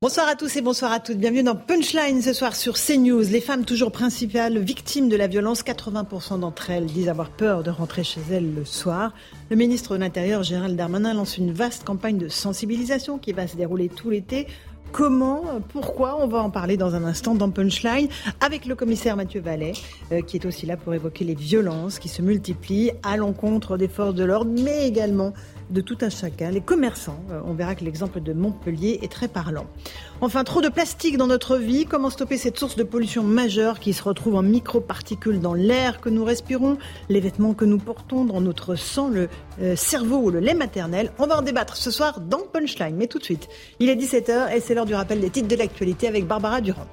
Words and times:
Bonsoir 0.00 0.28
à 0.28 0.36
tous 0.36 0.54
et 0.54 0.60
bonsoir 0.60 0.92
à 0.92 1.00
toutes. 1.00 1.18
Bienvenue 1.18 1.42
dans 1.42 1.56
Punchline 1.56 2.22
ce 2.22 2.32
soir 2.32 2.54
sur 2.54 2.74
CNews. 2.74 3.22
Les 3.32 3.40
femmes 3.40 3.64
toujours 3.64 3.90
principales 3.90 4.56
victimes 4.60 5.08
de 5.08 5.16
la 5.16 5.26
violence, 5.26 5.64
80% 5.64 6.38
d'entre 6.38 6.70
elles 6.70 6.86
disent 6.86 7.08
avoir 7.08 7.30
peur 7.30 7.64
de 7.64 7.70
rentrer 7.70 8.04
chez 8.04 8.20
elles 8.30 8.54
le 8.54 8.64
soir. 8.64 9.12
Le 9.50 9.56
ministre 9.56 9.96
de 9.96 9.98
l'Intérieur, 9.98 10.44
Gérald 10.44 10.76
Darmanin, 10.76 11.14
lance 11.14 11.36
une 11.36 11.50
vaste 11.50 11.82
campagne 11.82 12.16
de 12.16 12.28
sensibilisation 12.28 13.18
qui 13.18 13.32
va 13.32 13.48
se 13.48 13.56
dérouler 13.56 13.88
tout 13.88 14.10
l'été 14.10 14.46
Comment, 14.92 15.60
pourquoi 15.68 16.16
On 16.22 16.28
va 16.28 16.38
en 16.38 16.50
parler 16.50 16.76
dans 16.76 16.94
un 16.94 17.04
instant 17.04 17.34
dans 17.34 17.50
Punchline 17.50 18.08
avec 18.40 18.64
le 18.64 18.74
commissaire 18.74 19.16
Mathieu 19.16 19.40
Vallet, 19.40 19.72
euh, 20.12 20.22
qui 20.22 20.38
est 20.38 20.46
aussi 20.46 20.64
là 20.64 20.78
pour 20.78 20.94
évoquer 20.94 21.24
les 21.24 21.34
violences 21.34 21.98
qui 21.98 22.08
se 22.08 22.22
multiplient 22.22 22.92
à 23.02 23.16
l'encontre 23.16 23.76
des 23.76 23.88
forces 23.88 24.14
de 24.14 24.24
l'ordre, 24.24 24.50
mais 24.62 24.88
également 24.88 25.34
de 25.70 25.80
tout 25.80 25.98
un 26.00 26.10
chacun, 26.10 26.50
les 26.50 26.60
commerçants. 26.60 27.22
Euh, 27.30 27.40
on 27.44 27.52
verra 27.52 27.74
que 27.74 27.84
l'exemple 27.84 28.20
de 28.20 28.32
Montpellier 28.32 29.00
est 29.02 29.10
très 29.10 29.28
parlant. 29.28 29.66
Enfin, 30.20 30.44
trop 30.44 30.60
de 30.60 30.68
plastique 30.68 31.16
dans 31.16 31.26
notre 31.26 31.56
vie. 31.56 31.84
Comment 31.84 32.10
stopper 32.10 32.38
cette 32.38 32.58
source 32.58 32.76
de 32.76 32.82
pollution 32.82 33.22
majeure 33.22 33.78
qui 33.78 33.92
se 33.92 34.02
retrouve 34.02 34.34
en 34.34 34.42
microparticules 34.42 35.40
dans 35.40 35.54
l'air 35.54 36.00
que 36.00 36.08
nous 36.08 36.24
respirons, 36.24 36.78
les 37.08 37.20
vêtements 37.20 37.54
que 37.54 37.64
nous 37.64 37.78
portons, 37.78 38.24
dans 38.24 38.40
notre 38.40 38.74
sang, 38.74 39.08
le 39.08 39.28
euh, 39.60 39.76
cerveau 39.76 40.16
ou 40.18 40.30
le 40.30 40.40
lait 40.40 40.54
maternel? 40.54 41.12
On 41.18 41.26
va 41.26 41.38
en 41.38 41.42
débattre 41.42 41.76
ce 41.76 41.90
soir 41.90 42.20
dans 42.20 42.40
Punchline. 42.52 42.96
Mais 42.96 43.06
tout 43.06 43.18
de 43.18 43.24
suite, 43.24 43.48
il 43.78 43.88
est 43.88 43.96
17h 43.96 44.54
et 44.54 44.60
c'est 44.60 44.74
l'heure 44.74 44.86
du 44.86 44.94
rappel 44.94 45.20
des 45.20 45.30
titres 45.30 45.48
de 45.48 45.56
l'actualité 45.56 46.08
avec 46.08 46.26
Barbara 46.26 46.60
Durand. 46.60 46.86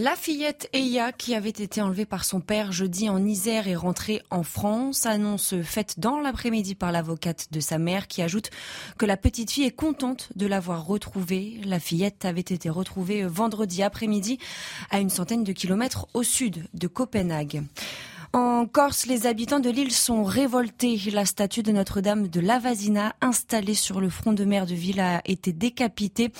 La 0.00 0.14
fillette 0.14 0.68
Eya, 0.74 1.10
qui 1.10 1.34
avait 1.34 1.48
été 1.48 1.82
enlevée 1.82 2.06
par 2.06 2.24
son 2.24 2.40
père 2.40 2.70
jeudi 2.70 3.08
en 3.08 3.24
Isère 3.26 3.66
et 3.66 3.74
rentrée 3.74 4.22
en 4.30 4.44
France, 4.44 5.06
annonce 5.06 5.60
faite 5.62 5.98
dans 5.98 6.20
l'après-midi 6.20 6.76
par 6.76 6.92
l'avocate 6.92 7.48
de 7.50 7.58
sa 7.58 7.78
mère 7.78 8.06
qui 8.06 8.22
ajoute 8.22 8.50
que 8.96 9.06
la 9.06 9.16
petite 9.16 9.50
fille 9.50 9.64
est 9.64 9.72
contente 9.72 10.28
de 10.36 10.46
l'avoir 10.46 10.86
retrouvée. 10.86 11.60
La 11.64 11.80
fillette 11.80 12.24
avait 12.24 12.40
été 12.42 12.70
retrouvée 12.70 13.24
vendredi 13.24 13.82
après-midi 13.82 14.38
à 14.90 15.00
une 15.00 15.10
centaine 15.10 15.42
de 15.42 15.52
kilomètres 15.52 16.06
au 16.14 16.22
sud 16.22 16.68
de 16.74 16.86
Copenhague. 16.86 17.64
En 18.34 18.66
Corse, 18.66 19.06
les 19.06 19.26
habitants 19.26 19.60
de 19.60 19.70
l'île 19.70 19.92
sont 19.92 20.22
révoltés. 20.22 21.00
La 21.12 21.24
statue 21.24 21.62
de 21.62 21.72
Notre-Dame 21.72 22.28
de 22.28 22.40
Lavasina, 22.40 23.14
installée 23.22 23.74
sur 23.74 24.00
le 24.00 24.10
front 24.10 24.34
de 24.34 24.44
mer 24.44 24.66
de 24.66 24.74
ville, 24.74 25.00
a 25.00 25.22
été 25.24 25.52
décapitée. 25.52 26.32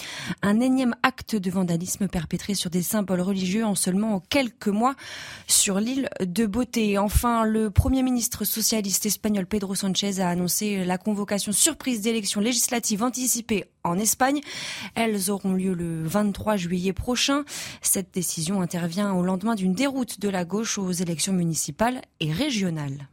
Un 0.43 0.61
énième 0.61 0.95
acte 1.03 1.35
de 1.35 1.51
vandalisme 1.51 2.07
perpétré 2.09 2.55
sur 2.55 2.69
des 2.69 2.83
symboles 2.83 3.23
religieux 3.23 3.65
en 3.65 3.75
seulement 3.75 4.21
quelques 4.29 4.69
mois 4.69 4.95
sur 5.47 5.81
l'île 5.81 6.11
de 6.21 6.45
Beauté. 6.45 6.99
Enfin, 6.99 7.45
le 7.45 7.71
premier 7.71 8.03
ministre 8.03 8.45
socialiste 8.45 9.07
espagnol 9.07 9.47
Pedro 9.47 9.75
Sanchez 9.75 10.21
a 10.21 10.29
annoncé 10.29 10.85
la 10.85 10.99
convocation 10.99 11.53
surprise 11.53 12.03
d'élections 12.03 12.41
législatives 12.41 13.03
anticipées 13.03 13.65
en 13.89 13.99
Espagne. 13.99 14.41
Elles 14.95 15.31
auront 15.31 15.53
lieu 15.53 15.75
le 15.75 16.07
23 16.07 16.57
juillet 16.57 16.93
prochain. 16.93 17.45
Cette 17.83 18.13
décision 18.13 18.61
intervient 18.61 19.13
au 19.13 19.23
lendemain 19.23 19.55
d'une 19.55 19.75
déroute 19.75 20.21
de 20.21 20.29
la 20.29 20.45
gauche 20.45 20.79
aux 20.79 20.93
élections 20.93 21.33
municipales 21.33 22.03
et 22.21 22.33
régionales. 22.33 23.09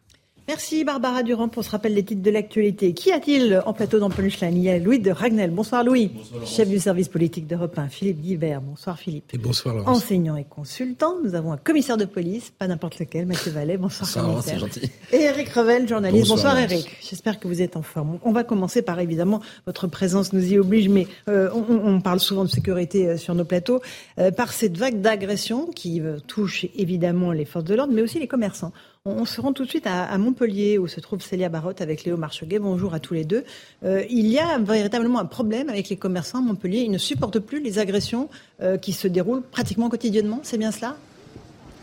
Merci 0.48 0.84
Barbara 0.84 1.24
Durand 1.24 1.50
pour 1.50 1.64
ce 1.64 1.72
rappel 1.72 1.96
des 1.96 2.04
titres 2.04 2.22
de 2.22 2.30
l'actualité. 2.30 2.94
Qui 2.94 3.12
a-t-il 3.12 3.64
en 3.66 3.74
plateau 3.74 3.98
dans 3.98 4.12
Punchline? 4.12 4.56
Il 4.56 4.62
y 4.62 4.70
a 4.70 4.78
Louis 4.78 5.00
de 5.00 5.10
Ragnel. 5.10 5.50
Bonsoir 5.50 5.84
Louis. 5.84 6.12
Chef 6.46 6.70
du 6.70 6.78
service 6.78 7.10
politique 7.10 7.48
d'Europe 7.48 7.76
1. 7.80 7.88
Philippe 7.88 8.22
Guibert. 8.22 8.62
Bonsoir 8.62 9.00
Philippe. 9.00 9.34
Et 9.34 9.40
bonsoir 9.40 9.74
Laurence. 9.74 9.98
Enseignant 9.98 10.36
et 10.36 10.44
consultant. 10.44 11.16
Nous 11.24 11.34
avons 11.34 11.52
un 11.52 11.58
commissaire 11.58 11.98
de 11.98 12.06
police, 12.06 12.52
pas 12.52 12.68
n'importe 12.68 13.00
lequel, 13.00 13.26
Mathieu 13.26 13.50
Vallet. 13.50 13.78
Bonsoir, 13.78 14.08
bonsoir 14.24 14.44
c'est 14.44 14.60
gentil. 14.60 14.92
Et 15.12 15.22
Eric 15.22 15.50
Revel, 15.50 15.88
journaliste. 15.88 16.30
Bonsoir, 16.30 16.60
Eric. 16.60 16.96
J'espère 17.02 17.40
que 17.40 17.48
vous 17.48 17.64
êtes 17.64 17.76
en 17.76 17.82
forme. 17.82 18.20
On 18.22 18.32
va 18.32 18.44
commencer 18.44 18.84
par 18.84 19.00
évidemment, 19.00 19.42
votre 19.66 19.88
présence 19.88 20.32
nous 20.32 20.54
y 20.54 20.60
oblige, 20.60 20.90
mais 20.90 21.08
euh, 21.28 21.50
on, 21.54 22.02
parle 22.02 22.20
souvent 22.20 22.44
de 22.44 22.50
sécurité 22.50 23.08
euh, 23.08 23.18
sur 23.18 23.34
nos 23.34 23.46
plateaux, 23.46 23.82
euh, 24.20 24.30
par 24.30 24.54
cette 24.54 24.78
vague 24.78 25.02
d'agression 25.02 25.66
qui 25.66 26.04
touche 26.28 26.68
évidemment 26.76 27.32
les 27.32 27.46
forces 27.46 27.66
de 27.66 27.74
l'ordre, 27.74 27.94
mais 27.94 28.04
aussi 28.04 28.20
les 28.20 28.28
commerçants. 28.28 28.74
On, 29.08 29.26
se 29.26 29.40
rend 29.40 29.54
tout 29.54 29.66
de 29.66 29.70
suite 29.70 29.86
à, 29.86 30.18
Montpellier, 30.18 30.80
où 30.80 30.88
se 30.88 31.00
trouve 31.00 31.22
Célia 31.22 31.48
Barotte 31.48 31.80
avec 31.80 32.06
Léo 32.06 32.18
Marcheguet. 32.18 32.58
Bonjour 32.58 32.96
à 32.96 33.00
tous 33.00 33.14
les 33.14 33.24
deux. 33.24 33.44
Euh, 33.84 34.04
il 34.10 34.26
y 34.26 34.40
a 34.40 34.58
véritablement 34.58 35.20
un 35.20 35.26
problème 35.26 35.70
avec 35.70 35.90
les 35.90 35.96
commerçants 35.96 36.40
à 36.40 36.42
Montpellier. 36.42 36.80
Ils 36.80 36.90
ne 36.90 36.98
supportent 36.98 37.38
plus 37.38 37.62
les 37.62 37.78
agressions 37.78 38.30
euh, 38.64 38.80
qui 38.80 38.94
se 38.94 39.08
déroulent 39.08 39.44
pratiquement 39.44 39.90
quotidiennement. 39.90 40.40
C'est 40.42 40.58
bien 40.58 40.72
cela? 40.72 40.98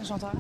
J'entends. 0.02 0.32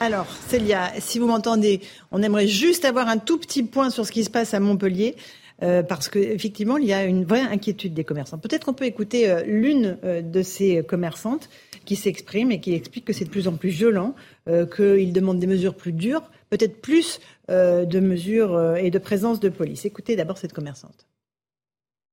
Alors, 0.00 0.26
Célia, 0.48 0.90
si 0.98 1.20
vous 1.20 1.28
m'entendez, 1.28 1.80
on 2.10 2.20
aimerait 2.20 2.48
juste 2.48 2.84
avoir 2.84 3.06
un 3.06 3.18
tout 3.18 3.38
petit 3.38 3.62
point 3.62 3.90
sur 3.90 4.04
ce 4.04 4.10
qui 4.10 4.24
se 4.24 4.30
passe 4.30 4.52
à 4.52 4.58
Montpellier. 4.58 5.14
Euh, 5.62 5.82
parce 5.82 6.08
qu'effectivement, 6.08 6.76
il 6.76 6.86
y 6.86 6.92
a 6.92 7.04
une 7.04 7.24
vraie 7.24 7.40
inquiétude 7.40 7.94
des 7.94 8.04
commerçants. 8.04 8.38
Peut-être 8.38 8.66
qu'on 8.66 8.74
peut 8.74 8.84
écouter 8.84 9.42
l'une 9.46 9.96
de 10.02 10.42
ces 10.42 10.84
commerçantes 10.84 11.48
qui 11.86 11.96
s'exprime 11.96 12.52
et 12.52 12.60
qui 12.60 12.74
explique 12.74 13.06
que 13.06 13.14
c'est 13.14 13.24
de 13.24 13.30
plus 13.30 13.48
en 13.48 13.56
plus 13.56 13.70
violent, 13.70 14.14
euh, 14.48 14.66
qu'il 14.66 15.14
demande 15.14 15.38
des 15.38 15.46
mesures 15.46 15.74
plus 15.74 15.92
dures, 15.92 16.30
peut-être 16.50 16.82
plus 16.82 17.20
euh, 17.48 17.86
de 17.86 18.00
mesures 18.00 18.54
euh, 18.54 18.74
et 18.74 18.90
de 18.90 18.98
présence 18.98 19.40
de 19.40 19.48
police. 19.48 19.86
Écoutez 19.86 20.16
d'abord 20.16 20.36
cette 20.36 20.52
commerçante. 20.52 21.06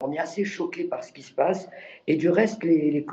On 0.02 0.12
est 0.12 0.20
assez 0.20 0.46
choqué 0.46 0.84
par 0.84 1.03
ce 1.03 1.12
qui 1.12 1.24
se 1.24 1.34
passe 1.34 1.68
et 2.08 2.16
du 2.16 2.30
reste, 2.30 2.64
les, 2.64 3.06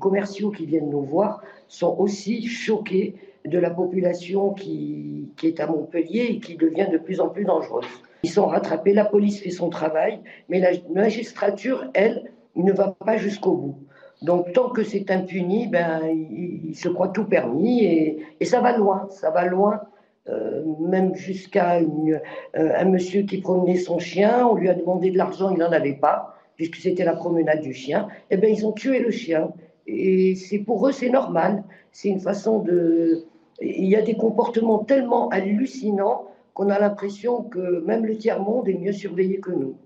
commerciaux 0.00 0.50
qui 0.50 0.66
viennent 0.66 0.90
nous 0.90 1.02
voir 1.02 1.42
sont 1.68 1.96
aussi 1.98 2.46
choqués 2.46 3.14
de 3.44 3.58
la 3.58 3.70
population 3.70 4.52
qui, 4.52 5.28
est 5.42 5.60
à 5.60 5.66
Montpellier 5.66 6.26
et 6.30 6.40
qui 6.40 6.56
devient 6.56 6.88
de 6.92 6.98
plus 6.98 7.20
en 7.20 7.28
plus 7.28 7.44
dangereuse. 7.44 7.86
Ils 8.24 8.30
sont 8.30 8.46
rattrapés, 8.46 8.92
la 8.92 9.04
police 9.04 9.40
fait 9.40 9.50
son 9.50 9.68
travail, 9.68 10.20
mais 10.48 10.60
la 10.60 10.70
magistrature, 10.94 11.90
elle, 11.94 12.30
ne 12.54 12.72
va 12.72 12.94
pas 13.04 13.16
jusqu'au 13.16 13.52
bout. 13.52 13.76
Donc 14.22 14.52
tant 14.52 14.68
que 14.70 14.84
c'est 14.84 15.10
impuni, 15.10 15.66
ben, 15.66 16.02
il, 16.30 16.76
se 16.76 16.88
croit 16.88 17.08
tout 17.08 17.24
permis 17.24 17.84
et, 17.84 18.44
ça 18.44 18.60
va 18.60 18.76
loin, 18.76 19.08
ça 19.10 19.30
va 19.30 19.46
loin. 19.46 19.80
Euh, 20.28 20.62
même 20.78 21.16
jusqu'à 21.16 21.80
euh, 21.80 22.18
un 22.54 22.84
monsieur 22.84 23.22
qui 23.22 23.38
promenait 23.40 23.76
son 23.76 23.98
chien, 23.98 24.46
on 24.46 24.54
lui 24.54 24.68
a 24.68 24.74
demandé 24.74 25.10
de 25.10 25.18
l'argent, 25.18 25.50
il 25.50 25.58
n'en 25.58 25.72
avait 25.72 25.94
pas, 25.94 26.36
puisque 26.54 26.76
c'était 26.76 27.04
la 27.04 27.14
promenade 27.14 27.60
du 27.60 27.74
chien. 27.74 28.06
Eh 28.30 28.36
bien, 28.36 28.48
ils 28.48 28.64
ont 28.64 28.70
tué 28.70 29.00
le 29.00 29.10
chien. 29.10 29.50
Et 29.88 30.36
c'est 30.36 30.60
pour 30.60 30.86
eux, 30.86 30.92
c'est 30.92 31.10
normal. 31.10 31.64
C'est 31.90 32.08
une 32.08 32.20
façon 32.20 32.60
de. 32.60 33.24
Il 33.60 33.86
y 33.86 33.96
a 33.96 34.02
des 34.02 34.14
comportements 34.14 34.78
tellement 34.78 35.28
hallucinants 35.30 36.28
qu'on 36.54 36.68
a 36.70 36.78
l'impression 36.78 37.42
que 37.42 37.84
même 37.84 38.04
le 38.04 38.16
tiers-monde 38.16 38.68
est 38.68 38.78
mieux 38.78 38.92
surveillé 38.92 39.40
que 39.40 39.50
nous. 39.50 39.76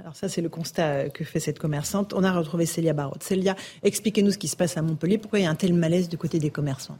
Alors 0.00 0.14
ça, 0.14 0.28
c'est 0.28 0.42
le 0.42 0.48
constat 0.48 1.08
que 1.08 1.24
fait 1.24 1.40
cette 1.40 1.58
commerçante. 1.58 2.14
On 2.14 2.22
a 2.22 2.32
retrouvé 2.32 2.64
Célia 2.66 2.92
Barotte. 2.92 3.22
Célia, 3.22 3.56
expliquez-nous 3.82 4.30
ce 4.30 4.38
qui 4.38 4.48
se 4.48 4.56
passe 4.56 4.76
à 4.76 4.82
Montpellier. 4.82 5.18
Pourquoi 5.18 5.40
il 5.40 5.42
y 5.42 5.46
a 5.46 5.50
un 5.50 5.56
tel 5.56 5.74
malaise 5.74 6.08
du 6.08 6.16
côté 6.16 6.38
des 6.38 6.50
commerçants? 6.50 6.98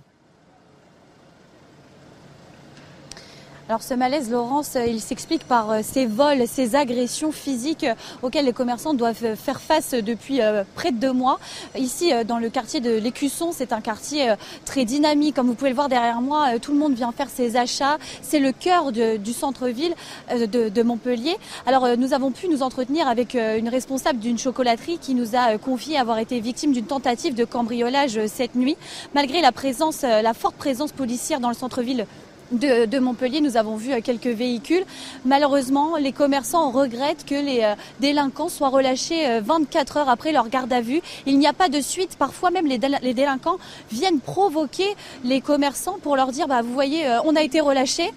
Alors 3.67 3.83
ce 3.83 3.95
malaise, 3.95 4.31
Laurence, 4.31 4.77
euh, 4.77 4.85
il 4.85 5.01
s'explique 5.01 5.45
par 5.45 5.71
euh, 5.71 5.81
ces 5.83 6.05
vols, 6.05 6.47
ces 6.47 6.77
agressions 6.77 7.33
physiques 7.33 7.85
euh, 7.85 7.95
auxquelles 8.21 8.45
les 8.45 8.53
commerçants 8.53 8.93
doivent 8.93 9.35
faire 9.37 9.59
face 9.59 9.93
depuis 9.93 10.41
près 10.75 10.93
de 10.93 10.99
deux 10.99 11.13
mois. 11.13 11.39
Ici, 11.79 12.13
dans 12.27 12.39
le 12.39 12.51
quartier 12.51 12.81
de 12.81 12.99
l'Écusson, 12.99 13.53
c'est 13.53 13.73
un 13.73 13.81
quartier 13.81 14.35
très 14.67 14.85
dynamique. 14.85 15.35
Comme 15.35 15.47
vous 15.47 15.55
pouvez 15.55 15.71
le 15.71 15.77
voir 15.77 15.89
derrière 15.89 16.21
moi, 16.21 16.59
tout 16.61 16.73
le 16.73 16.79
monde 16.79 16.95
vient 16.95 17.13
faire 17.13 17.31
ses 17.31 17.57
achats. 17.57 17.99
C'est 18.23 18.39
le 18.39 18.53
cœur 18.53 18.93
du 18.93 19.33
centre-ville 19.33 19.95
de, 20.31 20.83
Montpellier. 20.83 21.37
Alors 21.67 21.97
nous 21.97 22.13
avons 22.13 22.31
pu 22.31 22.49
nous 22.49 22.63
entretenir 22.63 23.09
avec 23.09 23.35
une 23.35 23.69
responsable 23.69 24.19
d'une 24.19 24.39
chocolaterie 24.39 24.99
qui 24.99 25.15
nous 25.15 25.35
a 25.35 25.57
confié 25.59 25.99
avoir 25.99 26.19
été 26.19 26.41
victime 26.41 26.73
d'une 26.73 26.87
tentative 26.87 27.35
de 27.35 27.45
cambriolage 27.45 28.27
cette 28.27 28.55
nuit. 28.55 28.77
Malgré 29.15 29.41
la 29.41 29.53
présence, 29.53 30.03
la 30.03 30.35
forte 30.35 30.57
présence 30.57 30.93
policière 30.93 31.41
dans 31.41 31.49
le 31.49 31.55
centre-ville 31.55 32.07
de, 32.53 32.99
Montpellier, 32.99 33.41
nous 33.41 33.57
avons 33.57 33.77
vu 33.77 34.01
quelques 34.03 34.27
véhicules. 34.27 34.85
Malheureusement, 35.25 35.97
les 35.97 36.13
commerçants 36.13 36.71
regrettent 36.71 37.25
que 37.25 37.35
les 37.35 37.75
délinquants 38.01 38.49
soient 38.49 38.69
relâchés 38.69 39.41
24 39.41 39.97
heures 39.99 40.09
après 40.09 40.33
leur 40.33 40.49
garde 40.49 40.73
à 40.73 40.81
vue. 40.81 41.01
Il 41.27 41.39
n'y 41.39 41.47
a 41.47 41.53
pas 41.53 41.69
de 41.69 41.81
suite. 41.81 42.17
Parfois 42.19 42.51
même 42.51 42.67
les, 42.67 42.79
délinquants 42.79 43.59
viennent 43.91 44.21
provoquer 44.21 44.95
les 45.25 45.41
commerçants 45.41 45.99
pour 46.03 46.17
leur 46.17 46.33
dire, 46.33 46.49
bah, 46.49 46.63
vous 46.63 46.73
voyez, 46.73 47.05
on 47.25 47.37
a 47.37 47.43
été 47.43 47.61
relâchés. 47.61 48.13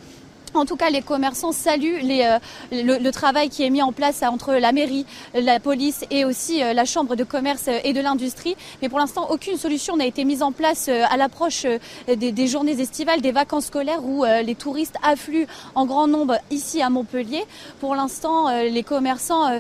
En 0.58 0.66
tout 0.66 0.76
cas, 0.76 0.90
les 0.90 1.04
commerçants 1.04 1.52
saluent 1.52 2.02
euh, 2.04 2.40
le, 2.72 3.12
travail 3.12 3.50
qui 3.50 3.64
est 3.64 3.70
mis 3.70 3.84
en 3.84 3.92
place 3.92 4.24
entre 4.24 4.54
la 4.56 4.72
mairie, 4.72 5.06
la 5.36 5.60
police 5.60 6.04
et 6.10 6.26
aussi 6.26 6.64
euh, 6.64 6.74
la 6.74 6.84
chambre 6.84 7.16
de 7.16 7.24
commerce 7.24 7.70
et 7.84 7.94
de 7.94 8.02
l'industrie. 8.02 8.56
Mais 8.82 8.90
pour 8.90 8.98
l'instant, 8.98 9.28
aucune 9.30 9.58
solution 9.58 9.98
n'a 9.98 10.06
été 10.08 10.26
mise 10.26 10.42
en 10.42 10.52
place 10.52 10.88
euh, 10.90 11.04
à 11.10 11.18
l'approche 11.18 11.68
des, 12.08 12.48
journées 12.48 12.82
estivales, 12.82 13.22
des 13.22 13.32
vacances 13.32 13.68
scolaires 13.68 14.04
où 14.04 14.24
les 14.24 14.56
touristes 14.56 14.96
affluent 15.04 15.48
en 15.76 15.86
grand 15.86 16.08
nombre 16.08 16.38
ici 16.50 16.82
à 16.82 16.90
Montpellier. 16.90 17.44
Pour 17.80 17.96
l'instant, 17.96 18.50
les 18.62 18.84
commerçants 18.84 19.60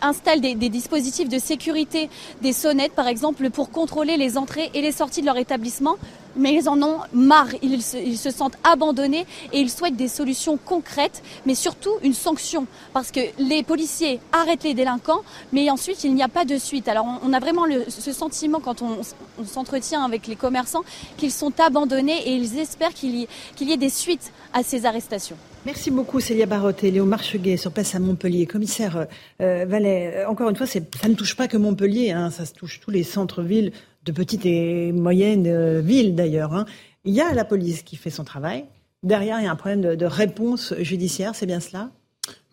installent 0.00 0.40
des, 0.40 0.54
des 0.54 0.68
dispositifs 0.68 1.28
de 1.28 1.38
sécurité, 1.38 2.10
des 2.42 2.52
sonnettes 2.52 2.92
par 2.92 3.08
exemple, 3.08 3.50
pour 3.50 3.70
contrôler 3.70 4.16
les 4.16 4.36
entrées 4.36 4.70
et 4.74 4.82
les 4.82 4.92
sorties 4.92 5.22
de 5.22 5.26
leur 5.26 5.38
établissement 5.38 5.96
mais 6.36 6.54
ils 6.54 6.68
en 6.68 6.80
ont 6.82 6.98
marre, 7.12 7.48
ils 7.62 7.82
se, 7.82 8.30
sentent 8.30 8.58
abandonnés 8.64 9.26
et 9.52 9.60
ils 9.60 9.70
souhaitent 9.70 9.96
des 9.96 10.08
solutions 10.08 10.56
concrètes, 10.56 11.22
mais 11.46 11.54
surtout 11.54 11.92
une 12.02 12.14
sanction, 12.14 12.66
parce 12.92 13.10
que 13.10 13.20
les 13.38 13.62
policiers 13.62 14.20
arrêtent 14.32 14.64
les 14.64 14.74
délinquants, 14.74 15.22
mais 15.52 15.70
ensuite 15.70 16.04
il 16.04 16.14
n'y 16.14 16.22
a 16.22 16.28
pas 16.28 16.44
de 16.44 16.56
suite. 16.56 16.88
Alors 16.88 17.06
on, 17.22 17.32
a 17.32 17.40
vraiment 17.40 17.64
ce 17.88 18.12
sentiment 18.12 18.60
quand 18.60 18.82
on, 18.82 19.00
s'entretient 19.44 20.04
avec 20.04 20.26
les 20.26 20.36
commerçants 20.36 20.84
qu'ils 21.16 21.32
sont 21.32 21.52
abandonnés 21.60 22.28
et 22.28 22.34
ils 22.34 22.58
espèrent 22.58 22.94
qu'il 22.94 23.16
y, 23.16 23.72
ait 23.72 23.76
des 23.76 23.88
suites 23.88 24.32
à 24.52 24.62
ces 24.62 24.86
arrestations. 24.86 25.36
Merci 25.66 25.90
beaucoup 25.90 26.20
Célia 26.20 26.44
Barotte 26.44 26.84
et 26.84 26.90
Léo 26.90 27.06
Marcheguet 27.06 27.56
sur 27.56 27.72
place 27.72 27.94
à 27.94 27.98
Montpellier. 27.98 28.44
Commissaire 28.46 29.06
euh, 29.40 29.64
Vallet, 29.66 30.12
euh, 30.14 30.28
encore 30.28 30.50
une 30.50 30.56
fois, 30.56 30.66
ça 30.66 30.78
ne 31.08 31.14
touche 31.14 31.36
pas 31.36 31.48
que 31.48 31.56
Montpellier, 31.56 32.10
hein, 32.10 32.30
ça 32.30 32.44
touche 32.46 32.80
tous 32.80 32.90
les 32.90 33.02
centres-villes 33.02 33.72
de 34.04 34.12
petites 34.12 34.46
et 34.46 34.92
moyennes 34.92 35.46
euh, 35.46 35.80
villes 35.80 36.14
d'ailleurs. 36.14 36.54
Hein. 36.54 36.66
Il 37.04 37.14
y 37.14 37.20
a 37.20 37.32
la 37.32 37.44
police 37.44 37.82
qui 37.82 37.96
fait 37.96 38.10
son 38.10 38.24
travail. 38.24 38.64
Derrière, 39.02 39.40
il 39.40 39.44
y 39.44 39.46
a 39.46 39.50
un 39.50 39.56
problème 39.56 39.96
de 39.96 40.06
réponse 40.06 40.72
judiciaire, 40.78 41.34
c'est 41.34 41.44
bien 41.44 41.60
cela? 41.60 41.90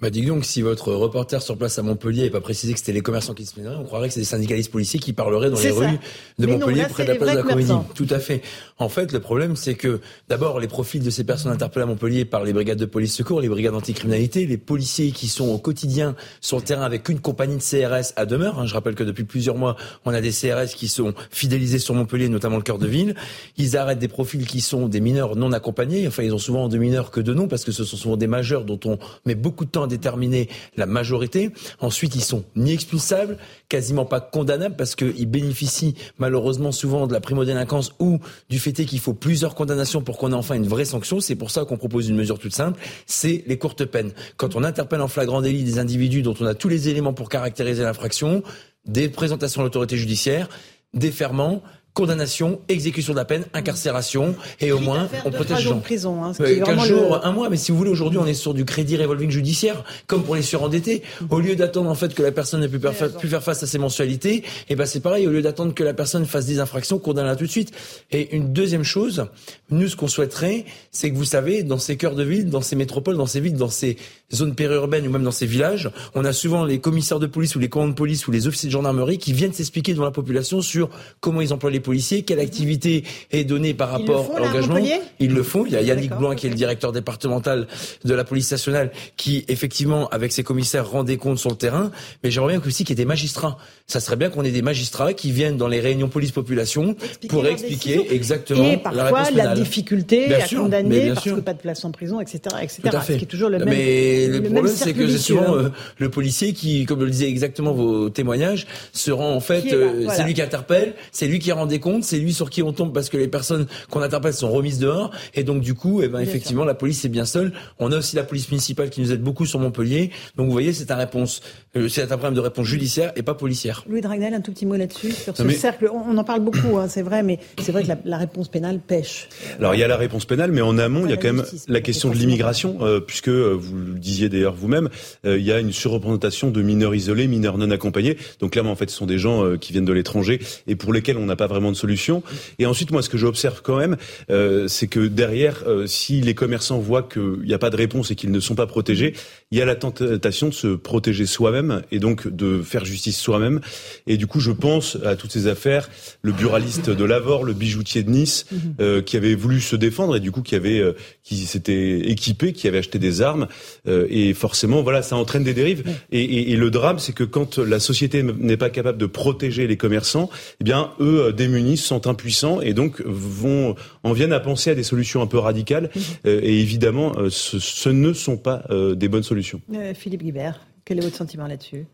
Bah 0.01 0.09
dis 0.09 0.25
donc, 0.25 0.45
si 0.45 0.63
votre 0.63 0.92
reporter 0.94 1.42
sur 1.44 1.57
place 1.57 1.77
à 1.77 1.83
Montpellier 1.83 2.21
n'avait 2.21 2.31
pas 2.31 2.42
précisé 2.42 2.74
que 2.74 2.80
c'était 2.80 2.92
les 2.92 3.01
commerçants 3.01 3.36
qui 3.36 3.45
se 3.45 3.53
plaindraient, 3.53 3.75
on 3.75 3.83
croirait 3.83 4.07
que 4.07 4.15
c'est 4.15 4.19
des 4.19 4.25
syndicalistes 4.25 4.71
policiers 4.71 5.00
qui 5.00 5.13
parleraient 5.13 5.51
dans 5.51 5.59
les 5.59 5.69
rues 5.69 6.00
de 6.39 6.48
Montpellier 6.48 6.86
près 6.89 7.06
de 7.06 7.09
la 7.09 7.15
place 7.15 7.31
de 7.31 7.38
la 7.38 7.44
Comédie. 7.44 7.74
Tout 7.94 8.07
à 8.09 8.18
fait. 8.18 8.42
En 8.80 8.89
fait, 8.89 9.12
le 9.12 9.19
problème, 9.19 9.56
c'est 9.56 9.75
que 9.75 10.01
d'abord, 10.27 10.59
les 10.59 10.68
profils 10.68 11.03
de 11.03 11.09
ces 11.12 11.24
personnes 11.24 11.51
interpellées 11.51 11.83
à 11.83 11.86
Montpellier 11.86 12.25
par 12.25 12.44
les 12.44 12.51
brigades 12.51 12.80
de 12.80 12.86
police 12.86 13.13
secours, 13.13 13.42
les 13.42 13.50
brigades 13.50 13.75
anticriminalité, 13.75 14.48
les 14.48 14.57
policiers 14.57 15.12
qui 15.12 15.27
sont 15.27 15.50
au 15.50 15.59
quotidien 15.59 16.15
sur 16.39 16.57
le 16.57 16.63
terrain 16.63 16.83
avec 16.83 17.07
une 17.07 17.19
compagnie 17.19 17.57
de 17.57 17.62
CRS 17.62 18.13
à 18.15 18.25
demeure. 18.25 18.59
Hein, 18.59 18.65
je 18.65 18.74
rappelle 18.74 18.95
que 18.95 19.03
depuis 19.03 19.24
plusieurs 19.24 19.56
mois, 19.56 19.75
on 20.06 20.13
a 20.15 20.21
des 20.21 20.31
CRS 20.31 20.74
qui 20.75 20.88
sont 20.88 21.13
fidélisés 21.30 21.77
sur 21.77 21.94
Montpellier, 21.94 22.27
notamment 22.27 22.57
le 22.57 22.63
cœur 22.63 22.80
de 22.80 22.88
ville. 22.88 23.13
Ils 23.57 23.77
arrêtent 23.77 24.00
des 24.00 24.07
profils 24.07 24.48
qui 24.48 24.62
sont 24.62 24.88
des 24.88 25.00
mineurs 25.00 25.36
non 25.36 25.51
accompagnés. 25.51 26.07
Enfin, 26.07 26.24
ils 26.24 26.33
ont 26.33 26.39
souvent 26.39 26.69
de 26.69 26.77
mineurs 26.80 27.12
que 27.12 27.19
de 27.21 27.36
noms 27.36 27.48
parce 27.48 27.63
que 27.63 27.71
ce 27.71 27.83
sont 27.83 27.98
souvent 27.98 28.18
des 28.18 28.25
majeurs 28.25 28.65
dont 28.65 28.80
on 28.86 28.98
met 29.27 29.36
beaucoup 29.36 29.65
de 29.65 29.69
temps 29.69 29.83
à 29.83 29.90
déterminer 29.91 30.49
la 30.75 30.85
majorité. 30.88 31.51
Ensuite, 31.79 32.15
ils 32.15 32.23
sont 32.23 32.43
ni 32.55 32.73
expulsables, 32.73 33.38
quasiment 33.69 34.05
pas 34.05 34.19
condamnables 34.19 34.75
parce 34.75 34.95
qu'ils 34.95 35.27
bénéficient 35.27 35.95
malheureusement 36.17 36.71
souvent 36.71 37.07
de 37.07 37.13
la 37.13 37.19
primo-délinquance 37.19 37.93
ou 37.99 38.19
du 38.49 38.59
fait 38.59 38.73
qu'il 38.73 38.99
faut 38.99 39.13
plusieurs 39.13 39.53
condamnations 39.53 40.01
pour 40.01 40.17
qu'on 40.17 40.31
ait 40.31 40.35
enfin 40.35 40.55
une 40.55 40.67
vraie 40.67 40.85
sanction. 40.85 41.19
C'est 41.19 41.35
pour 41.35 41.51
ça 41.51 41.65
qu'on 41.65 41.77
propose 41.77 42.09
une 42.09 42.15
mesure 42.15 42.39
toute 42.39 42.55
simple, 42.55 42.79
c'est 43.05 43.43
les 43.47 43.57
courtes 43.57 43.85
peines. 43.85 44.11
Quand 44.38 44.55
on 44.55 44.63
interpelle 44.63 45.01
en 45.01 45.07
flagrant 45.07 45.41
délit 45.41 45.63
des 45.63 45.77
individus 45.77 46.21
dont 46.21 46.35
on 46.39 46.45
a 46.45 46.55
tous 46.55 46.69
les 46.69 46.89
éléments 46.89 47.13
pour 47.13 47.29
caractériser 47.29 47.83
l'infraction, 47.83 48.43
des 48.85 49.09
présentations 49.09 49.61
à 49.61 49.63
l'autorité 49.63 49.97
judiciaire, 49.97 50.49
des 50.93 51.11
ferments, 51.11 51.61
condamnation, 51.93 52.61
exécution 52.69 53.13
de 53.13 53.17
la 53.17 53.25
peine, 53.25 53.45
incarcération, 53.53 54.35
et 54.59 54.71
au 54.71 54.79
moins 54.79 55.09
on 55.25 55.31
protège 55.31 55.57
les 55.57 55.63
gens. 55.63 55.79
prison, 55.79 56.23
hein, 56.23 56.31
15 56.33 56.88
jours, 56.88 57.19
un 57.25 57.31
mois, 57.31 57.49
mais 57.49 57.57
si 57.57 57.71
vous 57.71 57.77
voulez, 57.77 57.91
aujourd'hui 57.91 58.19
on 58.19 58.25
est 58.25 58.33
sur 58.33 58.53
du 58.53 58.65
crédit 58.65 58.97
revolving 58.97 59.29
judiciaire, 59.29 59.83
comme 60.07 60.23
pour 60.23 60.35
les 60.35 60.41
surendettés. 60.41 61.03
Au 61.29 61.39
lieu 61.39 61.55
d'attendre 61.55 61.89
en 61.89 61.95
fait 61.95 62.13
que 62.13 62.23
la 62.23 62.31
personne 62.31 62.61
ne 62.61 62.67
puisse 62.67 62.81
plus 63.19 63.29
faire 63.29 63.43
face 63.43 63.61
à 63.63 63.67
ses 63.67 63.77
mensualités, 63.77 64.35
et 64.35 64.43
eh 64.69 64.75
ben 64.75 64.85
c'est 64.85 65.01
pareil, 65.01 65.27
au 65.27 65.31
lieu 65.31 65.41
d'attendre 65.41 65.73
que 65.73 65.83
la 65.83 65.93
personne 65.93 66.25
fasse 66.25 66.45
des 66.45 66.59
infractions, 66.59 66.97
condamne-la 66.97 67.35
tout 67.35 67.45
de 67.45 67.51
suite. 67.51 67.71
Et 68.11 68.35
une 68.35 68.53
deuxième 68.53 68.83
chose, 68.83 69.25
nous 69.69 69.88
ce 69.88 69.95
qu'on 69.95 70.07
souhaiterait, 70.07 70.65
c'est 70.91 71.11
que 71.11 71.15
vous 71.15 71.25
savez, 71.25 71.63
dans 71.63 71.77
ces 71.77 71.97
cœurs 71.97 72.15
de 72.15 72.23
ville, 72.23 72.49
dans 72.49 72.61
ces 72.61 72.75
métropoles, 72.75 73.17
dans 73.17 73.25
ces 73.25 73.41
villes, 73.41 73.55
dans 73.55 73.69
ces 73.69 73.97
zones 74.33 74.55
périurbaines 74.55 75.05
ou 75.07 75.11
même 75.11 75.23
dans 75.23 75.31
ces 75.31 75.45
villages, 75.45 75.91
on 76.15 76.23
a 76.23 76.31
souvent 76.31 76.63
les 76.63 76.79
commissaires 76.79 77.19
de 77.19 77.27
police 77.27 77.55
ou 77.55 77.59
les 77.59 77.67
commandants 77.67 77.91
de 77.91 77.95
police 77.95 78.27
ou 78.27 78.31
les 78.31 78.47
officiers 78.47 78.67
de 78.67 78.71
gendarmerie 78.71 79.17
qui 79.17 79.33
viennent 79.33 79.53
s'expliquer 79.53 79.93
devant 79.93 80.05
la 80.05 80.11
population 80.11 80.61
sur 80.61 80.89
comment 81.19 81.41
ils 81.41 81.53
emploient 81.53 81.71
les 81.71 81.80
policiers, 81.81 82.23
quelle 82.23 82.39
activité 82.39 83.03
est 83.31 83.43
donnée 83.43 83.73
par 83.73 83.89
rapport 83.89 84.31
à 84.35 84.39
l'engagement. 84.39 84.77
Ils 85.19 85.33
le 85.33 85.43
font. 85.43 85.65
Il 85.65 85.73
y 85.73 85.75
a 85.75 85.81
Yannick 85.81 86.11
Blanc 86.11 86.35
qui 86.35 86.47
est 86.47 86.49
le 86.49 86.55
directeur 86.55 86.91
départemental 86.91 87.67
de 88.05 88.13
la 88.13 88.23
police 88.23 88.51
nationale 88.51 88.91
qui, 89.17 89.45
effectivement, 89.47 90.07
avec 90.09 90.31
ses 90.31 90.43
commissaires, 90.43 90.89
rend 90.89 91.03
des 91.03 91.17
comptes 91.17 91.39
sur 91.39 91.49
le 91.49 91.55
terrain. 91.55 91.91
Mais 92.23 92.31
j'aimerais 92.31 92.57
bien 92.57 92.61
aussi 92.65 92.83
qu'il 92.83 92.97
y 92.97 93.01
ait 93.01 93.03
des 93.03 93.07
magistrats. 93.07 93.57
Ça 93.87 93.99
serait 93.99 94.15
bien 94.15 94.29
qu'on 94.29 94.43
ait 94.43 94.51
des 94.51 94.61
magistrats 94.61 95.13
qui 95.13 95.31
viennent 95.31 95.57
dans 95.57 95.67
les 95.67 95.79
réunions 95.79 96.07
police-population 96.07 96.95
pour 97.27 97.45
expliquer 97.45 98.13
exactement 98.13 98.71
et 98.71 98.77
parfois, 98.77 99.03
la 99.03 99.05
réponse 99.05 99.31
la 99.33 99.53
difficulté 99.53 100.33
à 100.33 100.47
condamner 100.47 101.09
parce 101.13 101.25
que 101.25 101.39
pas 101.39 101.53
de 101.53 101.59
place 101.59 101.83
en 101.85 101.91
prison, 101.91 102.21
etc., 102.21 102.39
etc. 102.61 102.81
Tout 102.83 102.95
à 102.95 103.01
fait. 103.01 103.13
Ce 103.13 103.17
qui 103.19 103.23
est 103.25 103.27
toujours 103.27 103.49
le 103.49 103.59
même. 103.59 103.69
Mais 103.69 104.27
le, 104.27 104.41
problème, 104.41 104.67
c'est 104.67 104.93
que 104.93 105.07
c'est 105.07 105.17
souvent 105.17 105.55
euh, 105.55 105.69
le 105.97 106.09
policier 106.09 106.53
qui, 106.53 106.85
comme 106.85 106.99
le 107.01 107.09
disait 107.09 107.29
exactement 107.29 107.73
vos 107.73 108.09
témoignages, 108.09 108.67
se 108.93 109.11
rend 109.11 109.33
en 109.33 109.39
fait, 109.39 109.73
euh, 109.73 110.07
c'est 110.09 110.23
lui 110.23 110.33
qui 110.33 110.41
interpelle, 110.41 110.93
c'est 111.11 111.27
lui 111.27 111.39
qui 111.39 111.51
rend 111.51 111.65
des 111.71 111.79
comptes, 111.79 112.03
c'est 112.03 112.19
lui 112.19 112.33
sur 112.33 112.50
qui 112.50 112.62
on 112.62 112.73
tombe 112.73 112.94
parce 112.94 113.09
que 113.09 113.18
les 113.18 113.27
personnes 113.27 113.65
qu'on 113.89 114.01
interpelle 114.01 114.33
sont 114.33 114.51
remises 114.51 114.79
dehors. 114.79 115.12
Et 115.33 115.44
donc, 115.44 115.62
du 115.62 115.73
coup, 115.73 116.01
eh 116.03 116.07
ben, 116.07 116.19
effectivement, 116.19 116.65
la 116.65 116.75
police 116.75 117.03
est 117.06 117.09
bien 117.09 117.25
seule. 117.25 117.53
On 117.79 117.91
a 117.91 117.97
aussi 117.97 118.15
la 118.15 118.23
police 118.23 118.50
municipale 118.51 118.89
qui 118.89 119.01
nous 119.01 119.12
aide 119.12 119.23
beaucoup 119.23 119.45
sur 119.45 119.59
Montpellier. 119.59 120.12
Donc, 120.35 120.45
vous 120.45 120.51
voyez, 120.51 120.73
c'est 120.73 120.91
un 120.91 120.95
réponse, 120.95 121.41
euh, 121.75 121.89
c'est 121.89 122.03
un 122.03 122.18
problème 122.18 122.35
de 122.35 122.39
réponse 122.39 122.68
judiciaire 122.68 123.12
et 123.15 123.23
pas 123.23 123.33
policière. 123.33 123.83
Louis 123.89 124.01
Dragnel, 124.01 124.33
un 124.33 124.41
tout 124.41 124.51
petit 124.51 124.65
mot 124.65 124.75
là-dessus, 124.75 125.12
sur 125.12 125.35
ce 125.35 125.50
cercle. 125.50 125.89
On, 125.91 126.18
en 126.18 126.23
parle 126.23 126.41
beaucoup, 126.41 126.77
hein, 126.77 126.88
c'est 126.88 127.01
vrai, 127.01 127.23
mais 127.23 127.39
c'est 127.62 127.71
vrai 127.71 127.83
que 127.83 127.89
la, 128.06 128.17
réponse 128.17 128.50
pénale 128.50 128.79
pêche. 128.79 129.29
Alors, 129.57 129.74
il 129.74 129.79
y 129.79 129.83
a 129.83 129.88
la 129.88 129.97
réponse 129.97 130.25
pénale, 130.25 130.51
mais 130.51 130.62
en 130.62 130.77
amont, 130.77 131.06
il 131.06 131.09
y 131.09 131.13
a 131.13 131.17
quand 131.17 131.33
même 131.33 131.45
la 131.67 131.81
question 131.81 132.09
de 132.09 132.15
l'immigration, 132.15 132.77
euh, 132.81 133.00
puisque 133.00 133.29
euh, 133.29 133.57
vous 133.57 133.77
le 133.77 134.00
disiez 134.00 134.29
d'ailleurs 134.29 134.53
vous-même, 134.53 134.89
il 135.24 135.41
y 135.41 135.51
a 135.51 135.59
une 135.59 135.71
surreprésentation 135.71 136.51
de 136.51 136.62
mineurs 136.62 136.94
isolés, 136.94 137.27
mineurs 137.27 137.57
non 137.57 137.71
accompagnés. 137.71 138.17
Donc, 138.39 138.51
clairement, 138.51 138.71
en 138.71 138.75
fait, 138.75 138.89
ce 138.89 138.97
sont 138.97 139.06
des 139.06 139.17
gens 139.17 139.57
qui 139.57 139.71
viennent 139.71 139.85
de 139.85 139.94
l'étranger 139.94 140.41
et 140.67 140.75
pour 140.75 140.94
lesquels 140.94 141.17
on 141.17 141.25
n'a 141.25 141.35
pas 141.35 141.47
vraiment 141.47 141.60
de 141.69 141.75
solution. 141.77 142.23
Et 142.57 142.65
ensuite, 142.65 142.91
moi, 142.91 143.03
ce 143.03 143.09
que 143.09 143.17
j'observe 143.17 143.61
quand 143.61 143.77
même, 143.77 143.97
euh, 144.31 144.67
c'est 144.67 144.87
que 144.87 145.07
derrière, 145.07 145.63
euh, 145.67 145.86
si 145.86 146.21
les 146.21 146.33
commerçants 146.33 146.79
voient 146.79 147.03
qu'il 147.03 147.41
n'y 147.45 147.53
a 147.53 147.59
pas 147.59 147.69
de 147.69 147.75
réponse 147.75 148.09
et 148.09 148.15
qu'ils 148.15 148.31
ne 148.31 148.39
sont 148.39 148.55
pas 148.55 148.65
protégés, 148.65 149.13
il 149.51 149.59
y 149.59 149.62
a 149.62 149.65
la 149.65 149.75
tentation 149.75 150.50
de 150.50 150.53
se 150.53 150.75
protéger 150.75 151.25
soi-même 151.25 151.83
et 151.91 152.00
donc 152.00 152.27
de 152.27 152.62
faire 152.63 152.86
justice 152.86 153.19
soi-même. 153.19 153.59
Et 154.07 154.17
du 154.17 154.25
coup, 154.25 154.39
je 154.39 154.51
pense 154.51 154.97
à 155.05 155.15
toutes 155.15 155.31
ces 155.31 155.45
affaires, 155.45 155.89
le 156.24 156.31
buraliste 156.31 156.89
de 156.89 157.03
Lavore, 157.03 157.43
le 157.43 157.53
bijoutier 157.53 158.01
de 158.01 158.09
Nice, 158.09 158.45
mhm. 158.51 158.59
euh, 158.79 159.01
qui 159.01 159.17
avait 159.17 159.36
voulu 159.36 159.59
se 159.59 159.75
défendre 159.75 160.15
et 160.15 160.19
du 160.19 160.31
coup 160.31 160.41
qui 160.41 160.55
avait, 160.55 160.81
qui 161.24 161.45
s'était 161.45 162.00
équipé, 162.00 162.53
qui 162.53 162.67
avait 162.67 162.79
acheté 162.79 162.97
des 162.97 163.21
armes. 163.21 163.47
et 163.88 164.33
forcément, 164.33 164.81
voilà, 164.81 165.01
ça 165.01 165.15
entraîne 165.15 165.43
des 165.43 165.53
dérives. 165.53 165.83
Et, 166.12 166.21
et, 166.21 166.51
et 166.51 166.55
le 166.55 166.71
drame, 166.71 167.00
c'est 167.00 167.13
que 167.13 167.24
quand 167.24 167.57
la 167.57 167.79
société 167.79 168.24
n'est 168.24 168.57
pas 168.57 168.69
capable 168.69 168.97
de 168.97 169.05
protéger 169.05 169.67
les 169.67 169.77
commerçants, 169.77 170.29
eh 170.59 170.63
bien, 170.63 170.91
eux 171.00 171.33
démunis 171.51 171.77
sont 171.77 172.08
impuissants 172.08 172.62
et 172.62 172.74
donc 172.74 173.01
vont 173.05 173.75
en 174.03 174.13
viennent 174.13 174.34
à 174.34 174.39
penser 174.39 174.72
à 174.72 174.75
des 174.75 174.84
solutions 174.84 175.22
un 175.22 175.27
peu 175.27 175.38
radicales. 175.38 175.89
Mhm. 175.96 176.01
Euh, 176.25 176.39
et 176.43 176.60
évidemment, 176.60 177.13
euh, 177.17 177.29
ce, 177.29 177.89
ne 177.89 178.13
sont 178.13 178.38
pas 178.38 178.63
euh, 178.70 178.96
des 178.96 179.08
bonnes 179.08 179.24
solutions. 179.24 179.62
Philippe 179.96 180.24
Guibert, 180.24 180.65
quel 180.86 181.00
est 181.00 181.01
votre 181.01 181.17
sentiment 181.17 181.48
là-dessus? 181.48 181.86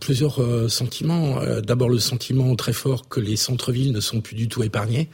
Plusieurs 0.00 0.68
sentiments. 0.68 1.36
D'abord 1.64 1.88
le 1.88 2.00
sentiment 2.00 2.56
très 2.56 2.72
fort 2.72 3.08
que 3.08 3.20
les 3.20 3.36
centres-villes 3.36 3.92
ne 3.92 4.00
sont 4.00 4.20
plus 4.20 4.34
du 4.34 4.48
tout 4.48 4.64
épargnés. 4.64 5.08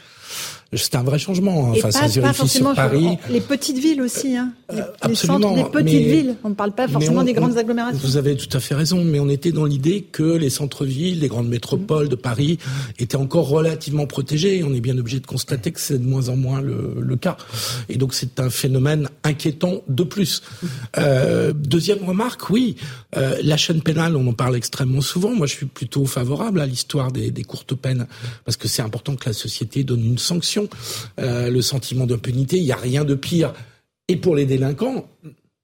C'est 0.75 0.95
un 0.95 1.03
vrai 1.03 1.19
changement. 1.19 1.71
Enfin, 1.71 1.91
ça 1.91 2.09
se 2.09 2.21
vérifie 2.21 2.49
sur 2.49 2.75
Paris. 2.75 3.19
Les 3.31 3.41
petites 3.41 3.79
villes 3.79 4.01
aussi, 4.01 4.37
hein. 4.37 4.53
Les, 4.73 4.83
les 5.09 5.15
centres 5.15 5.55
des 5.55 5.65
petites 5.65 6.07
villes. 6.07 6.37
On 6.45 6.51
ne 6.51 6.55
parle 6.55 6.73
pas 6.73 6.89
forcément 6.89 7.23
des 7.23 7.35
grandes 7.35 7.59
agglomérations. 7.59 8.01
Vous 8.03 8.17
avez 8.17 8.37
tout 8.37 8.57
à 8.57 8.61
fait 8.61 8.75
raison, 8.75 9.05
mais 9.05 9.21
on 9.21 9.29
était 9.29 9.53
dans 9.53 9.65
l'idée 9.65 10.03
que 10.03 10.23
les 10.23 10.51
centres-villes, 10.51 11.21
les 11.21 11.29
grandes 11.29 11.49
métropoles 11.49 12.09
de 12.09 12.15
Paris 12.15 12.59
étaient 12.99 13.17
encore 13.17 13.49
relativement 13.49 14.07
protégés. 14.07 14.65
On 14.65 14.73
est 14.75 14.81
bien 14.81 14.97
obligé 14.97 15.21
de 15.21 15.27
constater 15.27 15.73
que 15.73 15.81
c'est 15.81 15.99
de 15.99 16.07
moins 16.07 16.29
en 16.29 16.37
moins 16.37 16.61
le, 16.61 16.97
le 16.99 17.17
cas. 17.17 17.37
Et 17.89 17.97
donc 17.97 18.15
c'est 18.15 18.41
un 18.41 18.51
phénomène 18.51 19.09
inquiétant 19.25 19.83
de 19.89 20.03
plus. 20.03 20.43
Euh, 20.99 21.53
deuxième 21.55 22.05
remarque, 22.05 22.51
oui, 22.51 22.77
euh, 23.17 23.37
la 23.43 23.57
chaîne 23.57 23.83
pénale, 23.83 24.15
on 24.17 24.27
en 24.27 24.33
parlait 24.33 24.59
extrêmement 24.59 25.01
souvent. 25.01 25.31
Moi, 25.31 25.47
je 25.47 25.55
suis 25.55 25.67
plutôt 25.67 26.05
favorable 26.05 26.61
à 26.61 26.67
l'histoire 26.67 27.13
des, 27.13 27.31
des, 27.31 27.45
courtes 27.45 27.75
peines 27.75 28.07
parce 28.45 28.57
que 28.57 28.69
c'est 28.69 28.83
important 28.83 29.17
que 29.17 29.29
la 29.29 29.33
société 29.33 29.85
donne 29.85 30.05
une 30.05 30.19
sanction. 30.19 30.62
Euh, 31.21 31.51
le 31.51 31.63
sentiment 31.63 32.07
d'impunité, 32.07 32.59
il 32.59 32.65
n'y 32.65 32.73
a 32.73 32.77
rien 32.77 33.05
de 33.05 33.15
pire 33.15 33.53
et 34.09 34.17
pour 34.17 34.37
les 34.37 34.47
délinquants 34.47 35.07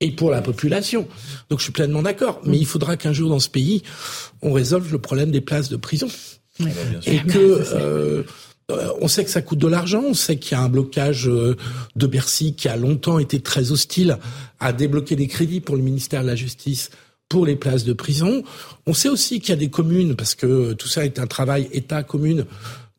et 0.01 0.13
pour 0.13 0.31
la 0.31 0.43
population. 0.43 1.09
Donc 1.51 1.59
je 1.59 1.65
suis 1.65 1.73
pleinement 1.73 2.03
d'accord. 2.03 2.41
Mais 2.45 2.59
il 2.59 2.67
faudra 2.67 2.97
qu'un 2.97 3.13
jour 3.13 3.31
dans 3.31 3.41
ce 3.41 3.49
pays, 3.49 3.83
on 4.43 4.53
résolve 4.53 4.91
le 4.93 4.99
problème 4.99 5.31
des 5.31 5.41
places 5.41 5.69
de 5.69 5.77
prison. 5.77 6.09
et 7.07 7.19
que 7.21 7.39
euh, 7.39 8.23
euh, 8.71 8.89
on 9.01 9.09
sait 9.09 9.25
que 9.25 9.31
ça 9.31 9.43
coûte 9.43 9.59
de 9.59 9.69
l'argent, 9.69 10.03
on 10.07 10.15
sait 10.15 10.37
qu'il 10.37 10.57
y 10.57 10.61
a 10.61 10.63
un 10.63 10.69
blocage 10.69 11.25
de 11.25 12.07
Bercy 12.07 12.55
qui 12.55 12.69
a 12.69 12.77
longtemps 12.77 13.19
été 13.19 13.41
très 13.41 13.73
hostile 13.73 14.19
à 14.61 14.73
débloquer 14.73 15.17
des 15.17 15.27
crédits 15.27 15.61
pour 15.61 15.77
le 15.77 15.83
ministère 15.83 16.23
de 16.23 16.27
la 16.27 16.37
Justice 16.37 16.91
pour 17.29 17.45
les 17.45 17.57
places 17.57 17.85
de 17.85 17.93
prison. 17.93 18.43
On 18.87 18.95
sait 18.95 19.09
aussi 19.09 19.41
qu'il 19.41 19.51
y 19.51 19.53
a 19.53 19.57
des 19.57 19.71
communes, 19.71 20.17
parce 20.17 20.35
que 20.35 20.73
tout 20.73 20.89
ça 20.89 21.05
est 21.05 21.19
un 21.19 21.27
travail 21.27 21.69
État-commune, 21.73 22.47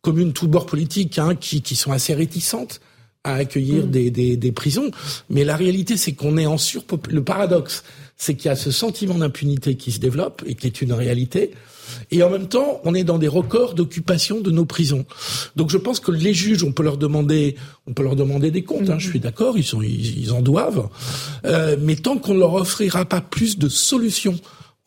communes 0.02 0.34
tout 0.34 0.48
bord 0.48 0.66
politique, 0.66 1.20
hein, 1.20 1.36
qui, 1.36 1.62
qui 1.62 1.76
sont 1.76 1.92
assez 1.92 2.14
réticentes 2.14 2.80
à 3.24 3.36
accueillir 3.36 3.86
mm. 3.86 3.92
des, 3.92 4.12
des, 4.12 4.38
des, 4.38 4.52
prisons. 4.52 4.92
Mais 5.30 5.44
la 5.44 5.56
réalité, 5.56 5.98
c'est 5.98 6.14
qu'on 6.14 6.38
est 6.38 6.46
en 6.46 6.58
surpop... 6.58 7.08
Le 7.08 7.24
paradoxe, 7.24 7.84
c'est 8.18 8.36
qu'il 8.36 8.48
y 8.48 8.52
a 8.52 8.56
ce 8.56 8.72
sentiment 8.72 9.16
d'impunité 9.16 9.76
qui 9.76 9.92
se 9.92 10.00
développe 10.00 10.44
et 10.46 10.56
qui 10.56 10.68
est 10.68 10.82
une 10.82 10.94
réalité. 10.94 11.52
Et 12.12 12.24
en 12.24 12.30
même 12.30 12.48
temps, 12.48 12.82
on 12.84 12.94
est 12.94 13.04
dans 13.04 13.18
des 13.18 13.28
records 13.28 13.74
d'occupation 13.74 14.42
de 14.42 14.52
nos 14.52 14.66
prisons. 14.66 15.06
Donc 15.56 15.70
je 15.70 15.78
pense 15.78 16.00
que 16.00 16.12
les 16.12 16.34
juges, 16.34 16.64
on 16.64 16.72
peut 16.72 16.84
leur 16.84 16.98
demander, 16.98 17.56
on 17.88 17.94
peut 17.94 18.04
leur 18.04 18.16
demander 18.16 18.52
des 18.52 18.64
comptes. 18.64 18.90
Hein, 18.90 19.00
je 19.00 19.10
suis 19.10 19.20
d'accord, 19.20 19.58
ils 19.58 19.64
sont, 19.64 19.82
ils, 19.82 20.32
en 20.32 20.42
doivent. 20.42 20.90
Euh, 21.46 21.78
mais 21.80 21.96
tant 21.96 22.18
qu'on 22.18 22.34
ne 22.34 22.40
leur 22.40 22.54
offrira 22.54 23.06
pas 23.06 23.22
plus 23.22 23.58
de 23.58 23.70
solutions 23.70 24.40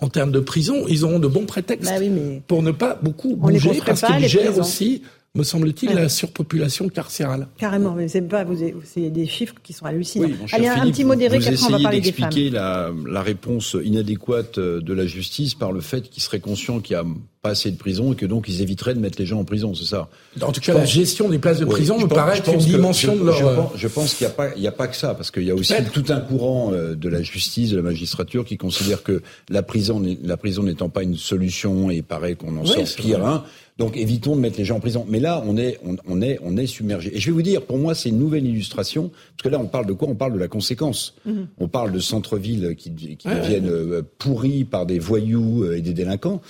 en 0.02 0.08
termes 0.08 0.32
de 0.32 0.40
prison, 0.40 0.84
ils 0.88 1.04
auront 1.04 1.20
de 1.20 1.28
bons 1.28 1.46
prétextes 1.46 1.88
bah 1.88 2.04
pour 2.48 2.62
ne 2.62 2.72
pas 2.72 2.98
beaucoup 3.00 3.36
bouger 3.36 3.80
parce 3.86 4.02
qu'ils 4.02 4.28
gèrent 4.28 4.58
aussi 4.58 5.02
me 5.34 5.44
semble-t-il, 5.44 5.94
la 5.94 6.10
surpopulation 6.10 6.90
carcérale. 6.90 7.48
Carrément, 7.56 7.92
mais 7.92 8.06
c'est 8.06 8.20
pas, 8.20 8.44
vous, 8.44 8.54
c'est 8.84 9.08
des 9.08 9.26
chiffres 9.26 9.54
qui 9.62 9.72
sont 9.72 9.86
hallucinants. 9.86 10.28
Allez, 10.52 10.68
un 10.68 10.82
petit 10.90 11.04
modéré, 11.04 11.38
qu'après 11.38 11.64
on 11.64 11.70
va 11.70 11.78
parler 11.78 12.00
des 12.02 12.12
femmes. 12.12 12.30
La, 12.52 12.90
la 13.08 13.22
réponse 13.22 13.74
inadéquate 13.82 14.58
de 14.58 14.92
la 14.92 15.06
justice 15.06 15.54
par 15.54 15.72
le 15.72 15.80
fait 15.80 16.02
qu'ils 16.10 16.22
seraient 16.22 16.40
conscients 16.40 16.80
qu'il 16.80 16.94
y 16.94 16.98
a 16.98 17.04
pas 17.42 17.50
assez 17.50 17.72
de 17.72 17.76
prison 17.76 18.12
et 18.12 18.16
que 18.16 18.24
donc 18.24 18.48
ils 18.48 18.62
éviteraient 18.62 18.94
de 18.94 19.00
mettre 19.00 19.18
les 19.18 19.26
gens 19.26 19.40
en 19.40 19.44
prison, 19.44 19.74
c'est 19.74 19.84
ça 19.84 20.08
En 20.40 20.52
tout 20.52 20.60
cas, 20.60 20.74
la 20.74 20.84
gestion 20.84 21.28
des 21.28 21.40
places 21.40 21.58
de 21.58 21.64
prison 21.64 21.98
me 21.98 22.06
paraît 22.06 22.40
une 22.46 22.58
dimension 22.58 23.16
de 23.16 23.24
leur... 23.24 23.36
Je 23.36 23.44
pense, 23.44 23.70
je 23.74 23.88
pense 23.88 24.14
qu'il 24.14 24.26
n'y 24.28 24.32
a, 24.32 24.36
pas, 24.36 24.48
il 24.54 24.62
y 24.62 24.68
a 24.68 24.72
pas 24.72 24.86
que 24.86 24.94
ça, 24.94 25.14
parce 25.14 25.32
qu'il 25.32 25.42
y 25.42 25.50
a 25.50 25.54
aussi 25.56 25.74
tout 25.92 26.04
un 26.10 26.20
courant 26.20 26.72
euh, 26.72 26.94
de 26.94 27.08
la 27.08 27.20
justice, 27.20 27.70
de 27.70 27.76
la 27.78 27.82
magistrature 27.82 28.44
qui 28.44 28.58
considère 28.58 29.02
que 29.02 29.22
la 29.50 29.64
prison, 29.64 30.00
la 30.22 30.36
prison 30.36 30.62
n'étant 30.62 30.88
pas 30.88 31.02
une 31.02 31.16
solution 31.16 31.90
et 31.90 31.96
il 31.96 32.04
paraît 32.04 32.36
qu'on 32.36 32.56
en 32.56 32.64
sort 32.64 32.84
pire, 32.96 33.26
hein, 33.26 33.42
donc 33.76 33.96
évitons 33.96 34.36
de 34.36 34.40
mettre 34.40 34.58
les 34.58 34.64
gens 34.64 34.76
en 34.76 34.80
prison. 34.80 35.04
Mais 35.08 35.18
là, 35.18 35.42
on 35.44 35.56
est, 35.56 35.80
on, 36.06 36.22
est, 36.22 36.38
on 36.44 36.56
est 36.56 36.66
submergé. 36.68 37.16
Et 37.16 37.18
je 37.18 37.26
vais 37.26 37.32
vous 37.32 37.42
dire, 37.42 37.62
pour 37.62 37.78
moi, 37.78 37.96
c'est 37.96 38.10
une 38.10 38.20
nouvelle 38.20 38.46
illustration, 38.46 39.10
parce 39.36 39.42
que 39.42 39.48
là, 39.48 39.58
on 39.58 39.66
parle 39.66 39.86
de 39.86 39.94
quoi? 39.94 40.06
On 40.06 40.14
parle 40.14 40.34
de 40.34 40.38
la 40.38 40.48
conséquence. 40.48 41.16
Mhm. 41.26 41.48
On 41.58 41.66
parle 41.66 41.90
de 41.90 41.98
centres-villes 41.98 42.76
qui, 42.76 42.92
qui 42.94 43.26
deviennent 43.26 43.68
euh, 43.68 44.02
pourris 44.18 44.62
par 44.62 44.86
des 44.86 45.00
voyous 45.00 45.64
euh, 45.64 45.76
et 45.76 45.80
des 45.80 45.92
délinquants. 45.92 46.40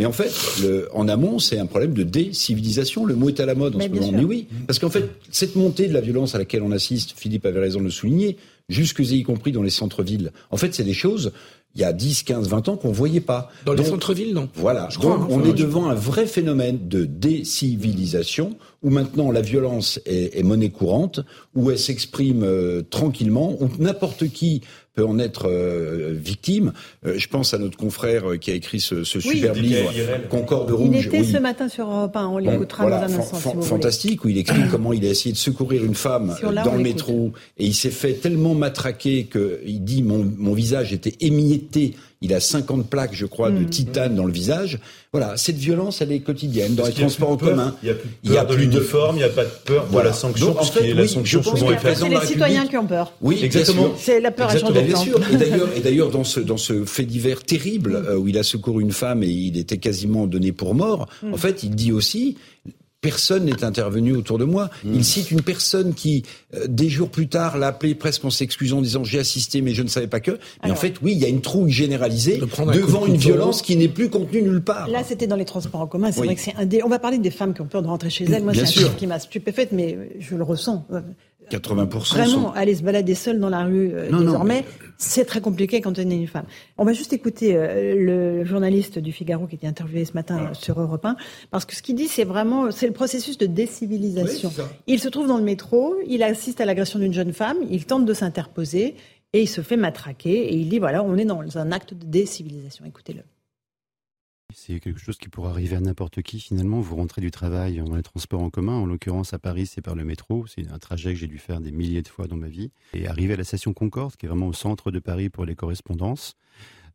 Mais 0.00 0.06
en 0.06 0.12
fait, 0.12 0.32
le, 0.62 0.88
en 0.94 1.08
amont, 1.08 1.38
c'est 1.38 1.58
un 1.58 1.66
problème 1.66 1.92
de 1.92 2.04
décivilisation. 2.04 3.04
Le 3.04 3.14
mot 3.14 3.28
est 3.28 3.38
à 3.38 3.44
la 3.44 3.54
mode 3.54 3.76
en 3.76 3.80
ce 3.80 3.88
moment. 3.88 4.12
Mais 4.12 4.24
oui, 4.24 4.46
parce 4.66 4.78
qu'en 4.78 4.88
fait, 4.88 5.10
cette 5.30 5.56
montée 5.56 5.88
de 5.88 5.92
la 5.92 6.00
violence 6.00 6.34
à 6.34 6.38
laquelle 6.38 6.62
on 6.62 6.72
assiste, 6.72 7.12
Philippe 7.18 7.44
avait 7.44 7.60
raison 7.60 7.80
de 7.80 7.84
le 7.84 7.90
souligner, 7.90 8.38
jusque 8.70 9.00
y 9.00 9.22
compris 9.24 9.52
dans 9.52 9.62
les 9.62 9.68
centres-villes. 9.68 10.32
En 10.50 10.56
fait, 10.56 10.74
c'est 10.74 10.84
des 10.84 10.94
choses 10.94 11.32
il 11.74 11.80
y 11.82 11.84
a 11.84 11.92
10, 11.92 12.24
15, 12.24 12.48
20 12.48 12.68
ans 12.68 12.76
qu'on 12.76 12.90
voyait 12.90 13.20
pas. 13.20 13.50
Dans 13.64 13.74
les 13.74 13.84
centres-villes, 13.84 14.34
non. 14.34 14.48
Voilà. 14.54 14.88
Je 14.90 14.98
crois, 14.98 15.14
hein, 15.14 15.26
on 15.30 15.44
est 15.44 15.52
devant 15.52 15.88
un 15.88 15.94
vrai 15.94 16.26
phénomène 16.26 16.88
de 16.88 17.04
décivilisation 17.04 18.56
où 18.82 18.90
maintenant 18.90 19.30
la 19.30 19.40
violence 19.40 20.00
est, 20.04 20.36
est 20.36 20.42
monnaie 20.42 20.70
courante, 20.70 21.20
où 21.54 21.70
elle 21.70 21.78
s'exprime 21.78 22.42
euh, 22.42 22.82
tranquillement, 22.82 23.56
où 23.60 23.68
n'importe 23.78 24.28
qui 24.30 24.62
peut 24.94 25.04
en 25.04 25.18
être 25.18 25.48
euh, 25.48 26.12
victime. 26.12 26.72
Euh, 27.06 27.14
je 27.16 27.28
pense 27.28 27.54
à 27.54 27.58
notre 27.58 27.76
confrère 27.76 28.38
qui 28.40 28.50
a 28.50 28.54
écrit 28.54 28.80
ce, 28.80 29.04
ce 29.04 29.20
superbe 29.20 29.56
livre 29.56 29.92
Concorde 30.28 30.70
rouge. 30.70 30.88
Il 30.92 31.06
était 31.06 31.24
ce 31.24 31.38
matin 31.38 31.68
sur 31.68 31.90
Europe 31.90 32.16
1, 32.16 32.26
on 32.26 32.38
l'écoutera 32.38 32.90
dans 32.90 32.96
un 32.96 33.18
instant. 33.18 33.38
Si 33.38 33.68
fantastique, 33.68 34.24
où 34.24 34.28
il 34.28 34.38
explique 34.38 34.68
comment 34.70 34.92
il 34.92 35.04
a 35.04 35.08
essayé 35.08 35.32
de 35.32 35.38
secourir 35.38 35.84
une 35.84 35.94
femme 35.94 36.36
dans 36.64 36.74
le 36.74 36.82
métro 36.82 37.32
et 37.58 37.66
il 37.66 37.74
s'est 37.74 37.90
fait 37.90 38.14
tellement 38.14 38.54
matraquer 38.54 39.28
qu'il 39.30 39.84
dit 39.84 40.02
mon, 40.02 40.30
mon 40.36 40.52
visage 40.52 40.92
était 40.92 41.14
émietté 41.20 41.94
il 42.22 42.34
a 42.34 42.40
50 42.40 42.88
plaques, 42.90 43.14
je 43.14 43.24
crois, 43.24 43.50
de 43.50 43.60
hmm. 43.60 43.70
titane 43.70 44.14
dans 44.14 44.26
le 44.26 44.32
visage. 44.32 44.78
Voilà, 45.10 45.38
cette 45.38 45.56
violence, 45.56 46.02
elle 46.02 46.12
est 46.12 46.20
quotidienne 46.20 46.74
dans 46.74 46.84
les 46.84 46.92
transports 46.92 47.30
en 47.30 47.36
commun. 47.38 47.74
Il 47.82 48.30
n'y 48.30 48.36
a 48.36 48.44
plus 48.44 48.66
de 48.66 48.72
l'uniforme, 48.72 49.16
il 49.16 49.20
n'y 49.20 49.24
a 49.24 49.30
pas 49.30 49.44
de 49.44 49.50
peur 49.64 49.88
de 49.88 49.98
la 49.98 50.12
sanction, 50.12 50.52
parce 50.52 50.70
que 50.70 50.84
la 50.84 51.08
sanction 51.08 51.42
souvent 51.42 51.72
est 51.72 51.94
C'est 51.94 52.08
les 52.08 52.20
citoyens 52.20 52.66
qui 52.66 52.76
ont 52.76 52.86
peur. 52.86 53.14
Oui, 53.22 53.40
exactement. 53.42 53.94
C'est 53.96 54.20
la 54.20 54.30
peur 54.30 54.50
à 54.50 54.58
changer 54.58 54.82
Bien 54.82 54.96
sûr. 54.96 55.18
Et 55.76 55.80
d'ailleurs, 55.80 56.10
dans 56.10 56.24
ce 56.24 56.40
dans 56.40 56.56
ce 56.56 56.84
fait 56.84 57.04
divers 57.04 57.42
terrible 57.42 57.92
hmm. 57.92 58.06
euh, 58.06 58.16
où 58.16 58.28
il 58.28 58.36
a 58.36 58.42
secouru 58.42 58.82
une 58.82 58.92
femme 58.92 59.22
et 59.22 59.28
il 59.28 59.56
était 59.56 59.78
quasiment 59.78 60.26
donné 60.26 60.52
pour 60.52 60.74
mort, 60.74 61.08
hmm. 61.22 61.32
en 61.32 61.36
fait, 61.38 61.62
il 61.62 61.74
dit 61.74 61.92
aussi 61.92 62.36
Personne 63.00 63.46
n'est 63.46 63.64
intervenu 63.64 64.14
autour 64.14 64.36
de 64.36 64.44
moi. 64.44 64.68
Hmm. 64.84 64.94
Il 64.94 65.04
cite 65.04 65.30
une 65.30 65.40
personne 65.40 65.94
qui, 65.94 66.22
euh, 66.54 66.66
des 66.68 66.90
jours 66.90 67.08
plus 67.08 67.28
tard, 67.28 67.56
l'a 67.56 67.68
appelé 67.68 67.94
presque 67.94 68.24
en 68.26 68.30
s'excusant, 68.30 68.78
en 68.78 68.82
disant 68.82 69.04
j'ai 69.04 69.18
assisté, 69.18 69.62
mais 69.62 69.72
je 69.72 69.82
ne 69.82 69.88
savais 69.88 70.06
pas 70.06 70.20
que. 70.20 70.38
Mais 70.62 70.70
en 70.70 70.76
fait, 70.76 70.96
oui, 71.02 71.12
il 71.12 71.18
y 71.18 71.24
a 71.24 71.28
une 71.28 71.40
trouille 71.40 71.72
généralisée 71.72 72.36
devant 72.38 73.06
une 73.06 73.16
violence 73.16 73.62
qui 73.62 73.76
n'est 73.76 73.88
plus 73.88 74.10
contenue 74.10 74.42
nulle 74.42 74.62
part. 74.62 74.88
Là, 74.88 75.02
c'était 75.02 75.26
dans 75.26 75.36
les 75.36 75.46
transports 75.46 75.80
en 75.80 75.86
commun. 75.86 76.12
C'est 76.12 76.24
vrai 76.24 76.34
que 76.34 76.42
c'est 76.42 76.54
un 76.56 76.66
des. 76.66 76.82
On 76.82 76.88
va 76.88 76.98
parler 76.98 77.18
des 77.18 77.30
femmes 77.30 77.54
qui 77.54 77.62
ont 77.62 77.66
peur 77.66 77.82
de 77.82 77.88
rentrer 77.88 78.10
chez 78.10 78.24
elles. 78.24 78.44
Moi, 78.44 78.52
c'est 78.52 78.62
un 78.62 78.66
chiffre 78.66 78.96
qui 78.96 79.06
m'a 79.06 79.18
stupéfaite, 79.18 79.72
mais 79.72 79.96
je 80.18 80.34
le 80.34 80.42
ressens. 80.42 80.86
80% 81.50 82.14
Vraiment, 82.14 82.52
aller 82.52 82.74
se 82.74 82.82
balader 82.82 83.14
seule 83.14 83.40
dans 83.40 83.48
la 83.48 83.64
rue 83.64 83.92
euh, 83.92 84.10
désormais, 84.18 84.64
c'est 85.00 85.24
très 85.24 85.40
compliqué 85.40 85.80
quand 85.80 85.98
on 85.98 86.02
est 86.02 86.14
une 86.14 86.26
femme. 86.26 86.44
On 86.78 86.84
va 86.84 86.92
juste 86.92 87.12
écouter 87.12 87.56
euh, 87.56 87.94
le 87.96 88.44
journaliste 88.44 88.98
du 88.98 89.12
Figaro 89.12 89.46
qui 89.46 89.56
était 89.56 89.66
interviewé 89.66 90.04
ce 90.04 90.12
matin 90.12 90.50
sur 90.52 90.78
Europe 90.80 91.04
1, 91.04 91.16
parce 91.50 91.64
que 91.64 91.74
ce 91.74 91.82
qu'il 91.82 91.94
dit, 91.94 92.06
c'est 92.06 92.24
vraiment, 92.24 92.70
c'est 92.70 92.86
le 92.86 92.92
processus 92.92 93.38
de 93.38 93.46
décivilisation. 93.46 94.52
il 94.86 95.00
se 95.00 95.08
trouve 95.08 95.26
dans 95.26 95.38
le 95.38 95.44
métro, 95.44 95.96
il 96.06 96.22
assiste 96.22 96.60
à 96.60 96.66
l'agression 96.66 96.98
d'une 96.98 97.14
jeune 97.14 97.32
femme, 97.32 97.56
il 97.70 97.86
tente 97.86 98.04
de 98.04 98.14
s'interposer 98.14 98.94
et 99.32 99.42
il 99.42 99.48
se 99.48 99.62
fait 99.62 99.76
matraquer 99.76 100.52
et 100.52 100.54
il 100.54 100.68
dit 100.68 100.78
voilà, 100.78 101.02
on 101.02 101.16
est 101.16 101.24
dans 101.24 101.58
un 101.58 101.72
acte 101.72 101.94
de 101.94 102.04
décivilisation. 102.04 102.84
Écoutez-le. 102.84 103.22
C'est 104.54 104.80
quelque 104.80 105.00
chose 105.00 105.18
qui 105.18 105.28
pourrait 105.28 105.50
arriver 105.50 105.76
à 105.76 105.80
n'importe 105.80 106.22
qui 106.22 106.40
finalement. 106.40 106.80
Vous 106.80 106.96
rentrez 106.96 107.20
du 107.20 107.30
travail 107.30 107.82
dans 107.84 107.96
les 107.96 108.02
transports 108.02 108.42
en 108.42 108.50
commun. 108.50 108.74
En 108.74 108.86
l'occurrence, 108.86 109.34
à 109.34 109.38
Paris, 109.38 109.66
c'est 109.66 109.82
par 109.82 109.94
le 109.94 110.04
métro. 110.04 110.46
C'est 110.46 110.68
un 110.70 110.78
trajet 110.78 111.12
que 111.12 111.18
j'ai 111.18 111.26
dû 111.26 111.38
faire 111.38 111.60
des 111.60 111.72
milliers 111.72 112.02
de 112.02 112.08
fois 112.08 112.26
dans 112.26 112.36
ma 112.36 112.48
vie. 112.48 112.70
Et 112.94 113.06
arriver 113.06 113.34
à 113.34 113.36
la 113.36 113.44
station 113.44 113.72
Concorde, 113.72 114.16
qui 114.16 114.26
est 114.26 114.28
vraiment 114.28 114.48
au 114.48 114.52
centre 114.52 114.90
de 114.90 114.98
Paris 114.98 115.28
pour 115.28 115.44
les 115.44 115.54
correspondances, 115.54 116.36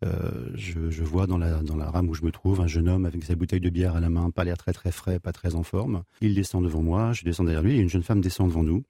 euh, 0.04 0.50
je, 0.56 0.90
je, 0.90 1.04
vois 1.04 1.26
dans 1.26 1.38
la, 1.38 1.62
dans 1.62 1.78
la 1.78 1.90
rame 1.90 2.10
où 2.10 2.14
je 2.14 2.24
me 2.24 2.32
trouve 2.32 2.62
un 2.62 2.68
jeune 2.68 2.90
homme 2.90 3.06
avec 3.06 3.24
sa 3.24 3.36
bouteille 3.36 3.62
de 3.62 3.70
bière 3.70 3.96
à 3.96 4.00
la 4.00 4.10
main, 4.10 4.30
pas 4.30 4.44
l'air 4.44 4.58
très 4.58 4.74
très 4.74 4.92
frais, 4.92 5.20
pas 5.20 5.32
très 5.32 5.56
en 5.56 5.64
forme. 5.64 6.04
Il 6.22 6.36
descend 6.36 6.64
devant 6.64 6.82
moi, 6.82 7.14
je 7.14 7.24
descends 7.24 7.46
derrière 7.46 7.64
lui 7.64 7.78
et 7.78 7.80
une 7.80 7.90
jeune 7.90 8.04
femme 8.04 8.22
descend 8.22 8.50
devant 8.50 8.64
nous. 8.64 8.84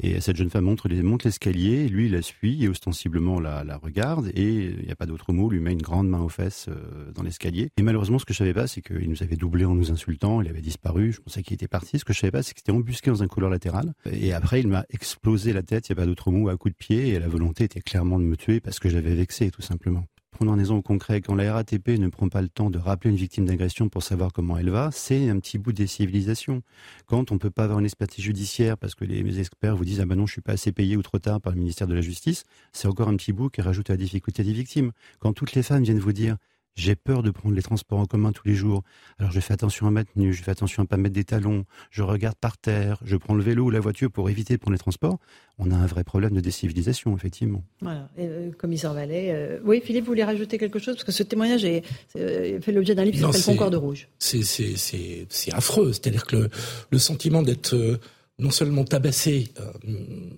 Et 0.00 0.20
cette 0.20 0.36
jeune 0.36 0.50
femme 0.50 0.64
monte, 0.64 0.86
monte 0.86 1.24
l'escalier, 1.24 1.88
lui 1.88 2.08
la 2.08 2.22
suit 2.22 2.64
et 2.64 2.68
ostensiblement 2.68 3.40
la, 3.40 3.64
la 3.64 3.76
regarde 3.76 4.30
et 4.34 4.74
il 4.78 4.84
n'y 4.84 4.90
a 4.90 4.96
pas 4.96 5.06
d'autre 5.06 5.32
mot, 5.32 5.50
lui 5.50 5.60
met 5.60 5.72
une 5.72 5.82
grande 5.82 6.08
main 6.08 6.20
aux 6.20 6.28
fesses 6.28 6.66
euh, 6.68 7.12
dans 7.12 7.22
l'escalier. 7.22 7.70
Et 7.76 7.82
malheureusement 7.82 8.18
ce 8.18 8.24
que 8.24 8.32
je 8.32 8.38
savais 8.38 8.54
pas 8.54 8.66
c'est 8.66 8.82
qu'il 8.82 9.08
nous 9.08 9.22
avait 9.22 9.36
doublé 9.36 9.64
en 9.64 9.74
nous 9.74 9.90
insultant, 9.90 10.40
il 10.40 10.48
avait 10.48 10.60
disparu, 10.60 11.12
je 11.12 11.20
pensais 11.20 11.42
qu'il 11.42 11.54
était 11.54 11.68
parti. 11.68 11.98
Ce 11.98 12.04
que 12.04 12.12
je 12.12 12.20
savais 12.20 12.30
pas 12.30 12.42
c'est 12.42 12.54
qu'il 12.54 12.62
était 12.62 12.72
embusqué 12.72 13.10
dans 13.10 13.22
un 13.22 13.28
couloir 13.28 13.50
latéral 13.50 13.94
et 14.10 14.32
après 14.32 14.60
il 14.60 14.68
m'a 14.68 14.84
explosé 14.90 15.52
la 15.52 15.62
tête, 15.62 15.88
il 15.88 15.92
n'y 15.92 16.00
a 16.00 16.02
pas 16.02 16.06
d'autre 16.06 16.30
mot, 16.30 16.48
à 16.48 16.56
coup 16.56 16.68
de 16.68 16.74
pied 16.74 17.08
et 17.08 17.18
la 17.18 17.28
volonté 17.28 17.64
était 17.64 17.80
clairement 17.80 18.18
de 18.18 18.24
me 18.24 18.36
tuer 18.36 18.60
parce 18.60 18.78
que 18.78 18.88
j'avais 18.88 19.14
vexé 19.14 19.50
tout 19.50 19.62
simplement. 19.62 20.04
Prenons 20.34 20.52
un 20.52 20.58
exemple 20.58 20.82
concret, 20.82 21.20
quand 21.20 21.36
la 21.36 21.54
RATP 21.54 21.90
ne 21.90 22.08
prend 22.08 22.28
pas 22.28 22.42
le 22.42 22.48
temps 22.48 22.68
de 22.68 22.76
rappeler 22.76 23.10
une 23.10 23.16
victime 23.16 23.44
d'agression 23.44 23.88
pour 23.88 24.02
savoir 24.02 24.32
comment 24.32 24.58
elle 24.58 24.68
va, 24.68 24.90
c'est 24.90 25.28
un 25.30 25.38
petit 25.38 25.58
bout 25.58 25.72
des 25.72 25.86
civilisations. 25.86 26.62
Quand 27.06 27.30
on 27.30 27.34
ne 27.34 27.38
peut 27.38 27.52
pas 27.52 27.62
avoir 27.62 27.78
une 27.78 27.84
expertise 27.84 28.24
judiciaire 28.24 28.76
parce 28.76 28.96
que 28.96 29.04
les 29.04 29.38
experts 29.38 29.76
vous 29.76 29.84
disent 29.84 30.00
ah 30.00 30.06
ben 30.06 30.16
non 30.16 30.26
je 30.26 30.32
suis 30.32 30.40
pas 30.40 30.54
assez 30.54 30.72
payé 30.72 30.96
ou 30.96 31.02
trop 31.02 31.20
tard 31.20 31.40
par 31.40 31.52
le 31.52 31.60
ministère 31.60 31.86
de 31.86 31.94
la 31.94 32.00
Justice, 32.00 32.42
c'est 32.72 32.88
encore 32.88 33.08
un 33.08 33.14
petit 33.14 33.32
bout 33.32 33.48
qui 33.48 33.62
rajoute 33.62 33.90
à 33.90 33.92
la 33.92 33.96
difficulté 33.96 34.42
des 34.42 34.52
victimes. 34.52 34.90
Quand 35.20 35.32
toutes 35.32 35.52
les 35.52 35.62
femmes 35.62 35.84
viennent 35.84 36.00
vous 36.00 36.12
dire 36.12 36.36
j'ai 36.74 36.96
peur 36.96 37.22
de 37.22 37.30
prendre 37.30 37.54
les 37.54 37.62
transports 37.62 37.98
en 37.98 38.06
commun 38.06 38.32
tous 38.32 38.46
les 38.46 38.54
jours. 38.54 38.82
Alors 39.18 39.30
je 39.30 39.40
fais 39.40 39.54
attention 39.54 39.86
à 39.86 39.90
ma 39.90 40.04
tenue, 40.04 40.32
je 40.32 40.42
fais 40.42 40.50
attention 40.50 40.82
à 40.82 40.86
pas 40.86 40.96
mettre 40.96 41.14
des 41.14 41.24
talons, 41.24 41.64
je 41.90 42.02
regarde 42.02 42.36
par 42.36 42.58
terre, 42.58 42.98
je 43.04 43.16
prends 43.16 43.34
le 43.34 43.42
vélo 43.42 43.64
ou 43.64 43.70
la 43.70 43.80
voiture 43.80 44.10
pour 44.10 44.28
éviter 44.30 44.54
de 44.54 44.58
prendre 44.58 44.72
les 44.72 44.78
transports. 44.78 45.18
On 45.58 45.70
a 45.70 45.76
un 45.76 45.86
vrai 45.86 46.02
problème 46.02 46.32
de 46.34 46.40
décivilisation, 46.40 47.16
effectivement. 47.16 47.62
Voilà. 47.80 48.08
Euh, 48.18 48.50
commissaire 48.52 48.92
Vallet. 48.92 49.30
Euh, 49.32 49.60
oui, 49.64 49.80
Philippe, 49.84 50.04
vous 50.04 50.10
voulez 50.10 50.24
rajouter 50.24 50.58
quelque 50.58 50.78
chose? 50.78 50.94
Parce 50.96 51.04
que 51.04 51.12
ce 51.12 51.22
témoignage 51.22 51.64
est, 51.64 51.84
euh, 52.16 52.60
fait 52.60 52.72
l'objet 52.72 52.94
d'un 52.94 53.04
livre 53.04 53.16
qui 53.16 53.22
s'appelle 53.22 53.56
Concorde 53.56 53.74
Rouge. 53.76 54.08
C'est 54.18 55.52
affreux. 55.52 55.92
C'est-à-dire 55.92 56.26
que 56.26 56.36
le, 56.36 56.50
le 56.90 56.98
sentiment 56.98 57.42
d'être 57.42 58.00
non 58.38 58.50
seulement 58.50 58.84
tabassé 58.84 59.52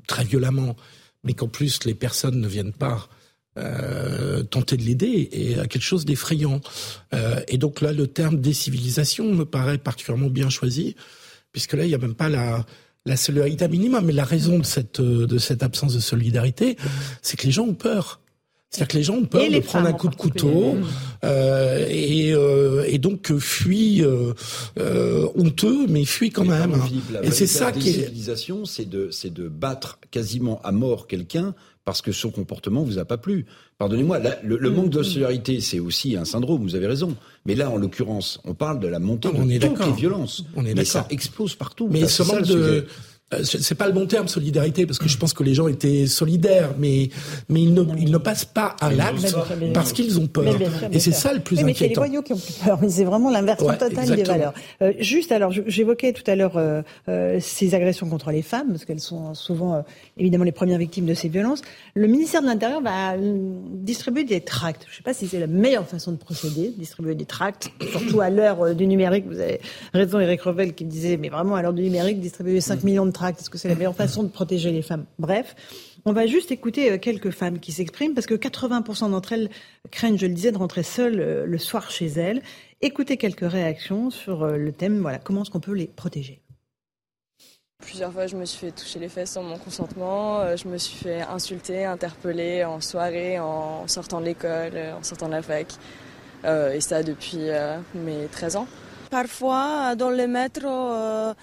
très 0.06 0.24
violemment, 0.24 0.76
mais 1.24 1.32
qu'en 1.32 1.48
plus 1.48 1.84
les 1.84 1.94
personnes 1.94 2.40
ne 2.40 2.48
viennent 2.48 2.74
pas 2.74 3.08
euh, 3.58 4.42
tenter 4.42 4.76
de 4.76 4.82
l'aider 4.82 5.28
et 5.32 5.58
à 5.58 5.66
quelque 5.66 5.82
chose 5.82 6.04
d'effrayant. 6.04 6.60
Euh, 7.14 7.40
et 7.48 7.58
donc 7.58 7.80
là, 7.80 7.92
le 7.92 8.06
terme 8.06 8.40
décivilisation 8.40 9.32
me 9.32 9.44
paraît 9.44 9.78
particulièrement 9.78 10.28
bien 10.30 10.50
choisi, 10.50 10.96
puisque 11.52 11.74
là, 11.74 11.84
il 11.84 11.88
n'y 11.88 11.94
a 11.94 11.98
même 11.98 12.14
pas 12.14 12.28
la, 12.28 12.64
la 13.04 13.16
solidarité 13.16 13.68
minimum. 13.68 14.04
Mais 14.04 14.12
la 14.12 14.24
raison 14.24 14.58
de 14.58 14.64
cette, 14.64 15.00
de 15.00 15.38
cette 15.38 15.62
absence 15.62 15.94
de 15.94 16.00
solidarité, 16.00 16.76
c'est 17.22 17.36
que 17.38 17.46
les 17.46 17.52
gens 17.52 17.64
ont 17.64 17.74
peur. 17.74 18.20
C'est-à-dire 18.70 18.88
que 18.88 18.96
les 18.98 19.02
gens 19.04 19.14
ont 19.14 19.24
peur 19.24 19.48
de 19.50 19.58
prendre 19.60 19.86
un 19.86 19.92
coup 19.92 20.08
de 20.08 20.16
couteau 20.16 20.76
euh, 21.24 21.86
et, 21.88 22.32
euh, 22.34 22.84
et, 22.86 22.98
donc 22.98 23.30
euh, 23.30 23.38
fuient 23.38 24.02
euh, 24.02 24.34
euh, 24.78 25.28
honteux, 25.36 25.86
mais 25.88 26.04
fuient 26.04 26.30
quand 26.30 26.44
même. 26.44 26.74
et 27.22 27.30
c'est 27.30 27.46
ça 27.46 27.72
qui 27.72 27.90
est. 27.90 28.12
c'est 28.66 28.88
de 28.88 29.08
c'est 29.10 29.32
de 29.32 29.48
battre 29.48 29.98
quasiment 30.10 30.60
à 30.62 30.72
mort 30.72 31.06
quelqu'un 31.06 31.54
parce 31.86 32.02
que 32.02 32.10
son 32.10 32.30
comportement 32.30 32.82
vous 32.82 32.98
a 32.98 33.04
pas 33.04 33.16
plu. 33.16 33.46
Pardonnez-moi, 33.78 34.18
le, 34.42 34.58
le, 34.58 34.70
manque 34.70 34.90
de 34.90 35.00
mm. 35.00 35.04
solidarité, 35.04 35.60
c'est 35.60 35.78
aussi 35.78 36.16
un 36.16 36.24
syndrome. 36.24 36.62
Vous 36.62 36.74
avez 36.74 36.88
raison. 36.88 37.16
Mais 37.46 37.54
là, 37.54 37.70
en 37.70 37.76
l'occurrence, 37.76 38.40
on 38.44 38.54
parle 38.54 38.80
de 38.80 38.88
la 38.88 38.98
montée 38.98 39.28
de 39.28 39.66
toutes 39.66 39.86
les 39.86 39.92
violences. 39.92 40.44
On 40.56 40.66
est 40.66 40.74
mais 40.74 40.84
ça 40.84 41.06
explose 41.10 41.54
partout. 41.54 41.88
Mais 41.88 42.08
ce 42.08 42.24
manque 42.24 42.42
de 42.42 42.86
c'est 43.42 43.74
pas 43.74 43.88
le 43.88 43.92
bon 43.92 44.06
terme 44.06 44.28
solidarité 44.28 44.86
parce 44.86 45.00
que 45.00 45.08
je 45.08 45.18
pense 45.18 45.32
que 45.32 45.42
les 45.42 45.52
gens 45.52 45.66
étaient 45.66 46.06
solidaires 46.06 46.74
mais 46.78 47.10
mais 47.48 47.60
ils 47.62 47.74
ne 47.74 47.82
ils 47.98 48.12
ne 48.12 48.18
passent 48.18 48.44
pas 48.44 48.76
à 48.80 48.92
l'acte 48.92 49.34
parce 49.74 49.92
qu'ils 49.92 50.20
ont 50.20 50.28
peur 50.28 50.54
et 50.92 51.00
c'est 51.00 51.10
ça 51.10 51.32
le 51.32 51.40
plus 51.40 51.58
inquiétant. 51.58 51.66
Mais 51.66 51.74
c'est 51.74 51.88
les 51.88 51.94
voyous 51.94 52.22
qui 52.22 52.32
ont 52.34 52.40
peur 52.64 52.78
mais 52.80 52.88
c'est 52.88 53.02
vraiment 53.02 53.28
l'inversion 53.30 53.66
totale 53.76 54.14
des 54.14 54.22
valeurs. 54.22 54.54
Euh, 54.80 54.92
juste 55.00 55.32
alors 55.32 55.50
j'évoquais 55.50 56.12
tout 56.12 56.22
à 56.30 56.36
l'heure 56.36 56.56
euh, 56.56 56.82
euh, 57.08 57.38
ces 57.40 57.74
agressions 57.74 58.08
contre 58.08 58.30
les 58.30 58.42
femmes 58.42 58.68
parce 58.68 58.84
qu'elles 58.84 59.00
sont 59.00 59.34
souvent 59.34 59.74
euh, 59.74 59.80
évidemment 60.16 60.44
les 60.44 60.52
premières 60.52 60.78
victimes 60.78 61.06
de 61.06 61.14
ces 61.14 61.28
violences. 61.28 61.62
Le 61.94 62.06
ministère 62.06 62.42
de 62.42 62.46
l'Intérieur 62.46 62.80
va 62.80 63.16
distribuer 63.18 64.22
des 64.22 64.40
tracts. 64.40 64.86
Je 64.88 64.98
sais 64.98 65.02
pas 65.02 65.14
si 65.14 65.26
c'est 65.26 65.40
la 65.40 65.48
meilleure 65.48 65.88
façon 65.88 66.12
de 66.12 66.16
procéder, 66.16 66.72
distribuer 66.78 67.16
des 67.16 67.24
tracts 67.24 67.72
surtout 67.90 68.20
à 68.20 68.30
l'heure 68.30 68.72
du 68.76 68.86
numérique. 68.86 69.24
Vous 69.26 69.40
avez 69.40 69.60
raison 69.92 70.20
Eric 70.20 70.42
Revel 70.42 70.74
qui 70.74 70.84
disait 70.84 71.16
mais 71.16 71.28
vraiment 71.28 71.56
à 71.56 71.62
l'heure 71.62 71.72
du 71.72 71.82
numérique 71.82 72.20
distribuer 72.20 72.60
5 72.60 72.84
millions 72.84 73.06
de 73.06 73.15
est-ce 73.24 73.50
que 73.50 73.58
c'est 73.58 73.68
la 73.68 73.74
meilleure 73.74 73.96
façon 73.96 74.22
de 74.22 74.28
protéger 74.28 74.70
les 74.70 74.82
femmes? 74.82 75.06
Bref, 75.18 75.54
on 76.04 76.12
va 76.12 76.26
juste 76.26 76.50
écouter 76.52 76.92
euh, 76.92 76.98
quelques 76.98 77.30
femmes 77.30 77.58
qui 77.58 77.72
s'expriment 77.72 78.14
parce 78.14 78.26
que 78.26 78.34
80% 78.34 79.10
d'entre 79.10 79.32
elles 79.32 79.50
craignent, 79.90 80.18
je 80.18 80.26
le 80.26 80.34
disais, 80.34 80.52
de 80.52 80.58
rentrer 80.58 80.82
seules 80.82 81.20
euh, 81.20 81.46
le 81.46 81.58
soir 81.58 81.90
chez 81.90 82.06
elles. 82.06 82.42
Écoutez 82.80 83.16
quelques 83.16 83.50
réactions 83.50 84.10
sur 84.10 84.44
euh, 84.44 84.56
le 84.56 84.72
thème, 84.72 85.00
voilà, 85.00 85.18
comment 85.18 85.42
est-ce 85.42 85.50
qu'on 85.50 85.60
peut 85.60 85.74
les 85.74 85.86
protéger? 85.86 86.42
Plusieurs 87.78 88.12
fois, 88.12 88.26
je 88.26 88.36
me 88.36 88.44
suis 88.44 88.66
fait 88.66 88.72
toucher 88.72 88.98
les 88.98 89.08
fesses 89.08 89.32
sans 89.32 89.42
mon 89.42 89.58
consentement. 89.58 90.56
Je 90.56 90.66
me 90.66 90.78
suis 90.78 90.96
fait 90.96 91.20
insulter, 91.20 91.84
interpeller 91.84 92.64
en 92.64 92.80
soirée, 92.80 93.38
en 93.38 93.86
sortant 93.86 94.20
de 94.20 94.26
l'école, 94.26 94.72
en 94.98 95.02
sortant 95.02 95.26
de 95.26 95.32
la 95.32 95.42
fac. 95.42 95.66
et 96.44 96.80
ça 96.80 97.02
depuis 97.02 97.50
mes 97.94 98.28
13 98.32 98.56
ans. 98.56 98.66
Parfois, 99.10 99.94
dans 99.94 100.10
le 100.10 100.26
métro, 100.26 100.68
euh, 100.68 101.34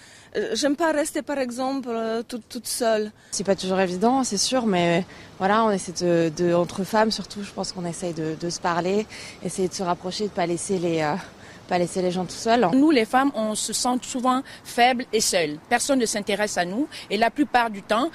j'aime 0.53 0.75
pas 0.75 0.91
rester, 0.91 1.22
par 1.22 1.38
exemple, 1.38 1.89
euh, 1.91 2.24
toute, 2.24 2.48
toute 2.50 2.67
seule. 2.67 3.12
C'est 3.32 3.43
pas 3.43 3.55
toujours 3.55 3.79
évident, 3.79 4.24
c'est 4.24 4.38
sûr, 4.38 4.65
mais 4.65 5.05
voilà, 5.39 5.63
on 5.63 5.72
essaie 5.72 5.93
de, 5.93 6.53
entre 6.53 6.84
femmes 6.84 7.12
surtout, 7.12 7.43
je 7.43 7.51
pense 7.51 7.72
qu'on 7.72 7.86
essaye 7.86 8.13
de, 8.13 8.50
se 8.50 8.60
parler, 8.60 9.05
essayer 9.43 9.67
de 9.67 9.74
se 9.74 9.84
rapprocher, 9.84 10.25
de 10.25 10.29
pas 10.32 10.46
laisser 10.46 10.77
les, 10.79 11.01
euh, 11.01 11.15
pas 11.67 11.77
laisser 11.77 12.01
les 12.01 12.12
gens 12.12 12.25
tout 12.25 12.32
seuls. 12.32 12.67
Nous, 12.74 12.91
les 12.91 13.05
femmes, 13.05 13.32
on 13.36 13.55
se 13.55 13.74
sent 13.74 13.98
souvent 14.01 14.41
faibles 14.63 15.05
et 15.13 15.22
seules. 15.22 15.58
Personne 15.70 16.00
ne 16.00 16.05
s'intéresse 16.05 16.58
à 16.58 16.65
nous, 16.65 16.88
et 17.10 17.17
la 17.17 17.29
plupart 17.29 17.70
du 17.70 17.82
temps, 17.82 18.10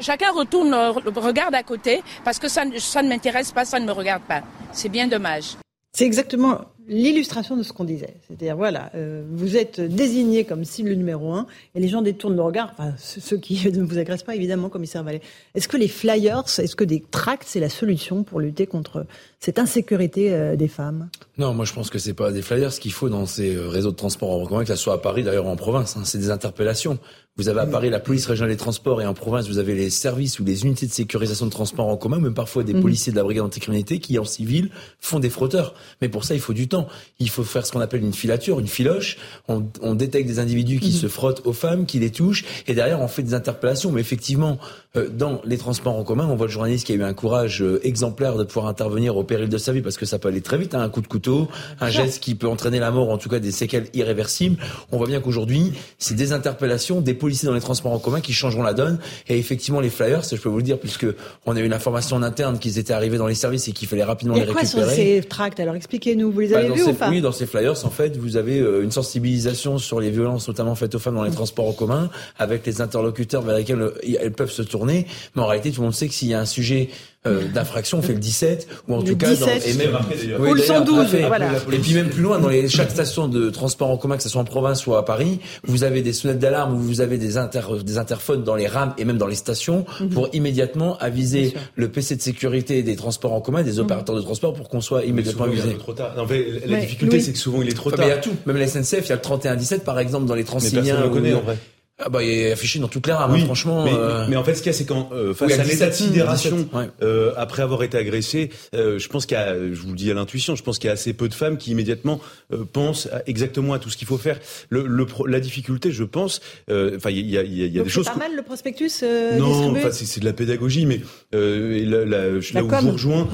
chacun 0.00 0.32
retourne, 0.32 0.74
regarde 0.74 1.54
à 1.54 1.62
côté, 1.62 2.02
parce 2.24 2.38
que 2.38 2.48
ça, 2.48 2.62
ça 2.78 3.02
ne 3.02 3.08
m'intéresse 3.08 3.52
pas, 3.52 3.64
ça 3.64 3.78
ne 3.80 3.86
me 3.86 3.92
regarde 3.92 4.22
pas. 4.22 4.42
C'est 4.72 4.88
bien 4.88 5.06
dommage. 5.06 5.56
C'est 5.94 6.06
exactement 6.06 6.60
l'illustration 6.88 7.56
de 7.56 7.62
ce 7.62 7.72
qu'on 7.72 7.84
disait. 7.84 8.14
C'est-à-dire, 8.26 8.56
voilà, 8.56 8.90
euh, 8.94 9.22
vous 9.30 9.56
êtes 9.56 9.80
désigné 9.80 10.44
comme 10.44 10.64
cible 10.64 10.92
numéro 10.92 11.32
un 11.32 11.46
et 11.74 11.80
les 11.80 11.88
gens 11.88 12.02
détournent 12.02 12.36
le 12.36 12.42
regard, 12.42 12.72
enfin, 12.72 12.94
ceux 12.98 13.36
qui 13.36 13.70
ne 13.72 13.82
vous 13.82 13.98
agressent 13.98 14.24
pas, 14.24 14.34
évidemment, 14.34 14.68
commissaire 14.68 15.02
Vallée. 15.02 15.22
Est-ce 15.54 15.68
que 15.68 15.76
les 15.76 15.88
flyers, 15.88 16.44
est-ce 16.58 16.76
que 16.76 16.84
des 16.84 17.02
tracts, 17.10 17.44
c'est 17.46 17.60
la 17.60 17.68
solution 17.68 18.22
pour 18.22 18.40
lutter 18.40 18.66
contre 18.66 19.06
cette 19.42 19.58
insécurité 19.58 20.32
euh, 20.32 20.54
des 20.54 20.68
femmes 20.68 21.08
Non, 21.36 21.52
moi 21.52 21.64
je 21.64 21.72
pense 21.72 21.90
que 21.90 21.98
c'est 21.98 22.14
pas 22.14 22.30
des 22.30 22.42
flyers. 22.42 22.72
Ce 22.72 22.78
qu'il 22.78 22.92
faut 22.92 23.08
dans 23.08 23.26
ces 23.26 23.56
euh, 23.56 23.66
réseaux 23.66 23.90
de 23.90 23.96
transport 23.96 24.30
en 24.30 24.46
commun, 24.46 24.62
que 24.62 24.68
ce 24.68 24.76
soit 24.76 24.94
à 24.94 24.98
Paris, 24.98 25.24
d'ailleurs 25.24 25.48
en 25.48 25.56
province, 25.56 25.96
hein, 25.96 26.02
c'est 26.04 26.18
des 26.18 26.30
interpellations. 26.30 27.00
Vous 27.38 27.48
avez 27.48 27.60
à 27.60 27.66
Paris 27.66 27.88
la 27.88 27.98
police 27.98 28.26
régionale 28.26 28.50
des 28.50 28.58
transports 28.58 29.00
et 29.00 29.06
en 29.06 29.14
province 29.14 29.48
vous 29.48 29.56
avez 29.56 29.74
les 29.74 29.88
services 29.88 30.38
ou 30.38 30.44
les 30.44 30.66
unités 30.66 30.86
de 30.86 30.92
sécurisation 30.92 31.46
de 31.46 31.50
transport 31.50 31.88
en 31.88 31.96
commun, 31.96 32.20
même 32.20 32.34
parfois 32.34 32.62
des 32.62 32.74
mhm. 32.74 32.82
policiers 32.82 33.10
de 33.10 33.16
la 33.16 33.24
brigade 33.24 33.46
anticriminalité 33.46 34.00
qui 34.00 34.18
en 34.18 34.26
civil 34.26 34.68
font 35.00 35.18
des 35.18 35.30
frotteurs. 35.30 35.72
Mais 36.02 36.10
pour 36.10 36.24
ça 36.24 36.34
il 36.34 36.40
faut 36.40 36.52
du 36.52 36.68
temps. 36.68 36.88
Il 37.20 37.30
faut 37.30 37.42
faire 37.42 37.64
ce 37.64 37.72
qu'on 37.72 37.80
appelle 37.80 38.02
une 38.02 38.12
filature, 38.12 38.60
une 38.60 38.66
filoche. 38.66 39.16
On, 39.48 39.64
on 39.80 39.94
détecte 39.94 40.28
des 40.28 40.40
individus 40.40 40.78
qui 40.78 40.90
mhm. 40.90 40.96
se 40.96 41.08
frottent 41.08 41.40
aux 41.46 41.54
femmes, 41.54 41.86
qui 41.86 41.98
les 42.00 42.10
touchent 42.10 42.44
et 42.66 42.74
derrière 42.74 43.00
on 43.00 43.08
fait 43.08 43.22
des 43.22 43.32
interpellations. 43.32 43.90
Mais 43.92 44.02
effectivement, 44.02 44.58
euh, 44.96 45.08
dans 45.08 45.40
les 45.46 45.56
transports 45.56 45.96
en 45.96 46.04
commun, 46.04 46.26
on 46.26 46.36
voit 46.36 46.48
le 46.48 46.52
journaliste 46.52 46.84
qui 46.84 46.92
a 46.92 46.96
eu 46.96 47.02
un 47.02 47.14
courage 47.14 47.64
exemplaire 47.82 48.36
de 48.36 48.44
pouvoir 48.44 48.66
intervenir 48.66 49.16
au 49.16 49.24
péril 49.32 49.48
de 49.48 49.56
sa 49.56 49.72
vie 49.72 49.80
parce 49.80 49.96
que 49.96 50.04
ça 50.04 50.18
peut 50.18 50.28
aller 50.28 50.42
très 50.42 50.58
vite, 50.58 50.74
hein, 50.74 50.82
un 50.82 50.90
coup 50.90 51.00
de 51.00 51.06
couteau, 51.06 51.48
un 51.80 51.88
geste 51.88 52.22
qui 52.22 52.34
peut 52.34 52.46
entraîner 52.46 52.78
la 52.78 52.90
mort, 52.90 53.08
en 53.08 53.16
tout 53.16 53.30
cas 53.30 53.38
des 53.38 53.50
séquelles 53.50 53.86
irréversibles. 53.94 54.62
On 54.90 54.98
voit 54.98 55.06
bien 55.06 55.20
qu'aujourd'hui, 55.20 55.72
c'est 55.98 56.14
des 56.14 56.34
interpellations, 56.34 57.00
des 57.00 57.14
policiers 57.14 57.46
dans 57.48 57.54
les 57.54 57.62
transports 57.62 57.92
en 57.92 57.98
commun 57.98 58.20
qui 58.20 58.34
changeront 58.34 58.62
la 58.62 58.74
donne. 58.74 58.98
Et 59.28 59.38
effectivement, 59.38 59.80
les 59.80 59.88
flyers, 59.88 60.22
je 60.22 60.36
peux 60.36 60.50
vous 60.50 60.58
le 60.58 60.62
dire, 60.62 60.78
puisque 60.78 61.06
on 61.46 61.56
a 61.56 61.60
eu 61.60 61.64
une 61.64 61.72
information 61.72 62.16
en 62.16 62.22
interne 62.22 62.58
qu'ils 62.58 62.78
étaient 62.78 62.92
arrivés 62.92 63.16
dans 63.16 63.26
les 63.26 63.34
services 63.34 63.68
et 63.68 63.72
qu'il 63.72 63.88
fallait 63.88 64.04
rapidement 64.04 64.34
les 64.34 64.42
récupérer. 64.42 64.70
Quoi 64.70 64.84
sur 64.84 64.90
ces 64.90 65.22
tracts 65.26 65.60
Alors 65.60 65.76
expliquez-nous, 65.76 66.30
vous 66.30 66.40
les 66.40 66.52
avez 66.52 66.68
bah, 66.68 66.74
vus 66.74 66.82
ou 66.82 66.92
pas 66.92 67.08
Oui, 67.08 67.22
dans 67.22 67.32
ces 67.32 67.46
flyers, 67.46 67.86
en 67.86 67.90
fait, 67.90 68.18
vous 68.18 68.36
avez 68.36 68.58
euh, 68.58 68.82
une 68.82 68.90
sensibilisation 68.90 69.78
sur 69.78 69.98
les 69.98 70.10
violences, 70.10 70.46
notamment 70.46 70.74
faites 70.74 70.94
aux 70.94 70.98
femmes 70.98 71.14
dans 71.14 71.24
les 71.24 71.30
transports 71.30 71.68
en 71.68 71.72
commun, 71.72 72.10
avec 72.38 72.66
les 72.66 72.82
interlocuteurs 72.82 73.40
vers 73.40 73.56
lesquels 73.56 73.92
elles 74.20 74.32
peuvent 74.32 74.52
se 74.52 74.62
tourner. 74.62 75.06
Mais 75.34 75.42
en 75.42 75.46
réalité, 75.46 75.70
tout 75.70 75.80
le 75.80 75.86
monde 75.86 75.94
sait 75.94 76.08
que 76.08 76.14
s'il 76.14 76.28
y 76.28 76.34
a 76.34 76.40
un 76.40 76.44
sujet 76.44 76.90
euh, 77.24 77.46
d'infraction, 77.46 77.98
on 77.98 78.02
fait 78.02 78.14
le 78.14 78.18
17 78.18 78.66
ou 78.88 78.94
en 78.94 79.02
tout 79.02 79.16
cas 79.16 79.32
dans, 79.36 79.46
et 79.46 79.74
même 79.74 79.94
après 79.94 80.16
ou 80.40 80.54
le 80.54 80.60
112 80.60 81.16
voilà. 81.28 81.52
et 81.72 81.78
puis 81.78 81.94
même 81.94 82.08
plus 82.08 82.22
loin 82.22 82.40
dans 82.40 82.48
les 82.48 82.68
chaque 82.68 82.90
station 82.90 83.28
de 83.28 83.48
transport 83.48 83.90
en 83.90 83.96
commun 83.96 84.16
que 84.16 84.24
ce 84.24 84.28
soit 84.28 84.40
en 84.40 84.44
province 84.44 84.88
ou 84.88 84.96
à 84.96 85.04
Paris, 85.04 85.38
vous 85.62 85.84
avez 85.84 86.02
des 86.02 86.12
sonnettes 86.12 86.40
d'alarme 86.40 86.74
ou 86.74 86.78
vous 86.78 87.00
avez 87.00 87.18
des 87.18 87.36
inter, 87.36 87.60
des 87.84 87.98
interphones 87.98 88.42
dans 88.42 88.56
les 88.56 88.66
rames 88.66 88.92
et 88.98 89.04
même 89.04 89.18
dans 89.18 89.28
les 89.28 89.36
stations 89.36 89.86
mhm. 90.00 90.08
pour 90.08 90.30
immédiatement 90.32 90.98
aviser 90.98 91.54
le 91.76 91.88
PC 91.88 92.16
de 92.16 92.22
sécurité 92.22 92.82
des 92.82 92.96
transports 92.96 93.34
en 93.34 93.40
commun 93.40 93.62
des 93.62 93.74
mhm. 93.74 93.84
opérateurs 93.84 94.16
de 94.16 94.22
transport 94.22 94.52
pour 94.52 94.68
qu'on 94.68 94.80
soit 94.80 95.04
immédiatement 95.04 95.44
avisé. 95.44 95.76
Trop 95.78 95.92
tard. 95.92 96.14
Non, 96.16 96.26
mais 96.28 96.44
la 96.66 96.80
difficulté 96.80 97.20
c'est 97.20 97.32
que 97.32 97.38
souvent 97.38 97.62
il 97.62 97.68
est 97.68 97.74
trop 97.74 97.92
tard. 97.92 98.04
il 98.04 98.08
y 98.08 98.12
a 98.12 98.16
tout, 98.16 98.34
même 98.46 98.56
la 98.56 98.66
SNCF, 98.66 99.06
il 99.06 99.10
y 99.10 99.12
a 99.12 99.16
le 99.16 99.20
31 99.20 99.54
17 99.54 99.84
par 99.84 100.00
exemple 100.00 100.26
dans 100.26 100.34
les 100.34 100.42
Transiliens. 100.42 100.82
Mais 100.82 100.88
personne 100.88 101.04
le 101.04 101.14
connaît 101.14 101.34
en 101.34 101.40
vrai. 101.40 101.56
Ah 101.98 102.08
bah, 102.08 102.22
il 102.22 102.30
est 102.30 102.52
affiché 102.52 102.78
dans 102.78 102.88
toutes 102.88 103.06
les 103.06 103.12
rames, 103.12 103.32
hein, 103.32 103.44
franchement. 103.44 103.84
Mais, 103.84 103.92
euh... 103.94 104.26
mais, 104.28 104.36
en 104.36 104.44
fait, 104.44 104.54
ce 104.54 104.62
qu'il 104.62 104.72
y 104.72 104.74
a, 104.74 104.78
c'est 104.78 104.86
quand 104.86 105.10
euh, 105.12 105.34
face 105.34 105.58
à 105.58 105.64
l'état 105.64 105.88
de 105.88 105.92
sidération, 105.92 106.68
euh, 107.02 107.32
après 107.36 107.62
avoir 107.62 107.82
été 107.82 107.98
agressé, 107.98 108.50
euh, 108.74 108.98
je 108.98 109.08
pense 109.08 109.26
qu'il 109.26 109.36
y 109.36 109.40
a, 109.40 109.54
je 109.54 109.80
vous 109.80 109.90
le 109.90 109.96
dis 109.96 110.10
à 110.10 110.14
l'intuition, 110.14 110.56
je 110.56 110.62
pense 110.62 110.78
qu'il 110.78 110.88
y 110.88 110.90
a 110.90 110.94
assez 110.94 111.12
peu 111.12 111.28
de 111.28 111.34
femmes 111.34 111.58
qui 111.58 111.70
immédiatement 111.70 112.20
euh, 112.52 112.64
pensent 112.64 113.08
exactement 113.26 113.72
à 113.72 113.78
tout 113.78 113.90
ce 113.90 113.96
qu'il 113.96 114.06
faut 114.06 114.18
faire. 114.18 114.38
Le, 114.70 114.86
le 114.86 115.06
la 115.26 115.40
difficulté, 115.40 115.92
je 115.92 116.04
pense, 116.04 116.40
euh, 116.70 116.96
enfin, 116.96 117.10
il 117.10 117.28
y 117.28 117.38
a, 117.38 117.42
il 117.42 117.54
y 117.54 117.62
a, 117.62 117.66
y 117.66 117.78
a 117.78 117.82
des 117.82 117.88
choses. 117.88 118.06
C'est 118.06 118.12
pas 118.12 118.18
mal 118.18 118.36
le 118.36 118.42
prospectus 118.42 119.02
Non, 119.38 119.70
enfin, 119.70 119.90
c'est 119.90 120.20
de 120.20 120.24
la 120.24 120.32
pédagogie, 120.32 120.86
mais 120.86 121.00
et 121.32 121.84
là, 121.84 122.04
là, 122.04 122.28
là 122.28 122.36
où 122.36 122.40
je 122.40 122.52
vous 122.58 122.92
rejoins, 122.92 123.28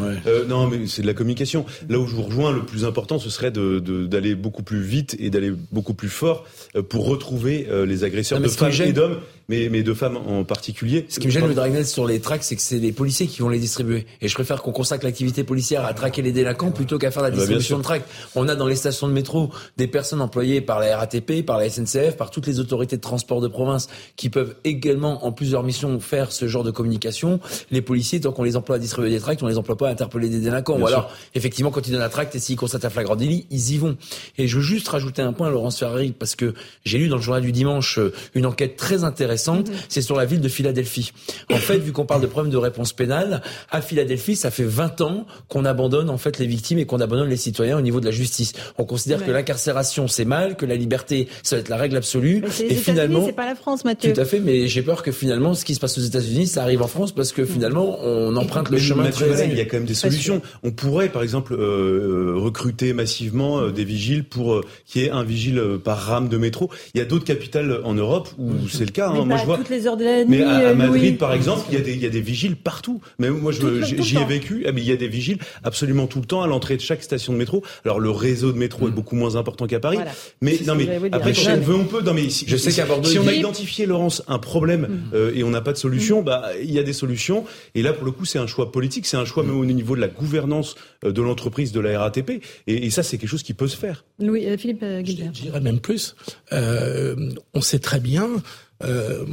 non, 0.49 0.67
mais 0.67 0.87
c'est 0.87 1.03
de 1.03 1.07
la 1.07 1.15
communication. 1.15 1.65
Là 1.89 1.99
où 1.99 2.07
je 2.07 2.15
vous 2.15 2.23
rejoins, 2.23 2.53
le 2.53 2.65
plus 2.65 2.85
important, 2.85 3.19
ce 3.19 3.31
serait 3.31 3.51
d'aller 3.51 3.81
de, 3.81 4.07
d'aller 4.07 4.35
beaucoup 4.35 4.63
plus 4.63 4.81
vite 4.81 5.17
et 5.19 5.31
d'aller 5.31 5.53
beaucoup 5.73 5.95
plus 5.95 6.09
fort 6.09 6.47
pour 6.89 7.07
retrouver 7.07 7.67
les 7.87 8.05
agresseurs 8.05 8.41
de 8.41 8.49
femmes 8.49 8.73
et 8.85 8.93
d'hommes 8.93 9.19
mais, 9.49 9.69
mais 9.71 9.83
de 9.83 9.95
femmes 9.95 10.19
en 10.19 10.45
particulier. 10.45 11.07
Ce 11.09 11.21
qui 11.21 11.27
me 11.27 11.33
gêne 11.33 11.47
le 11.47 11.55
Dragnet 11.55 11.85
sur 11.85 12.07
les 12.07 12.21
tracts, 12.21 12.45
c'est 12.45 12.57
que 12.57 12.63
c'est 12.63 12.79
les 12.79 12.93
policiers 12.93 13.27
qui 13.27 13.41
vont 13.41 13.49
les 13.49 13.59
distribuer. 13.59 14.07
Et 14.21 14.29
je 14.29 14.35
préfère 14.35 14.61
qu'on 14.63 14.73
consacre 14.73 15.07
l'activité 15.07 15.43
policière 15.43 15.87
à 15.87 15.95
traquer 15.95 16.21
les 16.21 16.33
délinquants 16.33 16.71
plutôt 16.71 16.99
qu'à 16.99 17.11
faire 17.11 17.23
la 17.23 17.31
bah, 17.31 17.37
distribution 17.37 17.79
de 17.79 17.83
tracts. 17.83 18.07
On 18.35 18.47
a 18.49 18.55
dans 18.55 18.67
les 18.67 18.77
stations 18.77 19.09
de 19.09 19.13
métro 19.15 19.51
des 19.79 19.87
personnes 19.87 20.21
employées 20.21 20.61
par 20.61 20.81
la 20.81 20.99
RATP, 20.99 21.47
par 21.47 21.57
la 21.57 21.71
SNCF, 21.71 22.17
par 22.17 22.31
toutes 22.31 22.47
les 22.47 22.61
autorités 22.61 22.97
de 22.97 23.01
transport 23.01 23.41
de 23.41 23.49
province 23.49 23.89
qui 24.17 24.29
peuvent 24.29 24.55
également, 24.65 25.25
en 25.25 25.33
plusieurs 25.33 25.63
missions, 25.63 25.99
faire 25.99 26.31
ce 26.31 26.47
genre 26.47 26.65
de 26.65 26.71
communication. 26.71 27.41
Les 27.71 27.81
policiers, 27.81 28.21
tant 28.21 28.33
qu'on 28.33 28.45
les 28.45 28.57
emploie 28.57 28.77
à 28.77 28.79
distribuer 28.79 29.11
des 29.11 29.21
tracts, 29.21 29.43
on 29.43 29.49
les 29.49 29.57
emploie 29.57 29.79
pas 29.79 29.89
à 29.89 29.93
interpeller 29.93 30.29
des 30.29 30.41
délinquants. 30.41 30.79
Ou 30.79 30.87
alors, 30.87 31.11
effectivement, 31.35 31.71
quand 31.71 31.87
ils 31.87 31.93
donnent 31.93 32.03
un 32.03 32.11
tract 32.11 32.35
et 32.35 32.39
s'ils 32.39 32.57
constatent 32.57 32.85
un 32.85 32.91
flagrant 32.91 33.17
délit, 33.17 33.47
ils 33.51 33.73
y 33.73 33.79
vont. 33.79 33.97
Et 34.37 34.47
je 34.47 34.57
veux 34.57 34.63
juste 34.63 34.89
rajouter 34.89 35.23
un 35.23 35.33
point, 35.33 35.49
Laurence 35.49 35.79
Ferrari, 35.79 36.13
parce 36.13 36.37
que 36.37 36.53
j'ai 36.85 36.99
lu 36.99 37.09
dans 37.09 37.17
le 37.17 37.23
journal 37.23 37.43
du 37.43 37.53
dimanche 37.53 37.99
euh, 37.99 38.13
une 38.35 38.45
enquête 38.45 38.77
très 38.77 39.05
intéressante 39.05 39.38
intéressante, 39.38 39.68
mhm. 39.68 39.77
c'est 39.88 40.03
sur 40.03 40.16
la 40.16 40.24
ville 40.24 40.40
de 40.40 40.48
Philadelphie. 40.48 41.12
En 41.51 41.57
fait, 41.57 41.79
vu 41.79 41.92
qu'on 41.92 42.07
parle 42.07 42.20
de 42.20 42.27
problème 42.27 42.53
de 42.53 42.57
réponse 42.57 42.92
pénale, 42.92 43.42
à 43.70 43.81
Philadelphie, 43.81 44.37
ça 44.37 44.51
fait 44.51 44.64
20 44.64 45.01
ans 45.01 45.27
qu'on 45.48 45.64
abandonne 45.64 46.11
en 46.11 46.18
fait 46.18 46.38
les 46.38 46.46
victimes 46.46 46.79
et 46.79 46.87
qu'on 46.87 47.01
abandonne 47.01 47.29
les 47.29 47.37
citoyens 47.37 47.79
au 47.79 47.81
niveau 47.81 48.01
de 48.01 48.07
la 48.07 48.11
justice. 48.11 48.53
On 48.79 48.85
considère 48.85 49.24
que 49.24 49.31
l'incarcération 49.31 50.09
c'est 50.09 50.24
mal, 50.24 50.57
que 50.57 50.66
la 50.66 50.74
liberté 50.74 51.29
ça 51.42 51.57
va 51.57 51.61
être 51.61 51.68
la 51.68 51.77
règle 51.77 51.96
absolue. 51.96 52.42
Et 52.61 52.74
finalement, 52.74 53.24
c'est 53.24 53.33
pas 53.33 53.46
la 53.46 53.55
France, 53.55 53.85
Mathieu. 53.85 54.12
Tout 54.12 54.20
à 54.20 54.24
fait, 54.24 54.40
mais 54.40 54.68
j'ai 54.68 54.83
peur 54.83 55.03
que 55.03 55.12
finalement, 55.12 55.55
ce 55.55 55.64
qui 55.64 55.74
se 55.74 55.81
passe 55.81 55.96
aux 55.98 56.03
États-Unis, 56.03 56.46
ça 56.46 56.62
arrive 56.62 56.83
en 56.83 56.88
France 56.88 57.12
parce 57.12 57.33
que 57.33 57.44
finalement, 57.44 57.98
on 58.03 58.37
emprunte 58.37 58.70
le 58.70 58.79
chemin. 58.79 59.09
Très... 59.11 59.48
Il 59.48 59.57
y 59.57 59.61
a 59.61 59.64
quand 59.64 59.79
même 59.79 59.87
des 59.87 59.94
solutions. 59.94 60.42
On 60.62 60.70
pourrait, 60.70 61.09
par 61.09 61.22
exemple, 61.22 61.55
euh, 61.55 62.35
recruter 62.37 62.92
massivement 62.92 63.61
euh, 63.61 63.70
des 63.70 63.85
vigiles 63.85 64.24
pour 64.24 64.55
euh, 64.55 64.64
qu'il 64.87 65.03
y 65.03 65.05
ait 65.07 65.11
un 65.11 65.24
vigile 65.24 65.62
par 65.83 65.98
rame 65.98 66.29
de 66.29 66.37
métro. 66.37 66.70
Il 66.94 66.98
y 66.98 67.01
a 67.01 67.05
d'autres 67.05 67.24
capitales 67.24 67.81
en 67.85 67.94
Europe 67.94 68.29
où 68.38 68.68
c'est 68.68 68.85
le 68.85 68.90
cas. 68.90 69.11
Hein. 69.11 69.24
Moi, 69.29 69.37
je 69.38 69.45
vois. 69.45 69.57
Toutes 69.57 69.71
les 69.71 69.87
heures 69.87 69.97
de 69.97 70.05
la 70.05 70.25
nuit, 70.25 70.38
mais 70.38 70.43
à, 70.43 70.75
Madrid, 70.75 71.19
par 71.19 71.33
exemple, 71.33 71.62
il 71.71 71.75
y 71.75 71.81
a 71.81 71.85
des 71.85 71.93
il 71.93 72.03
y 72.03 72.07
a 72.07 72.11
des 72.11 72.21
vigiles 72.21 72.57
partout. 72.57 73.01
Mais 73.19 73.31
moi, 73.31 73.53
j'y 73.53 74.17
ai 74.17 74.25
vécu. 74.25 74.64
Ah, 74.67 74.73
mais 74.73 74.81
il 74.81 74.87
y 74.87 74.93
a 74.93 74.97
des 74.97 75.09
vigiles 75.09 75.38
absolument 75.64 76.07
tout 76.07 76.21
le 76.21 76.27
temps 76.27 76.43
à 76.43 76.47
l'entrée 76.47 76.77
de 76.77 76.83
chaque 76.83 77.03
station 77.03 77.33
de 77.33 77.38
métro. 77.38 77.62
Alors 77.85 78.01
le 78.01 78.11
réseau 78.11 78.53
de 78.53 78.59
métro 78.59 78.87
est 78.87 78.91
mm. 78.91 78.95
beaucoup 78.95 79.17
moins 79.17 79.37
important 79.37 79.67
qu'à 79.67 79.81
Paris. 79.81 79.99
Mais 80.41 80.59
non, 80.67 80.75
mais 80.75 80.88
après, 81.12 81.33
quand 81.33 81.53
on 81.57 81.61
veut, 81.61 81.75
on 81.75 81.85
peut. 81.85 82.03
Non, 82.03 82.14
mais 82.14 82.31
si, 82.31 82.45
je 82.49 82.57
sais 82.57 82.73
qu'à 82.73 82.87
Bordeaux, 82.87 83.09
si 83.09 83.19
on 83.19 83.27
a 83.27 83.33
identifié 83.33 83.87
Laurence 83.87 84.23
un 84.29 84.38
problème 84.38 84.88
mm. 85.12 85.17
et 85.35 85.45
on 85.45 85.51
n'a 85.51 85.61
pas 85.61 85.73
de 85.73 85.79
solution, 85.79 86.23
mm. 86.23 86.25
bah 86.25 86.51
il 86.62 86.73
y 86.73 86.79
a 86.79 86.83
des 86.83 86.93
solutions. 86.93 87.45
Et 87.75 87.83
là, 87.83 87.93
pour 87.93 88.05
le 88.05 88.12
coup, 88.12 88.25
c'est 88.25 88.38
un 88.38 88.47
choix 88.47 88.73
politique, 88.73 89.07
c'est 89.07 89.17
un 89.17 89.25
choix 89.25 89.43
même 89.43 89.59
au 89.59 89.64
niveau 89.64 89.97
de 89.97 90.01
la 90.01 90.09
gouvernance 90.09 90.75
euh, 91.05 91.12
de 91.12 91.23
l'entreprise 91.23 91.73
de 91.73 91.81
la 91.81 91.99
RATP. 91.99 92.43
Et, 92.67 92.91
ça, 92.91 93.03
c'est 93.03 93.19
quelque 93.19 93.31
chose 93.31 93.43
qui 93.43 93.55
peut 93.55 93.69
se 93.69 93.77
faire. 93.77 94.05
Louis, 94.19 94.47
euh, 94.47 94.57
Philippe 94.57 94.83
euh, 94.83 95.03
Guilbert. 95.03 95.31
Je 95.35 95.43
dirais 95.43 95.61
même 95.61 95.81
plus. 95.81 96.17
Euh, 96.53 97.31
on 97.55 97.61
sait 97.61 97.79
très 97.79 98.01
bien 98.01 98.29
euh, 98.85 99.25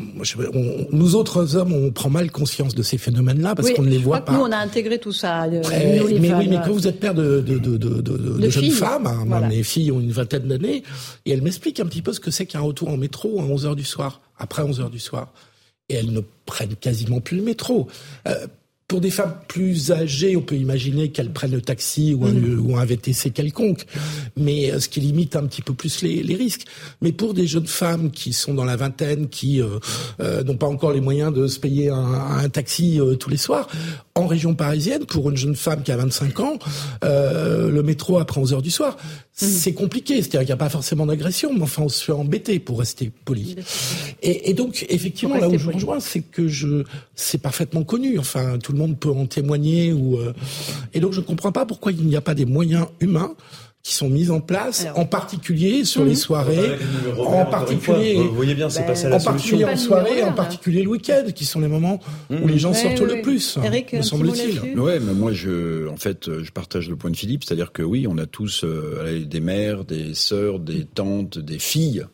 nous 0.91 1.15
autres 1.15 1.55
hommes, 1.55 1.71
on 1.71 1.91
prend 1.91 2.09
mal 2.09 2.31
conscience 2.31 2.73
de 2.73 2.81
ces 2.81 2.97
phénomènes-là 2.97 3.53
parce 3.53 3.71
qu'on 3.71 3.83
ne 3.83 3.89
les 3.89 3.99
voit 3.99 4.21
pas. 4.21 4.33
Nous, 4.33 4.41
on 4.41 4.51
a 4.51 4.57
intégré 4.57 4.97
tout 4.97 5.11
ça. 5.11 5.47
mais 5.47 6.01
oui, 6.01 6.19
mais 6.19 6.59
quand 6.65 6.71
vous 6.71 6.87
êtes 6.87 6.99
père 6.99 7.13
de, 7.13 7.41
de, 7.41 7.59
de, 7.59 7.77
de, 7.77 8.01
de 8.01 8.49
jeunes 8.49 8.71
femmes, 8.71 9.05
hein, 9.07 9.47
mes 9.47 9.63
filles 9.63 9.91
ont 9.91 9.99
une 9.99 10.11
vingtaine 10.11 10.47
d'années, 10.47 10.83
et 11.25 11.31
elles 11.31 11.43
m'expliquent 11.43 11.79
un 11.79 11.85
petit 11.85 12.01
peu 12.01 12.11
ce 12.13 12.19
que 12.19 12.31
c'est 12.31 12.45
qu'un 12.47 12.61
retour 12.61 12.89
en 12.89 12.97
métro 12.97 13.39
à 13.39 13.43
11 13.43 13.67
heures 13.67 13.75
du 13.75 13.83
soir, 13.83 14.21
après 14.39 14.63
11 14.63 14.81
heures 14.81 14.89
du 14.89 14.99
soir. 14.99 15.31
Et 15.89 15.93
elles 15.93 16.11
ne 16.11 16.21
prennent 16.47 16.75
quasiment 16.75 17.19
plus 17.19 17.37
le 17.37 17.43
métro. 17.43 17.87
Euh, 18.27 18.47
pour 18.87 19.01
des 19.01 19.09
femmes 19.09 19.33
plus 19.47 19.91
âgées, 19.91 20.35
on 20.35 20.41
peut 20.41 20.55
imaginer 20.55 21.09
qu'elles 21.09 21.33
prennent 21.33 21.53
le 21.53 21.61
taxi 21.61 22.13
ou 22.13 22.25
un, 22.25 22.31
mm. 22.31 22.59
ou 22.59 22.77
un 22.77 22.85
VTC 22.85 23.31
quelconque, 23.31 23.85
mais 24.37 24.71
euh, 24.71 24.79
ce 24.79 24.89
qui 24.89 24.99
limite 24.99 25.35
un 25.35 25.45
petit 25.47 25.63
peu 25.63 25.73
plus 25.73 26.03
les, 26.03 26.21
les, 26.21 26.35
risques. 26.35 26.65
Mais 27.01 27.11
pour 27.11 27.33
des 27.33 27.47
jeunes 27.47 27.65
femmes 27.65 28.11
qui 28.11 28.31
sont 28.31 28.53
dans 28.53 28.63
la 28.63 28.75
vingtaine, 28.75 29.27
qui 29.27 29.59
euh, 29.59 29.79
euh 30.19 30.43
n'ont 30.43 30.57
pas 30.57 30.67
encore 30.67 30.91
les 30.91 31.01
moyens 31.01 31.33
de 31.33 31.47
se 31.47 31.59
payer 31.59 31.89
un, 31.89 31.97
un 31.97 32.49
taxi 32.49 32.99
euh, 32.99 33.15
tous 33.15 33.31
les 33.31 33.37
soirs, 33.37 33.67
en 34.13 34.27
région 34.27 34.53
parisienne, 34.53 35.05
pour 35.05 35.31
une 35.31 35.37
jeune 35.37 35.55
femme 35.55 35.81
qui 35.81 35.91
a 35.91 35.97
25 35.97 36.39
ans, 36.39 36.59
le 37.01 37.81
métro 37.81 38.19
après 38.19 38.39
11 38.39 38.53
heures 38.53 38.61
du 38.61 38.71
soir. 38.71 38.97
C'est 39.35 39.73
compliqué. 39.73 40.15
C'est-à-dire 40.21 40.39
qu'il 40.39 40.47
n'y 40.47 40.53
a 40.53 40.57
pas 40.57 40.69
forcément 40.69 41.05
d'agression, 41.05 41.53
mais 41.53 41.63
enfin 41.63 41.83
on 41.83 41.89
se 41.89 42.03
fait 42.03 42.13
embêter 42.13 42.59
pour 42.59 42.79
rester 42.79 43.11
poli. 43.25 43.57
Et, 44.21 44.49
et 44.49 44.53
donc 44.53 44.85
effectivement, 44.89 45.35
là 45.35 45.49
où 45.49 45.57
je 45.57 45.69
rejoins, 45.69 45.99
c'est 45.99 46.21
que 46.21 46.47
je, 46.47 46.83
c'est 47.15 47.37
parfaitement 47.37 47.83
connu. 47.83 48.17
Enfin, 48.17 48.57
tout 48.59 48.71
le 48.71 48.77
monde 48.77 48.97
peut 48.97 49.11
en 49.11 49.25
témoigner. 49.25 49.91
Ou, 49.91 50.17
euh, 50.17 50.33
Et 50.93 51.01
donc 51.01 51.11
je 51.11 51.19
ne 51.19 51.25
comprends 51.25 51.51
pas 51.51 51.65
pourquoi 51.65 51.91
il 51.91 52.05
n'y 52.05 52.15
a 52.15 52.21
pas 52.21 52.33
des 52.33 52.45
moyens 52.45 52.87
humains 53.01 53.35
qui 53.85 53.93
sont 53.93 54.09
mis 54.09 54.31
en 54.31 54.41
place, 54.41 54.87
en 54.95 55.05
particulier 55.05 55.85
sur 55.85 56.03
les 56.03 56.13
mhm. 56.13 56.15
soirées, 56.15 56.71
en 57.19 57.45
particulier, 57.45 58.15
vous 58.15 58.33
voyez 58.33 58.55
bien, 58.55 58.67
c'est 58.67 58.83
pas 58.83 58.95
ça 58.95 59.09
la 59.09 59.17
en 59.17 59.19
particulier 59.19 59.63
en 59.63 59.77
soirée, 59.77 60.23
en 60.23 60.33
particulier 60.33 60.81
le 60.81 60.89
week-end, 60.89 61.25
qui 61.35 61.45
sont 61.45 61.59
les 61.59 61.67
moments 61.67 61.99
où 62.31 62.47
les 62.47 62.57
gens 62.57 62.73
sortent 62.73 63.01
le 63.01 63.21
plus, 63.21 63.59
Eric, 63.63 63.93
me 63.93 64.01
semble-t-il. 64.01 64.79
Ouais, 64.79 64.99
mais 64.99 65.13
moi, 65.13 65.33
je, 65.33 65.87
en 65.87 65.97
fait, 65.97 66.41
je 66.41 66.49
partage 66.49 66.89
le 66.89 66.95
point 66.95 67.11
de 67.11 67.15
Philippe, 67.15 67.43
c'est-à-dire 67.43 67.71
que 67.71 67.83
oui, 67.83 68.07
on 68.09 68.17
a 68.17 68.25
tous 68.25 68.63
euh, 68.63 69.23
des 69.23 69.39
mères, 69.39 69.85
des 69.85 70.15
sœurs, 70.15 70.57
des 70.57 70.85
tantes, 70.85 71.37
des 71.37 71.59
filles, 71.59 72.07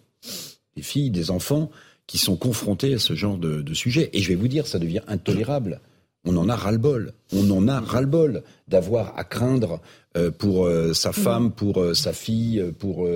des 0.76 0.84
filles, 0.84 1.10
des 1.10 1.32
enfants 1.32 1.72
qui 2.06 2.18
sont 2.18 2.36
confrontés 2.36 2.96
à 2.96 3.00
ce 3.00 3.16
genre 3.16 3.38
de, 3.38 3.62
de 3.62 3.74
sujet. 3.74 4.10
Et 4.12 4.20
je 4.20 4.28
vais 4.28 4.36
vous 4.36 4.50
dire, 4.50 4.68
ça 4.68 4.78
devient 4.78 5.04
intolérable 5.08 5.80
on 6.26 6.38
en 6.38 6.50
a 6.50 6.56
ras-le-bol. 6.56 7.14
On 7.34 7.50
en 7.52 7.68
a 7.68 7.80
ras-le-bol 7.80 8.44
d'avoir 8.68 9.18
à 9.18 9.24
craindre 9.24 9.80
euh, 10.18 10.30
pour 10.30 10.66
euh, 10.66 10.94
sa 10.94 11.10
mm. 11.10 11.14
femme, 11.14 11.52
pour 11.52 11.82
euh, 11.82 11.94
sa 11.94 12.14
fille, 12.14 12.64
pour 12.80 13.08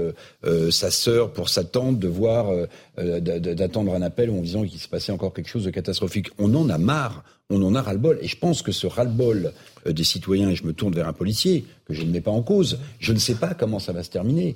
sa 0.70 0.92
sœur, 0.92 1.32
pour 1.32 1.50
sa 1.50 1.64
tante, 1.64 2.00
de 2.00 2.08
voir, 2.08 2.52
d'attendre 2.98 3.94
un 3.94 4.02
appel 4.02 4.30
en 4.30 4.42
disant 4.42 4.64
qu'il 4.64 4.80
se 4.80 4.88
passait 4.88 5.12
encore 5.12 5.34
quelque 5.34 5.50
chose 5.50 5.66
de 5.66 5.72
catastrophique. 5.72 6.30
On 6.38 6.54
en 6.56 6.70
a 6.70 6.78
marre, 6.78 7.24
on 7.50 7.62
en 7.64 7.76
a 7.76 7.82
ras-le-bol. 7.82 8.20
Et 8.22 8.28
je 8.28 8.38
pense 8.38 8.62
que 8.62 8.72
ce 8.72 8.88
ras-le-bol 8.88 9.54
des 9.86 10.04
citoyens, 10.04 10.50
et 10.50 10.56
je 10.56 10.66
me 10.66 10.74
tourne 10.74 10.94
vers 10.94 11.08
un 11.08 11.14
policier, 11.14 11.66
que 11.86 11.94
je 11.94 12.04
ne 12.04 12.12
mets 12.12 12.22
pas 12.22 12.32
en 12.32 12.42
cause, 12.42 12.80
je 13.00 13.14
ne 13.14 13.20
sais 13.20 13.36
pas 13.36 13.54
comment 13.54 13.80
ça 13.80 13.92
va 13.92 14.04
se 14.04 14.10
terminer. 14.10 14.56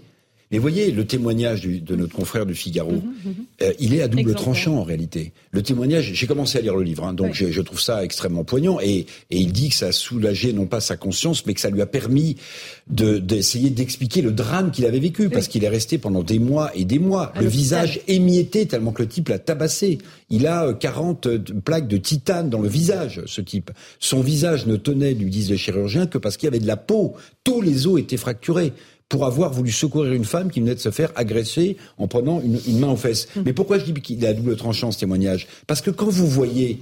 Mais 0.51 0.57
voyez, 0.57 0.91
le 0.91 1.05
témoignage 1.05 1.61
de 1.61 1.95
notre 1.95 2.15
confrère 2.15 2.45
du 2.45 2.55
Figaro, 2.55 2.91
mhm, 2.91 3.03
mhm. 3.25 3.35
Euh, 3.61 3.73
il 3.79 3.93
est 3.93 4.01
à 4.01 4.07
double 4.07 4.33
tranchant 4.35 4.77
en 4.77 4.83
réalité. 4.83 5.33
Le 5.51 5.61
témoignage, 5.61 6.11
j'ai 6.13 6.27
commencé 6.27 6.57
à 6.57 6.61
lire 6.61 6.75
le 6.75 6.83
livre, 6.83 7.03
hein, 7.03 7.13
donc 7.13 7.33
je, 7.33 7.61
trouve 7.61 7.81
ça 7.81 8.05
extrêmement 8.05 8.45
poignant, 8.45 8.79
et, 8.79 9.05
il 9.29 9.51
dit 9.51 9.69
que 9.69 9.75
ça 9.75 9.87
a 9.87 9.91
soulagé 9.91 10.53
non 10.53 10.65
pas 10.65 10.79
sa 10.79 10.95
conscience, 10.95 11.45
mais 11.45 11.53
que 11.53 11.59
ça 11.59 11.69
lui 11.69 11.81
a 11.81 11.85
permis 11.85 12.37
d'essayer 12.87 13.69
d'expliquer 13.69 14.21
le 14.21 14.31
drame 14.31 14.71
qu'il 14.71 14.85
avait 14.85 14.99
vécu, 14.99 15.29
parce 15.29 15.47
qu'il 15.47 15.63
est 15.63 15.69
resté 15.69 15.97
pendant 15.97 16.23
des 16.23 16.39
mois 16.39 16.71
et 16.73 16.85
des 16.85 16.99
mois, 16.99 17.33
le 17.39 17.47
visage 17.47 17.99
émietté 18.07 18.65
tellement 18.65 18.91
que 18.91 19.01
le 19.01 19.07
type 19.07 19.27
l'a 19.27 19.39
tabassé. 19.39 19.97
Il 20.29 20.47
a 20.47 20.73
40 20.73 21.25
euh, 21.25 21.39
plaques 21.63 21.87
de 21.87 21.97
titane 21.97 22.49
dans 22.49 22.61
le 22.61 22.69
visage, 22.69 23.21
ce 23.25 23.41
type. 23.41 23.71
Son 23.99 24.21
visage 24.21 24.67
ne 24.67 24.77
tenait, 24.77 25.13
lui 25.13 25.29
disent 25.29 25.49
les 25.49 25.57
chirurgiens, 25.57 26.07
que 26.07 26.17
parce 26.17 26.37
qu'il 26.37 26.47
y 26.47 26.49
avait 26.49 26.59
de 26.59 26.67
la 26.67 26.77
peau. 26.77 27.15
Tous 27.43 27.61
les 27.61 27.87
os 27.87 27.99
étaient 27.99 28.17
fracturés 28.17 28.73
pour 29.09 29.25
avoir 29.25 29.51
voulu 29.51 29.71
secourir 29.71 30.13
une 30.13 30.23
femme 30.23 30.51
qui 30.51 30.59
venait 30.59 30.75
de 30.75 30.79
se 30.79 30.91
faire 30.91 31.11
agresser 31.15 31.77
en 31.97 32.07
prenant 32.07 32.39
une, 32.41 32.59
une 32.67 32.79
main 32.79 32.91
aux 32.91 32.95
fesses. 32.95 33.27
Hum. 33.35 33.43
Mais 33.45 33.53
pourquoi 33.53 33.79
je 33.79 33.85
dis 33.85 33.93
qu'il 33.93 34.23
est 34.23 34.27
à 34.27 34.33
double 34.33 34.55
tranchant 34.55 34.91
ce 34.91 34.99
témoignage? 34.99 35.47
Parce 35.67 35.81
que 35.81 35.91
quand 35.91 36.09
vous 36.09 36.27
voyez 36.27 36.79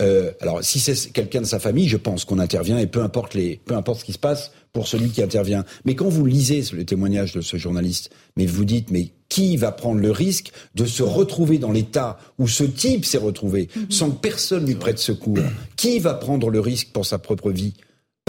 euh, 0.00 0.30
alors, 0.40 0.64
si 0.64 0.80
c'est 0.80 1.12
quelqu'un 1.12 1.42
de 1.42 1.46
sa 1.46 1.58
famille, 1.58 1.86
je 1.86 1.98
pense 1.98 2.24
qu'on 2.24 2.38
intervient 2.38 2.78
et 2.78 2.86
peu 2.86 3.02
importe 3.02 3.34
les, 3.34 3.60
peu 3.64 3.74
importe 3.74 4.00
ce 4.00 4.04
qui 4.06 4.14
se 4.14 4.18
passe 4.18 4.50
pour 4.72 4.86
celui 4.86 5.10
qui 5.10 5.22
intervient. 5.22 5.64
Mais 5.84 5.94
quand 5.94 6.08
vous 6.08 6.24
lisez 6.24 6.62
le 6.72 6.84
témoignage 6.84 7.34
de 7.34 7.42
ce 7.42 7.58
journaliste, 7.58 8.10
mais 8.36 8.46
vous 8.46 8.64
dites, 8.64 8.90
mais 8.90 9.10
qui 9.28 9.56
va 9.58 9.72
prendre 9.72 10.00
le 10.00 10.10
risque 10.10 10.52
de 10.74 10.86
se 10.86 11.02
retrouver 11.02 11.58
dans 11.58 11.70
l'état 11.70 12.18
où 12.38 12.48
ce 12.48 12.64
type 12.64 13.04
s'est 13.04 13.18
retrouvé 13.18 13.68
hum. 13.76 13.90
sans 13.90 14.10
que 14.10 14.20
personne 14.20 14.64
lui 14.64 14.76
prête 14.76 14.98
secours? 14.98 15.38
Qui 15.76 15.98
va 15.98 16.14
prendre 16.14 16.48
le 16.48 16.60
risque 16.60 16.92
pour 16.92 17.04
sa 17.04 17.18
propre 17.18 17.50
vie? 17.50 17.74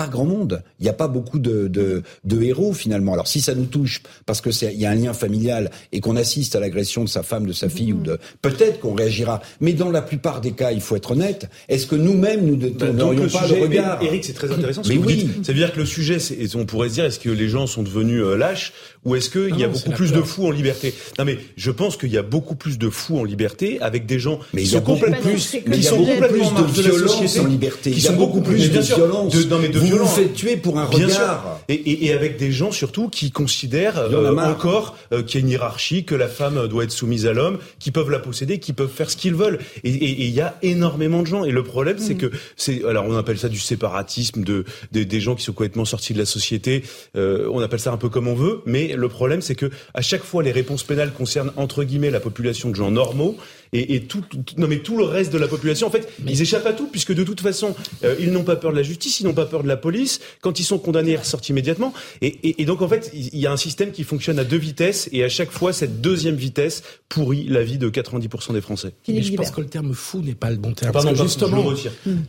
Pas 0.01 0.07
grand 0.07 0.25
monde. 0.25 0.63
Il 0.79 0.83
n'y 0.83 0.89
a 0.89 0.93
pas 0.93 1.07
beaucoup 1.07 1.37
de, 1.37 1.67
de, 1.67 2.01
de, 2.23 2.41
héros 2.41 2.73
finalement. 2.73 3.13
Alors 3.13 3.27
si 3.27 3.39
ça 3.39 3.53
nous 3.53 3.65
touche 3.65 4.01
parce 4.25 4.41
que 4.41 4.51
c'est 4.51 4.73
il 4.73 4.79
y 4.79 4.85
a 4.85 4.89
un 4.89 4.95
lien 4.95 5.13
familial 5.13 5.69
et 5.91 5.99
qu'on 5.99 6.15
assiste 6.15 6.55
à 6.55 6.59
l'agression 6.59 7.03
de 7.03 7.09
sa 7.09 7.21
femme, 7.21 7.45
de 7.45 7.53
sa 7.53 7.69
fille 7.69 7.93
ou 7.93 7.99
de 7.99 8.17
peut-être 8.41 8.79
qu'on 8.79 8.95
réagira. 8.95 9.41
Mais 9.59 9.73
dans 9.73 9.91
la 9.91 10.01
plupart 10.01 10.41
des 10.41 10.53
cas, 10.53 10.71
il 10.71 10.81
faut 10.81 10.95
être 10.95 11.11
honnête. 11.11 11.49
Est-ce 11.69 11.85
que 11.85 11.95
nous-mêmes 11.95 12.45
nous 12.45 12.55
ne 12.55 12.69
bah, 12.69 12.87
pas 12.87 13.47
le 13.47 13.61
regard? 13.61 14.01
Eric, 14.01 14.25
c'est 14.25 14.33
très 14.33 14.51
intéressant. 14.51 14.81
mais 14.87 14.97
oui. 14.97 15.29
Ça 15.43 15.51
veut 15.51 15.59
dire 15.59 15.71
que 15.71 15.79
le 15.79 15.85
sujet, 15.85 16.17
on 16.55 16.65
pourrait 16.65 16.89
se 16.89 16.95
dire, 16.95 17.05
est-ce 17.05 17.19
que 17.19 17.29
les 17.29 17.49
gens 17.49 17.67
sont 17.67 17.83
devenus 17.83 18.23
euh, 18.23 18.35
lâches 18.35 18.73
ou 19.05 19.15
est-ce 19.15 19.29
qu'il 19.29 19.59
y 19.59 19.63
a 19.63 19.67
beaucoup 19.67 19.91
plus 19.91 20.11
de 20.11 20.21
fous 20.21 20.47
en 20.47 20.51
liberté? 20.51 20.95
Non, 21.19 21.25
mais 21.25 21.37
je 21.57 21.71
pense 21.71 21.97
qu'il 21.97 22.11
y 22.11 22.17
a 22.17 22.23
beaucoup 22.23 22.55
plus 22.55 22.79
de 22.79 22.89
fous 22.89 23.19
en 23.19 23.23
liberté 23.23 23.79
avec 23.81 24.05
des 24.05 24.19
gens 24.19 24.39
mais 24.53 24.63
qui 24.63 24.69
sont 24.69 24.81
complètement 24.81 25.17
plus, 25.21 25.57
mais 25.67 25.77
il 25.77 25.83
y 25.83 25.87
a 25.87 25.91
beaucoup 25.91 26.25
plus 26.25 26.73
de 26.73 26.81
violence 26.81 27.37
en 27.37 27.47
liberté. 27.47 27.91
Qui 27.91 28.01
sont 28.01 28.13
beaucoup 28.13 28.41
plus 28.41 28.71
de 28.71 28.79
violence. 28.79 29.35
Non, 29.47 29.59
mais 29.59 29.69
de 29.69 29.79
vous 29.95 30.07
faites 30.07 30.33
tuer 30.33 30.57
pour 30.57 30.79
un 30.79 30.85
regard. 30.85 31.59
Et, 31.67 31.73
et, 31.73 32.05
et, 32.05 32.13
avec 32.13 32.37
des 32.37 32.51
gens 32.51 32.71
surtout 32.71 33.09
qui 33.09 33.31
considèrent 33.31 33.97
euh, 33.97 34.35
encore 34.37 34.95
euh, 35.11 35.23
qu'il 35.23 35.39
y 35.39 35.43
a 35.43 35.45
une 35.45 35.51
hiérarchie, 35.51 36.03
que 36.03 36.15
la 36.15 36.27
femme 36.27 36.67
doit 36.67 36.83
être 36.83 36.91
soumise 36.91 37.25
à 37.25 37.33
l'homme, 37.33 37.59
qui 37.79 37.91
peuvent 37.91 38.09
la 38.09 38.19
posséder, 38.19 38.59
qui 38.59 38.73
peuvent 38.73 38.91
faire 38.91 39.09
ce 39.09 39.17
qu'ils 39.17 39.35
veulent. 39.35 39.59
Et 39.83 39.89
il 39.89 40.29
y 40.29 40.41
a 40.41 40.57
énormément 40.61 41.21
de 41.21 41.27
gens. 41.27 41.43
Et 41.43 41.51
le 41.51 41.63
problème, 41.63 41.97
c'est 41.99 42.15
mm. 42.15 42.17
que 42.17 42.31
c'est 42.55 42.83
alors 42.85 43.05
on 43.05 43.17
appelle 43.17 43.37
ça 43.37 43.49
du 43.49 43.59
séparatisme, 43.59 44.43
de, 44.43 44.65
des 44.91 45.19
gens 45.19 45.35
qui 45.35 45.43
sont 45.43 45.53
complètement 45.53 45.85
sortis 45.85 46.13
de 46.13 46.19
la 46.19 46.25
société. 46.25 46.83
Euh, 47.15 47.49
on 47.51 47.61
appelle 47.61 47.79
ça 47.79 47.91
un 47.91 47.97
peu 47.97 48.09
comme 48.09 48.27
on 48.27 48.35
veut, 48.35 48.61
mais 48.65 48.95
le 48.95 49.09
problème, 49.09 49.41
c'est 49.41 49.55
que 49.55 49.69
à 49.93 50.01
chaque 50.01 50.23
fois, 50.23 50.43
les 50.43 50.51
réponses 50.51 50.83
pénales 50.83 51.11
concernent 51.11 51.51
entre 51.55 51.83
guillemets 51.83 52.11
la 52.11 52.19
population 52.19 52.69
de 52.69 52.75
gens 52.75 52.91
normaux 52.91 53.37
et, 53.73 53.95
et 53.95 54.01
tout, 54.01 54.23
non 54.57 54.67
mais 54.67 54.79
tout 54.79 54.97
le 54.97 55.03
reste 55.03 55.31
de 55.31 55.37
la 55.37 55.47
population. 55.47 55.87
En 55.87 55.91
fait, 55.91 56.09
ils 56.27 56.41
échappent 56.41 56.65
à 56.65 56.73
tout 56.73 56.87
puisque 56.87 57.13
de 57.13 57.23
toute 57.23 57.41
façon, 57.41 57.75
euh, 58.03 58.15
ils 58.19 58.31
n'ont 58.31 58.43
pas 58.43 58.55
peur 58.55 58.71
de 58.71 58.77
la 58.77 58.83
justice, 58.83 59.19
ils 59.19 59.25
n'ont 59.25 59.33
pas 59.33 59.45
peur 59.45 59.63
de 59.63 59.67
la 59.67 59.77
police. 59.77 60.19
Quand 60.41 60.59
ils 60.59 60.63
sont 60.63 60.79
condamnés, 60.79 61.11
ils 61.11 61.17
ressortent 61.17 61.47
immédiatement. 61.49 61.93
Et, 62.21 62.61
et, 62.61 62.65
donc 62.65 62.81
en 62.81 62.87
fait, 62.87 63.11
il 63.13 63.37
y 63.37 63.47
a 63.47 63.51
un 63.51 63.57
système 63.57 63.91
qui 63.91 64.03
fonctionne 64.03 64.39
à 64.39 64.43
deux 64.43 64.57
vitesses 64.57 65.09
et 65.11 65.23
à 65.23 65.29
chaque 65.29 65.51
fois, 65.51 65.73
cette 65.73 66.01
deuxième 66.01 66.35
vitesse 66.35 66.83
pourrit 67.09 67.45
la 67.47 67.63
vie 67.63 67.77
de 67.77 67.89
90% 67.89 68.53
des 68.53 68.61
Français. 68.61 68.93
Mais 69.07 69.21
je 69.21 69.33
pense 69.33 69.51
que 69.51 69.61
le 69.61 69.67
terme 69.67 69.93
fou 69.93 70.21
n'est 70.21 70.35
pas 70.35 70.49
le 70.49 70.57
bon 70.57 70.73
terme. 70.73 70.91
Pardon, 70.91 71.15
justement, 71.15 71.73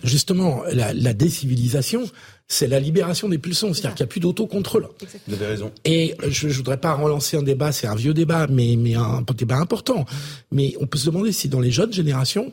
justement, 0.05 0.63
la, 0.73 0.93
la 0.93 1.13
décivilisation, 1.13 2.05
c'est 2.49 2.67
la 2.67 2.81
libération 2.81 3.29
des 3.29 3.39
pulsions, 3.39 3.73
c'est-à-dire 3.73 3.95
qu'il 3.95 4.05
n'y 4.05 4.09
a 4.09 4.13
plus 4.13 4.21
d'autocontrôle. 4.21 4.89
Vous 5.27 5.35
avez 5.35 5.47
raison. 5.47 5.73
Et 5.85 6.15
je 6.29 6.49
ne 6.49 6.53
voudrais 6.53 6.77
pas 6.77 6.95
relancer 6.95 7.37
un 7.37 7.43
débat, 7.43 7.73
c'est 7.73 7.87
un 7.87 7.95
vieux 7.95 8.15
débat, 8.15 8.47
mais, 8.49 8.77
mais 8.77 8.95
un 8.95 9.25
débat 9.35 9.57
important. 9.57 10.05
Mais 10.51 10.75
on 10.81 10.87
peut 10.87 10.99
se 10.99 11.07
demander 11.07 11.33
si 11.33 11.49
dans 11.49 11.61
les 11.61 11.71
jeunes 11.71 11.93
générations, 11.93 12.53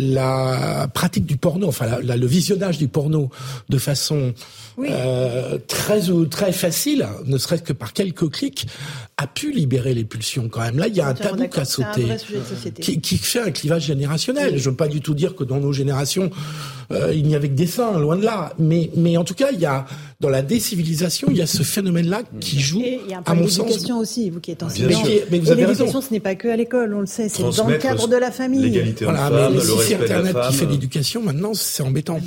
la 0.00 0.88
pratique 0.92 1.26
du 1.26 1.36
porno, 1.36 1.68
enfin 1.68 1.98
le 2.02 2.26
visionnage 2.26 2.78
du 2.78 2.88
porno 2.88 3.30
de 3.68 3.78
façon 3.78 4.34
euh, 4.78 5.58
très 5.66 6.10
ou 6.10 6.26
très 6.26 6.52
facile, 6.52 7.06
ne 7.26 7.38
serait-ce 7.38 7.62
que 7.62 7.72
par 7.72 7.92
quelques 7.92 8.30
clics, 8.30 8.66
a 9.16 9.26
pu 9.26 9.52
libérer 9.52 9.92
les 9.92 10.04
pulsions 10.04 10.48
quand 10.48 10.60
même. 10.60 10.78
Là, 10.78 10.88
il 10.88 10.96
y 10.96 11.00
a 11.00 11.08
un 11.08 11.14
tabou 11.14 11.46
qui 11.46 11.60
a 11.60 11.64
sauté, 11.64 12.06
qui, 12.80 13.00
qui, 13.00 13.18
fait 13.18 13.40
un 13.40 13.50
clivage 13.50 13.84
générationnel. 13.84 14.56
Je 14.56 14.64
ne 14.64 14.70
veux 14.70 14.76
pas 14.76 14.88
du 14.88 15.02
tout 15.02 15.14
dire 15.14 15.36
que 15.36 15.44
dans 15.44 15.58
nos 15.58 15.72
générations, 15.72 16.30
euh, 16.90 17.12
il 17.14 17.24
n'y 17.24 17.34
avait 17.34 17.48
que 17.48 17.54
des 17.54 17.66
seins, 17.66 17.98
loin 17.98 18.16
de 18.16 18.24
là. 18.24 18.54
Mais, 18.58 18.90
mais 18.96 19.18
en 19.18 19.24
tout 19.24 19.34
cas, 19.34 19.50
il 19.52 19.60
y 19.60 19.66
a 19.66 19.84
dans 20.20 20.28
la 20.28 20.42
décivilisation, 20.42 21.28
il 21.30 21.38
y 21.38 21.42
a 21.42 21.46
ce 21.46 21.62
phénomène-là 21.62 22.22
qui 22.40 22.60
joue, 22.60 22.80
Et 22.82 23.00
il 23.04 23.10
y 23.10 23.14
a 23.14 23.18
un 23.18 23.22
à 23.24 23.34
mon 23.34 23.48
sens. 23.48 23.66
l'éducation 23.66 23.98
aussi, 23.98 24.28
vous 24.30 24.40
qui 24.40 24.50
êtes 24.50 24.62
enseignant. 24.62 25.00
Mais 25.30 25.38
vous 25.38 25.50
avez 25.50 25.66
l'éducation, 25.66 26.00
ce 26.02 26.12
n'est 26.12 26.20
pas 26.20 26.34
que 26.34 26.48
à 26.48 26.56
l'école, 26.56 26.94
on 26.94 27.00
le 27.00 27.06
sait, 27.06 27.28
c'est 27.28 27.42
dans 27.42 27.66
le 27.68 27.78
cadre 27.78 28.06
de 28.06 28.16
la 28.16 28.30
famille. 28.30 28.60
L'égalité 28.60 29.04
voilà, 29.04 29.28
femme, 29.30 29.54
mais 29.54 29.60
si 29.60 29.66
c'est 29.88 29.94
Internet 29.94 30.36
qui 30.48 30.54
fait 30.56 30.66
l'éducation, 30.66 31.22
maintenant, 31.22 31.54
c'est 31.54 31.82
embêtant. 31.82 32.18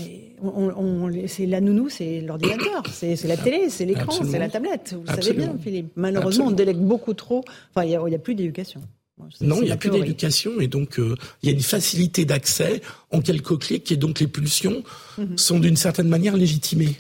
On, 0.46 0.72
on- 0.76 1.10
c'est 1.28 1.46
la 1.46 1.62
nounou, 1.62 1.88
c'est 1.88 2.20
l'ordinateur, 2.20 2.84
c'est 2.92 3.16
c'est 3.16 3.30
la 3.30 3.38
télé, 3.38 3.70
c'est 3.70 3.86
l'écran, 3.86 4.04
Absolument. 4.10 4.32
c'est 4.34 4.40
la 4.40 4.50
tablette. 4.50 4.94
Vous 4.94 5.02
le 5.04 5.08
savez 5.08 5.20
Absolument. 5.20 5.46
bien, 5.54 5.58
Philippe. 5.64 5.92
Malheureusement, 5.96 6.46
on 6.46 6.48
Absolument. 6.50 6.72
délègue 6.74 6.78
beaucoup 6.86 7.14
trop. 7.14 7.46
Enfin, 7.74 7.86
il 7.86 7.90
n'y 7.92 7.96
a, 7.96 8.02
il 8.08 8.12
y 8.12 8.16
a 8.16 8.20
plus 8.20 8.36
d'éducation. 8.36 8.82
Non, 9.40 9.58
il 9.62 9.66
n'y 9.66 9.72
a 9.72 9.78
plus 9.78 9.90
théorie. 9.90 10.02
d'éducation 10.02 10.60
et 10.60 10.68
donc 10.68 11.00
euh, 11.00 11.16
il 11.44 11.50
y 11.50 11.54
a 11.54 11.56
une 11.56 11.62
facilité 11.64 12.26
d'accès 12.26 12.82
en 13.12 13.22
quelques 13.22 13.58
clics 13.58 13.90
et 13.92 13.96
donc 13.96 14.20
les 14.20 14.28
pulsions 14.28 14.84
Mhm. 15.18 15.38
sont 15.38 15.60
d'une 15.60 15.78
certaine 15.78 16.10
manière 16.10 16.36
légitimées. 16.36 16.96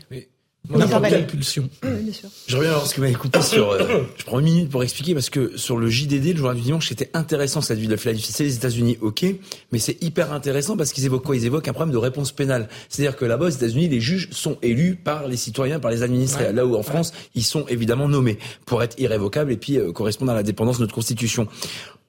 N'importe 0.69 0.83
je 1.03 1.09
quelle 1.09 1.13
reviens- 1.13 1.27
pulsion. 1.27 1.69
Oui, 1.83 1.89
bien 2.03 2.13
sûr. 2.13 2.29
Je 2.47 2.55
reviens 2.55 2.71
alors 2.71 2.87
ce 2.87 2.91
que 2.91 2.95
vous 2.97 3.01
m'avez 3.01 3.15
coupé 3.15 3.41
sur. 3.41 3.69
euh, 3.71 4.03
je 4.17 4.23
prends 4.23 4.39
une 4.39 4.45
minute 4.45 4.69
pour 4.69 4.81
expliquer 4.81 5.13
parce 5.13 5.29
que 5.29 5.57
sur 5.57 5.77
le 5.77 5.89
JDD, 5.89 6.31
le 6.31 6.37
journal 6.37 6.55
du 6.55 6.61
dimanche, 6.61 6.87
c'était 6.87 7.09
intéressant 7.13 7.59
cette 7.59 7.79
ville 7.79 7.89
de 7.89 7.97
Philadelphie. 7.97 8.31
C'est 8.31 8.45
les 8.45 8.55
États-Unis, 8.55 8.97
ok, 9.01 9.25
mais 9.73 9.79
c'est 9.79 10.01
hyper 10.01 10.31
intéressant 10.31 10.77
parce 10.77 10.93
qu'ils 10.93 11.03
évoquent 11.03 11.25
quoi? 11.25 11.35
Ils 11.35 11.45
évoquent 11.45 11.67
un 11.67 11.73
problème 11.73 11.91
de 11.91 11.97
réponse 11.97 12.31
pénale. 12.31 12.69
C'est-à-dire 12.87 13.17
que 13.17 13.25
là-bas, 13.25 13.47
aux 13.47 13.49
États-Unis, 13.49 13.89
les 13.89 13.99
juges 13.99 14.29
sont 14.31 14.57
élus 14.61 14.95
par 14.95 15.27
les 15.27 15.35
citoyens, 15.37 15.81
par 15.81 15.91
les 15.91 16.01
administrés. 16.01 16.45
Ouais. 16.45 16.53
Là 16.53 16.65
où 16.65 16.75
en 16.77 16.83
France, 16.83 17.11
ils 17.35 17.43
sont 17.43 17.65
évidemment 17.67 18.07
nommés 18.07 18.39
pour 18.65 18.81
être 18.83 18.97
irrévocables 18.99 19.51
et 19.51 19.57
puis 19.57 19.77
euh, 19.77 19.91
correspondre 19.91 20.31
à 20.31 20.35
la 20.35 20.43
dépendance 20.43 20.77
de 20.77 20.83
notre 20.83 20.95
constitution. 20.95 21.47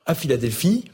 À 0.07 0.15
Philadelphie. 0.15 0.85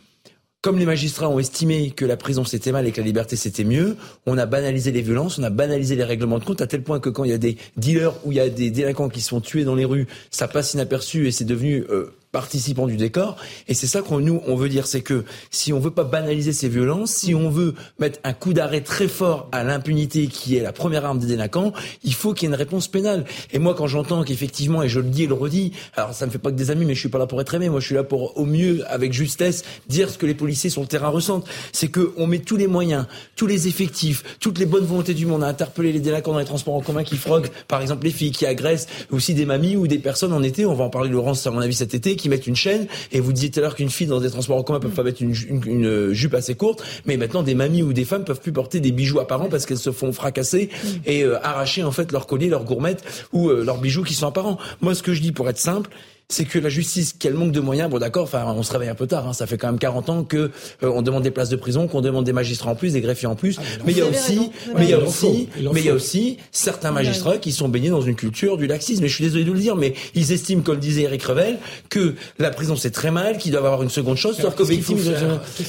Comme 0.63 0.79
les 0.79 0.85
magistrats 0.85 1.31
ont 1.31 1.39
estimé 1.39 1.91
que 1.91 2.05
la 2.05 2.19
prison 2.19 2.45
c'était 2.45 2.71
mal 2.71 2.87
et 2.87 2.93
que 2.93 3.01
la 3.01 3.07
liberté 3.07 3.35
c'était 3.35 3.65
mieux, 3.65 3.97
on 4.27 4.37
a 4.37 4.45
banalisé 4.45 4.93
les 4.93 5.01
violences, 5.01 5.39
on 5.39 5.43
a 5.43 5.49
banalisé 5.49 5.97
les 5.97 6.05
règlements 6.05 6.39
de 6.39 6.45
compte 6.45 6.61
à 6.61 6.67
tel 6.67 6.83
point 6.83 7.01
que 7.01 7.09
quand 7.09 7.25
il 7.25 7.31
y 7.31 7.35
a 7.35 7.39
des 7.39 7.57
dealers 7.79 8.13
ou 8.27 8.33
il 8.33 8.35
y 8.35 8.41
a 8.41 8.51
des 8.51 8.71
délinquants 8.71 9.09
qui 9.09 9.23
se 9.23 9.31
font 9.31 9.41
tuer 9.41 9.65
dans 9.65 9.75
les 9.75 9.87
rues, 9.87 10.07
ça 10.31 10.49
passe 10.49 10.75
inaperçu 10.75 11.27
et 11.27 11.31
c'est 11.31 11.47
devenu 11.47 11.87
euh, 11.89 12.13
participant 12.33 12.87
du 12.87 12.97
décor. 12.97 13.37
Et 13.69 13.75
c'est 13.75 13.87
ça 13.87 14.03
qu'on 14.03 14.21
nous 14.21 14.41
on 14.47 14.57
veut 14.57 14.69
dire, 14.69 14.87
c'est 14.87 15.01
que 15.01 15.25
si 15.51 15.73
on 15.73 15.81
veut 15.81 15.91
pas 15.91 16.05
banaliser 16.05 16.53
ces 16.53 16.69
violences, 16.69 17.13
si 17.13 17.35
on 17.35 17.51
veut 17.51 17.75
mettre 17.99 18.19
un 18.25 18.33
coup 18.33 18.53
d'arrêt 18.53 18.81
très 18.81 19.09
fort 19.09 19.49
à 19.53 19.65
l'impunité 19.65 20.27
qui 20.29 20.57
est 20.57 20.63
la 20.63 20.73
première 20.73 21.05
arme 21.05 21.19
des 21.19 21.27
délinquants, 21.27 21.73
il 22.05 22.15
faut 22.15 22.35
qu'il 22.35 22.49
y 22.49 22.53
ait 22.53 22.55
une 22.55 22.59
réponse 22.59 22.89
pénale. 22.89 23.25
Et 23.53 23.59
moi 23.59 23.75
quand 23.75 23.87
j'entends 23.87 24.25
qu'effectivement, 24.25 24.83
et 24.83 24.89
je 24.89 25.01
le 25.01 25.09
dis 25.09 25.25
et 25.25 25.27
le 25.27 25.35
redis, 25.35 25.73
alors 25.97 26.15
ça 26.15 26.27
me 26.27 26.31
fait 26.31 26.39
pas 26.39 26.51
que 26.51 26.57
des 26.57 26.71
amis, 26.71 26.85
mais 26.85 26.95
je 26.95 27.01
suis 27.01 27.09
pas 27.09 27.19
là 27.19 27.27
pour 27.27 27.41
être 27.41 27.55
aimé, 27.55 27.69
moi 27.69 27.81
je 27.81 27.87
suis 27.87 27.95
là 27.95 28.05
pour 28.05 28.37
au 28.39 28.45
mieux 28.45 28.85
avec 28.89 29.13
justesse 29.13 29.65
dire 29.89 30.11
ce 30.11 30.19
que 30.19 30.27
les 30.27 30.35
policiers 30.35 30.71
sur 30.71 30.83
le 30.83 30.87
terrain 30.87 31.09
ressentent. 31.09 31.47
C'est 31.73 31.89
que 31.89 32.13
on 32.17 32.27
met 32.27 32.39
tous 32.39 32.57
les 32.57 32.67
moyens, 32.67 33.07
tous 33.37 33.47
les 33.47 33.69
effectifs, 33.69 34.23
toutes 34.41 34.59
les 34.59 34.67
bonnes 34.67 34.85
volontés 34.85 35.15
du 35.15 35.27
monde 35.27 35.45
à 35.45 35.49
interpeller 35.49 35.93
les 35.93 36.01
délinquants 36.01 36.33
dans 36.33 36.39
les 36.39 36.45
transports 36.45 36.75
en 36.75 36.81
commun 36.81 37.05
qui 37.05 37.17
froguent, 37.17 37.49
par 37.69 37.81
exemple 37.81 38.05
les 38.05 38.11
filles 38.11 38.33
qui 38.33 38.47
agressent, 38.47 38.87
aussi 39.11 39.35
des 39.35 39.47
mamies 39.47 39.77
ou 39.77 39.87
des 39.87 39.99
personnes 39.99 40.33
en 40.33 40.43
été, 40.43 40.67
on 40.67 40.75
va 40.75 40.85
en 40.85 40.91
parler 40.91 41.11
Laurence 41.11 41.47
à 41.47 41.51
mon 41.51 41.61
avis 41.61 41.75
cet 41.75 41.95
été, 41.95 42.17
qui 42.21 42.29
mettent 42.29 42.47
une 42.47 42.57
chaîne, 42.57 42.87
et 43.13 43.21
vous 43.21 43.33
disiez 43.33 43.51
tout 43.51 43.61
à 43.61 43.63
l'heure 43.63 43.75
qu'une 43.75 43.91
fille 43.91 44.07
dans 44.07 44.21
des 44.21 44.31
transports 44.31 44.57
en 44.57 44.63
commun 44.63 44.81
peut 44.81 44.89
pas 44.89 45.03
mettre 45.03 45.23
une, 45.23 45.35
une 45.67 46.13
jupe 46.13 46.35
assez 46.35 46.55
courte, 46.55 46.83
mais 47.07 47.17
maintenant 47.17 47.43
des 47.43 47.55
mamies 47.55 47.83
ou 47.83 47.93
des 47.93 48.05
femmes 48.05 48.25
peuvent 48.25 48.41
plus 48.41 48.53
porter 48.53 48.81
des 48.81 48.93
bijoux 48.93 49.21
apparents 49.21 49.49
parce 49.49 49.67
qu'elles 49.67 49.79
se 49.79 49.93
font 49.93 50.13
fracasser 50.13 50.71
et 51.07 51.25
euh, 51.25 51.45
arracher 51.45 51.83
en 51.83 51.93
fait 51.93 52.13
leur 52.13 52.27
collier, 52.27 52.49
leur 52.49 52.65
gourmette 52.65 53.03
ou 53.33 53.49
euh, 53.49 53.65
leurs 53.65 53.79
bijoux 53.79 54.03
qui 54.03 54.15
sont 54.15 54.27
apparents. 54.27 54.59
Moi 54.81 54.95
ce 54.95 55.03
que 55.03 55.15
je 55.15 55.21
dis 55.21 55.33
pour 55.33 55.49
être 55.49 55.59
simple, 55.59 55.91
c'est 56.31 56.45
que 56.45 56.59
la 56.59 56.69
justice, 56.69 57.13
qu'elle 57.13 57.35
manque 57.35 57.53
de 57.53 57.61
moyens, 57.61 57.91
bon 57.91 57.99
d'accord, 57.99 58.23
enfin 58.23 58.45
on 58.57 58.63
se 58.63 58.73
réveille 58.73 58.89
un 58.89 58.95
peu 58.95 59.07
tard, 59.07 59.29
hein, 59.29 59.33
ça 59.33 59.47
fait 59.47 59.59
quand 59.59 59.67
même 59.67 59.79
40 59.79 60.09
ans 60.09 60.25
que 60.25 60.37
euh, 60.37 60.51
on 60.83 61.03
demande 61.03 61.23
des 61.23 61.31
places 61.31 61.49
de 61.49 61.57
prison, 61.57 61.89
qu'on 61.89 62.01
demande 62.01 62.25
des 62.25 62.33
magistrats 62.33 62.71
en 62.71 62.75
plus, 62.77 62.93
des 62.93 63.01
greffiers 63.01 63.27
en 63.27 63.35
plus, 63.35 63.59
mais 63.85 63.93
il 63.93 63.99
y 63.99 64.01
a 64.01 64.07
aussi, 64.07 64.51
mais 64.77 64.85
il 64.85 64.91
y 64.91 64.95
a 64.95 64.99
aussi, 64.99 65.49
mais 65.73 65.81
il 65.81 65.87
y 65.87 65.91
a 65.91 65.95
aussi 65.95 66.39
certains 66.53 66.93
magistrats 66.93 67.39
qui 67.39 67.53
sont 67.53 67.69
baignés 67.69 67.91
dans 67.91 68.01
une 68.01 68.15
culture 68.15 68.57
du 68.57 68.67
laxisme. 68.67 69.05
Et 69.05 69.09
je 69.09 69.15
suis 69.15 69.25
désolé 69.25 69.45
de 69.45 69.53
le 69.53 69.59
dire, 69.59 69.77
mais 69.77 69.95
ils 70.15 70.33
estiment, 70.33 70.63
comme 70.63 70.79
disait 70.79 71.03
Eric 71.03 71.23
Revel, 71.25 71.59
que 71.89 72.15
la 72.39 72.51
prison 72.51 72.77
c'est 72.77 72.91
très 72.91 73.11
mal, 73.11 73.37
qu'il 73.37 73.51
doit 73.51 73.61
y 73.61 73.65
avoir 73.65 73.83
une 73.83 73.91
seconde 73.91 74.17
chose, 74.17 74.37
sauf 74.37 74.55
qu'aux 74.55 74.65
faut 74.65 74.71
victimes, 74.71 74.99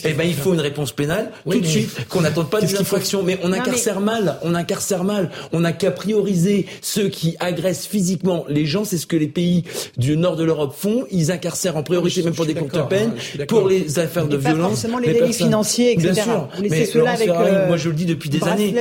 eh 0.05 0.13
ben 0.13 0.23
il 0.23 0.35
faut 0.35 0.53
une 0.53 0.61
réponse 0.61 0.91
pénale 0.91 1.31
Oui, 1.45 1.57
tout 1.57 1.63
de 1.63 1.67
suite, 1.67 2.07
qu'on 2.07 2.21
n'attende 2.21 2.49
pas 2.49 2.61
des 2.61 2.75
infractions, 2.75 3.23
mais 3.23 3.39
on 3.43 3.51
incarcère 3.51 3.99
mal, 3.99 4.37
on 4.43 4.53
incarcère 4.53 5.03
mal, 5.03 5.31
on 5.51 5.61
n'a 5.61 5.73
qu'à 5.73 5.91
prioriser 5.91 6.67
ceux 6.81 7.09
qui 7.09 7.35
agressent 7.39 7.87
physiquement 7.87 8.45
les 8.47 8.65
gens, 8.65 8.85
c'est 8.85 8.97
ce 8.97 9.07
que 9.07 9.15
les 9.15 9.27
pays 9.27 9.63
du 9.97 10.15
nord 10.17 10.35
de 10.35 10.43
l'Europe 10.43 10.50
font, 10.73 11.05
ils 11.11 11.31
incarcèrent 11.31 11.77
en 11.77 11.83
priorité, 11.83 12.21
Je- 12.21 12.25
même 12.25 12.33
pour 12.35 12.45
des 12.45 12.53
courtes 12.53 12.71
d'accord, 12.73 12.89
peines, 12.89 13.11
hein, 13.39 13.43
pour 13.47 13.67
les 13.67 13.99
affaires 13.99 14.27
de 14.27 14.37
Et 14.37 14.41
pas 14.41 14.49
violence. 14.49 14.69
forcément 14.71 14.99
les 14.99 15.13
délits 15.13 15.33
financiers, 15.33 15.93
etc. 15.93 16.11
Bien 16.13 16.23
sûr. 16.23 16.49
Vous 16.57 16.63
Mais 16.69 16.89
Laurence 16.93 17.15
avec, 17.15 17.27
Ferrari, 17.27 17.49
euh, 17.53 17.67
moi 17.67 17.77
je 17.77 17.89
le 17.89 17.95
dis 17.95 18.05
depuis 18.05 18.29
des 18.29 18.43
années, 18.43 18.73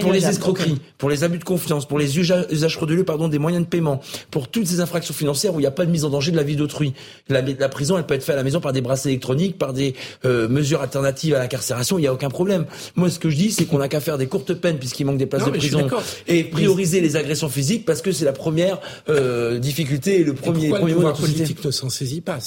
pour 0.00 0.12
les 0.12 0.26
escroqueries, 0.26 0.80
pour 0.98 1.10
les 1.10 1.24
abus 1.24 1.38
de 1.38 1.44
confiance, 1.44 1.86
pour 1.86 1.98
les 1.98 2.18
usages 2.18 2.74
frauduleux, 2.76 3.04
pardon, 3.04 3.28
des 3.28 3.38
moyens 3.38 3.64
de 3.64 3.68
paiement, 3.68 4.00
pour 4.30 4.48
toutes 4.48 4.66
ces 4.66 4.80
infractions 4.80 5.14
financières 5.14 5.54
où 5.54 5.58
il 5.58 5.62
n'y 5.62 5.66
a 5.66 5.70
pas 5.72 5.86
de 5.86 5.90
mise 5.90 6.04
en 6.04 6.10
danger 6.10 6.30
de 6.30 6.36
la 6.36 6.42
vie 6.42 6.56
d'autrui. 6.56 6.92
La, 7.28 7.42
la 7.42 7.68
prison, 7.68 7.96
elle 7.98 8.04
peut 8.06 8.14
être 8.14 8.22
faite 8.24 8.34
à 8.34 8.38
la 8.38 8.44
maison 8.44 8.60
par 8.60 8.72
des 8.72 8.80
bracelets 8.80 9.12
électroniques, 9.12 9.58
par 9.58 9.72
des 9.72 9.94
euh, 10.24 10.48
mesures 10.48 10.80
alternatives 10.82 11.34
à 11.34 11.38
l'incarcération, 11.38 11.98
il 11.98 12.02
n'y 12.02 12.06
a 12.06 12.12
aucun 12.12 12.28
problème. 12.30 12.66
Moi, 12.96 13.10
ce 13.10 13.18
que 13.18 13.30
je 13.30 13.36
dis, 13.36 13.50
c'est 13.50 13.64
qu'on 13.64 13.78
n'a 13.78 13.88
qu'à 13.88 14.00
faire 14.00 14.18
des 14.18 14.26
courtes 14.26 14.54
peines 14.54 14.78
puisqu'il 14.78 15.04
manque 15.06 15.18
des 15.18 15.26
places 15.26 15.42
Non, 15.42 15.48
de 15.52 15.58
prison 15.58 15.88
et 16.28 16.44
prioriser 16.44 17.00
les 17.00 17.16
agressions 17.16 17.48
physiques 17.48 17.84
parce 17.84 18.02
que 18.02 18.12
c'est 18.12 18.24
la 18.24 18.32
première 18.32 18.78
euh, 19.08 19.58
difficulté 19.58 20.20
et 20.20 20.24
le 20.24 20.34
premier, 20.34 20.70
premier 20.70 20.94
le 21.00 21.06
mot 21.08 21.12
pouvoir 21.12 21.28
de 21.28 21.32
la 21.32 21.38
politique 21.38 21.64
ne 21.64 21.70
s'en 21.70 21.88
saisit 21.90 22.20
pas 22.20 22.38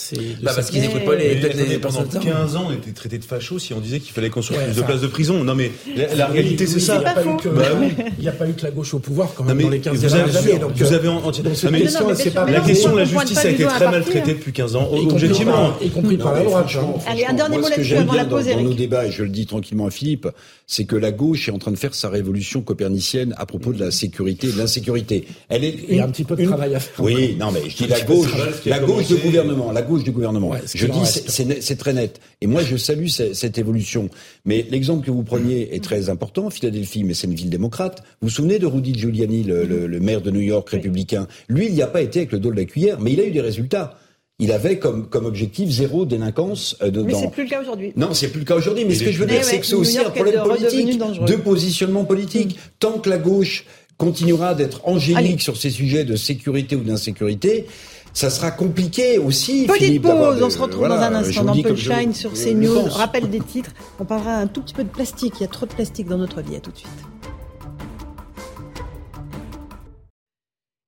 Bah, 0.41 0.51
parce 0.55 0.69
qu'ils 0.69 0.81
n'écoutent 0.81 1.05
pas 1.05 1.15
les, 1.15 1.35
les 1.35 1.77
pendant 1.79 2.01
de 2.03 2.07
terrain. 2.07 2.23
15 2.43 2.55
ans, 2.55 2.65
on 2.69 2.73
était 2.73 2.91
traité 2.91 3.17
de 3.17 3.23
fachos 3.25 3.59
si 3.59 3.73
on 3.73 3.79
disait 3.79 3.99
qu'il 3.99 4.13
fallait 4.13 4.29
construire 4.29 4.59
Ouais, 4.61 4.67
plus 4.67 4.75
de 4.77 4.81
places 4.81 5.01
de 5.01 5.07
prison. 5.07 5.43
Non, 5.43 5.55
mais 5.55 5.71
la, 6.15 6.27
réalité, 6.27 6.65
c'est 6.67 6.79
ça. 6.79 6.95
Il 6.95 6.99
n'y 7.01 7.05
a, 7.05 7.13
pas 7.13 7.23
eu 7.25 7.37
que- 7.37 7.49
Bah 7.49 7.63
oui. 7.79 7.87
il 8.17 8.23
y 8.23 8.27
a 8.27 8.31
pas 8.31 8.47
eu 8.47 8.53
que 8.53 8.63
la 8.63 8.71
gauche 8.71 8.93
au 8.93 8.99
pouvoir 8.99 9.33
quand 9.35 9.43
Non, 9.43 9.49
même 9.49 9.57
mais 9.57 9.63
dans 9.63 9.69
les 9.69 9.79
15 9.79 9.93
vous 9.95 10.01
dernières 10.09 10.37
avez, 10.37 10.51
années. 10.53 10.61
Vous 10.75 10.93
euh, 10.93 10.95
avez 10.95 11.07
en- 11.07 11.21
entier- 11.25 11.43
donc 11.43 11.55
cette 11.55 11.65
Non, 11.65 11.71
mais 11.71 11.81
question, 11.81 12.01
non, 12.01 12.07
mais 12.09 12.15
c'est 12.15 12.23
bien 12.29 12.41
pas 12.41 12.47
sûr, 12.47 12.53
la 12.53 12.59
question 12.61 12.91
de 12.93 12.97
la 12.97 13.05
justice 13.05 13.37
a 13.37 13.49
été 13.49 13.63
très 13.65 13.85
un 13.85 13.91
mal 13.91 14.03
parti, 14.03 14.17
hein. 14.17 14.21
traitée 14.21 14.33
depuis 14.33 14.53
15 14.53 14.75
ans. 14.75 14.89
Objectivement. 14.91 15.73
y 15.81 15.89
compris 15.89 16.17
par 16.17 16.33
la 16.33 16.43
droite. 16.43 16.67
Allez, 17.07 17.25
un 17.25 17.33
dernier 17.33 17.57
mot 17.57 17.67
là-dessus 17.69 17.95
avant 17.95 18.13
la 18.13 18.25
pause, 18.25 18.47
dans 18.47 18.61
nos 18.61 18.73
débats, 18.73 19.05
et 19.07 19.11
je 19.11 19.23
le 19.23 19.29
dis 19.29 19.45
tranquillement 19.45 19.87
à 19.87 19.91
Philippe, 19.91 20.27
c'est 20.67 20.85
que 20.85 20.95
la 20.95 21.11
gauche 21.11 21.47
est 21.49 21.51
en 21.51 21.57
train 21.59 21.71
de 21.71 21.77
faire 21.77 21.93
sa 21.95 22.09
révolution 22.09 22.61
copernicienne 22.61 23.33
à 23.37 23.45
propos 23.45 23.73
de 23.73 23.79
la 23.79 23.91
sécurité 23.91 24.47
et 24.47 24.51
de 24.51 24.57
l'insécurité. 24.57 25.25
Elle 25.49 25.63
est 25.63 25.75
Il 25.89 25.97
y 25.97 25.99
a 25.99 26.05
un 26.05 26.09
petit 26.09 26.23
peu 26.23 26.35
de 26.35 26.45
travail 26.45 26.75
à 26.75 26.79
faire. 26.79 26.93
Oui, 27.03 27.35
non, 27.39 27.51
mais 27.51 27.69
je 27.69 27.75
dis 27.77 27.87
la 27.87 28.01
gauche, 28.01 28.32
la 28.65 28.79
gauche 28.79 29.07
du 29.07 29.15
gouvernement, 29.15 29.71
la 29.71 29.81
gauche 29.81 30.03
du 30.03 30.11
gouvernement. 30.11 30.49
Ouais, 30.49 30.59
je 30.73 30.87
dis, 30.87 31.05
c'est- 31.05 31.75
très 31.75 31.93
net. 31.93 32.19
Et 32.41 32.47
moi, 32.47 32.61
je 32.63 32.77
salue 32.77 33.07
ce- 33.07 33.33
cette 33.33 33.57
évolution. 33.57 34.09
Mais 34.45 34.65
l'exemple 34.69 35.05
que 35.05 35.11
vous 35.11 35.23
preniez 35.23 35.75
est 35.75 35.83
très 35.83 36.09
important. 36.09 36.49
Philadelphie, 36.49 37.03
mais 37.03 37.13
c'est 37.13 37.27
une 37.27 37.33
ville 37.35 37.49
démocrate. 37.49 38.03
Vous 38.21 38.27
vous 38.27 38.33
souvenez 38.33 38.59
de 38.59 38.65
Rudy 38.65 38.93
Giuliani, 38.97 39.43
le, 39.43 39.65
le- 39.65 39.87
le 39.87 39.99
maire 39.99 40.21
de 40.21 40.31
New 40.31 40.39
York 40.41 40.69
républicain? 40.69 41.27
Lui, 41.49 41.67
il 41.67 41.73
n'y 41.73 41.81
a 41.81 41.87
pas 41.87 42.01
été 42.01 42.19
avec 42.19 42.31
le 42.31 42.39
dos 42.39 42.51
de 42.51 42.57
la 42.57 42.65
cuillère, 42.65 42.99
mais 42.99 43.11
il 43.13 43.19
a 43.19 43.25
eu 43.25 43.31
des 43.31 43.41
résultats. 43.41 43.97
Il 44.39 44.51
avait 44.51 44.79
comme, 44.79 45.07
comme 45.07 45.25
objectif 45.25 45.69
zéro 45.69 46.05
délinquance 46.05 46.75
euh, 46.81 46.89
de, 46.89 47.03
Mais 47.03 47.13
c'est 47.13 47.29
plus 47.31 47.43
le 47.43 47.49
cas 47.49 47.61
aujourd'hui. 47.61 47.93
non, 47.95 48.13
c'est 48.13 48.29
plus 48.29 48.39
le 48.39 48.45
cas 48.45 48.55
aujourd'hui. 48.55 48.83
Mais 48.83 48.95
ce 48.95 49.03
que 49.03 49.11
je 49.11 49.19
veux 49.19 49.27
dire, 49.27 49.37
ouais, 49.37 49.43
c'est 49.43 49.59
que 49.59 49.65
c'est 49.65 49.75
aussi 49.75 49.99
un 49.99 50.09
problème 50.09 50.39
redevenu 50.41 50.97
politique, 50.97 51.25
de 51.27 51.35
positionnement 51.35 52.03
politique. 52.03 52.57
Tant 52.79 52.93
que 52.97 53.09
la 53.09 53.19
gauche 53.19 53.65
continuera 53.97 54.55
d'être 54.55 54.81
angélique 54.87 55.17
Allez. 55.17 55.37
sur 55.39 55.55
ces 55.55 55.69
sujets 55.69 56.03
de 56.03 56.15
sécurité 56.15 56.75
ou 56.75 56.81
d'insécurité, 56.81 57.67
ça 58.13 58.29
sera 58.29 58.51
compliqué 58.51 59.17
aussi. 59.17 59.65
Petite 59.65 59.83
Philippe, 59.83 60.03
pause, 60.03 60.37
de- 60.39 60.43
on 60.43 60.49
se 60.49 60.59
retrouve 60.59 60.79
voilà, 60.85 61.09
dans 61.09 61.15
un 61.17 61.23
je 61.23 61.29
instant 61.29 61.43
dans 61.45 61.61
Punchline 61.61 62.13
sur 62.13 62.33
CNews. 62.33 62.87
Rappel 62.89 63.29
des 63.29 63.39
titres. 63.41 63.71
On 63.99 64.05
parlera 64.05 64.35
un 64.35 64.47
tout 64.47 64.61
petit 64.61 64.73
peu 64.75 64.83
de 64.83 64.89
plastique. 64.89 65.33
Il 65.39 65.41
y 65.41 65.45
a 65.45 65.49
trop 65.49 65.65
de 65.65 65.73
plastique 65.73 66.07
dans 66.07 66.17
notre 66.17 66.41
vie. 66.41 66.55
À 66.55 66.59
tout 66.59 66.71
de 66.71 66.77
suite. 66.77 66.89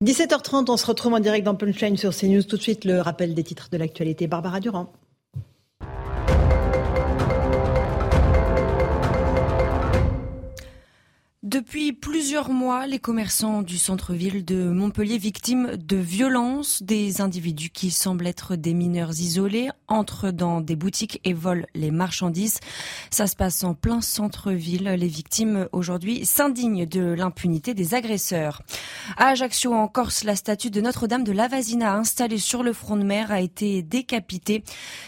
17h30, 0.04 0.70
on 0.70 0.78
se 0.78 0.86
retrouve 0.86 1.14
en 1.14 1.20
direct 1.20 1.46
dans 1.46 1.56
Punchline 1.56 1.98
sur 1.98 2.16
CNews. 2.16 2.44
Tout 2.44 2.58
de 2.58 2.62
suite, 2.62 2.86
le 2.86 3.02
rappel 3.02 3.34
des 3.34 3.44
titres 3.44 3.70
de 3.72 3.78
l'actualité. 3.78 4.28
Barbara 4.28 4.60
Durand. 4.60 4.92
Depuis 11.56 11.94
plusieurs 11.94 12.50
mois, 12.50 12.86
les 12.86 13.00
commerçants 13.00 13.62
du 13.62 13.78
centre-ville 13.78 14.44
de 14.44 14.65
Montpellier 14.70 15.18
victimes 15.18 15.78
de 15.78 15.96
violences, 15.96 16.84
des 16.84 17.22
individus 17.22 17.70
qui 17.70 17.91
semblent 17.91 18.28
être 18.28 18.58
des 18.58 18.74
mineurs 18.74 19.12
isolés 19.12 19.70
entrent 19.88 20.32
dans 20.32 20.60
des 20.60 20.76
boutiques 20.76 21.22
et 21.24 21.32
volent 21.32 21.65
les 21.74 21.91
marchandises. 21.91 22.60
Ça 23.10 23.26
se 23.26 23.38
passe 23.38 23.63
en 23.63 23.74
plein 23.74 24.02
centre-ville. 24.02 24.96
Les 25.00 25.08
victimes 25.08 25.70
aujourd'hui 25.72 26.26
s'indignent 26.26 26.86
de 26.86 27.13
l'impunité 27.13 27.74
des 27.74 27.94
agresseurs. 27.94 28.62
À 29.15 29.28
Ajaccio, 29.28 29.74
en 29.74 29.88
Corse, 29.88 30.26
la 30.26 30.36
statue 30.36 30.72
de 30.72 30.82
Notre-Dame 30.82 31.24
de 31.24 31.32
Lavasina 31.32 31.96
installée 31.96 32.38
sur 32.38 32.63
le 32.63 32.74
front 32.74 32.98
de 32.98 33.04
mer 33.04 33.32
a 33.32 33.39
été 33.39 33.82
décapitée. 33.82 34.65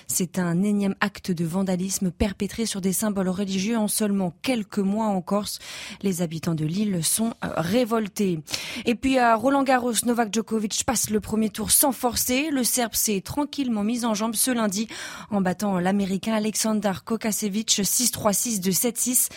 C'est 0.07 0.39
un 0.39 0.63
énième 0.63 0.95
acte 1.01 1.29
de 1.29 1.43
vandalisme 1.43 2.09
perpétré 2.09 2.65
sur 2.65 2.79
des 2.79 2.93
symboles 2.93 3.27
religieux 3.27 3.77
en 3.77 3.89
seulement 3.89 4.33
quelques 4.43 4.79
mois 4.79 5.07
en 5.07 5.19
Corse. 5.21 5.59
Les 6.03 6.21
habitants 6.21 6.36
de 6.45 6.65
l'île 6.65 7.03
sont 7.03 7.33
euh, 7.43 7.49
révoltés. 7.57 8.39
Et 8.85 8.95
puis 8.95 9.17
à 9.17 9.35
Roland 9.35 9.63
Garros, 9.63 9.93
Novak 10.05 10.33
Djokovic 10.33 10.83
passe 10.85 11.09
le 11.09 11.19
premier 11.19 11.49
tour 11.49 11.71
sans 11.71 11.91
forcer. 11.91 12.49
Le 12.51 12.63
Serbe 12.63 12.93
s'est 12.93 13.21
tranquillement 13.21 13.83
mis 13.83 14.05
en 14.05 14.13
jambe 14.13 14.35
ce 14.35 14.51
lundi 14.51 14.87
en 15.31 15.41
battant 15.41 15.79
l'Américain 15.79 16.33
Alexander 16.33 16.93
Kokasevich 17.03 17.81
6-3-6 17.81 18.61
de 18.61 18.71
7-6 18.71 19.29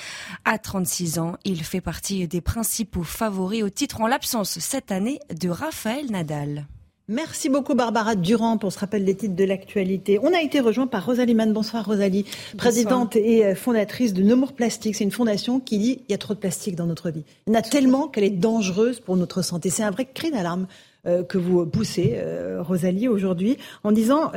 à 0.45 0.59
36 0.59 1.19
ans. 1.19 1.37
Il 1.45 1.65
fait 1.65 1.81
partie 1.81 2.29
des 2.29 2.41
principaux 2.41 3.03
favoris 3.03 3.63
au 3.63 3.71
titre 3.71 4.01
en 4.01 4.07
l'absence 4.07 4.59
cette 4.59 4.93
année 4.93 5.19
de 5.35 5.49
Raphaël 5.49 6.11
Nadal. 6.11 6.67
Merci 7.13 7.49
beaucoup 7.49 7.75
Barbara 7.75 8.15
Durand 8.15 8.57
pour 8.57 8.73
ce 8.73 8.79
rappel 8.79 9.05
des 9.05 9.17
titres 9.17 9.35
de 9.35 9.43
l'actualité. 9.43 10.21
On 10.23 10.33
a 10.33 10.41
été 10.41 10.61
rejoint 10.61 10.87
par 10.87 11.05
Rosalie 11.05 11.35
Mann. 11.35 11.53
Bonsoir 11.53 11.85
Rosalie, 11.85 12.25
présidente 12.57 13.17
et 13.17 13.45
euh, 13.45 13.57
fondatrice 13.57 14.15
de 14.15 14.23
No 14.23 14.37
More 14.37 14.53
Plastic. 14.53 14.95
C'est 14.95 15.03
une 15.03 15.11
fondation 15.11 15.59
qui 15.59 15.79
dit 15.79 16.03
il 16.09 16.13
y 16.13 16.15
a 16.15 16.19
trop 16.19 16.35
de 16.35 16.39
plastique 16.39 16.77
dans 16.77 16.87
notre 16.87 17.11
vie. 17.11 17.25
Il 17.49 17.53
y 17.53 17.57
en 17.57 17.59
a 17.59 17.63
tellement 17.63 18.07
qu'elle 18.07 18.23
est 18.23 18.31
dangereuse 18.31 19.01
pour 19.01 19.17
notre 19.17 19.43
santé. 19.43 19.71
C'est 19.71 19.83
un 19.83 19.91
vrai 19.91 20.05
cri 20.05 20.31
d'alarme 20.31 20.69
euh, 21.05 21.25
que 21.25 21.37
vous 21.37 21.67
poussez, 21.67 22.13
euh, 22.15 22.63
Rosalie, 22.63 23.09
aujourd'hui, 23.09 23.57
en 23.83 23.91
disant 23.91 24.31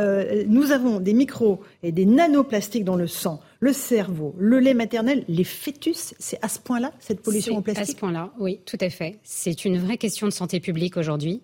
nous 0.47 0.71
avons 0.71 0.99
des 0.99 1.13
micros 1.13 1.59
et 1.83 1.91
des 1.91 2.07
nanoplastiques 2.07 2.85
dans 2.85 2.95
le 2.95 3.05
sang, 3.05 3.39
le 3.59 3.71
cerveau, 3.71 4.33
le 4.39 4.59
lait 4.59 4.73
maternel, 4.73 5.25
les 5.27 5.43
fœtus. 5.43 6.15
C'est 6.17 6.39
à 6.41 6.49
ce 6.49 6.57
point-là 6.57 6.91
cette 6.99 7.21
pollution 7.21 7.55
au 7.55 7.61
plastique? 7.61 7.83
À 7.83 7.91
ce 7.91 7.95
point-là, 7.97 8.31
oui, 8.39 8.61
tout 8.65 8.77
à 8.81 8.89
fait. 8.89 9.19
C'est 9.23 9.63
une 9.63 9.77
vraie 9.77 9.97
question 9.97 10.25
de 10.25 10.33
santé 10.33 10.59
publique 10.59 10.97
aujourd'hui. 10.97 11.41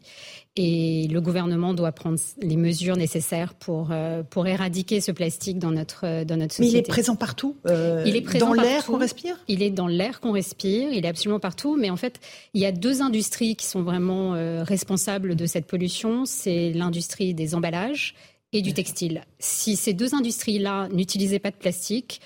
Et 0.55 1.07
le 1.07 1.21
gouvernement 1.21 1.73
doit 1.73 1.91
prendre 1.91 2.19
les 2.41 2.57
mesures 2.57 2.97
nécessaires 2.97 3.53
pour, 3.53 3.89
euh, 3.91 4.23
pour 4.23 4.47
éradiquer 4.47 4.99
ce 4.99 5.11
plastique 5.11 5.59
dans 5.59 5.71
notre, 5.71 6.23
dans 6.23 6.37
notre 6.37 6.55
société. 6.55 6.77
Mais 6.77 6.79
il 6.79 6.83
est 6.83 6.87
présent 6.87 7.15
partout 7.15 7.55
euh, 7.67 8.03
Il 8.05 8.15
est 8.15 8.21
présent 8.21 8.47
Dans 8.47 8.61
l'air 8.61 8.85
qu'on 8.85 8.97
respire? 8.97 9.37
Il 9.47 9.61
est 9.61 9.69
dans 9.69 9.87
l'air 9.87 10.19
qu'on 10.19 10.31
respire, 10.31 10.91
il 10.91 11.05
est 11.05 11.07
absolument 11.07 11.39
partout. 11.39 11.77
Mais 11.77 11.89
en 11.89 11.97
fait, 11.97 12.19
il 12.53 12.61
y 12.61 12.65
a 12.65 12.71
deux 12.71 13.01
industries 13.01 13.55
qui 13.55 13.67
sont 13.67 13.83
vraiment 13.83 14.33
euh, 14.33 14.63
responsables 14.63 15.35
de 15.35 15.45
cette 15.45 15.65
pollution. 15.65 16.25
C'est 16.25 16.71
l'industrie 16.71 17.33
des 17.33 17.53
emballages 17.55 18.15
et 18.51 18.61
du 18.61 18.73
textile. 18.73 19.23
Si 19.37 19.75
ces 19.75 19.93
deux 19.93 20.15
industries-là 20.15 20.89
n'utilisaient 20.89 21.39
pas 21.39 21.51
de 21.51 21.55
plastique, 21.55 22.21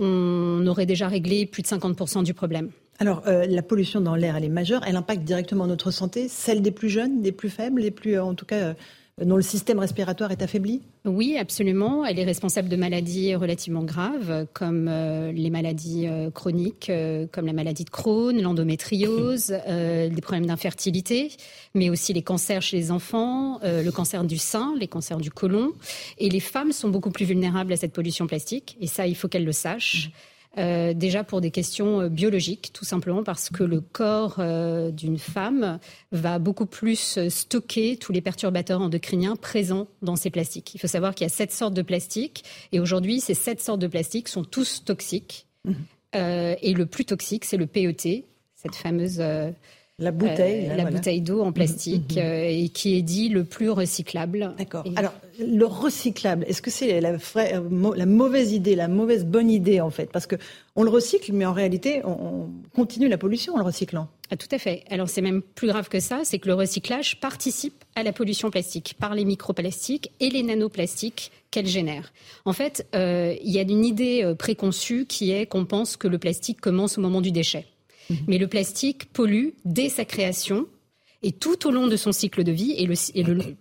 on 0.00 0.66
aurait 0.66 0.86
déjà 0.86 1.08
réglé 1.08 1.46
plus 1.46 1.62
de 1.62 1.68
50% 1.68 2.24
du 2.24 2.32
problème. 2.32 2.70
Alors, 3.00 3.22
euh, 3.26 3.46
la 3.46 3.62
pollution 3.62 4.02
dans 4.02 4.14
l'air, 4.14 4.36
elle 4.36 4.44
est 4.44 4.50
majeure. 4.50 4.82
Elle 4.86 4.96
impacte 4.96 5.22
directement 5.22 5.66
notre 5.66 5.90
santé, 5.90 6.28
celle 6.28 6.60
des 6.60 6.70
plus 6.70 6.90
jeunes, 6.90 7.22
des 7.22 7.32
plus 7.32 7.48
faibles, 7.48 7.80
des 7.80 7.90
plus, 7.90 8.16
euh, 8.16 8.24
en 8.24 8.34
tout 8.34 8.44
cas, 8.44 8.56
euh, 8.56 8.74
dont 9.24 9.36
le 9.36 9.42
système 9.42 9.78
respiratoire 9.78 10.30
est 10.32 10.42
affaibli 10.42 10.82
Oui, 11.06 11.38
absolument. 11.38 12.04
Elle 12.04 12.18
est 12.18 12.24
responsable 12.24 12.68
de 12.68 12.76
maladies 12.76 13.34
relativement 13.34 13.84
graves, 13.84 14.46
comme 14.54 14.86
les 14.86 15.50
maladies 15.50 16.08
chroniques, 16.32 16.90
comme 17.30 17.44
la 17.44 17.52
maladie 17.52 17.84
de 17.84 17.90
Crohn, 17.90 18.40
l'endométriose, 18.40 19.48
des 19.68 20.20
problèmes 20.22 20.46
d'infertilité, 20.46 21.32
mais 21.74 21.90
aussi 21.90 22.14
les 22.14 22.22
cancers 22.22 22.62
chez 22.62 22.78
les 22.78 22.90
enfants, 22.90 23.60
le 23.62 23.90
cancer 23.90 24.24
du 24.24 24.38
sein, 24.38 24.72
les 24.78 24.88
cancers 24.88 25.18
du 25.18 25.30
côlon. 25.30 25.72
Et 26.16 26.30
les 26.30 26.40
femmes 26.40 26.72
sont 26.72 26.88
beaucoup 26.88 27.10
plus 27.10 27.26
vulnérables 27.26 27.74
à 27.74 27.76
cette 27.76 27.92
pollution 27.92 28.26
plastique, 28.26 28.78
et 28.80 28.86
ça, 28.86 29.06
il 29.06 29.16
faut 29.16 29.28
qu'elles 29.28 29.44
le 29.44 29.52
sachent. 29.52 30.12
Euh, 30.58 30.94
déjà 30.94 31.22
pour 31.22 31.40
des 31.40 31.52
questions 31.52 32.00
euh, 32.00 32.08
biologiques, 32.08 32.70
tout 32.72 32.84
simplement 32.84 33.22
parce 33.22 33.50
que 33.50 33.62
le 33.62 33.80
corps 33.80 34.36
euh, 34.40 34.90
d'une 34.90 35.18
femme 35.18 35.78
va 36.10 36.40
beaucoup 36.40 36.66
plus 36.66 37.20
stocker 37.28 37.96
tous 37.96 38.10
les 38.10 38.20
perturbateurs 38.20 38.80
endocriniens 38.80 39.36
présents 39.36 39.86
dans 40.02 40.16
ces 40.16 40.30
plastiques. 40.30 40.74
Il 40.74 40.80
faut 40.80 40.88
savoir 40.88 41.14
qu'il 41.14 41.24
y 41.24 41.30
a 41.30 41.32
sept 41.32 41.52
sortes 41.52 41.74
de 41.74 41.82
plastiques 41.82 42.42
et 42.72 42.80
aujourd'hui, 42.80 43.20
ces 43.20 43.34
sept 43.34 43.60
sortes 43.60 43.80
de 43.80 43.86
plastiques 43.86 44.28
sont 44.28 44.44
tous 44.44 44.82
toxiques. 44.84 45.46
Mmh. 45.66 45.72
et 46.14 46.72
le 46.72 46.86
plus 46.86 47.04
toxique, 47.04 47.44
c'est 47.44 47.58
le 47.58 47.66
PET, 47.66 48.24
cette 48.54 48.74
fameuse 48.74 49.22
la 50.00 50.12
bouteille, 50.12 50.68
euh, 50.70 50.76
la 50.76 50.90
bouteille 50.90 51.20
d'eau 51.20 51.42
en 51.42 51.52
plastique 51.52 52.16
mhm. 52.16 52.22
euh, 52.22 52.48
et 52.48 52.68
qui 52.70 52.96
est 52.96 53.02
dit 53.02 53.28
le 53.28 53.44
plus 53.44 53.68
recyclable. 53.68 54.54
D'accord. 54.58 54.84
Alors 54.96 55.12
le 55.40 55.64
recyclable, 55.64 56.44
est-ce 56.46 56.62
que 56.62 56.70
c'est 56.70 57.00
la, 57.00 57.10
euh, 57.10 57.94
la, 57.96 58.06
mauvaise 58.06 58.52
idée, 58.52 58.74
la 58.74 58.88
mauvaise 58.88 59.24
bonne 59.24 59.50
idée 59.50 59.80
en 59.80 59.90
fait? 59.90 60.10
Parce 60.12 60.26
que 60.26 60.36
on 60.76 60.82
le 60.82 60.90
recycle, 60.90 61.32
mais 61.32 61.46
en 61.46 61.52
réalité 61.52 62.02
on, 62.04 62.48
continue 62.74 63.08
la 63.08 63.18
pollution 63.18 63.54
en 63.54 63.58
le 63.58 63.64
recyclant. 63.64 64.08
Ah, 64.30 64.36
tout 64.36 64.48
à 64.52 64.58
fait. 64.58 64.84
Alors 64.90 65.08
c'est 65.08 65.22
même 65.22 65.42
plus 65.42 65.68
grave 65.68 65.88
que 65.88 66.00
ça, 66.00 66.20
c'est 66.24 66.38
que 66.38 66.48
le 66.48 66.54
recyclage 66.54 67.20
participe 67.20 67.84
à 67.96 68.02
la 68.02 68.12
pollution 68.12 68.50
plastique 68.50 68.94
par 68.98 69.14
les 69.14 69.24
microplastiques 69.24 70.12
et 70.20 70.30
les 70.30 70.42
nanoplastiques 70.42 71.32
qu'elle 71.50 71.66
génère. 71.66 72.12
En 72.44 72.52
fait, 72.52 72.86
il 72.94 73.50
y 73.50 73.58
a 73.58 73.62
une 73.62 73.84
idée 73.84 74.34
préconçue 74.38 75.06
qui 75.06 75.32
est 75.32 75.46
qu'on 75.46 75.64
pense 75.64 75.96
que 75.96 76.06
le 76.06 76.18
plastique 76.18 76.60
commence 76.60 76.96
au 76.96 77.00
moment 77.00 77.20
du 77.20 77.32
déchet. 77.32 77.66
Mhm. 78.10 78.18
Mais 78.28 78.38
le 78.38 78.48
plastique 78.48 79.12
pollue 79.12 79.50
dès 79.64 79.88
sa 79.88 80.04
création 80.04 80.66
et 81.22 81.32
tout 81.32 81.66
au 81.66 81.70
long 81.70 81.86
de 81.86 81.96
son 81.96 82.12
cycle 82.12 82.44
de 82.44 82.52
vie. 82.52 82.72
Et 82.76 82.86
le, 82.86 82.94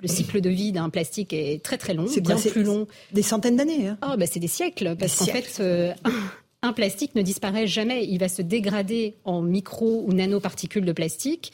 cycle 0.07 0.41
de 0.41 0.49
vie 0.49 0.71
d'un 0.71 0.89
plastique 0.89 1.33
est 1.33 1.63
très 1.63 1.77
très 1.77 1.93
long, 1.93 2.07
c'est 2.07 2.21
bien 2.21 2.37
plus 2.37 2.63
long. 2.63 2.87
Des 3.11 3.21
centaines 3.21 3.55
d'années. 3.55 3.87
Hein. 3.87 3.97
Oh, 4.03 4.15
bah, 4.17 4.25
c'est 4.25 4.39
des 4.39 4.47
siècles. 4.47 4.95
Parce 4.97 5.17
qu'en 5.17 5.25
fait, 5.25 5.57
euh, 5.59 5.93
un 6.61 6.73
plastique 6.73 7.15
ne 7.15 7.21
disparaît 7.21 7.67
jamais. 7.67 8.05
Il 8.05 8.19
va 8.19 8.29
se 8.29 8.41
dégrader 8.41 9.15
en 9.25 9.41
micro 9.41 10.03
ou 10.05 10.13
nanoparticules 10.13 10.85
de 10.85 10.93
plastique. 10.93 11.51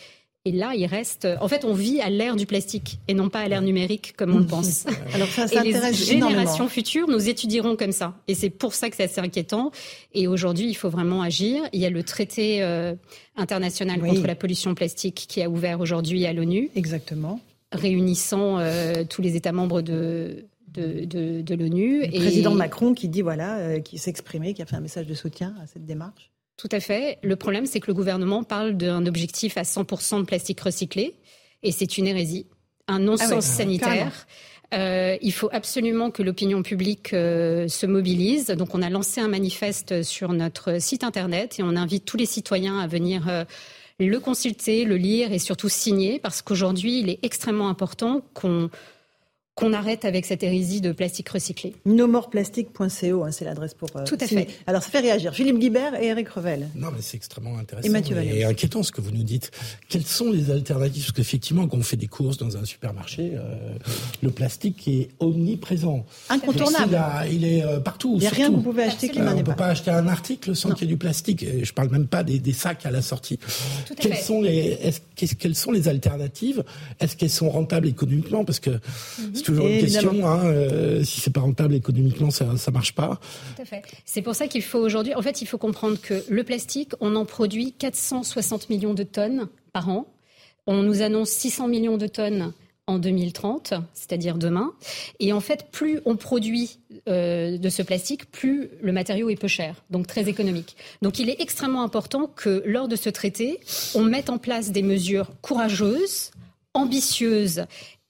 Et 0.47 0.51
là, 0.51 0.73
il 0.75 0.85
reste. 0.85 1.27
En 1.41 1.47
fait, 1.47 1.65
on 1.65 1.73
vit 1.73 2.01
à 2.01 2.09
l'ère 2.11 2.35
du 2.35 2.45
plastique 2.45 2.99
et 3.07 3.15
non 3.15 3.29
pas 3.29 3.39
à 3.39 3.47
l'ère 3.47 3.63
numérique 3.63 4.13
comme 4.15 4.35
on 4.35 4.37
le 4.37 4.45
pense. 4.45 4.85
Alors 5.13 5.27
ça, 5.27 5.47
ça 5.47 5.65
et 5.65 5.71
les 5.71 5.93
générations 5.93 6.69
futures, 6.69 7.07
nous 7.07 7.27
étudierons 7.27 7.75
comme 7.75 7.91
ça. 7.91 8.13
Et 8.27 8.35
c'est 8.35 8.51
pour 8.51 8.75
ça 8.75 8.91
que 8.91 8.95
c'est 8.95 9.05
assez 9.05 9.19
inquiétant. 9.19 9.71
Et 10.13 10.27
aujourd'hui, 10.27 10.67
il 10.67 10.75
faut 10.75 10.89
vraiment 10.89 11.23
agir. 11.23 11.63
Il 11.73 11.81
y 11.81 11.85
a 11.87 11.89
le 11.89 12.03
traité 12.03 12.61
euh, 12.61 12.93
international 13.35 13.99
contre 13.99 14.27
la 14.27 14.35
pollution 14.35 14.75
plastique 14.75 15.25
qui 15.27 15.41
a 15.41 15.49
ouvert 15.49 15.79
aujourd'hui 15.79 16.27
à 16.27 16.33
l'ONU. 16.33 16.69
Exactement. 16.75 17.39
Réunissant 17.71 18.59
euh, 18.59 19.03
tous 19.03 19.23
les 19.23 19.35
États 19.35 19.51
membres 19.51 19.81
de, 19.81 20.45
de, 20.75 21.41
de, 21.41 21.55
l'ONU. 21.55 22.01
Le 22.01 22.19
président 22.19 22.53
Macron 22.53 22.93
qui 22.93 23.09
dit 23.09 23.23
voilà, 23.23 23.57
euh, 23.57 23.79
qui 23.79 23.97
s'est 23.97 24.11
exprimé, 24.11 24.53
qui 24.53 24.61
a 24.61 24.67
fait 24.67 24.75
un 24.75 24.81
message 24.81 25.07
de 25.07 25.15
soutien 25.15 25.55
à 25.61 25.65
cette 25.65 25.85
démarche. 25.85 26.29
Tout 26.57 26.69
à 26.71 26.79
fait. 26.79 27.19
Le 27.21 27.35
problème, 27.35 27.65
c'est 27.65 27.79
que 27.79 27.87
le 27.87 27.93
gouvernement 27.93 28.43
parle 28.43 28.77
d'un 28.77 29.05
objectif 29.05 29.57
à 29.57 29.63
100% 29.63 30.19
de 30.19 30.25
plastique 30.25 30.61
recyclé, 30.61 31.15
et 31.63 31.71
c'est 31.71 31.97
une 31.97 32.07
hérésie, 32.07 32.47
un 32.87 32.99
non-sens 32.99 33.31
ah 33.31 33.41
sanitaire. 33.41 34.27
Euh, 34.73 35.17
il 35.21 35.31
faut 35.31 35.49
absolument 35.51 36.11
que 36.11 36.23
l'opinion 36.23 36.63
publique 36.63 37.13
euh, 37.13 37.67
se 37.67 37.85
mobilise. 37.85 38.47
Donc, 38.47 38.73
on 38.73 38.81
a 38.81 38.89
lancé 38.89 39.21
un 39.21 39.27
manifeste 39.27 40.03
sur 40.03 40.33
notre 40.33 40.81
site 40.81 41.03
internet 41.03 41.59
et 41.59 41.63
on 41.63 41.75
invite 41.75 42.05
tous 42.05 42.17
les 42.17 42.25
citoyens 42.25 42.79
à 42.79 42.87
venir 42.87 43.29
euh, 43.29 43.45
le 43.99 44.19
consulter, 44.19 44.85
le 44.85 44.97
lire 44.97 45.31
et 45.31 45.39
surtout 45.39 45.69
signer, 45.69 46.19
parce 46.19 46.41
qu'aujourd'hui, 46.41 46.99
il 46.99 47.09
est 47.09 47.19
extrêmement 47.21 47.69
important 47.69 48.21
qu'on 48.33 48.69
qu'on 49.55 49.71
arrête 49.71 50.03
avec 50.03 50.25
cette 50.25 50.43
hérésie 50.43 50.81
de 50.81 50.91
plastique 50.91 51.29
recyclé. 51.29 51.73
Nomoreplastique.co, 51.85 53.23
hein, 53.23 53.31
c'est 53.31 53.45
l'adresse 53.45 53.73
pour. 53.73 53.87
Euh, 53.95 54.03
Tout 54.03 54.17
à 54.19 54.27
fait. 54.27 54.47
Alors 54.67 54.83
ça 54.83 54.89
fait 54.89 54.99
réagir. 54.99 55.33
Philippe 55.33 55.59
Guibert 55.59 55.95
et 55.95 56.07
Eric 56.07 56.27
Revel. 56.27 56.67
Non, 56.75 56.89
mais 56.93 57.01
c'est 57.01 57.15
extrêmement 57.15 57.57
intéressant. 57.57 57.89
Et 58.21 58.43
inquiétant 58.43 58.83
ce 58.83 58.91
que 58.91 58.99
vous 58.99 59.11
nous 59.11 59.23
dites. 59.23 59.51
Quelles 59.87 60.05
sont 60.05 60.29
les 60.29 60.51
alternatives? 60.51 61.03
Parce 61.03 61.13
qu'effectivement, 61.13 61.69
quand 61.69 61.77
on 61.77 61.83
fait 61.83 61.95
des 61.95 62.07
courses 62.07 62.37
dans 62.37 62.57
un 62.57 62.65
supermarché, 62.65 63.31
euh, 63.35 63.55
le 64.21 64.29
plastique 64.29 64.89
est 64.89 65.07
omniprésent. 65.21 66.05
Incontournable. 66.27 66.99
il, 67.31 67.45
est 67.45 67.63
euh, 67.63 67.79
partout. 67.79 68.15
Il 68.15 68.21
n'y 68.21 68.27
a 68.27 68.31
rien 68.31 68.49
que 68.49 68.55
vous 68.55 68.61
pouvez 68.61 68.83
acheter 68.83 69.07
qui 69.07 69.21
On 69.21 69.35
ne 69.35 69.41
peut 69.41 69.55
pas 69.55 69.67
acheter 69.67 69.89
un 69.89 70.09
article 70.09 70.53
sans 70.53 70.71
qu'il 70.71 70.89
y 70.89 70.91
ait 70.91 70.93
du 70.93 70.97
plastique. 70.97 71.43
Et 71.43 71.63
je 71.63 71.71
ne 71.71 71.75
parle 71.75 71.91
même 71.91 72.07
pas 72.07 72.23
des, 72.23 72.39
des, 72.39 72.51
sacs 72.51 72.85
à 72.85 72.91
la 72.91 73.01
sortie. 73.01 73.37
Tout 73.87 73.95
quelles, 73.95 74.17
sont 74.17 74.41
les, 74.41 74.77
quelles 75.15 75.55
sont 75.55 75.71
les 75.71 75.87
alternatives? 75.87 76.65
Est-ce 76.99 77.15
qu'elles 77.15 77.29
sont 77.29 77.49
rentables 77.49 77.87
économiquement? 77.87 78.43
Parce 78.43 78.59
que 78.59 78.71
mhm 78.71 79.44
toujours 79.45 79.67
une 79.67 79.79
question. 79.79 80.27
Hein, 80.27 80.45
euh, 80.45 81.03
si 81.03 81.21
c'est 81.21 81.31
pas 81.31 81.41
rentable 81.41 81.75
économiquement, 81.75 82.31
ça 82.31 82.57
ça 82.57 82.71
marche 82.71 82.93
pas. 82.93 83.19
Tout 83.55 83.61
à 83.61 83.65
fait. 83.65 83.83
C'est 84.05 84.21
pour 84.21 84.35
ça 84.35 84.47
qu'il 84.47 84.63
faut 84.63 84.79
aujourd'hui. 84.79 85.13
En 85.15 85.21
fait, 85.21 85.41
il 85.41 85.45
faut 85.45 85.57
comprendre 85.57 85.97
que 86.01 86.23
le 86.27 86.43
plastique, 86.43 86.93
on 86.99 87.15
en 87.15 87.25
produit 87.25 87.73
460 87.73 88.69
millions 88.69 88.93
de 88.93 89.03
tonnes 89.03 89.47
par 89.71 89.89
an. 89.89 90.07
On 90.67 90.81
nous 90.81 91.01
annonce 91.01 91.29
600 91.29 91.67
millions 91.67 91.97
de 91.97 92.07
tonnes 92.07 92.53
en 92.87 92.99
2030, 92.99 93.73
c'est-à-dire 93.93 94.37
demain. 94.37 94.73
Et 95.19 95.33
en 95.33 95.39
fait, 95.39 95.67
plus 95.71 95.99
on 96.05 96.15
produit 96.17 96.79
euh, 97.07 97.57
de 97.57 97.69
ce 97.69 97.81
plastique, 97.81 98.29
plus 98.31 98.69
le 98.81 98.91
matériau 98.91 99.29
est 99.29 99.35
peu 99.35 99.47
cher, 99.47 99.83
donc 99.89 100.07
très 100.07 100.29
économique. 100.29 100.75
Donc 101.01 101.19
il 101.19 101.29
est 101.29 101.41
extrêmement 101.41 101.83
important 101.83 102.27
que 102.27 102.63
lors 102.65 102.87
de 102.87 102.95
ce 102.95 103.09
traité, 103.09 103.59
on 103.95 104.03
mette 104.03 104.29
en 104.29 104.37
place 104.37 104.71
des 104.71 104.83
mesures 104.83 105.31
courageuses, 105.41 106.31
ambitieuses 106.73 107.65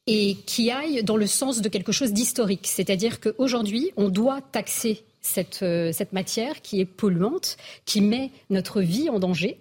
et 0.07 0.35
qui 0.45 0.71
aillent 0.71 1.03
dans 1.03 1.17
le 1.17 1.27
sens 1.27 1.61
de 1.61 1.69
quelque 1.69 1.91
chose 1.91 2.13
d'historique. 2.13 2.67
C'est-à-dire 2.67 3.19
qu'aujourd'hui, 3.19 3.91
on 3.97 4.09
doit 4.09 4.41
taxer 4.41 5.03
cette, 5.21 5.63
euh, 5.63 5.91
cette 5.91 6.13
matière 6.13 6.61
qui 6.61 6.79
est 6.79 6.85
polluante, 6.85 7.57
qui 7.85 8.01
met 8.01 8.31
notre 8.49 8.81
vie 8.81 9.09
en 9.09 9.19
danger. 9.19 9.57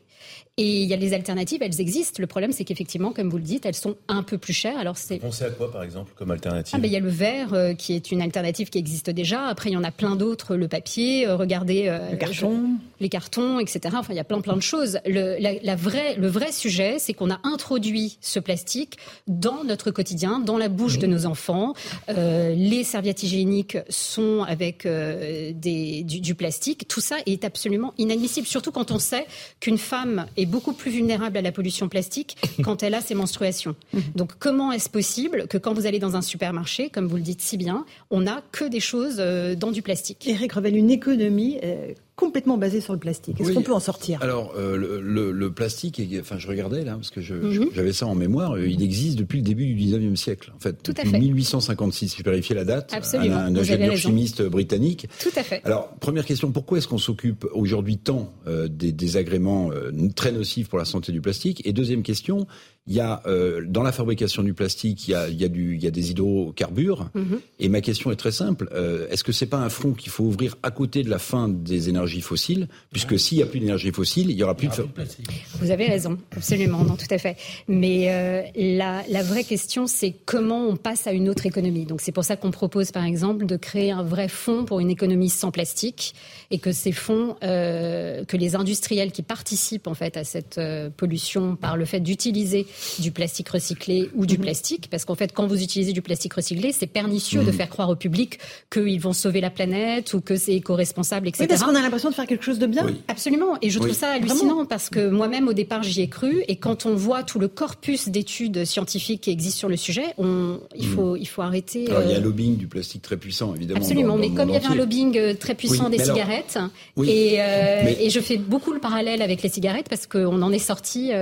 Et 0.57 0.83
il 0.83 0.89
y 0.89 0.95
a 0.95 0.97
les 0.97 1.15
alternatives, 1.15 1.63
elles 1.63 1.81
existent. 1.81 2.19
Le 2.21 2.29
problème, 2.29 2.53
c'est 2.53 2.63
qu'effectivement, 2.63 3.11
comme 3.11 3.29
vous 3.29 3.39
le 3.39 3.43
dites, 3.43 3.67
elles 3.67 3.75
sont 3.75 3.97
un 4.07 4.23
peu 4.23 4.39
plus 4.39 4.53
chères. 4.53 4.79
Alors 4.79 4.97
c'est. 4.97 5.19
Pensez 5.19 5.43
à 5.43 5.51
quoi, 5.51 5.73
par 5.73 5.83
exemple, 5.83 6.13
comme 6.15 6.31
alternative 6.31 6.73
ah, 6.77 6.79
ben, 6.79 6.87
Il 6.87 6.93
y 6.93 6.97
a 6.97 7.01
le 7.01 7.09
verre, 7.09 7.55
euh, 7.55 7.75
qui 7.75 7.93
est 7.95 8.13
une 8.13 8.23
alternative 8.23 8.71
qui 8.71 8.79
existe 8.79 9.11
déjà. 9.11 9.47
Après, 9.47 9.71
il 9.71 9.73
y 9.73 9.77
en 9.77 9.83
a 9.83 9.91
plein 9.91 10.15
d'autres. 10.15 10.55
Le 10.55 10.69
papier, 10.69 11.27
euh, 11.27 11.35
regardez. 11.35 11.89
Euh, 11.89 12.13
le 12.13 12.17
carton. 12.17 12.69
les 13.01 13.09
cartons, 13.09 13.59
etc. 13.59 13.97
Enfin, 13.99 14.13
il 14.13 14.17
y 14.17 14.21
a 14.21 14.25
plein, 14.25 14.41
plein 14.41 14.55
de 14.55 14.63
choses. 14.63 15.01
Le, 15.05 15.39
la, 15.41 15.75
vraie, 15.75 16.15
le 16.15 16.29
vrai 16.29 16.53
sujet, 16.53 17.01
c'est 17.01 17.15
qu'on 17.15 17.33
a 17.33 17.41
introduit 17.43 18.19
ce 18.21 18.39
plastique 18.39 18.99
dans 19.27 19.65
notre 19.65 19.91
quotidien, 19.91 20.39
dans 20.39 20.57
la 20.57 20.69
bouche 20.69 21.01
de 21.01 21.09
nos 21.09 21.27
enfants. 21.27 21.75
les 22.07 22.85
serviettes 22.85 23.25
hygiéniques 23.25 23.79
sont 23.89 24.45
avec 24.47 24.87
des, 24.87 26.05
du, 26.05 26.21
du 26.21 26.35
plastique. 26.37 26.87
Tout 26.87 27.01
ça 27.01 27.17
est 27.27 27.45
absolument 27.45 27.93
inadmissible, 27.99 28.47
surtout 28.47 28.71
quand 28.71 28.93
on 28.93 29.01
sait 29.01 29.27
qu'une 29.59 29.79
femme 29.79 30.27
est 30.37 30.44
beaucoup 30.47 30.73
plus 30.73 30.91
vulnérable 30.91 31.37
à 31.37 31.43
la 31.43 31.53
pollution 31.53 31.89
plastique 31.89 32.37
quand 32.65 32.83
elle 32.83 32.95
a 32.95 33.01
ses 33.01 33.15
menstruations. 33.15 33.75
Mhm. 33.93 34.03
Donc 34.15 34.33
comment 34.39 34.73
est-ce 34.73 34.89
possible 34.89 35.47
que 35.49 35.59
quand 35.59 35.75
vous 35.75 35.87
allez 35.87 35.99
dans 35.99 36.17
un 36.17 36.23
supermarché, 36.23 36.91
comme 36.91 37.07
vous 37.07 37.17
le 37.17 37.23
dites 37.23 37.43
si 37.43 37.57
bien, 37.57 37.85
on 38.11 38.21
n'a 38.21 38.43
que 38.53 38.65
des 38.65 38.81
choses 38.81 39.17
euh, 39.19 39.55
dans 39.55 39.71
du 39.71 39.83
plastique? 39.83 40.27
Eric 40.27 40.53
Revel, 40.53 40.77
une 40.77 40.91
économie 40.91 41.59
euh, 41.63 41.93
complètement 42.17 42.59
basé 42.59 42.81
sur 42.81 42.93
le 42.93 42.99
plastique. 42.99 43.41
Est-ce 43.41 43.53
qu'on 43.53 43.63
peut 43.63 43.73
en 43.73 43.81
sortir? 43.81 44.23
Alors, 44.23 44.53
euh, 44.57 44.77
le, 44.77 45.33
le, 45.33 45.53
plastique, 45.53 46.01
enfin, 46.21 46.39
je 46.39 46.47
regardais 46.47 46.85
là, 46.85 46.95
parce 46.95 47.11
que 47.11 47.21
mhm. 47.21 47.71
j'avais 47.75 47.93
ça 47.93 48.07
en 48.07 48.15
mémoire, 48.15 48.53
euh, 48.53 48.67
il 48.67 48.83
existe 48.83 49.19
depuis 49.19 49.39
le 49.39 49.45
début 49.45 49.67
du 49.67 49.75
19e 49.75 50.15
siècle. 50.15 50.53
En 50.55 50.61
fait, 50.61 50.81
Tout 50.83 50.93
depuis 50.93 51.11
1856, 51.11 52.17
je 52.17 52.23
vérifié 52.23 52.55
la 52.55 52.65
date, 52.65 52.93
Absolument. 52.95 53.37
un, 53.37 53.47
un 53.47 53.57
ingénieur 53.57 53.97
chimiste 53.97 54.43
britannique. 54.43 55.09
Tout 55.21 55.31
à 55.37 55.43
fait. 55.43 55.61
Alors, 55.65 55.89
première 55.97 56.25
question, 56.25 56.53
pourquoi 56.53 56.79
est-ce 56.79 56.89
qu'on 56.89 56.99
s'occupe 56.99 57.47
aujourd'hui 57.53 57.99
tant 57.99 58.33
euh, 58.47 58.69
des 58.69 58.93
désagréments 58.93 59.71
très 60.15 60.33
nocifs 60.33 60.69
pour 60.69 60.79
la 60.79 60.85
santé 60.85 61.11
du 61.11 61.21
plastique? 61.21 61.63
Et 61.67 61.73
deuxième 61.73 62.03
question, 62.03 62.47
il 62.87 62.95
y 62.95 63.01
a 63.01 63.23
euh, 63.27 63.63
dans 63.67 63.83
la 63.83 63.93
fabrication 63.93 64.43
du 64.43 64.53
plastique, 64.53 65.09
il 65.09 65.13
y 65.13 65.15
a, 65.15 65.29
il 65.29 65.41
y 65.41 65.45
a, 65.45 65.49
du, 65.49 65.75
il 65.75 65.83
y 65.83 65.87
a 65.87 65.91
des 65.91 66.11
hydrocarbures. 66.11 67.09
Mhm. 67.15 67.41
Et 67.59 67.69
ma 67.71 67.81
question 67.81 68.11
est 68.13 68.17
très 68.17 68.33
simple 68.33 68.69
euh, 68.75 69.09
est-ce 69.09 69.25
que 69.25 69.33
c'est 69.33 69.47
pas 69.47 69.57
un 69.57 69.71
front 69.71 69.93
qu'il 69.93 70.11
faut 70.11 70.25
ouvrir 70.25 70.57
à 70.63 70.71
côté 70.71 71.03
de 71.03 71.09
la 71.09 71.19
fin 71.19 71.49
des 71.49 71.89
énergies 71.89 72.21
fossiles, 72.21 72.69
puisque 72.93 73.19
s'il 73.19 73.39
y 73.39 73.43
a 73.43 73.47
plus 73.47 73.61
d'énergie 73.61 73.91
fossile, 73.91 74.31
il 74.31 74.37
y 74.37 74.43
aura 74.43 74.55
plus 74.55 74.69
de 74.69 74.83
plastique. 74.83 75.27
Vous 75.61 75.71
avez 75.71 75.87
raison, 75.87 76.19
absolument, 76.37 76.85
non, 76.85 76.97
tout 76.97 77.07
à 77.09 77.17
fait. 77.17 77.37
Mais 77.69 78.11
euh, 78.11 78.43
la, 78.55 79.03
la 79.09 79.23
vraie 79.23 79.45
question, 79.45 79.87
c'est 79.87 80.15
comment 80.27 80.67
on 80.67 80.77
passe 80.77 81.07
à 81.07 81.13
une 81.13 81.31
autre 81.31 81.47
économie. 81.47 81.87
Donc 81.87 82.03
c'est 82.03 82.13
pour 82.13 82.25
ça 82.25 82.37
qu'on 82.37 82.51
propose, 82.51 82.91
par 82.91 83.05
exemple, 83.05 83.47
de 83.47 83.57
créer 83.57 83.93
un 83.93 84.03
vrai 84.03 84.29
fonds 84.29 84.65
pour 84.67 84.81
une 84.81 84.91
économie 84.91 85.31
sans 85.31 85.51
plastique, 85.51 86.15
et 86.51 86.59
que 86.59 86.73
ces 86.73 86.93
fonds, 86.93 87.37
que 87.41 88.37
les 88.37 88.57
industriels 88.57 89.13
qui 89.13 89.23
participent 89.23 89.87
en 89.87 89.95
fait 89.95 90.17
à 90.17 90.25
cette 90.25 90.61
pollution 90.97 91.57
par 91.57 91.77
le 91.77 91.85
fait 91.85 92.01
d'utiliser 92.01 92.67
du 92.99 93.11
plastique 93.11 93.49
recyclé 93.49 94.11
ou 94.15 94.27
du 94.27 94.37
mhm. 94.37 94.45
plastique, 94.45 94.89
parce 94.91 95.05
qu'en 95.05 95.15
fait, 95.15 95.33
quand 95.33 95.47
vous 95.47 95.63
utilisez 95.63 95.93
du 95.93 96.03
plastique 96.03 96.35
recyclé, 96.35 96.73
c'est 96.73 96.87
pernicieux 96.87 97.43
de 97.43 97.51
mhm. 97.51 97.53
faire 97.53 97.69
croire 97.69 97.89
au 97.89 97.97
public 97.97 98.39
qu'ils 98.71 99.01
vont 99.01 99.13
sauver 99.13 99.41
la 99.41 99.51
planète 99.51 100.15
ou 100.15 100.21
que 100.21 100.37
c'est 100.37 100.55
éco-responsable, 100.55 101.29
etc. 101.29 101.45
Oui, 101.45 101.49
parce 101.49 101.63
qu'on 101.63 101.75
a 101.75 101.81
l'impression 101.81 102.11
de 102.11 102.15
faire 102.15 102.27
quelque 102.27 102.45
chose 102.45 102.59
de 102.59 102.67
bien. 102.67 102.87
Absolument. 103.09 103.57
Et 103.63 103.71
je 103.71 103.79
trouve 103.79 103.93
ça 103.93 104.11
hallucinant 104.11 104.65
parce 104.65 104.91
que 104.91 105.09
moi-même, 105.09 105.49
au 105.49 105.53
départ, 105.53 105.83
j'y 105.83 106.03
ai 106.03 106.09
cru. 106.09 106.43
Et 106.49 106.57
quand 106.57 106.87
on 106.87 106.95
voit 106.95 107.23
tout 107.23 107.39
le 107.39 107.49
corpus 107.49 108.09
d'études 108.09 108.65
scientifiques 108.65 109.23
qui 109.23 109.31
existe 109.31 109.59
sur 109.59 109.69
le 109.69 109.77
sujet, 109.77 110.15
on, 110.19 110.61
il, 110.77 110.89
mhm. 110.89 110.95
faut, 110.95 111.17
il 111.17 111.27
faut 111.27 111.43
arrêter. 111.43 111.89
Alors, 111.89 112.03
il 112.03 112.11
y 112.11 112.15
a 112.15 112.17
un 112.17 112.21
euh, 112.21 112.25
lobbying 112.25 112.57
du 112.57 112.67
plastique 112.67 113.03
très 113.03 113.17
puissant, 113.17 113.55
évidemment. 113.55 113.81
Absolument. 113.81 114.17
mais 114.17 114.31
comme 114.31 114.49
il 114.49 114.55
y 114.55 114.57
avait 114.57 114.67
un 114.67 114.75
lobbying 114.75 115.17
euh, 115.19 115.35
très 115.35 115.55
puissant 115.55 115.89
des 115.91 115.99
cigarettes, 115.99 116.59
et, 117.03 117.37
euh, 117.39 117.93
et, 118.01 118.11
je 118.11 118.21
fais 118.21 118.37
beaucoup 118.37 118.73
le 118.73 118.81
parallèle 118.81 119.23
avec 119.23 119.43
les 119.43 119.49
cigarettes 119.49 119.89
parce 119.89 120.07
qu'on 120.07 120.43
en 120.43 120.53
est 120.53 120.59
sorti, 120.59 121.13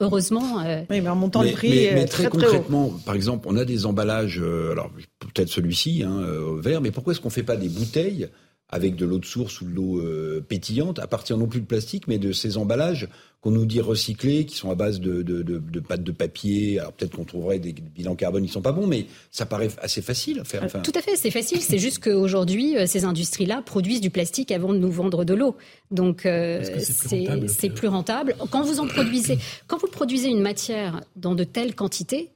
heureusement. 0.00 0.62
Oui, 0.94 1.00
mais 1.00 1.08
en 1.08 1.16
montant 1.16 1.42
le 1.42 1.50
prix 1.50 1.70
mais, 1.70 1.90
mais 1.94 2.04
très, 2.06 2.28
concrètement, 2.28 2.92
par 3.04 3.16
exemple, 3.16 3.48
on 3.50 3.56
a 3.56 3.64
des 3.64 3.84
emballages, 3.84 4.40
euh, 4.40 4.70
alors 4.72 4.90
peut-être 5.18 5.48
celui-ci, 5.48 6.04
hein, 6.06 6.20
euh, 6.22 6.60
vert, 6.60 6.80
mais 6.80 6.92
pourquoi 6.92 7.12
est-ce 7.12 7.20
qu'on 7.20 7.30
fait 7.30 7.42
pas 7.42 7.56
des 7.56 7.68
bouteilles 7.68 8.28
avec 8.70 8.96
de 8.96 9.04
l'eau 9.04 9.18
de 9.18 9.24
source 9.24 9.60
ou 9.60 9.66
de 9.66 9.74
l'eau 9.74 10.00
euh, 10.00 10.44
pétillante, 10.46 10.98
à 10.98 11.06
partir 11.06 11.36
non 11.36 11.46
plus 11.46 11.60
de 11.60 11.66
plastique, 11.66 12.08
mais 12.08 12.18
de 12.18 12.32
ces 12.32 12.56
emballages 12.56 13.08
qu'on 13.40 13.50
nous 13.50 13.66
dit 13.66 13.80
recyclés, 13.80 14.46
qui 14.46 14.56
sont 14.56 14.70
à 14.70 14.74
base 14.74 15.00
de, 15.00 15.22
de, 15.22 15.42
de, 15.42 15.58
de 15.58 15.80
pâte 15.80 16.02
de 16.02 16.12
papier. 16.12 16.80
Alors 16.80 16.92
peut-être 16.92 17.14
qu'on 17.14 17.24
trouverait 17.24 17.58
des 17.58 17.72
bilans 17.72 18.16
carbone 18.16 18.46
qui 18.46 18.50
sont 18.50 18.62
pas 18.62 18.72
bons, 18.72 18.86
mais 18.86 19.06
ça 19.30 19.44
paraît 19.44 19.68
assez 19.78 20.00
facile 20.00 20.40
à 20.40 20.44
faire. 20.44 20.64
Enfin... 20.64 20.80
Tout 20.80 20.92
à 20.94 21.02
fait, 21.02 21.14
c'est 21.16 21.30
facile. 21.30 21.60
C'est 21.60 21.78
juste 21.78 22.02
qu'aujourd'hui, 22.02 22.74
ces 22.86 23.04
industries-là 23.04 23.60
produisent 23.60 24.00
du 24.00 24.08
plastique 24.08 24.50
avant 24.50 24.72
de 24.72 24.78
nous 24.78 24.90
vendre 24.90 25.24
de 25.24 25.34
l'eau. 25.34 25.56
Donc 25.90 26.22
c'est 26.22 27.70
plus, 27.70 27.88
rentable. 27.88 28.34
Quand 28.50 28.62
vous 28.62 28.80
en 28.80 28.86
produisez, 28.86 29.36
quand 29.66 29.76
vous 29.76 29.88
produisez 29.88 30.28
une 30.28 30.40
matière 30.40 31.02
dans 31.16 31.34
de 31.34 31.44
telles 31.44 31.74
quantités, 31.74 32.30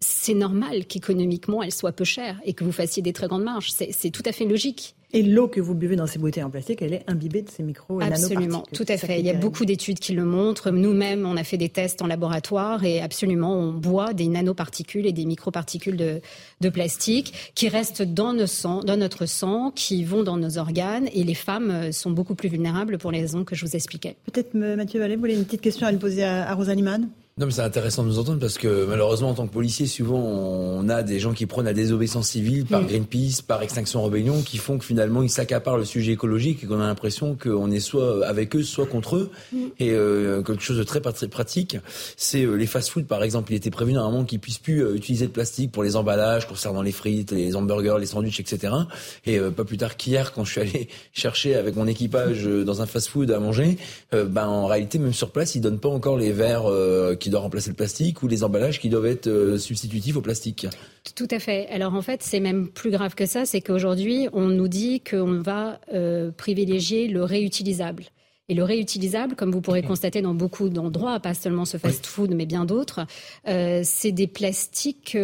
c'est 0.00 0.34
normal 0.34 0.86
qu'économiquement 0.86 1.62
elle 1.62 1.72
soit 1.72 1.92
peu 1.92 2.04
chère 2.04 2.40
et 2.44 2.52
que 2.54 2.62
vous 2.62 2.72
fassiez 2.72 3.02
des 3.02 3.12
très 3.12 3.26
grandes 3.26 3.42
marges. 3.42 3.72
C'est 3.72 4.10
tout 4.10 4.22
à 4.24 4.32
fait 4.32 4.44
logique. 4.44 4.94
Et 5.16 5.22
l'eau 5.22 5.48
que 5.48 5.62
vous 5.62 5.74
buvez 5.74 5.96
dans 5.96 6.06
ces 6.06 6.18
bouteilles 6.18 6.42
en 6.42 6.50
plastique, 6.50 6.82
elle 6.82 6.92
est 6.92 7.02
imbibée 7.06 7.40
de 7.40 7.48
ces 7.48 7.62
micro 7.62 8.02
Absolument, 8.02 8.64
tout 8.74 8.84
à 8.86 8.98
fait. 8.98 9.18
Il 9.18 9.24
y 9.24 9.30
a 9.30 9.34
beaucoup 9.34 9.64
d'études 9.64 9.98
qui 9.98 10.12
le 10.12 10.26
montrent. 10.26 10.70
Nous-mêmes, 10.70 11.24
on 11.24 11.38
a 11.38 11.42
fait 11.42 11.56
des 11.56 11.70
tests 11.70 12.02
en 12.02 12.06
laboratoire 12.06 12.84
et 12.84 13.00
absolument, 13.00 13.54
on 13.54 13.72
boit 13.72 14.12
des 14.12 14.28
nanoparticules 14.28 15.06
et 15.06 15.12
des 15.12 15.24
microparticules 15.24 15.96
de, 15.96 16.20
de 16.60 16.68
plastique 16.68 17.32
qui 17.54 17.70
restent 17.70 18.02
dans, 18.02 18.34
nos 18.34 18.46
sang, 18.46 18.80
dans 18.80 18.98
notre 18.98 19.24
sang, 19.24 19.72
qui 19.74 20.04
vont 20.04 20.22
dans 20.22 20.36
nos 20.36 20.58
organes. 20.58 21.08
Et 21.14 21.24
les 21.24 21.34
femmes 21.34 21.92
sont 21.92 22.10
beaucoup 22.10 22.34
plus 22.34 22.50
vulnérables 22.50 22.98
pour 22.98 23.10
les 23.10 23.22
raisons 23.22 23.44
que 23.44 23.54
je 23.54 23.64
vous 23.64 23.74
expliquais. 23.74 24.16
Peut-être 24.30 24.52
Mathieu 24.52 25.00
Vallée, 25.00 25.14
vous 25.14 25.22
voulez 25.22 25.36
une 25.36 25.46
petite 25.46 25.62
question 25.62 25.86
à 25.86 25.92
lui 25.92 25.98
poser 25.98 26.24
à, 26.24 26.46
à 26.46 26.54
Rosalie 26.54 26.82
non, 27.38 27.44
mais 27.44 27.52
c'est 27.52 27.60
intéressant 27.60 28.02
de 28.02 28.08
nous 28.08 28.18
entendre 28.18 28.38
parce 28.40 28.56
que 28.56 28.86
malheureusement, 28.86 29.28
en 29.28 29.34
tant 29.34 29.46
que 29.46 29.52
policier, 29.52 29.86
souvent, 29.86 30.20
on 30.20 30.88
a 30.88 31.02
des 31.02 31.18
gens 31.18 31.34
qui 31.34 31.44
prennent 31.44 31.66
la 31.66 31.74
désobéissance 31.74 32.28
civile 32.28 32.64
par 32.64 32.80
mm. 32.80 32.86
Greenpeace, 32.86 33.42
par 33.46 33.60
Extinction 33.60 34.02
Rebellion, 34.02 34.40
qui 34.40 34.56
font 34.56 34.78
que 34.78 34.86
finalement, 34.86 35.22
ils 35.22 35.28
s'accaparent 35.28 35.76
le 35.76 35.84
sujet 35.84 36.12
écologique 36.12 36.64
et 36.64 36.66
qu'on 36.66 36.80
a 36.80 36.86
l'impression 36.86 37.36
qu'on 37.36 37.70
est 37.70 37.78
soit 37.78 38.26
avec 38.26 38.56
eux, 38.56 38.62
soit 38.62 38.86
contre 38.86 39.16
eux. 39.16 39.30
Mm. 39.52 39.58
Et 39.80 39.90
euh, 39.90 40.40
quelque 40.40 40.62
chose 40.62 40.78
de 40.78 40.82
très 40.82 41.02
pratique, 41.02 41.76
c'est 42.16 42.42
euh, 42.42 42.54
les 42.54 42.64
fast-foods, 42.64 43.04
par 43.04 43.22
exemple. 43.22 43.52
Il 43.52 43.56
était 43.56 43.68
prévu 43.68 43.92
normalement 43.92 44.24
qu'ils 44.24 44.40
puissent 44.40 44.56
plus 44.56 44.82
euh, 44.82 44.94
utiliser 44.94 45.26
de 45.26 45.32
plastique 45.32 45.72
pour 45.72 45.82
les 45.82 45.96
emballages 45.96 46.48
concernant 46.48 46.80
les 46.80 46.92
frites, 46.92 47.32
les 47.32 47.54
hamburgers, 47.54 47.96
les 48.00 48.06
sandwichs, 48.06 48.40
etc. 48.40 48.72
Et 49.26 49.38
pas 49.38 49.64
plus 49.64 49.76
tard 49.76 49.98
qu'hier, 49.98 50.32
quand 50.32 50.44
je 50.44 50.52
suis 50.52 50.60
allé 50.62 50.88
chercher 51.12 51.54
avec 51.54 51.76
mon 51.76 51.86
équipage 51.86 52.44
dans 52.46 52.80
un 52.80 52.86
fast-food 52.86 53.30
à 53.30 53.40
manger, 53.40 53.76
ben 54.12 54.46
en 54.46 54.68
réalité, 54.68 54.98
même 54.98 55.12
sur 55.12 55.32
place, 55.32 55.54
ils 55.54 55.60
donnent 55.60 55.80
pas 55.80 55.90
encore 55.90 56.16
les 56.16 56.32
verres 56.32 56.70
qui 57.20 57.25
qui 57.26 57.30
doit 57.30 57.40
remplacer 57.40 57.70
le 57.70 57.74
plastique 57.74 58.22
ou 58.22 58.28
les 58.28 58.44
emballages 58.44 58.78
qui 58.78 58.88
doivent 58.88 59.06
être 59.06 59.26
euh, 59.26 59.58
substitutifs 59.58 60.14
au 60.14 60.20
plastique. 60.20 60.68
Tout 61.16 61.26
à 61.32 61.40
fait. 61.40 61.66
Alors 61.70 61.92
en 61.94 62.02
fait, 62.02 62.22
c'est 62.22 62.38
même 62.38 62.68
plus 62.68 62.92
grave 62.92 63.16
que 63.16 63.26
ça, 63.26 63.44
c'est 63.44 63.60
qu'aujourd'hui, 63.60 64.28
on 64.32 64.46
nous 64.46 64.68
dit 64.68 65.00
qu'on 65.00 65.40
va 65.40 65.80
euh, 65.92 66.30
privilégier 66.30 67.08
le 67.08 67.24
réutilisable. 67.24 68.04
Et 68.48 68.54
le 68.54 68.62
réutilisable, 68.62 69.34
comme 69.34 69.50
vous 69.50 69.60
pourrez 69.60 69.82
constater 69.82 70.22
dans 70.22 70.34
beaucoup 70.34 70.68
d'endroits, 70.68 71.18
pas 71.18 71.34
seulement 71.34 71.64
ce 71.64 71.78
fast-food, 71.78 72.32
mais 72.32 72.46
bien 72.46 72.64
d'autres, 72.64 73.04
euh, 73.48 73.80
c'est 73.82 74.12
des 74.12 74.28
plastiques, 74.28 75.18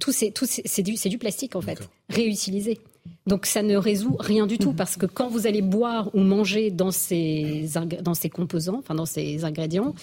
tout 0.00 0.10
c'est, 0.10 0.32
c'est, 0.46 0.82
du, 0.82 0.96
c'est 0.96 1.10
du 1.10 1.18
plastique 1.18 1.54
en 1.54 1.60
fait, 1.60 1.86
réutilisé. 2.08 2.78
Donc 3.26 3.46
ça 3.46 3.62
ne 3.62 3.76
résout 3.76 4.16
rien 4.18 4.46
du 4.46 4.58
tout 4.58 4.70
mhm. 4.70 4.76
parce 4.76 4.96
que 4.96 5.06
quand 5.06 5.28
vous 5.28 5.46
allez 5.46 5.62
boire 5.62 6.10
ou 6.14 6.20
manger 6.20 6.70
dans 6.70 6.90
ces, 6.90 7.68
dans 8.00 8.14
ces 8.14 8.28
composants, 8.28 8.78
enfin 8.78 8.94
dans 8.94 9.06
ces 9.06 9.44
ingrédients, 9.44 9.94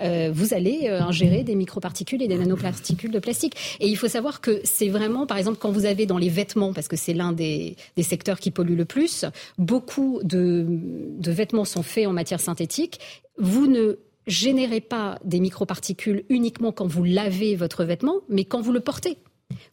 euh, 0.00 0.30
vous 0.32 0.54
allez 0.54 0.82
euh, 0.84 1.00
ingérer 1.00 1.42
des 1.42 1.56
microparticules 1.56 2.22
et 2.22 2.28
des 2.28 2.38
nanoparticules 2.38 3.10
de 3.10 3.18
plastique. 3.18 3.56
Et 3.80 3.88
il 3.88 3.96
faut 3.96 4.08
savoir 4.08 4.40
que 4.40 4.60
c'est 4.62 4.88
vraiment, 4.88 5.26
par 5.26 5.38
exemple, 5.38 5.58
quand 5.60 5.72
vous 5.72 5.86
avez 5.86 6.06
dans 6.06 6.18
les 6.18 6.28
vêtements, 6.28 6.72
parce 6.72 6.86
que 6.86 6.96
c'est 6.96 7.14
l'un 7.14 7.32
des, 7.32 7.76
des, 7.96 8.02
secteurs 8.04 8.38
qui 8.38 8.52
pollue 8.52 8.76
le 8.76 8.84
plus, 8.84 9.24
beaucoup 9.58 10.20
de, 10.22 10.64
de 10.68 11.30
vêtements 11.32 11.64
sont 11.64 11.82
faits 11.82 12.06
en 12.06 12.12
matière 12.12 12.40
synthétique. 12.40 13.00
Vous 13.38 13.66
ne 13.66 13.98
générez 14.28 14.80
pas 14.80 15.18
des 15.24 15.40
microparticules 15.40 16.24
uniquement 16.28 16.70
quand 16.70 16.86
vous 16.86 17.02
lavez 17.02 17.56
votre 17.56 17.84
vêtement, 17.84 18.20
mais 18.28 18.44
quand 18.44 18.60
vous 18.60 18.72
le 18.72 18.80
portez. 18.80 19.18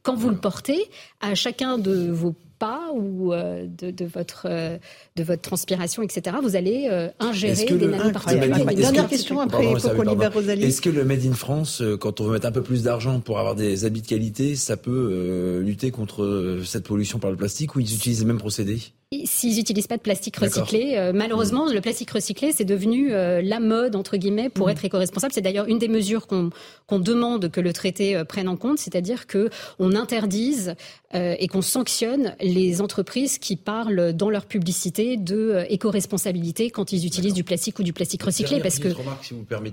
Quand 0.01 0.15
vous 0.15 0.29
le 0.29 0.37
portez, 0.37 0.89
à 1.19 1.35
chacun 1.35 1.77
de 1.77 2.09
vos 2.09 2.33
pas 2.57 2.91
ou 2.93 3.33
euh, 3.33 3.67
de, 3.67 4.05
votre, 4.05 4.47
euh, 4.49 4.77
de 5.15 5.23
votre 5.23 5.41
transpiration, 5.41 6.01
etc., 6.03 6.37
vous 6.41 6.55
allez 6.55 6.87
euh, 6.91 7.09
ingérer 7.19 7.65
des 7.65 7.87
nanoparticules. 7.87 8.75
Dernière 8.75 9.07
question 9.07 9.39
après 9.39 9.65
Est-ce 9.65 10.81
que 10.81 10.89
le 10.89 11.05
Made 11.05 11.25
in 11.25 11.33
France, 11.33 11.83
quand 11.99 12.21
on 12.21 12.25
veut 12.25 12.33
mettre 12.33 12.47
un 12.47 12.51
peu 12.51 12.63
plus 12.63 12.83
d'argent 12.83 13.19
pour 13.19 13.39
avoir 13.39 13.55
des 13.55 13.85
habits 13.85 14.01
de 14.01 14.07
qualité, 14.07 14.55
ça 14.55 14.77
peut 14.77 15.61
lutter 15.63 15.91
contre 15.91 16.61
cette 16.65 16.85
pollution 16.85 17.19
par 17.19 17.31
le 17.31 17.37
plastique 17.37 17.75
ou 17.75 17.79
ils 17.79 17.93
utilisent 17.93 18.19
les 18.19 18.25
mêmes 18.25 18.37
procédés? 18.37 18.79
S'ils 19.25 19.55
n'utilisent 19.55 19.87
pas 19.87 19.97
de 19.97 20.01
plastique 20.01 20.37
recyclé, 20.37 20.95
euh, 20.95 21.11
malheureusement, 21.13 21.71
le 21.71 21.81
plastique 21.81 22.11
recyclé, 22.11 22.51
c'est 22.51 22.65
devenu 22.65 23.13
euh, 23.13 23.41
la 23.41 23.59
mode, 23.59 23.95
entre 23.95 24.17
guillemets, 24.17 24.49
pour 24.49 24.67
mm. 24.67 24.71
être 24.71 24.85
éco-responsable. 24.85 25.33
C'est 25.33 25.41
d'ailleurs 25.41 25.67
une 25.67 25.79
des 25.79 25.87
mesures 25.87 26.27
qu'on 26.27 26.99
demande 26.99 27.49
que 27.49 27.61
le 27.61 27.73
traité 27.73 28.15
euh, 28.15 28.23
prenne 28.23 28.47
en 28.47 28.57
compte, 28.57 28.79
c'est-à-dire 28.79 29.27
qu'on 29.27 29.95
interdise 29.95 30.75
et 31.13 31.47
qu'on 31.47 31.61
sanctionne 31.61 32.35
les 32.41 32.81
entreprises 32.81 33.37
qui 33.37 33.55
parlent 33.55 34.11
dans 34.11 34.29
leur 34.29 34.45
publicité 34.45 35.15
de 35.15 35.63
éco-responsabilité 35.69 36.71
quand 36.71 36.91
ils 36.91 37.05
utilisent 37.05 37.33
du 37.33 37.45
plastique 37.45 37.79
ou 37.79 37.83
du 37.83 37.93
plastique 37.93 38.21
recyclé. 38.21 38.59
Parce 38.59 38.79
que 38.79 38.89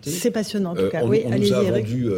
c'est 0.05 0.31
passionnant, 0.31 0.71
en 0.71 0.77
tout 0.77 0.89
cas. 0.89 1.01
On, 1.03 1.09
oui, 1.09 1.23
on 1.25 1.37
nous 1.37 1.53
a 1.53 1.63
vendu 1.65 2.09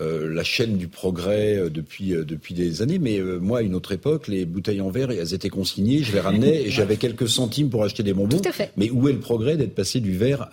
euh, 0.00 0.28
la 0.28 0.42
chaîne 0.42 0.76
du 0.76 0.88
progrès 0.88 1.56
euh, 1.56 1.70
depuis 1.70 2.14
euh, 2.14 2.24
depuis 2.24 2.52
des 2.52 2.82
années. 2.82 2.98
Mais 2.98 3.20
moi, 3.20 3.60
à 3.60 3.62
une 3.62 3.76
autre 3.76 3.92
époque, 3.92 4.26
les 4.26 4.44
bouteilles 4.44 4.80
en 4.80 4.90
verre, 4.90 5.12
elles 5.12 5.34
étaient 5.34 5.48
consignées, 5.48 6.02
je 6.02 6.12
les 6.12 6.18
ramenais 6.18 6.62
et 6.62 6.70
j'avais 6.70 6.96
quelques 6.96 7.28
centimes 7.28 7.70
pour 7.70 7.84
acheter 7.84 8.02
des 8.02 8.12
bonbons. 8.12 8.40
Tout 8.40 8.48
à 8.48 8.52
fait. 8.52 8.72
Mais 8.76 8.90
où 8.90 9.08
est 9.08 9.12
le 9.12 9.20
progrès 9.20 9.56
d'être 9.56 9.74
passé 9.74 10.00
du 10.00 10.16
verre 10.16 10.48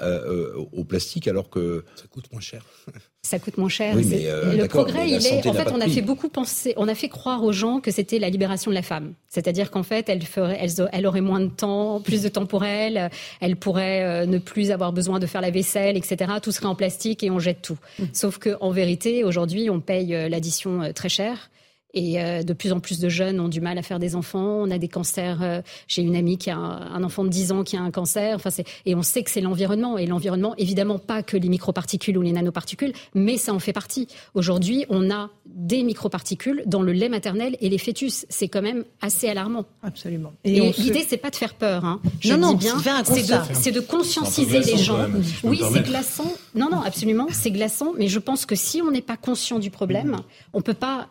au 0.73 0.83
plastique 0.83 1.27
alors 1.27 1.49
que 1.49 1.83
ça 1.95 2.03
coûte 2.09 2.25
moins 2.31 2.41
cher 2.41 2.63
ça 3.23 3.37
coûte 3.39 3.57
moins 3.57 3.69
cher. 3.69 3.95
le 3.95 4.65
progrès, 4.67 5.09
il 5.09 5.25
est. 5.25 5.47
En 5.47 5.53
fait, 5.53 5.71
on 5.71 5.81
a 5.81 5.87
fait 5.87 6.01
beaucoup 6.01 6.29
penser, 6.29 6.73
on 6.77 6.87
a 6.87 6.95
fait 6.95 7.09
croire 7.09 7.43
aux 7.43 7.51
gens 7.51 7.79
que 7.79 7.91
c'était 7.91 8.19
la 8.19 8.29
libération 8.29 8.71
de 8.71 8.75
la 8.75 8.81
femme. 8.81 9.13
C'est-à-dire 9.27 9.71
qu'en 9.71 9.83
fait, 9.83 10.09
elle 10.09 10.23
ferait, 10.23 10.59
elle, 10.91 11.07
aurait 11.07 11.21
moins 11.21 11.39
de 11.39 11.49
temps, 11.49 12.01
plus 12.01 12.23
de 12.23 12.29
temps 12.29 12.45
pour 12.45 12.63
elle. 12.63 13.09
Elle 13.39 13.55
pourrait 13.55 14.25
ne 14.25 14.37
plus 14.37 14.71
avoir 14.71 14.91
besoin 14.91 15.19
de 15.19 15.25
faire 15.25 15.41
la 15.41 15.51
vaisselle, 15.51 15.97
etc. 15.97 16.33
Tout 16.41 16.51
serait 16.51 16.67
en 16.67 16.75
plastique 16.75 17.23
et 17.23 17.31
on 17.31 17.39
jette 17.39 17.61
tout. 17.61 17.77
Mm. 17.99 18.03
Sauf 18.13 18.37
que, 18.37 18.57
en 18.59 18.71
vérité, 18.71 19.23
aujourd'hui, 19.31 19.69
on 19.69 19.79
paye 19.79 20.13
euh, 20.13 20.27
l'addition 20.27 20.81
euh, 20.81 20.91
très 20.91 21.07
cher. 21.07 21.49
Et 21.93 22.21
euh, 22.21 22.43
de 22.43 22.53
plus 22.53 22.71
en 22.71 22.79
plus 22.79 22.99
de 22.99 23.09
jeunes 23.09 23.39
ont 23.39 23.47
du 23.47 23.61
mal 23.61 23.77
à 23.77 23.81
faire 23.81 23.99
des 23.99 24.15
enfants. 24.15 24.61
On 24.61 24.71
a 24.71 24.77
des 24.77 24.87
cancers. 24.87 25.63
J'ai 25.87 26.01
une 26.01 26.15
amie 26.15 26.37
qui 26.37 26.49
a 26.49 26.57
un, 26.57 27.03
enfant 27.03 27.23
de 27.23 27.29
10 27.29 27.51
ans 27.51 27.63
qui 27.63 27.77
a 27.77 27.81
un 27.81 27.91
cancer. 27.91 28.35
Enfin, 28.35 28.49
et 28.85 28.95
on 28.95 29.01
sait 29.01 29.23
que 29.23 29.31
c'est 29.31 29.41
l'environnement. 29.41 29.97
Et 29.97 30.05
l'environnement, 30.05 30.55
évidemment, 30.57 30.99
pas 30.99 31.23
que 31.23 31.37
les 31.37 31.49
microparticules 31.49 32.17
ou 32.17 32.21
les 32.21 32.31
nanoparticules, 32.31 32.93
mais 33.13 33.37
ça 33.37 33.53
en 33.53 33.59
fait 33.59 33.73
partie. 33.73 34.07
Aujourd'hui, 34.33 34.85
on 34.89 35.11
a 35.11 35.29
des 35.45 35.83
microparticules 35.83 36.63
dans 36.65 36.81
le 36.81 36.91
lait 36.91 37.09
maternel 37.09 37.57
et 37.59 37.69
les 37.69 37.77
fœtus. 37.77 38.25
C'est 38.29 38.47
quand 38.47 38.61
même 38.61 38.85
assez 39.01 39.27
alarmant. 39.27 39.65
Absolument. 39.83 40.33
Et, 40.43 40.59
l'idée, 40.77 41.05
c'est 41.07 41.17
pas 41.17 41.29
de 41.29 41.35
faire 41.35 41.53
peur. 41.53 41.85
Hein. 41.85 41.99
Je 42.19 42.33
non, 42.33 42.53
dis 42.53 42.65
bien, 42.65 43.03
c'est 43.03 43.71
de, 43.71 43.75
de, 43.75 43.79
conscientiser 43.79 44.59
les 44.59 44.77
gens. 44.77 45.07
oui, 45.43 45.61
c'est 45.71 45.83
glaçant. 45.83 46.31
Non, 46.55 46.69
non, 46.69 46.81
absolument, 46.81 47.27
c'est 47.31 47.51
glaçant. 47.51 47.93
Mais 47.97 48.07
je 48.07 48.19
pense 48.19 48.45
que 48.45 48.55
si 48.55 48.81
on 48.81 48.91
n'est 48.91 49.01
pas 49.01 49.17
conscient 49.17 49.59
du 49.59 49.69
problème, 49.69 50.17
on 50.53 50.61
peut 50.61 50.73
pas 50.73 51.09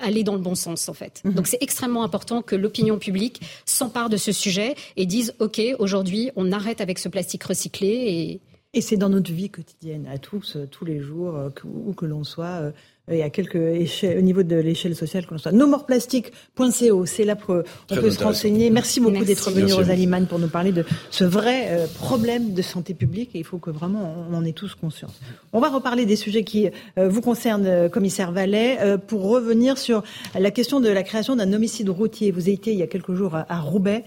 aller 0.00 0.24
dans 0.24 0.34
le 0.34 0.40
bon 0.40 0.54
sens 0.54 0.88
en 0.88 0.94
fait. 0.94 1.20
Mhm. 1.24 1.34
Donc 1.34 1.46
c'est 1.46 1.62
extrêmement 1.62 2.02
important 2.02 2.42
que 2.42 2.56
l'opinion 2.56 2.98
publique 2.98 3.40
s'empare 3.64 4.08
de 4.08 4.16
ce 4.16 4.32
sujet 4.32 4.74
et 4.96 5.06
dise 5.06 5.34
ok 5.38 5.60
aujourd'hui 5.78 6.30
on 6.36 6.52
arrête 6.52 6.80
avec 6.80 6.98
ce 6.98 7.08
plastique 7.08 7.44
recyclé 7.44 7.88
et 7.88 8.40
et 8.74 8.80
c'est 8.80 8.96
dans 8.96 9.10
notre 9.10 9.30
vie 9.30 9.50
quotidienne, 9.50 10.06
à 10.06 10.16
tous, 10.16 10.56
euh, 10.56 10.66
tous 10.66 10.86
les 10.86 10.98
jours, 10.98 11.36
euh, 11.36 11.50
où 11.64 11.92
que 11.92 12.06
l'on 12.06 12.24
soit, 12.24 12.62
euh, 12.62 12.72
et 13.10 13.22
à 13.22 13.30
quelques 13.30 13.56
échelles, 13.56 14.18
au 14.18 14.22
niveau 14.22 14.42
de 14.42 14.56
l'échelle 14.56 14.94
sociale 14.94 15.26
que 15.26 15.32
l'on 15.32 15.38
soit. 15.38 15.52
Nomorplastique.co, 15.52 17.06
c'est 17.06 17.24
là 17.24 17.34
qu'on 17.34 17.62
peut 17.88 18.10
se 18.10 18.22
renseigner. 18.22 18.70
Merci 18.70 19.00
beaucoup 19.00 19.24
d'être 19.24 19.50
venu, 19.50 19.72
Rosalie 19.72 20.06
Mann, 20.06 20.26
pour 20.26 20.38
nous 20.38 20.48
parler 20.48 20.72
de 20.72 20.84
ce 21.10 21.24
vrai 21.24 21.86
problème 21.96 22.54
de 22.54 22.62
santé 22.62 22.94
publique, 22.94 23.30
et 23.34 23.38
il 23.38 23.44
faut 23.44 23.58
que 23.58 23.70
vraiment 23.70 24.14
on 24.30 24.34
en 24.34 24.44
ait 24.44 24.52
tous 24.52 24.74
conscience. 24.74 25.20
On 25.52 25.60
va 25.60 25.68
reparler 25.68 26.06
des 26.06 26.16
sujets 26.16 26.44
qui 26.44 26.68
vous 26.96 27.20
concernent, 27.20 27.88
commissaire 27.90 28.30
Vallet, 28.30 28.78
pour 29.08 29.28
revenir 29.28 29.78
sur 29.78 30.04
la 30.38 30.50
question 30.50 30.80
de 30.80 30.88
la 30.88 31.02
création 31.02 31.34
d'un 31.34 31.52
homicide 31.52 31.88
routier. 31.88 32.30
Vous 32.30 32.42
avez 32.42 32.52
été 32.52 32.72
il 32.72 32.78
y 32.78 32.82
a 32.82 32.86
quelques 32.86 33.14
jours 33.14 33.34
à 33.34 33.60
Roubaix 33.60 34.04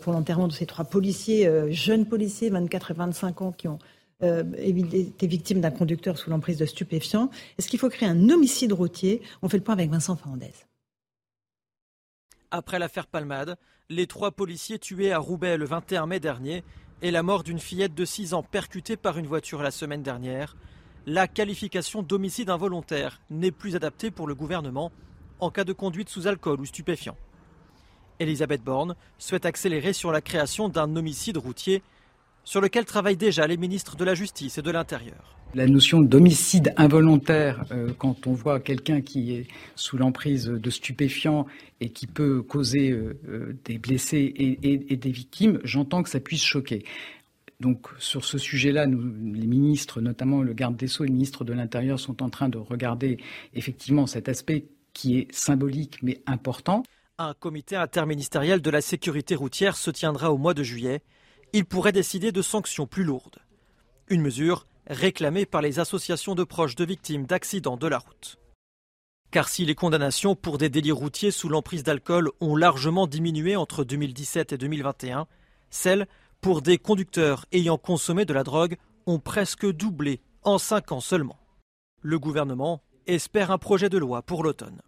pour 0.00 0.12
l'enterrement 0.12 0.48
de 0.48 0.52
ces 0.52 0.66
trois 0.66 0.84
policiers, 0.86 1.50
jeunes 1.70 2.06
policiers, 2.06 2.48
24 2.48 2.90
et 2.90 2.94
25 2.94 3.42
ans, 3.42 3.52
qui 3.56 3.68
ont 3.68 3.78
euh, 4.22 4.42
été 4.58 5.26
victime 5.26 5.60
d'un 5.60 5.70
conducteur 5.70 6.18
sous 6.18 6.30
l'emprise 6.30 6.58
de 6.58 6.66
stupéfiants. 6.66 7.30
Est-ce 7.56 7.68
qu'il 7.68 7.78
faut 7.78 7.88
créer 7.88 8.08
un 8.08 8.30
homicide 8.30 8.72
routier? 8.72 9.22
On 9.42 9.48
fait 9.48 9.58
le 9.58 9.62
point 9.62 9.74
avec 9.74 9.90
Vincent 9.90 10.16
Fernandez. 10.16 10.52
Après 12.50 12.78
l'affaire 12.78 13.06
Palmade, 13.06 13.56
les 13.90 14.06
trois 14.06 14.32
policiers 14.32 14.78
tués 14.78 15.12
à 15.12 15.18
Roubaix 15.18 15.56
le 15.56 15.66
21 15.66 16.06
mai 16.06 16.18
dernier 16.18 16.64
et 17.00 17.10
la 17.10 17.22
mort 17.22 17.44
d'une 17.44 17.60
fillette 17.60 17.94
de 17.94 18.04
6 18.04 18.34
ans 18.34 18.42
percutée 18.42 18.96
par 18.96 19.18
une 19.18 19.26
voiture 19.26 19.62
la 19.62 19.70
semaine 19.70 20.02
dernière, 20.02 20.56
la 21.06 21.28
qualification 21.28 22.02
d'homicide 22.02 22.50
involontaire 22.50 23.20
n'est 23.30 23.52
plus 23.52 23.76
adaptée 23.76 24.10
pour 24.10 24.26
le 24.26 24.34
gouvernement 24.34 24.90
en 25.40 25.50
cas 25.50 25.64
de 25.64 25.72
conduite 25.72 26.08
sous 26.08 26.26
alcool 26.26 26.60
ou 26.60 26.64
stupéfiant. 26.64 27.16
Elisabeth 28.18 28.62
Borne 28.64 28.96
souhaite 29.18 29.46
accélérer 29.46 29.92
sur 29.92 30.10
la 30.10 30.20
création 30.20 30.68
d'un 30.68 30.96
homicide 30.96 31.36
routier 31.36 31.82
sur 32.48 32.62
lequel 32.62 32.86
travaillent 32.86 33.18
déjà 33.18 33.46
les 33.46 33.58
ministres 33.58 33.94
de 33.94 34.06
la 34.06 34.14
Justice 34.14 34.56
et 34.56 34.62
de 34.62 34.70
l'Intérieur. 34.70 35.36
La 35.54 35.66
notion 35.66 36.00
d'homicide 36.00 36.72
involontaire, 36.78 37.62
euh, 37.72 37.92
quand 37.98 38.26
on 38.26 38.32
voit 38.32 38.58
quelqu'un 38.58 39.02
qui 39.02 39.34
est 39.34 39.46
sous 39.76 39.98
l'emprise 39.98 40.46
de 40.46 40.70
stupéfiants 40.70 41.44
et 41.82 41.90
qui 41.90 42.06
peut 42.06 42.40
causer 42.40 42.90
euh, 42.90 43.20
euh, 43.28 43.58
des 43.66 43.76
blessés 43.76 44.32
et, 44.34 44.96
des 44.96 45.10
victimes, 45.10 45.60
j'entends 45.62 46.02
que 46.02 46.08
ça 46.08 46.20
puisse 46.20 46.42
choquer. 46.42 46.86
Donc 47.60 47.88
sur 47.98 48.24
ce 48.24 48.38
sujet-là, 48.38 48.86
les 48.86 49.46
ministres, 49.46 50.00
notamment 50.00 50.40
le 50.40 50.54
garde 50.54 50.76
des 50.76 50.86
Sceaux 50.86 51.04
et 51.04 51.08
le 51.08 51.12
ministre 51.12 51.44
de 51.44 51.52
l'Intérieur, 51.52 52.00
sont 52.00 52.22
en 52.22 52.30
train 52.30 52.48
de 52.48 52.56
regarder 52.56 53.18
effectivement 53.52 54.06
cet 54.06 54.26
aspect 54.26 54.64
qui 54.94 55.18
est 55.18 55.28
symbolique 55.34 55.98
mais 56.02 56.22
important. 56.24 56.82
Un 57.18 57.34
comité 57.34 57.76
interministériel 57.76 58.62
de 58.62 58.70
la 58.70 58.80
sécurité 58.80 59.34
routière 59.34 59.76
se 59.76 59.90
tiendra 59.90 60.32
au 60.32 60.38
mois 60.38 60.54
de 60.54 60.62
juillet 60.62 61.02
il 61.52 61.64
pourrait 61.64 61.92
décider 61.92 62.32
de 62.32 62.42
sanctions 62.42 62.86
plus 62.86 63.04
lourdes. 63.04 63.38
Une 64.08 64.22
mesure 64.22 64.66
réclamée 64.86 65.46
par 65.46 65.62
les 65.62 65.78
associations 65.78 66.34
de 66.34 66.44
proches 66.44 66.74
de 66.74 66.84
victimes 66.84 67.26
d'accidents 67.26 67.76
de 67.76 67.86
la 67.86 67.98
route. 67.98 68.38
Car 69.30 69.48
si 69.48 69.66
les 69.66 69.74
condamnations 69.74 70.34
pour 70.34 70.56
des 70.56 70.70
délits 70.70 70.92
routiers 70.92 71.30
sous 71.30 71.48
l'emprise 71.48 71.82
d'alcool 71.82 72.30
ont 72.40 72.56
largement 72.56 73.06
diminué 73.06 73.56
entre 73.56 73.84
2017 73.84 74.54
et 74.54 74.58
2021, 74.58 75.26
celles 75.70 76.06
pour 76.40 76.62
des 76.62 76.78
conducteurs 76.78 77.44
ayant 77.52 77.76
consommé 77.76 78.24
de 78.24 78.32
la 78.32 78.44
drogue 78.44 78.76
ont 79.06 79.18
presque 79.18 79.70
doublé 79.70 80.22
en 80.42 80.56
cinq 80.56 80.92
ans 80.92 81.00
seulement. 81.00 81.38
Le 82.00 82.18
gouvernement 82.18 82.82
espère 83.06 83.50
un 83.50 83.58
projet 83.58 83.90
de 83.90 83.98
loi 83.98 84.22
pour 84.22 84.42
l'automne. 84.42 84.80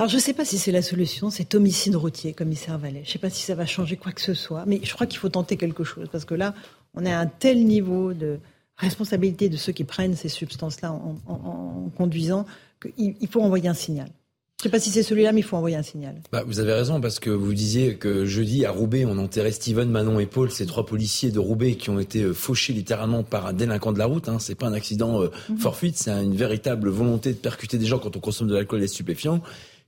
Alors 0.00 0.08
je 0.08 0.16
ne 0.16 0.22
sais 0.22 0.32
pas 0.32 0.46
si 0.46 0.56
c'est 0.56 0.72
la 0.72 0.80
solution, 0.80 1.28
cet 1.28 1.54
homicide 1.54 1.94
routier, 1.94 2.32
commissaire 2.32 2.78
Vallet. 2.78 3.02
Je 3.04 3.10
ne 3.10 3.12
sais 3.12 3.18
pas 3.18 3.28
si 3.28 3.42
ça 3.42 3.54
va 3.54 3.66
changer 3.66 3.98
quoi 3.98 4.12
que 4.12 4.22
ce 4.22 4.32
soit, 4.32 4.64
mais 4.66 4.80
je 4.82 4.94
crois 4.94 5.06
qu'il 5.06 5.18
faut 5.18 5.28
tenter 5.28 5.58
quelque 5.58 5.84
chose, 5.84 6.08
parce 6.10 6.24
que 6.24 6.32
là, 6.32 6.54
on 6.94 7.04
à 7.04 7.14
un 7.14 7.26
tel 7.26 7.66
niveau 7.66 8.14
de 8.14 8.38
responsabilité 8.78 9.50
de 9.50 9.58
ceux 9.58 9.72
qui 9.72 9.84
prennent 9.84 10.16
ces 10.16 10.30
substances-là 10.30 10.90
en, 10.90 11.90
conduisant 11.98 12.46
qu'il 12.80 13.28
faut 13.28 13.42
envoyer 13.42 13.68
un 13.68 13.74
signal. 13.74 14.06
Je 14.06 14.68
ne 14.68 14.70
sais 14.70 14.76
pas 14.76 14.80
si 14.80 14.90
c'est 14.90 15.02
celui-là, 15.02 15.32
mais 15.32 15.40
il 15.40 15.42
faut 15.42 15.58
envoyer 15.58 15.76
un 15.76 15.82
signal. 15.82 16.14
Bah, 16.32 16.44
vous 16.46 16.60
avez 16.60 16.72
raison, 16.72 16.98
parce 17.02 17.18
que 17.18 17.28
vous 17.28 17.52
disiez 17.52 17.96
que 17.96 18.24
jeudi, 18.24 18.64
à 18.64 18.70
Roubaix, 18.70 19.04
on 19.04 19.18
enterrait 19.18 19.52
Steven, 19.52 19.90
Manon 19.90 20.18
et 20.18 20.26
Paul, 20.26 20.50
ces 20.50 20.64
trois 20.64 20.86
policiers 20.86 21.30
de 21.30 21.38
Roubaix 21.38 21.74
qui 21.74 21.90
ont 21.90 21.98
été 21.98 22.22
euh, 22.22 22.32
fauchés 22.32 22.72
littéralement 22.72 23.22
par 23.22 23.46
un 23.46 23.52
délinquant 23.52 23.92
de 23.92 23.98
la 23.98 24.06
route. 24.06 24.30
Hein. 24.30 24.38
C'est 24.38 24.54
pas 24.54 24.66
un 24.66 24.72
accident 24.72 25.22
euh, 25.22 25.28
mhm. 25.50 25.58
fortuit, 25.58 25.92
c'est 25.94 26.10
une 26.10 26.36
véritable 26.36 26.88
volonté 26.88 27.32
de 27.32 27.38
percuter 27.38 27.76
des 27.76 27.84
gens 27.84 27.98
quand 27.98 28.16
on 28.16 28.20
consomme 28.20 28.48
de 28.48 28.54
l'alcool 28.54 28.78
et 28.78 28.82
des 28.82 28.88
stupéfiants. 28.88 29.42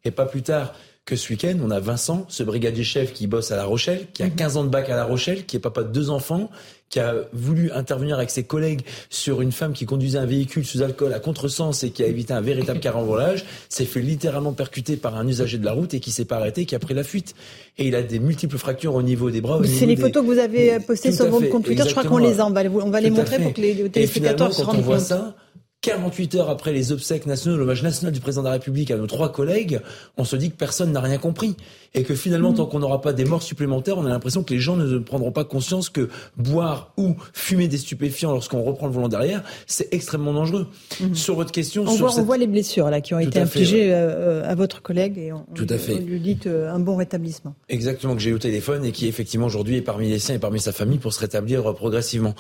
Et 0.04 0.10
pas 0.10 0.26
plus 0.26 0.42
tard 0.42 0.74
que 1.04 1.16
ce 1.16 1.32
week-end, 1.32 1.56
on 1.62 1.70
a 1.70 1.80
Vincent, 1.80 2.26
ce 2.28 2.44
brigadier 2.44 2.84
chef 2.84 3.12
qui 3.12 3.26
bosse 3.26 3.50
à 3.50 3.56
La 3.56 3.64
Rochelle, 3.64 4.06
qui 4.12 4.22
a 4.22 4.30
15 4.30 4.54
mhm. 4.54 4.60
ans 4.60 4.64
de 4.64 4.68
bac 4.68 4.88
à 4.88 4.94
La 4.94 5.04
Rochelle, 5.04 5.46
qui 5.46 5.56
est 5.56 5.60
papa 5.60 5.82
de 5.82 5.88
deux 5.88 6.10
enfants, 6.10 6.48
qui 6.90 7.00
a 7.00 7.14
voulu 7.32 7.72
intervenir 7.72 8.16
avec 8.16 8.30
ses 8.30 8.44
collègues 8.44 8.82
sur 9.10 9.40
une 9.40 9.50
femme 9.50 9.72
qui 9.72 9.84
conduisait 9.84 10.18
un 10.18 10.26
véhicule 10.26 10.64
sous 10.64 10.82
alcool 10.82 11.12
à 11.12 11.18
contresens 11.18 11.82
et 11.82 11.90
qui 11.90 12.04
a 12.04 12.06
évité 12.06 12.34
un 12.34 12.40
véritable 12.40 12.78
carambolage, 12.86 13.44
s'est 13.68 13.84
fait 13.84 14.00
littéralement 14.00 14.52
percuter 14.52 14.96
par 14.96 15.16
un 15.16 15.26
usager 15.26 15.58
de 15.58 15.64
la 15.64 15.72
route 15.72 15.94
et 15.94 16.00
qui 16.00 16.12
s'est 16.12 16.24
pas 16.24 16.36
arrêté, 16.36 16.66
qui 16.66 16.76
a 16.76 16.78
pris 16.78 16.94
la 16.94 17.02
fuite. 17.02 17.34
Et 17.78 17.88
il 17.88 17.96
a 17.96 18.02
des 18.02 18.20
multiples 18.20 18.58
fractures 18.58 18.94
au 18.94 19.02
niveau 19.02 19.30
des 19.30 19.40
bras. 19.40 19.58
C'est 19.64 19.86
les 19.86 19.96
photos 19.96 20.22
que 20.22 20.28
vous 20.28 20.38
avez 20.38 20.78
postées 20.80 21.10
sur 21.10 21.26
votre 21.26 21.48
compte 21.48 21.64
Twitter. 21.64 21.82
Je 21.84 21.90
crois 21.90 22.04
qu'on 22.04 22.18
les 22.18 22.38
a. 22.38 22.46
On 22.46 22.50
va, 22.50 23.00
les 23.00 23.10
montrer 23.10 23.38
pour 23.38 23.54
que 23.54 23.60
les 23.60 23.90
téléspectateurs 23.90 24.52
se 24.52 24.62
rendent 24.62 24.84
compte. 24.84 25.00
ça, 25.00 25.34
48 25.82 26.36
heures 26.36 26.48
après 26.48 26.72
les 26.72 26.92
obsèques 26.92 27.26
nationaux, 27.26 27.56
l'hommage 27.56 27.82
national 27.82 28.12
du 28.12 28.20
président 28.20 28.42
de 28.42 28.46
la 28.46 28.52
République 28.52 28.92
à 28.92 28.96
nos 28.96 29.08
trois 29.08 29.32
collègues, 29.32 29.80
on 30.16 30.24
se 30.24 30.36
dit 30.36 30.50
que 30.50 30.56
personne 30.56 30.92
n'a 30.92 31.00
rien 31.00 31.18
compris. 31.18 31.56
Et 31.94 32.04
que 32.04 32.14
finalement, 32.14 32.52
mm. 32.52 32.54
tant 32.54 32.66
qu'on 32.66 32.78
n'aura 32.78 33.00
pas 33.00 33.12
des 33.12 33.24
morts 33.24 33.42
supplémentaires, 33.42 33.98
on 33.98 34.06
a 34.06 34.08
l'impression 34.08 34.44
que 34.44 34.54
les 34.54 34.60
gens 34.60 34.76
ne 34.76 34.98
prendront 34.98 35.32
pas 35.32 35.44
conscience 35.44 35.90
que 35.90 36.08
boire 36.36 36.92
ou 36.96 37.16
fumer 37.34 37.66
des 37.66 37.78
stupéfiants 37.78 38.30
lorsqu'on 38.30 38.62
reprend 38.62 38.86
le 38.86 38.92
volant 38.92 39.08
derrière, 39.08 39.42
c'est 39.66 39.92
extrêmement 39.92 40.32
dangereux. 40.32 40.68
Mm. 41.00 41.14
Sur 41.14 41.34
votre 41.34 41.50
question... 41.50 41.82
On, 41.82 41.96
voit, 41.96 42.16
on 42.16 42.22
voit 42.22 42.38
les 42.38 42.46
blessures 42.46 42.88
là 42.88 43.00
qui 43.00 43.12
ont 43.14 43.18
été 43.18 43.40
infligées 43.40 43.92
euh, 43.92 44.48
à 44.48 44.54
votre 44.54 44.82
collègue 44.82 45.18
et 45.18 45.32
on, 45.32 45.44
Tout 45.52 45.66
à 45.68 45.78
fait. 45.78 45.96
lui 45.96 46.20
dit 46.20 46.38
euh, 46.46 46.72
un 46.72 46.78
bon 46.78 46.94
rétablissement. 46.94 47.56
Exactement, 47.68 48.14
que 48.14 48.20
j'ai 48.20 48.30
eu 48.30 48.34
au 48.34 48.38
téléphone 48.38 48.84
et 48.84 48.92
qui 48.92 49.08
effectivement 49.08 49.46
aujourd'hui 49.46 49.76
est 49.76 49.82
parmi 49.82 50.08
les 50.08 50.20
siens 50.20 50.36
et 50.36 50.38
parmi 50.38 50.60
sa 50.60 50.72
famille 50.72 50.98
pour 50.98 51.12
se 51.12 51.18
rétablir 51.18 51.74
progressivement. 51.74 52.36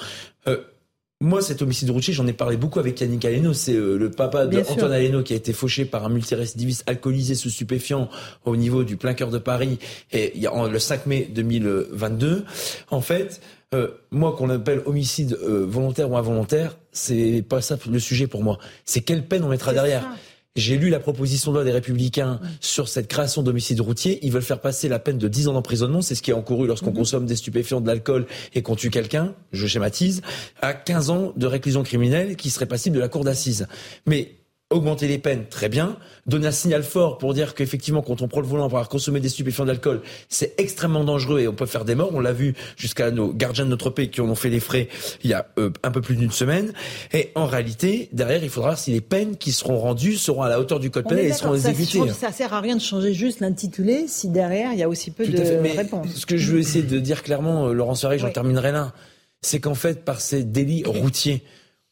Euh, 0.46 0.58
moi, 1.22 1.40
cet 1.40 1.62
homicide 1.62 1.88
routier, 1.90 2.12
j'en 2.12 2.26
ai 2.26 2.32
parlé 2.32 2.56
beaucoup 2.56 2.80
avec 2.80 3.00
Yannick 3.00 3.24
Aleno. 3.24 3.52
C'est 3.52 3.76
euh, 3.76 3.96
le 3.96 4.10
papa 4.10 4.46
d'Antoine 4.46 4.92
Aleno 4.92 5.22
qui 5.22 5.32
a 5.32 5.36
été 5.36 5.52
fauché 5.52 5.84
par 5.84 6.04
un 6.04 6.08
multirécidiviste 6.08 6.82
alcoolisé 6.88 7.36
sous 7.36 7.48
stupéfiant 7.48 8.08
au 8.44 8.56
niveau 8.56 8.82
du 8.82 8.96
plein 8.96 9.14
cœur 9.14 9.30
de 9.30 9.38
Paris 9.38 9.78
et, 10.10 10.32
il 10.34 10.42
y 10.42 10.48
a, 10.48 10.68
le 10.68 10.78
5 10.80 11.06
mai 11.06 11.30
2022. 11.32 12.44
En 12.90 13.00
fait, 13.00 13.40
euh, 13.72 13.88
moi, 14.10 14.34
qu'on 14.36 14.50
appelle 14.50 14.82
homicide 14.84 15.38
euh, 15.44 15.64
volontaire 15.64 16.10
ou 16.10 16.16
involontaire, 16.16 16.76
c'est 16.90 17.44
pas 17.48 17.62
ça 17.62 17.76
le 17.88 18.00
sujet 18.00 18.26
pour 18.26 18.42
moi. 18.42 18.58
C'est 18.84 19.02
quelle 19.02 19.24
peine 19.24 19.44
on 19.44 19.48
mettra 19.48 19.72
derrière. 19.72 20.04
J'ai 20.54 20.76
lu 20.76 20.90
la 20.90 21.00
proposition 21.00 21.50
de 21.50 21.56
loi 21.56 21.64
des 21.64 21.72
Républicains 21.72 22.38
sur 22.60 22.86
cette 22.86 23.08
création 23.08 23.42
d'homicide 23.42 23.80
routier. 23.80 24.18
Ils 24.22 24.30
veulent 24.30 24.42
faire 24.42 24.60
passer 24.60 24.86
la 24.86 24.98
peine 24.98 25.16
de 25.16 25.26
10 25.26 25.48
ans 25.48 25.54
d'emprisonnement, 25.54 26.02
c'est 26.02 26.14
ce 26.14 26.20
qui 26.20 26.30
est 26.30 26.34
encouru 26.34 26.66
lorsqu'on 26.66 26.90
mhm. 26.90 26.96
consomme 26.96 27.26
des 27.26 27.36
stupéfiants, 27.36 27.80
de 27.80 27.86
l'alcool 27.86 28.26
et 28.54 28.60
qu'on 28.60 28.76
tue 28.76 28.90
quelqu'un, 28.90 29.34
je 29.52 29.66
schématise, 29.66 30.20
à 30.60 30.74
15 30.74 31.08
ans 31.08 31.32
de 31.36 31.46
réclusion 31.46 31.82
criminelle 31.82 32.36
qui 32.36 32.50
serait 32.50 32.66
passible 32.66 32.96
de 32.96 33.00
la 33.00 33.08
cour 33.08 33.24
d'assises. 33.24 33.66
Mais 34.04 34.32
augmenter 34.72 35.08
les 35.08 35.18
peines, 35.18 35.46
très 35.48 35.68
bien. 35.68 35.96
Donner 36.26 36.46
un 36.46 36.52
signal 36.52 36.82
fort 36.82 37.18
pour 37.18 37.34
dire 37.34 37.54
qu'effectivement, 37.54 38.02
quand 38.02 38.22
on 38.22 38.28
prend 38.28 38.40
le 38.40 38.46
volant 38.46 38.68
pour 38.68 38.78
avoir 38.78 38.88
consommé 38.88 39.20
des 39.20 39.28
stupéfiants 39.28 39.64
d'alcool, 39.64 40.02
c'est 40.28 40.54
extrêmement 40.58 41.04
dangereux 41.04 41.40
et 41.40 41.48
on 41.48 41.54
peut 41.54 41.66
faire 41.66 41.84
des 41.84 41.94
morts. 41.94 42.10
On 42.12 42.20
l'a 42.20 42.32
vu 42.32 42.54
jusqu'à 42.76 43.10
nos 43.10 43.32
gardiens 43.32 43.64
de 43.64 43.70
notre 43.70 43.90
pays 43.90 44.10
qui 44.10 44.20
en 44.20 44.28
ont 44.28 44.34
fait 44.34 44.50
les 44.50 44.60
frais 44.60 44.88
il 45.24 45.30
y 45.30 45.34
a 45.34 45.46
euh, 45.58 45.70
un 45.82 45.90
peu 45.90 46.00
plus 46.00 46.16
d'une 46.16 46.30
semaine. 46.30 46.72
Et 47.12 47.30
en 47.34 47.46
réalité, 47.46 48.08
derrière, 48.12 48.42
il 48.42 48.50
faudra 48.50 48.70
voir 48.70 48.78
si 48.78 48.92
les 48.92 49.00
peines 49.00 49.36
qui 49.36 49.52
seront 49.52 49.78
rendues 49.78 50.16
seront 50.16 50.42
à 50.42 50.48
la 50.48 50.60
hauteur 50.60 50.80
du 50.80 50.90
code 50.90 51.08
pénal 51.08 51.24
et 51.24 51.32
seront 51.32 51.54
exécutées. 51.54 52.08
Ça, 52.08 52.28
ça 52.28 52.32
sert 52.32 52.52
à 52.52 52.60
rien 52.60 52.76
de 52.76 52.80
changer 52.80 53.14
juste 53.14 53.40
l'intitulé 53.40 54.06
si 54.06 54.28
derrière, 54.28 54.72
il 54.72 54.78
y 54.78 54.82
a 54.82 54.88
aussi 54.88 55.10
peu 55.10 55.26
de 55.26 55.76
réponses. 55.76 56.08
Ce 56.14 56.26
que 56.26 56.36
je 56.36 56.52
veux 56.52 56.58
essayer 56.58 56.84
de 56.84 56.98
dire 56.98 57.22
clairement, 57.22 57.68
euh, 57.68 57.72
Laurent 57.72 57.94
Soirée, 57.94 58.18
j'en 58.18 58.30
terminerai 58.30 58.72
là, 58.72 58.92
c'est 59.40 59.60
qu'en 59.60 59.74
fait, 59.74 60.04
par 60.04 60.20
ces 60.20 60.44
délits 60.44 60.84
routiers, 60.86 61.42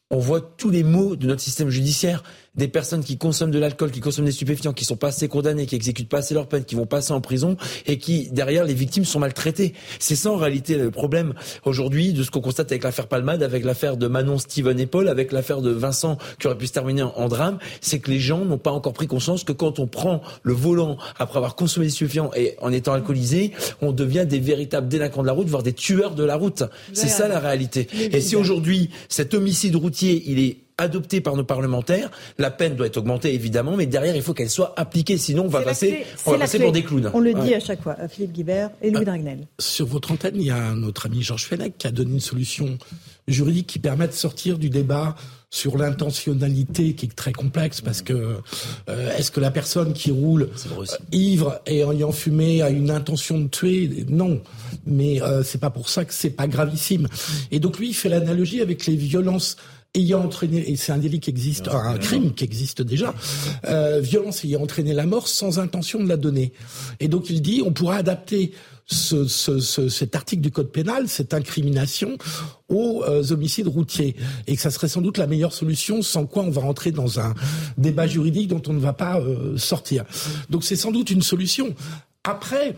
on 0.09 0.19
voit 0.19 0.41
tous 0.41 0.69
les 0.69 0.83
maux 0.83 1.15
de 1.15 1.27
notre 1.27 1.41
système 1.41 1.69
judiciaire 1.69 2.23
des 2.55 2.67
personnes 2.67 3.03
qui 3.03 3.17
consomment 3.17 3.51
de 3.51 3.59
l'alcool, 3.59 3.91
qui 3.91 4.01
consomment 4.01 4.25
des 4.25 4.33
stupéfiants, 4.33 4.73
qui 4.73 4.83
sont 4.83 4.97
pas 4.97 5.07
assez 5.07 5.29
condamnées, 5.29 5.65
qui 5.65 5.75
exécutent 5.75 6.09
pas 6.09 6.17
assez 6.17 6.33
leur 6.33 6.47
peine, 6.47 6.65
qui 6.65 6.75
vont 6.75 6.85
passer 6.85 7.13
en 7.13 7.21
prison 7.21 7.55
et 7.85 7.97
qui 7.97 8.29
derrière 8.31 8.65
les 8.65 8.73
victimes 8.73 9.05
sont 9.05 9.19
maltraitées. 9.19 9.73
C'est 9.99 10.15
ça 10.15 10.31
en 10.31 10.35
réalité 10.35 10.75
le 10.75 10.91
problème 10.91 11.33
aujourd'hui 11.63 12.11
de 12.11 12.23
ce 12.23 12.31
qu'on 12.31 12.41
constate 12.41 12.71
avec 12.71 12.83
l'affaire 12.83 13.07
Palmade, 13.07 13.41
avec 13.41 13.63
l'affaire 13.63 13.95
de 13.95 14.07
Manon, 14.07 14.37
Steven 14.37 14.77
et 14.79 14.85
Paul, 14.85 15.07
avec 15.07 15.31
l'affaire 15.31 15.61
de 15.61 15.71
Vincent 15.71 16.17
qui 16.39 16.47
aurait 16.47 16.57
pu 16.57 16.67
se 16.67 16.73
terminer 16.73 17.03
en, 17.03 17.27
drame, 17.29 17.57
c'est 17.79 17.99
que 17.99 18.11
les 18.11 18.19
gens 18.19 18.43
n'ont 18.43 18.57
pas 18.57 18.71
encore 18.71 18.93
pris 18.93 19.07
conscience 19.07 19.45
que 19.45 19.53
quand 19.53 19.79
on 19.79 19.87
prend 19.87 20.21
le 20.43 20.53
volant 20.53 20.97
après 21.17 21.37
avoir 21.37 21.55
consommé 21.55 21.85
des 21.85 21.91
stupéfiants 21.91 22.31
et 22.35 22.55
en 22.61 22.73
étant 22.73 22.91
alcoolisé, 22.91 23.53
on 23.81 23.93
devient 23.93 24.25
des 24.27 24.39
véritables 24.39 24.89
délinquants 24.89 25.21
de 25.21 25.27
la 25.27 25.33
route, 25.33 25.47
voire 25.47 25.63
des 25.63 25.73
tueurs 25.73 26.15
de 26.15 26.25
la 26.25 26.35
route. 26.35 26.63
C'est 26.91 27.07
ça 27.07 27.29
la 27.29 27.39
réalité. 27.39 27.87
Et 28.11 28.19
si 28.19 28.35
aujourd'hui 28.35 28.89
cet 29.07 29.33
homicide 29.33 29.77
routier, 29.77 30.23
il 30.27 30.39
est 30.39 30.57
adopté 30.81 31.21
par 31.21 31.35
nos 31.35 31.43
parlementaires. 31.43 32.11
La 32.37 32.51
peine 32.51 32.75
doit 32.75 32.87
être 32.87 32.97
augmentée, 32.97 33.33
évidemment, 33.33 33.75
mais 33.75 33.85
derrière, 33.85 34.15
il 34.15 34.21
faut 34.21 34.33
qu'elle 34.33 34.49
soit 34.49 34.73
appliquée. 34.77 35.17
Sinon, 35.17 35.45
on 35.45 35.49
va 35.49 35.61
passer, 35.61 36.05
on 36.25 36.31
va 36.31 36.39
passer 36.39 36.59
pour 36.59 36.71
des 36.71 36.83
clowns. 36.83 37.11
On 37.13 37.19
le 37.19 37.33
dit 37.33 37.53
à 37.53 37.59
chaque 37.59 37.81
fois, 37.81 37.95
Philippe 38.09 38.33
Guibert 38.33 38.71
et 38.81 38.91
Louis 38.91 39.05
Dragnel. 39.05 39.47
Sur 39.59 39.85
votre 39.85 40.11
antenne, 40.11 40.35
il 40.35 40.43
y 40.43 40.51
a 40.51 40.73
notre 40.73 41.05
ami 41.05 41.21
Georges 41.23 41.45
Fenech 41.45 41.77
qui 41.77 41.87
a 41.87 41.91
donné 41.91 42.11
une 42.13 42.19
solution 42.19 42.77
juridique 43.27 43.67
qui 43.67 43.79
permet 43.79 44.07
de 44.07 44.13
sortir 44.13 44.57
du 44.57 44.69
débat 44.69 45.15
sur 45.53 45.77
l'intentionnalité 45.77 46.95
qui 46.95 47.07
est 47.07 47.15
très 47.15 47.33
complexe 47.33 47.81
parce 47.81 48.01
que 48.01 48.37
euh, 48.89 49.17
est-ce 49.17 49.31
que 49.31 49.41
la 49.41 49.51
personne 49.51 49.91
qui 49.91 50.09
roule 50.09 50.43
euh, 50.43 50.85
ivre 51.11 51.61
et 51.67 51.81
ayant 51.81 52.13
fumé 52.13 52.61
a 52.61 52.69
une 52.69 52.89
intention 52.89 53.37
de 53.37 53.47
tuer? 53.47 54.05
Non, 54.07 54.41
mais 54.85 55.21
euh, 55.21 55.43
c'est 55.43 55.59
pas 55.59 55.69
pour 55.69 55.89
ça 55.89 56.05
que 56.05 56.13
c'est 56.13 56.29
pas 56.29 56.47
gravissime. 56.47 57.07
Et 57.51 57.59
donc 57.59 57.79
lui 57.79 57.89
il 57.89 57.93
fait 57.93 58.07
l'analogie 58.09 58.61
avec 58.61 58.85
les 58.85 58.95
violences 58.95 59.57
ayant 59.93 60.23
entraîné, 60.23 60.69
et 60.69 60.75
c'est 60.77 60.91
un 60.91 60.97
délit 60.97 61.19
qui 61.19 61.29
existe, 61.29 61.67
un 61.67 61.97
crime 61.97 62.33
qui 62.33 62.43
existe 62.43 62.81
déjà, 62.81 63.13
euh, 63.65 63.99
violence 63.99 64.45
ayant 64.45 64.61
entraîné 64.61 64.93
la 64.93 65.05
mort 65.05 65.27
sans 65.27 65.59
intention 65.59 66.01
de 66.01 66.07
la 66.07 66.17
donner. 66.17 66.53
Et 66.99 67.07
donc 67.07 67.29
il 67.29 67.41
dit, 67.41 67.61
on 67.65 67.73
pourra 67.73 67.95
adapter 67.95 68.53
ce, 68.85 69.27
ce, 69.27 69.59
ce, 69.59 69.89
cet 69.89 70.15
article 70.15 70.41
du 70.41 70.51
code 70.51 70.71
pénal, 70.71 71.07
cette 71.07 71.33
incrimination, 71.33 72.17
aux 72.69 73.03
euh, 73.03 73.31
homicides 73.31 73.67
routiers, 73.67 74.15
et 74.47 74.55
que 74.55 74.61
ça 74.61 74.71
serait 74.71 74.87
sans 74.87 75.01
doute 75.01 75.17
la 75.17 75.27
meilleure 75.27 75.53
solution, 75.53 76.01
sans 76.01 76.25
quoi 76.25 76.43
on 76.43 76.51
va 76.51 76.61
rentrer 76.61 76.91
dans 76.91 77.19
un 77.19 77.33
débat 77.77 78.07
juridique 78.07 78.47
dont 78.47 78.61
on 78.67 78.73
ne 78.73 78.79
va 78.79 78.93
pas 78.93 79.19
euh, 79.19 79.57
sortir. 79.57 80.05
Donc 80.49 80.63
c'est 80.63 80.75
sans 80.75 80.91
doute 80.91 81.09
une 81.09 81.21
solution. 81.21 81.73
Après, 82.23 82.75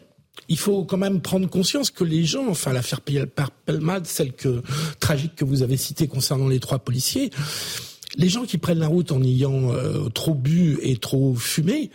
il 0.50 0.58
faut 0.58 0.84
quand 0.84 0.98
même 0.98 1.22
prendre 1.22 1.50
conscience 1.50 1.90
que 1.90 2.04
les 2.04 2.26
gens, 2.26 2.48
enfin 2.48 2.74
l'affaire 2.74 3.02
Pelmade, 3.02 4.06
celle 4.06 4.34
que 4.34 4.62
tragique 5.00 5.36
que 5.36 5.46
vous 5.46 5.64
avez 5.64 5.78
citée 5.78 6.08
concernant 6.08 6.48
les 6.48 6.60
trois 6.60 6.80
policiers, 6.80 7.32
les 8.18 8.30
gens 8.30 8.46
qui 8.46 8.58
prennent 8.58 8.80
la 8.80 8.88
route 8.88 9.12
en 9.12 9.24
ayant 9.24 9.72
euh, 9.72 10.10
trop 10.10 10.36
bu 10.36 10.78
et 10.82 10.98
trop 10.98 11.36
fumé 11.36 11.90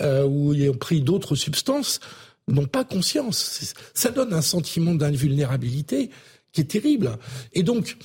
euh, 0.00 0.24
ou 0.24 0.52
ayant 0.54 0.74
pris 0.74 1.00
d'autres 1.00 1.36
substances 1.36 2.00
n'ont 2.48 2.66
pas 2.66 2.84
conscience. 2.84 3.74
Ça 3.94 4.10
donne 4.10 4.34
un 4.34 4.42
sentiment 4.42 4.94
d'invulnérabilité 4.94 6.10
qui 6.52 6.60
est 6.60 6.64
terrible. 6.64 7.18
Et 7.52 7.62
donc, 7.62 7.96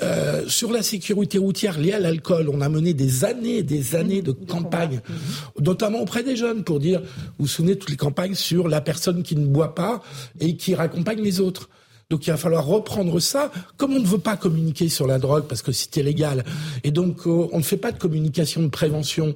euh, 0.00 0.46
sur 0.46 0.72
la 0.72 0.82
sécurité 0.82 1.38
routière 1.38 1.78
liée 1.78 1.92
à 1.92 1.98
l'alcool, 1.98 2.48
on 2.52 2.60
a 2.60 2.68
mené 2.68 2.94
des 2.94 3.24
années, 3.24 3.62
des 3.62 3.96
années 3.96 4.22
de 4.22 4.32
campagnes, 4.32 5.00
notamment 5.60 6.00
auprès 6.00 6.22
des 6.22 6.36
jeunes, 6.36 6.62
pour 6.62 6.78
dire, 6.78 7.00
vous 7.00 7.44
vous 7.44 7.46
souvenez 7.48 7.76
toutes 7.76 7.90
les 7.90 7.96
campagnes 7.96 8.34
sur 8.34 8.68
la 8.68 8.80
personne 8.80 9.22
qui 9.22 9.34
ne 9.34 9.46
boit 9.46 9.74
pas 9.74 10.02
et 10.38 10.56
qui 10.56 10.74
raccompagne 10.74 11.20
les 11.20 11.40
autres. 11.40 11.68
Donc 12.10 12.26
il 12.26 12.30
va 12.30 12.38
falloir 12.38 12.64
reprendre 12.64 13.20
ça. 13.20 13.52
Comme 13.76 13.92
on 13.92 14.00
ne 14.00 14.06
veut 14.06 14.16
pas 14.16 14.38
communiquer 14.38 14.88
sur 14.88 15.06
la 15.06 15.18
drogue 15.18 15.44
parce 15.46 15.60
que 15.60 15.72
c'était 15.72 16.02
légal, 16.02 16.42
et 16.82 16.90
donc 16.90 17.26
euh, 17.26 17.48
on 17.52 17.58
ne 17.58 17.62
fait 17.62 17.76
pas 17.76 17.92
de 17.92 17.98
communication 17.98 18.62
de 18.62 18.68
prévention 18.68 19.34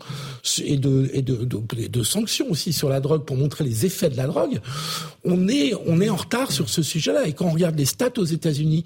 et 0.65 0.79
de, 0.79 1.11
et 1.13 1.23
sanctions 2.03 2.47
aussi 2.51 2.73
sur 2.73 2.89
la 2.89 3.01
drogue 3.01 3.27
pour 3.27 3.37
montrer 3.37 3.65
les 3.65 3.85
effets 3.85 4.09
de 4.09 4.17
la 4.17 4.27
drogue, 4.27 4.59
on 5.23 5.49
est, 5.49 5.75
on 5.87 6.01
est 6.01 6.09
en 6.09 6.17
retard 6.17 6.51
sur 6.51 6.71
ce 6.71 6.83
sujet-là. 6.83 7.27
Et 7.27 7.35
quand 7.35 7.45
on 7.45 7.53
regarde 7.53 7.77
les 7.77 7.85
stats 7.85 8.17
aux 8.17 8.25
États-Unis 8.25 8.85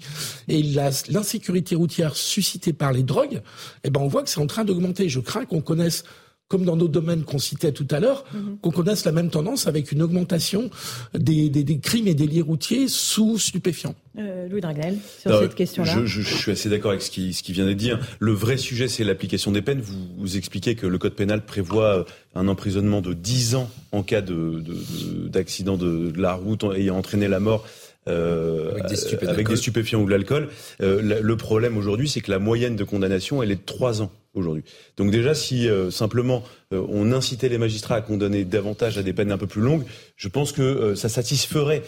et 0.49 0.61
l'insécurité 0.63 1.75
routière 1.75 2.17
suscitée 2.17 2.73
par 2.73 2.91
les 2.91 3.03
drogues, 3.03 3.41
eh 3.85 3.89
ben 3.89 4.01
on 4.01 4.09
voit 4.09 4.23
que 4.23 4.29
c'est 4.29 4.41
en 4.41 4.47
train 4.47 4.65
d'augmenter. 4.65 5.07
Je 5.07 5.21
crains 5.21 5.45
qu'on 5.45 5.61
connaisse 5.61 6.03
comme 6.47 6.63
dans 6.63 6.75
nos 6.75 6.87
domaines 6.87 7.23
qu'on 7.23 7.39
citait 7.39 7.71
tout 7.71 7.87
à 7.91 7.99
l'heure, 7.99 8.23
mhm. 8.33 8.57
qu'on 8.61 8.71
connaisse 8.71 9.05
la 9.05 9.11
même 9.11 9.29
tendance 9.29 9.67
avec 9.67 9.91
une 9.91 10.01
augmentation 10.01 10.69
des, 11.13 11.49
des, 11.49 11.63
des 11.63 11.79
crimes 11.79 12.07
et 12.07 12.13
délits 12.13 12.41
routiers 12.41 12.87
sous 12.87 13.37
stupéfiants. 13.37 13.95
Euh, 14.17 14.47
Louis 14.47 14.61
Dragnel, 14.61 14.97
sur 15.21 15.39
cette 15.39 15.55
question-là. 15.55 15.93
Je, 15.93 16.05
je, 16.05 16.21
je, 16.21 16.35
suis 16.35 16.51
assez 16.51 16.69
d'accord 16.69 16.91
avec 16.91 17.03
ce 17.03 17.11
qui, 17.11 17.33
ce 17.33 17.43
qui 17.43 17.51
vient 17.51 17.65
d'être 17.65 17.77
dit. 17.77 17.91
Le 18.19 18.31
vrai 18.31 18.57
sujet, 18.57 18.87
c'est 18.87 19.03
l'application 19.03 19.51
des 19.51 19.61
peines. 19.61 19.81
Vous, 19.81 20.07
vous 20.17 20.37
expliquez 20.37 20.75
que 20.75 20.87
le 20.87 20.97
code 20.97 21.13
pénal 21.13 21.45
prévoit 21.45 22.05
un 22.33 22.47
emprisonnement 22.47 23.01
de 23.01 23.13
10 23.13 23.55
ans 23.55 23.69
en 23.91 24.01
cas 24.03 24.21
d'accident 24.21 25.77
de, 25.77 25.85
de, 25.85 26.11
de, 26.11 26.21
la 26.21 26.33
route 26.33 26.63
ayant 26.75 26.97
entraîné 26.97 27.27
la 27.27 27.39
mort. 27.39 27.65
Euh, 28.07 28.71
avec, 28.71 28.85
des, 28.85 29.27
avec 29.27 29.49
des, 29.49 29.55
stupéfiants 29.57 30.01
ou 30.01 30.05
de 30.05 30.11
l'alcool. 30.11 30.47
Euh, 30.81 31.19
le 31.21 31.37
problème 31.37 31.77
aujourd'hui, 31.77 32.07
c'est 32.07 32.21
que 32.21 32.31
la 32.31 32.39
moyenne 32.39 32.77
de 32.77 32.85
condamnation, 32.85 33.43
elle 33.43 33.51
est 33.51 33.55
de 33.55 33.65
3 33.65 34.01
ans 34.01 34.11
aujourd'hui. 34.37 34.63
Donc 34.95 35.11
déjà, 35.11 35.33
si 35.33 35.67
euh, 35.67 35.91
simplement 35.91 36.43
euh, 36.73 36.85
on 36.89 37.11
incitait 37.11 37.49
les 37.49 37.57
magistrats 37.57 37.95
à 37.95 38.01
condamner 38.01 38.45
davantage 38.45 38.97
à 38.97 39.03
des 39.03 39.13
peines 39.13 39.31
un 39.31 39.37
peu 39.37 39.47
plus 39.47 39.61
longues, 39.61 39.83
je 40.15 40.27
pense 40.27 40.51
que 40.51 40.61
euh, 40.61 40.95
ça 40.95 41.09
satisferait 41.09 41.83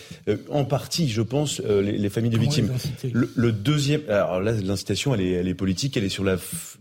en 0.49 0.65
partie, 0.65 1.09
je 1.09 1.21
pense, 1.21 1.59
les, 1.61 1.97
les, 1.97 2.09
familles 2.09 2.31
de 2.31 2.37
victimes. 2.37 2.71
Le, 3.11 3.29
le, 3.35 3.51
deuxième, 3.51 4.01
alors 4.09 4.39
là, 4.41 4.51
l'incitation, 4.51 5.13
elle 5.13 5.21
est, 5.21 5.31
elle 5.31 5.47
est 5.47 5.53
politique, 5.53 5.97
elle 5.97 6.03
est 6.03 6.09
sur 6.09 6.23
la, 6.23 6.37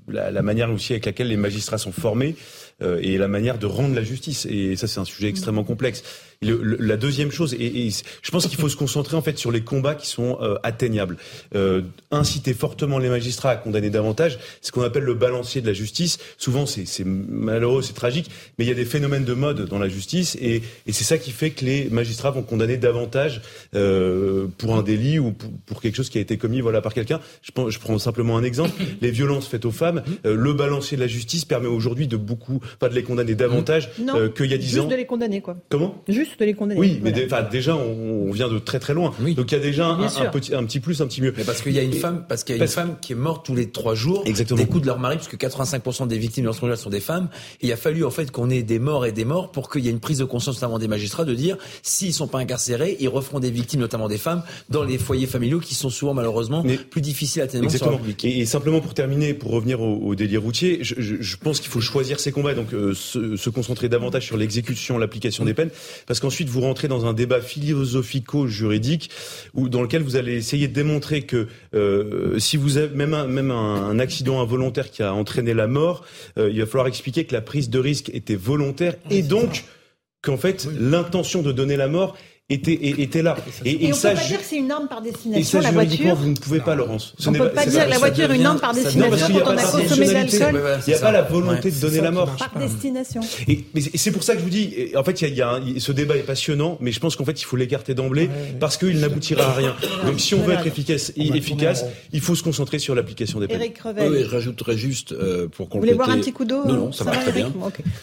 la, 0.08 0.30
la, 0.30 0.42
manière 0.42 0.70
aussi 0.72 0.92
avec 0.92 1.06
laquelle 1.06 1.28
les 1.28 1.36
magistrats 1.36 1.78
sont 1.78 1.92
formés 1.92 2.36
et 2.80 3.18
la 3.18 3.26
manière 3.26 3.58
de 3.58 3.66
rendre 3.66 3.94
la 3.94 4.02
justice. 4.02 4.46
Et 4.46 4.76
ça, 4.76 4.86
c'est 4.86 5.00
un 5.00 5.04
sujet 5.04 5.28
extrêmement 5.28 5.64
complexe. 5.64 6.04
La 6.42 6.96
deuxième 6.96 7.30
chose, 7.30 7.54
et, 7.54 7.90
je 8.22 8.30
pense 8.30 8.46
qu'il 8.46 8.58
faut 8.58 8.68
se 8.68 8.76
concentrer 8.76 9.16
en 9.16 9.22
fait 9.22 9.38
sur 9.38 9.50
les 9.50 9.62
combats 9.62 9.94
qui 9.94 10.06
sont 10.06 10.38
euh, 10.40 10.54
atteignables. 10.62 11.16
Euh, 11.54 11.82
inciter 12.10 12.54
fortement 12.54 12.98
les 12.98 13.08
magistrats 13.08 13.50
à 13.50 13.56
condamner 13.56 13.90
davantage, 13.90 14.38
ce 14.60 14.72
qu'on 14.72 14.82
appelle 14.82 15.02
le 15.02 15.14
balancier 15.14 15.60
de 15.60 15.66
la 15.66 15.72
justice. 15.72 16.18
Souvent, 16.38 16.66
c'est 16.66 17.04
malheureux, 17.04 17.82
c'est 17.82 17.92
tragique, 17.92 18.30
mais 18.58 18.64
il 18.64 18.68
y 18.68 18.70
a 18.70 18.74
des 18.74 18.84
phénomènes 18.84 19.24
de 19.24 19.34
mode 19.34 19.66
dans 19.66 19.78
la 19.78 19.88
justice, 19.88 20.36
et, 20.40 20.62
et 20.86 20.92
c'est 20.92 21.04
ça 21.04 21.18
qui 21.18 21.32
fait 21.32 21.50
que 21.50 21.64
les 21.64 21.88
magistrats 21.90 22.30
vont 22.30 22.42
condamner 22.42 22.76
davantage 22.76 23.42
euh, 23.74 24.46
pour 24.58 24.76
un 24.76 24.82
délit 24.82 25.18
ou 25.18 25.32
pour, 25.32 25.80
quelque 25.80 25.96
chose 25.96 26.08
qui 26.08 26.18
a 26.18 26.20
été 26.20 26.36
commis 26.36 26.60
voilà 26.60 26.80
par 26.80 26.94
quelqu'un. 26.94 27.20
Je, 27.42 27.50
je, 27.68 27.78
prends 27.78 27.98
simplement 27.98 28.36
un 28.36 28.42
exemple 28.42 28.72
les 29.00 29.10
violences 29.10 29.46
faites 29.46 29.64
aux 29.64 29.70
femmes. 29.70 30.02
Euh, 30.24 30.34
le 30.34 30.52
balancier 30.52 30.96
de 30.96 31.02
la 31.02 31.08
justice 31.08 31.44
permet 31.44 31.68
aujourd'hui 31.68 32.06
de 32.06 32.16
beaucoup, 32.16 32.60
pas 32.78 32.88
de 32.88 32.94
les 32.94 33.02
condamner 33.02 33.34
davantage 33.34 33.90
euh, 34.14 34.28
qu'il 34.28 34.46
y 34.46 34.54
a 34.54 34.58
dix 34.58 34.78
ans. 34.78 34.82
Juste 34.82 34.90
de 34.90 34.96
les 34.96 35.06
condamner, 35.06 35.40
quoi. 35.40 35.56
Comment? 35.68 36.02
Juste 36.08 36.27
de 36.38 36.44
les 36.44 36.54
condamner. 36.54 36.80
Oui, 36.80 37.00
mais 37.02 37.12
déjà, 37.12 37.76
on, 37.76 38.30
vient 38.32 38.48
de 38.48 38.58
très 38.58 38.78
très 38.78 38.94
loin. 38.94 39.12
Donc 39.36 39.52
il 39.52 39.54
y 39.54 39.58
a 39.58 39.62
déjà 39.62 39.88
un, 39.88 40.26
petit, 40.30 40.54
un 40.54 40.64
petit 40.64 40.80
plus, 40.80 41.00
un 41.00 41.06
petit 41.06 41.22
mieux. 41.22 41.32
Mais 41.36 41.44
parce 41.44 41.62
qu'il 41.62 41.72
y 41.72 41.78
a 41.78 41.82
une 41.82 41.92
femme, 41.92 42.24
parce 42.28 42.44
qu'il 42.44 42.56
y 42.56 42.60
a 42.60 42.62
une 42.62 42.68
femme 42.68 42.96
qui 43.00 43.12
est 43.12 43.16
morte 43.16 43.46
tous 43.46 43.54
les 43.54 43.70
trois 43.70 43.94
jours 43.94 44.22
Exactement. 44.26 44.60
des 44.60 44.66
coups 44.66 44.82
de 44.82 44.86
leur 44.86 44.98
mari, 44.98 45.16
puisque 45.16 45.36
85% 45.36 46.06
des 46.06 46.18
victimes 46.18 46.46
de 46.46 46.52
ce 46.52 46.76
sont 46.76 46.90
des 46.90 47.00
femmes. 47.00 47.28
Et 47.60 47.68
il 47.68 47.72
a 47.72 47.76
fallu 47.76 48.04
en 48.04 48.10
fait 48.10 48.30
qu'on 48.30 48.50
ait 48.50 48.62
des 48.62 48.78
morts 48.78 49.06
et 49.06 49.12
des 49.12 49.24
morts 49.24 49.50
pour 49.50 49.70
qu'il 49.70 49.84
y 49.84 49.88
ait 49.88 49.92
une 49.92 50.00
prise 50.00 50.18
de 50.18 50.24
conscience 50.24 50.56
notamment 50.56 50.78
des 50.78 50.88
magistrats 50.88 51.24
de 51.24 51.34
dire 51.34 51.56
s'ils 51.82 52.12
sont 52.12 52.28
pas 52.28 52.38
incarcérés, 52.38 52.96
ils 53.00 53.08
referont 53.08 53.40
des 53.40 53.50
victimes, 53.50 53.80
notamment 53.80 54.08
des 54.08 54.18
femmes, 54.18 54.42
dans 54.68 54.84
les 54.84 54.98
foyers 54.98 55.26
familiaux 55.26 55.60
qui 55.60 55.74
sont 55.74 55.90
souvent 55.90 56.14
malheureusement 56.14 56.64
plus 56.90 57.00
difficiles 57.00 57.42
à 57.42 57.46
tenir. 57.46 57.64
Exactement. 57.64 58.00
Et, 58.22 58.40
et, 58.40 58.46
simplement 58.46 58.80
pour 58.80 58.94
terminer, 58.94 59.34
pour 59.34 59.50
revenir 59.50 59.80
au, 59.80 59.96
au 59.96 60.14
délit 60.14 60.36
routier, 60.36 60.78
je, 60.82 60.94
je, 60.98 61.16
je 61.20 61.36
pense 61.36 61.60
qu'il 61.60 61.70
faut 61.70 61.80
choisir 61.80 62.20
ses 62.20 62.32
combats, 62.32 62.54
donc 62.54 62.72
euh, 62.72 62.94
se, 62.94 63.36
se, 63.36 63.50
concentrer 63.50 63.88
davantage 63.88 64.26
sur 64.26 64.36
l'exécution, 64.36 64.98
l'application 64.98 65.44
des 65.44 65.54
peines, 65.54 65.70
parce 66.06 66.17
qu'ensuite 66.20 66.48
vous 66.48 66.60
rentrez 66.60 66.88
dans 66.88 67.06
un 67.06 67.12
débat 67.12 67.40
philosophico-juridique 67.40 69.10
où 69.54 69.68
dans 69.68 69.82
lequel 69.82 70.02
vous 70.02 70.16
allez 70.16 70.34
essayer 70.34 70.68
de 70.68 70.74
démontrer 70.74 71.22
que 71.22 71.48
euh, 71.74 72.38
si 72.38 72.56
vous 72.56 72.78
avez 72.78 72.94
même 72.94 73.14
un, 73.14 73.26
même 73.26 73.50
un, 73.50 73.98
accident 73.98 74.40
involontaire 74.40 74.90
qui 74.90 75.02
a 75.02 75.12
entraîné 75.12 75.54
la 75.54 75.66
mort, 75.66 76.04
euh, 76.38 76.50
il 76.50 76.60
va 76.60 76.66
falloir 76.66 76.86
expliquer 76.86 77.24
que 77.24 77.34
la 77.34 77.40
prise 77.40 77.70
de 77.70 77.78
risque 77.78 78.10
était 78.14 78.36
volontaire 78.36 78.94
et 79.10 79.22
donc 79.22 79.64
qu'en 80.22 80.36
fait 80.36 80.68
l'intention 80.78 81.42
de 81.42 81.52
donner 81.52 81.76
la 81.76 81.88
mort 81.88 82.16
était, 82.50 82.72
était 83.02 83.20
là. 83.20 83.36
Et, 83.66 83.88
et, 83.88 83.92
ça, 83.92 84.10
peut 84.10 84.16
pas 84.16 84.24
dire 84.24 84.38
que 84.38 84.44
c'est 84.44 84.56
une 84.56 84.70
arme 84.70 84.88
par 84.88 85.02
destination, 85.02 85.60
la 85.60 85.70
voiture. 85.70 86.14
vous 86.14 86.30
ne 86.30 86.34
pouvez 86.34 86.60
pas, 86.60 86.74
Laurence. 86.74 87.14
Ce 87.18 87.28
on 87.28 87.32
ne 87.32 87.38
peut 87.38 87.50
pas 87.50 87.66
dire 87.66 87.84
que 87.84 87.90
la 87.90 87.98
voiture 87.98 88.30
est 88.30 88.36
une 88.36 88.46
arme 88.46 88.58
par 88.58 88.72
destination 88.72 89.40
quand 89.44 89.52
on 89.52 89.58
a 89.58 89.62
consommé 89.62 90.06
de 90.06 90.12
l'alcool. 90.12 90.62
Il 90.86 90.90
n'y 90.90 90.94
a 90.94 90.98
pas 90.98 91.12
la 91.12 91.22
volonté 91.22 91.70
de 91.70 91.78
donner 91.78 92.00
la 92.00 92.10
mort. 92.10 92.34
Par 92.36 92.58
destination. 92.58 93.20
Et, 93.46 93.64
c'est 93.94 94.12
pour 94.12 94.22
ça 94.22 94.32
que 94.32 94.38
je 94.38 94.44
vous 94.44 94.50
dis, 94.50 94.92
en 94.96 95.04
fait, 95.04 95.20
il 95.20 95.34
y 95.34 95.42
a, 95.42 95.60
ce 95.78 95.92
débat 95.92 96.16
est 96.16 96.22
passionnant, 96.22 96.78
mais 96.80 96.92
je 96.92 97.00
pense 97.00 97.16
qu'en 97.16 97.24
fait, 97.24 97.40
il 97.40 97.44
faut 97.44 97.56
l'écarter 97.56 97.94
d'emblée 97.94 98.30
parce 98.60 98.76
qu'il 98.76 98.98
n'aboutira 98.98 99.44
à 99.44 99.52
rien. 99.52 99.76
Donc, 100.06 100.20
si 100.20 100.34
on 100.34 100.42
veut 100.42 100.54
être 100.54 100.66
efficace, 100.66 101.12
efficace, 101.16 101.84
il 102.12 102.20
faut 102.20 102.34
se 102.34 102.42
concentrer 102.42 102.78
sur 102.78 102.94
l'application 102.94 103.40
des 103.40 103.48
peines. 103.48 103.60
Eric 103.60 103.78
Revel. 103.78 104.10
Oui, 104.10 104.24
je 104.24 104.30
rajouterais 104.30 104.76
juste 104.76 105.12
euh, 105.12 105.48
pour 105.48 105.68
compléter. 105.68 105.92
Vous 105.92 105.98
voulez 105.98 106.06
boire 106.06 106.10
un 106.10 106.20
petit 106.20 106.32
coup 106.32 106.44
d'eau 106.44 106.64
Non, 106.64 106.74
non, 106.74 106.92
ça 106.92 107.04
va 107.04 107.12
très 107.12 107.32
bien. 107.32 107.52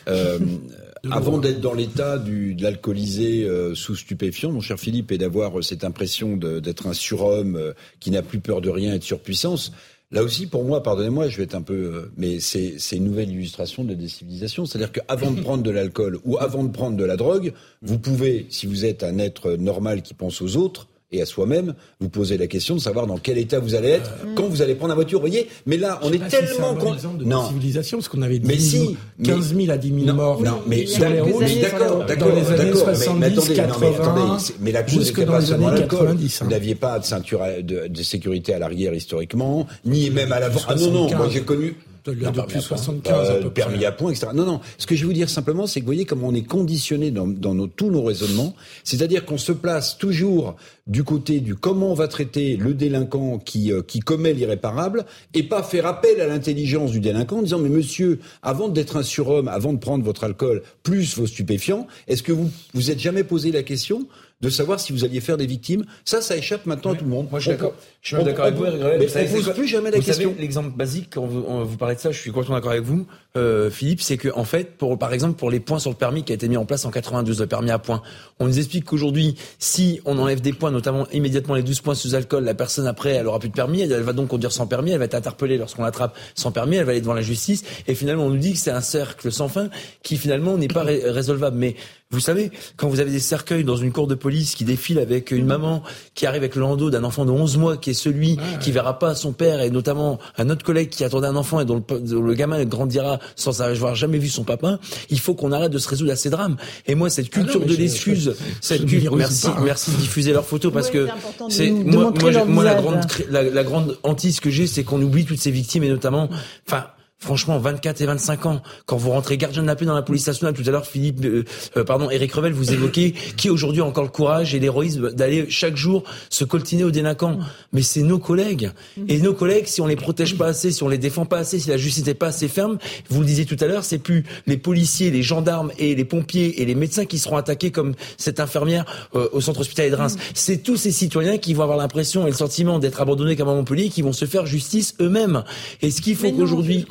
Euh, 1.06 1.10
avant 1.12 1.38
d'être 1.38 1.62
dans 1.62 1.74
l'état 1.74 2.18
de 2.18 2.62
l'alcoolisé 2.62 3.44
euh, 3.44 3.76
sous 3.76 3.96
stupéfiant, 3.96 4.52
mon 4.52 4.62
cher 4.62 4.80
Philippe, 4.80 5.12
et 5.12 5.18
d'avoir 5.18 5.60
euh, 5.60 5.62
cette 5.62 5.84
impression 5.84 6.38
d'être 6.38 6.88
un 6.88 6.94
surhomme 6.94 7.56
euh, 7.56 7.74
qui 8.00 8.12
n'a 8.12 8.22
plus 8.22 8.40
peur 8.40 8.62
de 8.62 8.70
rien 8.70 8.94
et 8.94 9.00
de 9.00 9.04
surpuissance, 9.04 9.72
Là 10.12 10.22
aussi, 10.22 10.46
pour 10.46 10.64
moi, 10.64 10.84
pardonnez-moi, 10.84 11.30
je 11.30 11.38
vais 11.38 11.44
être 11.44 11.56
un 11.56 11.64
peu, 11.64 12.12
mais 12.16 12.40
c'est 12.40 12.78
une 12.92 13.06
nouvelle 13.06 13.32
illustration 13.32 13.84
de 13.84 13.90
la 13.90 13.96
décivilisation. 13.96 14.66
C'est-à-dire 14.66 14.92
qu'avant 14.92 15.32
de 15.32 15.42
prendre 15.42 15.64
de 15.64 15.72
l'alcool 15.72 16.20
ou 16.24 16.38
avant 16.38 16.64
de 16.64 16.72
prendre 16.72 16.96
de 16.96 17.04
la 17.04 17.18
drogue, 17.18 17.54
vous 17.82 17.98
pouvez, 17.98 18.46
si 18.50 18.68
vous 18.68 18.86
êtes 18.86 19.04
un 19.04 19.18
être 19.18 19.54
normal 19.54 20.04
qui 20.04 20.14
pense 20.14 20.44
aux 20.44 20.58
autres, 20.58 20.88
et 21.12 21.22
à 21.22 21.26
soi-même, 21.26 21.76
vous 22.00 22.10
posez 22.10 22.38
la 22.38 22.48
question 22.48 22.76
de 22.76 22.80
savoir 22.80 23.08
dans 23.08 23.18
quel 23.18 23.38
état 23.38 23.60
vous 23.60 23.76
allez 23.76 23.90
être 23.90 24.12
quand 24.36 24.48
vous 24.48 24.62
allez 24.62 24.76
prendre 24.76 24.90
la 24.90 24.96
voiture. 24.96 25.20
Vous 25.20 25.28
voyez 25.28 25.48
Mais 25.66 25.78
là, 25.78 26.00
on 26.02 26.12
est 26.12 26.28
tellement 26.28 26.76
si 26.98 27.08
de 27.18 27.24
non. 27.24 27.48
civilisation 27.48 28.00
parce 28.00 28.10
qu'on 28.10 28.22
avait 28.22 28.40
10 28.40 28.48
mais 28.48 28.58
si, 28.58 28.98
15 29.24 29.56
000 29.56 29.72
à 29.72 29.78
10 29.78 30.04
000 30.06 30.16
morts 30.16 30.42
non, 30.42 30.62
mais, 30.68 30.86
les 30.86 31.22
routes. 31.22 31.44
D'accord, 31.62 32.06
d'accord, 32.06 32.30
dans 32.30 32.36
les 32.36 32.62
années 32.62 32.74
70, 32.74 33.20
mais, 33.20 33.26
attendez, 33.28 33.56
80, 33.56 34.38
mais, 34.60 34.72
la 34.72 34.84
cause 34.84 35.08
n'était 35.08 35.26
pas 35.26 35.42
seulement 35.42 35.70
l'alcool. 35.70 36.08
Hein. 36.10 36.28
Vous 36.42 36.50
n'aviez 36.50 36.76
pas 36.76 37.00
de 37.00 37.06
ceinture 37.06 37.42
de, 37.62 37.88
de, 37.88 38.04
sécurité 38.04 38.54
à 38.54 38.60
l'arrière 38.60 38.94
historiquement, 38.94 39.68
ni 39.86 40.10
même 40.10 40.32
à 40.32 40.40
l'avant. 40.40 40.62
Ah 40.68 40.76
non, 40.76 40.92
non, 40.92 41.16
moi 41.16 41.30
j'ai 41.32 41.42
connu 41.42 41.76
depuis 42.06 42.62
75 42.62 43.30
euh, 43.30 43.50
permis 43.50 43.86
à 43.86 43.92
point, 43.92 44.12
etc. 44.12 44.28
Non, 44.34 44.46
non. 44.46 44.62
Ce 44.78 44.86
que 44.86 44.96
je 44.96 45.06
veux 45.06 45.14
dire 45.14 45.30
simplement, 45.30 45.68
c'est 45.68 45.80
que 45.80 45.86
vous 45.86 45.90
voyez 45.90 46.06
comment 46.06 46.28
on 46.28 46.34
est 46.34 46.48
conditionné 46.48 47.12
dans, 47.12 47.28
dans 47.28 47.54
nos, 47.56 47.68
tous 47.68 47.90
nos 47.90 48.04
raisonnements. 48.04 48.56
C'est-à-dire 48.84 49.26
qu'on 49.26 49.38
se 49.38 49.52
place 49.52 49.98
toujours 49.98 50.56
du 50.88 51.04
côté 51.04 51.40
du 51.40 51.56
comment 51.56 51.92
on 51.92 51.96
va 51.96 52.08
traiter 52.08 52.58
le 52.58 52.74
délinquant 52.74 53.40
qui, 53.40 53.72
euh, 53.72 53.82
qui 53.82 54.00
commet 54.02 54.34
l'irréparable 54.34 55.06
et 55.34 55.44
pas 55.44 55.64
faire 55.64 55.88
appel 55.88 56.22
à 56.22 56.28
l'intelligence 56.28 56.92
du 56.92 57.00
délinquant 57.00 57.40
en 57.40 57.42
disant 57.42 57.60
mais 57.60 57.70
monsieur, 57.70 58.20
avant 58.44 58.70
d'être 58.70 58.98
un 58.98 59.04
surhomme, 59.04 59.48
avant 59.48 59.74
de 59.74 59.80
prendre 59.80 60.04
votre 60.04 60.24
alcool 60.24 60.62
plus 60.84 61.18
vos 61.18 61.26
stupéfiants, 61.26 61.88
est-ce 62.08 62.22
que 62.22 62.32
vous 62.32 62.52
vous 62.74 62.92
êtes 62.92 63.00
jamais 63.00 63.24
posé 63.24 63.52
la 63.52 63.64
question 63.64 64.08
de 64.42 64.50
savoir 64.50 64.80
si 64.80 64.92
vous 64.92 65.06
alliez 65.06 65.22
faire 65.22 65.38
des 65.38 65.46
victimes. 65.46 65.86
Ça, 66.04 66.22
ça 66.22 66.36
échappe 66.36 66.66
maintenant 66.66 66.92
à 66.92 66.96
tout 66.96 67.06
le 67.06 67.10
monde. 67.10 67.28
Moi, 67.32 67.40
je 67.40 67.50
suis 67.50 67.52
d'accord. 67.52 67.74
Je 68.02 68.16
suis 68.16 68.24
d'accord 68.24 68.46
avec 68.46 68.58
vous. 68.58 68.64
Mais 68.64 68.72
on 68.72 69.22
ne 69.22 69.32
pose 69.32 69.54
plus 69.54 69.68
jamais 69.68 69.92
la 69.92 69.98
vous 69.98 70.04
question. 70.04 70.36
L'exemple 70.38 70.76
basique, 70.76 71.10
quand 71.14 71.26
vous, 71.26 71.66
vous, 71.66 71.78
parlez 71.78 71.96
de 71.96 72.00
ça, 72.00 72.12
je 72.12 72.20
suis 72.20 72.32
complètement 72.32 72.56
d'accord 72.56 72.72
avec 72.72 72.84
vous, 72.84 73.08
euh, 73.38 73.70
Philippe, 73.70 74.02
c'est 74.02 74.18
que 74.18 74.30
en 74.36 74.44
fait, 74.44 74.78
pour, 74.78 75.00
par 75.00 75.14
exemple, 75.14 75.36
pour 75.36 75.50
les 75.50 75.60
points 75.60 75.80
sur 75.80 75.90
le 75.90 75.96
permis 75.96 76.24
qui 76.24 76.32
a 76.32 76.36
été 76.36 76.48
mis 76.48 76.58
en 76.58 76.66
place 76.66 76.86
en 76.86 76.92
92, 76.92 77.40
le 77.40 77.48
permis 77.48 77.72
à 77.72 77.80
points, 77.80 78.02
on 78.40 78.46
nous 78.46 78.58
explique 78.58 78.86
qu'aujourd'hui, 78.86 79.36
si 79.58 80.02
on 80.06 80.18
enlève 80.18 80.42
des 80.42 80.54
points, 80.54 80.72
notamment 80.72 81.08
immédiatement 81.12 81.56
les 81.56 81.64
12 81.64 81.82
points 81.82 81.96
sous 81.96 82.14
alcool, 82.14 82.44
la 82.44 82.54
personne 82.54 82.88
après, 82.88 83.12
elle 83.12 83.28
aura 83.28 83.40
plus 83.40 83.50
de 83.50 83.54
permis, 83.56 83.82
elle, 83.82 84.02
va 84.02 84.14
donc 84.14 84.28
conduire 84.28 84.52
sans 84.52 84.68
permis, 84.68 84.92
elle 84.92 85.00
va 85.00 85.06
être 85.06 85.16
interpellée 85.16 85.58
lorsqu'on 85.58 85.84
l'attrape 85.84 86.16
sans 86.36 86.52
permis, 86.52 86.76
elle 86.76 86.86
va 86.86 86.92
aller 86.92 87.02
devant 87.02 87.14
la 87.14 87.22
justice, 87.22 87.64
et 87.88 87.96
finalement, 87.96 88.26
on 88.26 88.30
nous 88.30 88.38
dit 88.38 88.54
que 88.54 88.60
c'est 88.60 88.72
un 88.72 88.82
cercle 88.82 89.32
sans 89.32 89.48
fin 89.48 89.70
qui 90.04 90.18
finalement 90.18 90.58
n'est 90.58 90.68
pas 90.68 90.84
résolvable. 90.84 91.58
Mais 91.58 91.76
vous 92.12 92.20
savez, 92.20 92.52
quand 92.78 92.88
vous 92.88 93.00
avez 93.00 93.10
des 93.10 93.20
cercueils 93.20 93.64
dans 93.64 93.76
une 93.76 93.92
cour 93.92 94.06
de 94.06 94.14
police 94.14 94.54
qui 94.54 94.64
défilent 94.64 95.00
avec 95.00 95.32
une 95.32 95.46
maman 95.46 95.82
qui 96.14 96.28
arrive 96.28 96.44
avec 96.44 96.56
le 96.56 96.62
landau 96.62 96.92
d'un 96.92 97.04
enfant 97.04 97.26
de 97.26 97.32
11 97.32 97.58
mois 97.58 97.78
qui 97.78 97.90
est 97.90 97.96
celui 97.96 98.38
qui 98.62 98.72
verra 98.72 99.00
pas 99.00 99.16
son 99.16 99.34
père 99.34 99.60
et 99.62 99.72
notamment 99.72 100.20
un 100.38 100.52
autre 100.52 100.64
collègue 100.64 100.90
qui 100.90 101.04
attendait 101.04 101.28
un 101.28 101.36
enfant 101.36 101.60
et 101.60 101.66
dont 101.66 101.84
le, 101.90 102.34
gamin 102.36 102.64
grandira 102.66 103.20
sans 103.36 103.64
avoir 103.64 103.96
jamais 103.96 104.20
vu 104.20 104.30
son 104.30 104.44
papa, 104.44 104.80
il 105.10 105.20
faut 105.20 105.34
qu'on 105.34 105.52
arrête 105.52 105.72
de 105.72 105.80
se 105.80 105.90
résoudre 105.90 106.12
à 106.12 106.16
ces 106.16 106.30
drames. 106.30 106.58
Et 106.86 106.94
moi, 106.94 107.10
cette 107.10 107.28
ah 107.32 107.40
culture 107.40 107.66
de 107.66 107.74
l'excuse, 107.76 108.36
cette 108.62 108.86
culture, 108.86 109.16
merci, 109.16 109.48
merci 109.64 109.92
de 109.92 109.98
diffuser 109.98 110.32
leurs 110.32 110.46
photos 110.46 110.72
parce 110.72 110.92
que 110.92 111.08
c'est 111.50 111.72
moi, 111.72 112.14
moi, 112.48 112.64
la 112.64 112.76
grande, 112.76 113.04
la, 113.30 113.42
la 113.42 113.64
grande 113.64 113.98
hantise 114.04 114.40
que 114.40 114.52
j'ai, 114.52 114.68
c'est 114.68 114.84
qu'on 114.84 115.02
oublie 115.02 115.26
toutes 115.26 115.42
ces 115.42 115.52
victimes 115.52 115.84
et 115.84 115.90
notamment, 115.90 116.30
enfin, 116.68 116.86
Franchement, 117.20 117.58
24 117.58 118.02
et 118.02 118.06
25 118.06 118.46
ans, 118.46 118.62
quand 118.86 118.98
vous 118.98 119.10
rentrez 119.10 119.38
gardien 119.38 119.62
de 119.64 119.68
la 119.68 119.76
paix 119.76 119.86
dans 119.86 119.96
la 119.96 120.02
police 120.02 120.28
nationale, 120.28 120.54
tout 120.54 120.64
à 120.68 120.70
l'heure, 120.70 120.86
Philippe, 120.86 121.24
euh, 121.26 121.44
euh, 121.76 121.84
pardon, 121.84 122.10
Eric 122.12 122.32
Revel, 122.34 122.54
vous 122.54 122.72
évoquez 122.72 123.14
qui 123.38 123.50
aujourd'hui 123.50 123.82
a 123.82 123.86
encore 123.86 124.04
le 124.04 124.10
courage 124.10 124.54
et 124.54 124.60
l'héroïsme 124.60 125.12
d'aller 125.12 125.46
chaque 125.50 125.76
jour 125.76 126.04
se 126.30 126.44
coltiner 126.44 126.84
aux 126.84 126.92
délinquants. 126.92 127.40
Mais 127.74 127.82
c'est 127.82 128.04
nos 128.04 128.20
collègues. 128.20 128.70
Et 129.08 129.18
nos 129.20 129.34
collègues, 129.34 129.66
si 129.66 129.82
on 129.82 129.88
les 129.88 129.96
protège 129.96 130.38
pas 130.38 130.48
assez, 130.48 130.72
si 130.72 130.84
on 130.84 130.90
les 130.90 130.98
défend 130.98 131.26
pas 131.26 131.40
assez, 131.40 131.58
si 131.58 131.70
la 131.70 131.78
justice 131.78 132.06
n'est 132.06 132.14
pas 132.14 132.28
assez 132.28 132.48
ferme, 132.48 132.78
vous 133.10 133.22
le 133.22 133.26
disiez 133.26 133.46
tout 133.46 133.58
à 133.60 133.66
l'heure, 133.66 133.86
c'est 133.86 133.98
plus 133.98 134.26
les 134.46 134.58
policiers, 134.58 135.10
les 135.10 135.24
gendarmes 135.24 135.72
et 135.80 135.96
les 135.96 136.06
pompiers 136.06 136.62
et 136.62 136.66
les 136.66 136.76
médecins 136.76 137.06
qui 137.06 137.18
seront 137.18 137.38
attaqués 137.38 137.72
comme 137.72 137.96
cette 138.18 138.40
infirmière 138.40 138.86
euh, 139.16 139.30
au 139.32 139.42
centre 139.42 139.62
hospitalier 139.62 139.90
de 139.90 139.96
Reims. 139.96 140.18
C'est 140.36 140.58
tous 140.58 140.78
ces 140.78 140.92
citoyens 140.92 141.38
qui 141.38 141.54
vont 141.54 141.64
avoir 141.64 141.78
l'impression 141.78 142.28
et 142.28 142.30
le 142.30 142.36
sentiment 142.36 142.78
d'être 142.78 143.02
abandonnés 143.02 143.36
comme 143.36 143.50
à 143.50 143.56
Montpellier, 143.56 143.90
qui 143.90 144.02
vont 144.02 144.14
se 144.14 144.26
faire 144.26 144.46
justice 144.46 144.96
eux-mêmes. 145.00 145.44
Et 145.82 145.90
ce 145.90 146.02
qu'il 146.02 146.16
faut 146.16 146.32
qu'aujourd'hui 146.32 146.86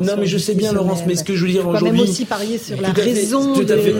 non, 0.00 0.14
mais 0.18 0.26
je 0.26 0.38
sais 0.38 0.54
bien, 0.54 0.72
Laurence, 0.72 1.02
mais 1.06 1.14
ce 1.14 1.24
que 1.24 1.34
je 1.34 1.44
veux 1.46 1.52
dire 1.52 1.66
aujourd'hui. 1.66 1.92
même 1.92 2.08
aussi 2.08 2.24
parier 2.24 2.58
sur 2.58 2.80
la 2.80 2.90
raison. 2.90 3.54
Tout 3.54 3.66
à 3.68 3.76
fait. 3.76 3.94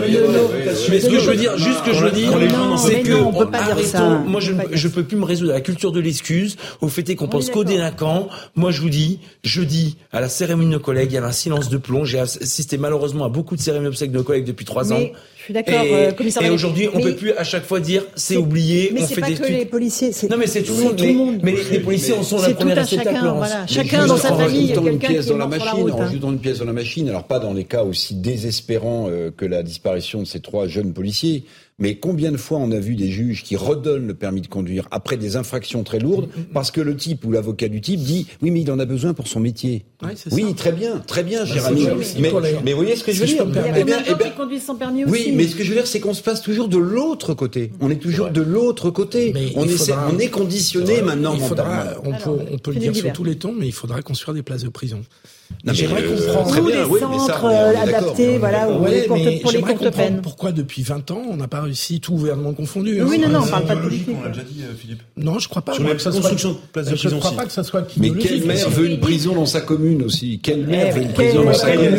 Mais 0.90 1.00
ce 1.00 1.08
que 1.08 1.18
je 1.18 1.30
veux 1.30 1.36
dire, 1.36 1.56
juste 1.56 1.78
ce 1.80 1.84
que 1.84 1.92
je 1.92 2.04
veux 2.04 2.10
dire, 2.10 2.32
c'est 2.78 3.00
que 3.02 3.12
on 3.12 3.32
peut 3.32 3.50
pas 3.50 3.62
dire 3.62 3.86
ça. 3.86 4.22
Moi, 4.26 4.40
je 4.40 4.52
je 4.72 4.88
peux 4.88 5.04
plus 5.04 5.16
me 5.16 5.24
résoudre 5.24 5.52
à 5.52 5.54
la 5.54 5.60
culture 5.60 5.92
de 5.92 6.00
l'excuse, 6.00 6.56
au 6.80 6.88
fait 6.88 7.14
qu'on 7.14 7.28
pense 7.28 7.50
qu'aux 7.50 7.64
délinquants. 7.64 8.28
Moi, 8.54 8.70
je 8.70 8.80
vous 8.80 8.90
dis, 8.90 9.20
jeudi, 9.42 9.96
à 10.12 10.20
la 10.20 10.28
cérémonie 10.28 10.68
de 10.68 10.74
nos 10.74 10.80
collègues, 10.80 11.12
il 11.12 11.14
y 11.14 11.18
avait 11.18 11.26
un 11.26 11.32
silence 11.32 11.68
de 11.68 11.76
plomb. 11.76 12.04
J'ai 12.04 12.20
assisté 12.20 12.78
malheureusement 12.78 13.24
à 13.24 13.28
beaucoup 13.28 13.56
de 13.56 13.60
cérémonies 13.60 13.90
d'obsèques 13.90 14.12
de 14.12 14.18
nos 14.18 14.24
collègues 14.24 14.44
depuis 14.44 14.64
trois 14.64 14.92
ans. 14.92 15.00
Je 15.44 15.52
suis 15.52 15.54
d'accord, 15.54 15.84
euh, 15.84 16.10
commissaire. 16.12 16.42
Et 16.42 16.48
aujourd'hui, 16.48 16.88
on 16.94 17.00
ne 17.00 17.04
peut 17.04 17.16
plus 17.16 17.32
à 17.32 17.44
chaque 17.44 17.64
fois 17.64 17.78
dire 17.78 18.06
c'est 18.14 18.38
oublié. 18.38 18.90
Mais 18.94 19.02
on 19.02 19.06
fait 19.06 19.20
pas 19.20 19.26
des 19.26 19.34
que 19.34 19.46
les 19.46 19.66
policiers. 19.66 20.10
Non, 20.30 20.38
mais 20.38 20.46
c'est 20.46 20.62
tout, 20.62 20.72
le 20.72 21.12
monde. 21.12 21.40
Mais, 21.42 21.54
les, 21.70 21.80
policiers 21.80 22.14
en 22.14 22.22
sont 22.22 22.40
la 22.40 22.54
première 22.54 22.78
étape. 22.78 23.04
Chacun, 23.04 23.34
voilà. 23.34 23.66
chacun 23.66 24.06
dans 24.06 24.16
sa 24.16 24.34
famille. 24.34 24.74
En 24.78 24.86
une 24.86 24.98
pièce 24.98 25.26
dans 25.26 25.36
la 25.36 25.46
machine, 25.46 25.90
en 25.90 26.00
ajoutant 26.00 26.32
une 26.32 26.38
pièce 26.38 26.60
dans 26.60 26.64
la 26.64 26.72
machine. 26.72 27.10
Alors 27.10 27.24
pas 27.24 27.40
dans 27.40 27.52
les 27.52 27.64
cas 27.64 27.82
aussi 27.84 28.14
désespérants 28.14 29.08
euh, 29.10 29.30
que 29.36 29.44
la 29.44 29.62
disparition 29.62 30.20
de 30.20 30.26
ces 30.26 30.40
trois 30.40 30.66
jeunes 30.66 30.94
policiers, 30.94 31.44
Mais 31.80 31.96
combien 31.96 32.30
de 32.30 32.36
fois 32.36 32.58
on 32.58 32.70
a 32.70 32.78
vu 32.78 32.94
des 32.94 33.10
juges 33.10 33.42
qui 33.42 33.56
redonnent 33.56 34.06
le 34.06 34.14
permis 34.14 34.40
de 34.40 34.46
conduire 34.46 34.86
après 34.92 35.16
des 35.16 35.34
infractions 35.34 35.82
très 35.82 35.98
lourdes 35.98 36.28
parce 36.52 36.70
que 36.70 36.80
le 36.80 36.96
type 36.96 37.24
ou 37.24 37.32
l'avocat 37.32 37.68
du 37.68 37.80
type 37.80 37.98
dit 37.98 38.28
oui 38.42 38.52
mais 38.52 38.60
il 38.60 38.70
en 38.70 38.78
a 38.78 38.84
besoin 38.84 39.12
pour 39.12 39.26
son 39.26 39.40
métier. 39.40 39.84
oui, 40.30 40.54
très 40.54 40.70
bien, 40.70 41.00
très 41.00 41.24
bien, 41.24 41.44
Jérémy. 41.44 41.88
Mais, 42.20 42.30
mais, 42.64 42.72
vous 42.72 42.78
voyez 42.78 42.94
ce 42.94 43.02
que 43.02 43.10
je 43.10 43.20
veux 43.20 43.26
dire 43.26 43.44
Il 43.48 43.54
y 43.54 43.58
a 43.58 43.78
eh 43.78 43.84
bien, 43.84 43.98
eh 44.08 44.14
bien, 44.14 44.30
qui 44.30 44.36
conduisent 44.36 44.62
sans 44.62 44.76
permis 44.76 45.04
aussi. 45.04 45.12
Oui, 45.12 45.32
mais 45.34 45.48
ce 45.48 45.56
que 45.56 45.64
je 45.64 45.70
veux 45.70 45.74
dire, 45.74 45.86
c'est 45.88 45.98
qu'on 45.98 46.14
se 46.14 46.22
passe 46.22 46.42
toujours 46.42 46.68
de 46.68 46.78
l'autre 46.78 47.34
côté. 47.34 47.72
On 47.80 47.90
est 47.90 47.96
toujours 47.96 48.30
de 48.30 48.40
l'autre 48.40 48.90
côté. 48.90 49.32
Mais 49.34 49.52
on, 49.56 49.64
est, 49.64 49.92
on 49.92 50.18
est 50.18 50.28
conditionné 50.28 51.02
maintenant. 51.02 51.34
Il 51.34 51.42
faudra, 51.42 51.86
on 52.04 52.12
peut, 52.12 52.44
on 52.52 52.58
peut 52.58 52.72
le 52.72 52.78
dire 52.78 52.94
sur 52.94 53.12
tous 53.12 53.24
les 53.24 53.36
tons, 53.36 53.54
mais 53.58 53.66
il 53.66 53.72
faudra 53.72 54.00
construire 54.02 54.34
des 54.34 54.42
places 54.42 54.62
de 54.62 54.68
prison. 54.68 55.02
J'aimerais 55.72 56.02
comprendre 56.02 56.48
très 56.48 56.60
bien, 56.60 56.86
oui, 56.86 57.00
centres 57.00 57.44
euh, 57.46 57.74
adaptés, 57.82 58.38
voilà, 58.38 58.66
pour, 58.66 58.86
les 58.86 59.60
courtes 59.62 59.90
peines. 59.90 60.20
Pourquoi 60.22 60.52
depuis 60.52 60.82
20 60.82 61.10
ans 61.10 61.22
on 61.30 61.36
n'a 61.36 61.48
pas 61.48 61.62
réussi 61.62 62.00
tout 62.00 62.12
gouvernement 62.12 62.52
confondu 62.52 63.00
hein. 63.00 63.06
Oui, 63.08 63.18
non, 63.18 63.28
non, 63.28 63.40
on 63.44 63.48
parle 63.48 63.64
pas 63.64 63.76
de 63.76 63.80
politique. 63.80 64.16
On 64.20 64.24
l'a 64.24 64.28
déjà 64.28 64.42
dit, 64.42 64.62
euh, 64.62 64.74
Philippe. 64.78 65.02
Non, 65.16 65.38
je 65.38 65.48
crois 65.48 65.62
pas. 65.62 65.74
Sur 65.74 65.84
la 65.84 65.94
construction 65.94 66.52
de 66.52 66.56
places 66.72 66.86
de 66.86 66.94
prison. 66.94 67.08
Je 67.10 67.16
crois 67.16 67.32
pas 67.32 67.46
que 67.46 67.52
ça 67.52 67.62
soit. 67.62 67.86
Mais 67.96 68.10
quelle 68.10 68.44
maire 68.44 68.68
veut 68.68 68.86
une 68.86 69.00
prison 69.00 69.34
dans 69.34 69.46
sa 69.46 69.62
commune 69.62 70.02
aussi? 70.02 70.40
Quelle 70.42 70.66
maire 70.66 70.94
veut 70.94 71.02
une 71.02 71.12
prison 71.12 71.44
dans 71.44 71.54
sa 71.54 71.72
commune? 71.72 71.96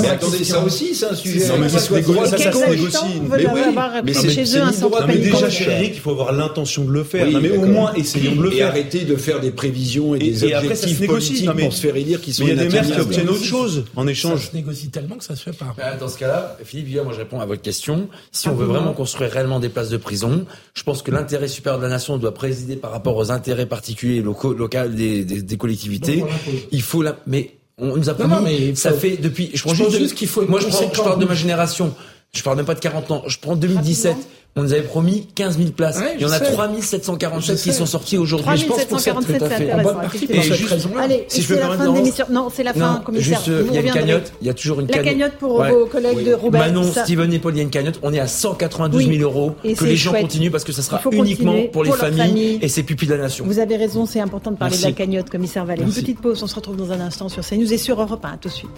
Mais 0.00 0.08
attendez, 0.08 0.44
ça 0.44 0.64
aussi, 0.64 0.94
c'est 0.94 1.06
un 1.06 1.14
sujet. 1.14 1.48
Non, 1.48 1.58
mais 1.58 1.68
ça 1.68 1.78
se 1.80 1.92
négocie. 1.92 3.04
Mais 3.30 3.46
oui, 3.46 3.60
mais 4.04 4.14
c'est 4.14 4.30
chez 4.30 4.56
eux 4.56 4.62
un 4.62 4.72
centre 4.72 5.06
Déjà, 5.06 5.48
Eric, 5.72 5.92
il 5.94 6.00
faut 6.00 6.10
avoir 6.10 6.32
l'intention 6.32 6.84
de 6.84 6.92
le 6.92 7.04
faire. 7.04 7.26
Mais 7.40 7.50
au 7.50 7.66
moins, 7.66 7.92
essayons 7.94 8.36
de 8.36 8.42
le 8.42 8.50
faire. 8.50 8.60
Et 8.60 8.62
arrêter 8.62 9.04
de 9.04 9.16
faire 9.16 9.40
des 9.40 9.50
prévisions 9.50 10.14
et 10.14 10.18
des 10.18 10.44
objectifs 10.44 11.06
politiques 11.06 11.50
pour 11.50 11.72
se 11.72 11.80
faire 11.80 11.96
élire 11.96 12.20
qui 12.20 12.32
sont 12.32 12.46
y 12.56 12.60
a 12.60 12.62
des 12.64 12.68
maires 12.68 12.86
qui 12.86 13.00
obtiennent 13.00 13.28
autre 13.28 13.44
chose 13.44 13.84
en 13.96 14.06
échange. 14.06 14.44
Ça 14.44 14.50
se 14.50 14.56
négocie 14.56 14.90
tellement 14.90 15.16
que 15.16 15.24
ça 15.24 15.36
se 15.36 15.42
fait 15.42 15.56
pas. 15.56 15.74
Dans 15.98 16.08
ce 16.08 16.18
cas-là, 16.18 16.56
Philippe, 16.64 17.02
moi 17.04 17.12
je 17.12 17.18
réponds 17.18 17.40
à 17.40 17.46
votre 17.46 17.62
question. 17.62 18.08
Si 18.32 18.48
on 18.48 18.54
veut 18.54 18.66
vraiment 18.66 18.92
construire 18.92 19.30
réellement 19.30 19.60
des 19.60 19.68
places 19.68 19.90
de 19.90 19.96
prison, 19.96 20.46
je 20.74 20.82
pense 20.82 21.02
que 21.02 21.10
l'intérêt 21.10 21.48
supérieur 21.48 21.78
de 21.78 21.84
la 21.84 21.90
nation 21.90 22.18
doit 22.18 22.34
présider 22.34 22.76
par 22.76 22.90
rapport 22.90 23.16
aux 23.16 23.30
intérêts 23.30 23.66
particuliers 23.66 24.20
locaux, 24.22 24.52
locaux 24.52 24.88
des, 24.88 25.24
des, 25.24 25.42
des 25.42 25.56
collectivités. 25.56 26.24
Il 26.70 26.82
faut 26.82 27.02
la, 27.02 27.16
mais 27.26 27.54
on 27.78 27.96
nous 27.96 28.08
a 28.10 28.14
promis, 28.14 28.34
non, 28.34 28.40
mais 28.42 28.74
ça 28.74 28.92
fait 28.92 29.16
depuis, 29.16 29.50
je 29.54 29.62
prends 29.62 29.74
juste, 29.74 30.14
qu'il 30.14 30.28
faut 30.28 30.46
moi 30.46 30.60
je, 30.60 30.68
prends, 30.68 30.90
je 30.92 31.00
parle 31.02 31.20
de 31.20 31.24
ma 31.24 31.34
génération. 31.34 31.94
Je 32.32 32.42
parle 32.42 32.58
même 32.58 32.66
pas 32.66 32.74
de 32.74 32.80
40 32.80 33.10
ans. 33.10 33.22
Je 33.26 33.38
prends 33.38 33.56
2017. 33.56 34.16
On 34.56 34.62
nous 34.64 34.72
avait 34.72 34.82
promis 34.82 35.28
15 35.36 35.58
000 35.58 35.70
places. 35.70 35.98
Ouais, 35.98 36.14
il 36.16 36.22
y 36.22 36.24
en 36.24 36.32
a 36.32 36.40
3 36.40 36.68
747 36.80 37.56
qui 37.62 37.72
sont 37.72 37.86
sortis 37.86 38.18
aujourd'hui. 38.18 38.56
Je 38.56 38.66
pense 38.66 38.84
pour 38.84 38.98
ça, 38.98 39.12
tout 39.12 39.44
à 39.44 39.48
fait. 39.48 39.72
En 39.72 39.82
bonne 39.82 39.94
partie 39.94 40.26
pour 40.26 40.42
cette 40.42 40.66
raison-là. 40.66 41.02
Allez, 41.02 41.24
si 41.28 41.42
je 41.42 41.48
peux 41.48 41.60
la 41.60 41.76
fin 41.76 41.88
de 41.88 41.94
l'émission. 41.96 42.26
Non, 42.30 42.48
c'est 42.52 42.64
la 42.64 42.74
fin, 42.74 43.00
commissaire. 43.04 43.40
Juste, 43.44 43.66
il 43.68 43.74
y 43.74 43.78
a 43.78 43.80
une 43.80 43.92
cagnotte. 43.92 44.32
Il 44.40 44.46
y 44.48 44.50
a 44.50 44.54
toujours 44.54 44.80
une 44.80 44.88
cagnotte. 44.88 45.04
La 45.04 45.12
cagnotte 45.12 45.32
pour 45.38 45.64
vos 45.64 45.86
collègues 45.86 46.26
de 46.26 46.34
Robert. 46.34 46.60
Manon, 46.62 46.82
Steven 46.82 47.32
et 47.32 47.38
Paul, 47.38 47.54
il 47.54 47.58
y 47.58 47.60
a 47.60 47.62
une 47.62 47.70
cagnotte. 47.70 48.00
On 48.02 48.12
est 48.12 48.18
à 48.18 48.26
192 48.26 49.06
000 49.06 49.22
euros. 49.22 49.54
Que 49.62 49.84
les 49.84 49.96
gens 49.96 50.12
continuent 50.12 50.50
parce 50.50 50.64
que 50.64 50.72
ça 50.72 50.82
sera 50.82 51.00
uniquement 51.12 51.56
pour 51.72 51.84
les 51.84 51.92
familles 51.92 52.58
et 52.60 52.68
ses 52.68 52.82
pupilles 52.82 53.08
de 53.08 53.14
la 53.14 53.22
nation. 53.22 53.44
Vous 53.46 53.60
avez 53.60 53.76
raison, 53.76 54.04
c'est 54.04 54.20
important 54.20 54.50
de 54.50 54.56
parler 54.56 54.76
de 54.76 54.82
la 54.82 54.92
cagnotte, 54.92 55.30
commissaire 55.30 55.64
Vallée. 55.64 55.82
Une 55.82 55.92
petite 55.92 56.20
pause. 56.20 56.42
On 56.42 56.46
se 56.48 56.56
retrouve 56.56 56.76
dans 56.76 56.90
un 56.90 57.00
instant 57.00 57.28
sur 57.28 57.46
CNews 57.46 57.72
et 57.72 57.78
sur 57.78 58.00
Europe 58.00 58.24
1. 58.24 58.38
Tout 58.38 58.48
de 58.48 58.54
suite. 58.54 58.70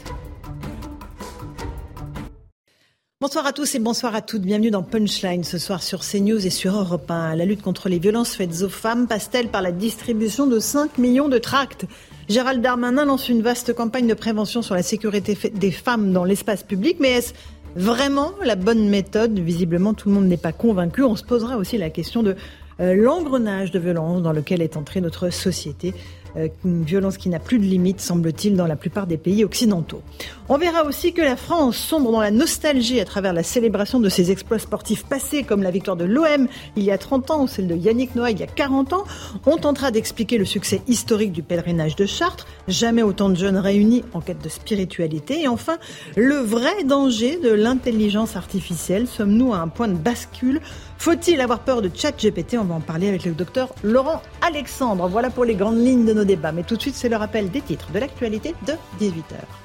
Bonsoir 3.22 3.46
à 3.46 3.52
tous 3.52 3.76
et 3.76 3.78
bonsoir 3.78 4.16
à 4.16 4.20
toutes. 4.20 4.42
Bienvenue 4.42 4.72
dans 4.72 4.82
Punchline 4.82 5.44
ce 5.44 5.56
soir 5.56 5.80
sur 5.80 6.00
CNews 6.00 6.44
et 6.44 6.50
sur 6.50 6.76
Europe 6.76 7.08
1. 7.08 7.36
La 7.36 7.44
lutte 7.44 7.62
contre 7.62 7.88
les 7.88 8.00
violences 8.00 8.34
faites 8.34 8.62
aux 8.62 8.68
femmes 8.68 9.06
passe-t-elle 9.06 9.46
par 9.46 9.62
la 9.62 9.70
distribution 9.70 10.48
de 10.48 10.58
5 10.58 10.98
millions 10.98 11.28
de 11.28 11.38
tracts? 11.38 11.86
Gérald 12.28 12.60
Darmanin 12.60 13.04
lance 13.04 13.28
une 13.28 13.40
vaste 13.40 13.74
campagne 13.74 14.08
de 14.08 14.14
prévention 14.14 14.60
sur 14.60 14.74
la 14.74 14.82
sécurité 14.82 15.38
des 15.54 15.70
femmes 15.70 16.12
dans 16.12 16.24
l'espace 16.24 16.64
public, 16.64 16.96
mais 16.98 17.12
est-ce 17.12 17.32
vraiment 17.76 18.32
la 18.42 18.56
bonne 18.56 18.88
méthode? 18.88 19.38
Visiblement, 19.38 19.94
tout 19.94 20.08
le 20.08 20.16
monde 20.16 20.26
n'est 20.26 20.36
pas 20.36 20.50
convaincu. 20.50 21.04
On 21.04 21.14
se 21.14 21.22
posera 21.22 21.58
aussi 21.58 21.78
la 21.78 21.90
question 21.90 22.24
de 22.24 22.34
euh, 22.80 22.96
l'engrenage 22.96 23.70
de 23.70 23.78
violence 23.78 24.20
dans 24.22 24.32
lequel 24.32 24.62
est 24.62 24.76
entrée 24.76 25.00
notre 25.00 25.30
société. 25.30 25.94
Euh, 26.36 26.48
une 26.64 26.84
violence 26.84 27.18
qui 27.18 27.28
n'a 27.28 27.38
plus 27.38 27.58
de 27.58 27.64
limite, 27.64 28.00
semble-t-il, 28.00 28.56
dans 28.56 28.66
la 28.66 28.76
plupart 28.76 29.06
des 29.06 29.18
pays 29.18 29.44
occidentaux. 29.44 30.02
On 30.48 30.58
verra 30.58 30.84
aussi 30.84 31.12
que 31.12 31.22
la 31.22 31.36
France 31.36 31.76
sombre 31.76 32.10
dans 32.10 32.20
la 32.20 32.30
nostalgie 32.30 33.00
à 33.00 33.04
travers 33.04 33.32
la 33.32 33.42
célébration 33.42 34.00
de 34.00 34.08
ses 34.08 34.30
exploits 34.30 34.58
sportifs 34.58 35.04
passés, 35.04 35.42
comme 35.42 35.62
la 35.62 35.70
victoire 35.70 35.96
de 35.96 36.04
l'OM 36.04 36.48
il 36.76 36.82
y 36.82 36.90
a 36.90 36.98
30 36.98 37.30
ans 37.30 37.42
ou 37.42 37.48
celle 37.48 37.68
de 37.68 37.76
Yannick 37.76 38.14
Noah 38.14 38.30
il 38.30 38.38
y 38.38 38.42
a 38.42 38.46
40 38.46 38.92
ans. 38.92 39.04
On 39.46 39.56
tentera 39.56 39.90
d'expliquer 39.90 40.38
le 40.38 40.44
succès 40.44 40.82
historique 40.88 41.32
du 41.32 41.42
pèlerinage 41.42 41.96
de 41.96 42.06
Chartres, 42.06 42.46
jamais 42.68 43.02
autant 43.02 43.28
de 43.28 43.36
jeunes 43.36 43.56
réunis 43.56 44.04
en 44.12 44.20
quête 44.20 44.42
de 44.42 44.48
spiritualité. 44.48 45.42
Et 45.42 45.48
enfin, 45.48 45.78
le 46.16 46.36
vrai 46.36 46.84
danger 46.84 47.38
de 47.38 47.50
l'intelligence 47.50 48.36
artificielle. 48.36 49.06
Sommes-nous 49.06 49.54
à 49.54 49.58
un 49.58 49.68
point 49.68 49.88
de 49.88 49.96
bascule 49.96 50.60
faut-il 51.02 51.40
avoir 51.40 51.58
peur 51.58 51.82
de 51.82 51.90
ChatGPT? 51.92 52.56
On 52.58 52.64
va 52.64 52.76
en 52.76 52.80
parler 52.80 53.08
avec 53.08 53.24
le 53.24 53.32
docteur 53.32 53.74
Laurent 53.82 54.22
Alexandre. 54.40 55.08
Voilà 55.08 55.30
pour 55.30 55.44
les 55.44 55.56
grandes 55.56 55.84
lignes 55.84 56.04
de 56.04 56.12
nos 56.12 56.22
débats. 56.22 56.52
Mais 56.52 56.62
tout 56.62 56.76
de 56.76 56.80
suite, 56.80 56.94
c'est 56.94 57.08
le 57.08 57.16
rappel 57.16 57.50
des 57.50 57.60
titres 57.60 57.90
de 57.90 57.98
l'actualité 57.98 58.54
de 58.68 58.74
18h. 59.04 59.61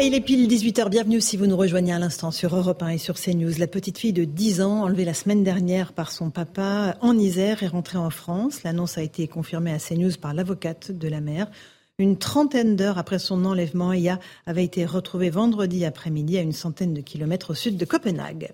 Et 0.00 0.06
il 0.06 0.14
est 0.14 0.22
pile 0.22 0.48
18h. 0.48 0.88
Bienvenue 0.88 1.20
si 1.20 1.36
vous 1.36 1.46
nous 1.46 1.58
rejoignez 1.58 1.92
à 1.92 1.98
l'instant 1.98 2.30
sur 2.30 2.56
Europe 2.56 2.82
1 2.82 2.88
et 2.88 2.96
sur 2.96 3.20
CNews. 3.20 3.58
La 3.58 3.66
petite 3.66 3.98
fille 3.98 4.14
de 4.14 4.24
10 4.24 4.62
ans, 4.62 4.84
enlevée 4.84 5.04
la 5.04 5.12
semaine 5.12 5.44
dernière 5.44 5.92
par 5.92 6.10
son 6.10 6.30
papa 6.30 6.96
en 7.02 7.18
Isère, 7.18 7.62
est 7.62 7.68
rentrée 7.68 7.98
en 7.98 8.08
France. 8.08 8.62
L'annonce 8.62 8.96
a 8.96 9.02
été 9.02 9.28
confirmée 9.28 9.72
à 9.72 9.78
CNews 9.78 10.12
par 10.18 10.32
l'avocate 10.32 10.90
de 10.90 11.06
la 11.06 11.20
mère. 11.20 11.50
Une 11.98 12.16
trentaine 12.16 12.76
d'heures 12.76 12.96
après 12.96 13.18
son 13.18 13.44
enlèvement, 13.44 13.90
Aya 13.90 14.18
avait 14.46 14.64
été 14.64 14.86
retrouvée 14.86 15.28
vendredi 15.28 15.84
après-midi 15.84 16.38
à 16.38 16.40
une 16.40 16.52
centaine 16.52 16.94
de 16.94 17.02
kilomètres 17.02 17.50
au 17.50 17.54
sud 17.54 17.76
de 17.76 17.84
Copenhague. 17.84 18.52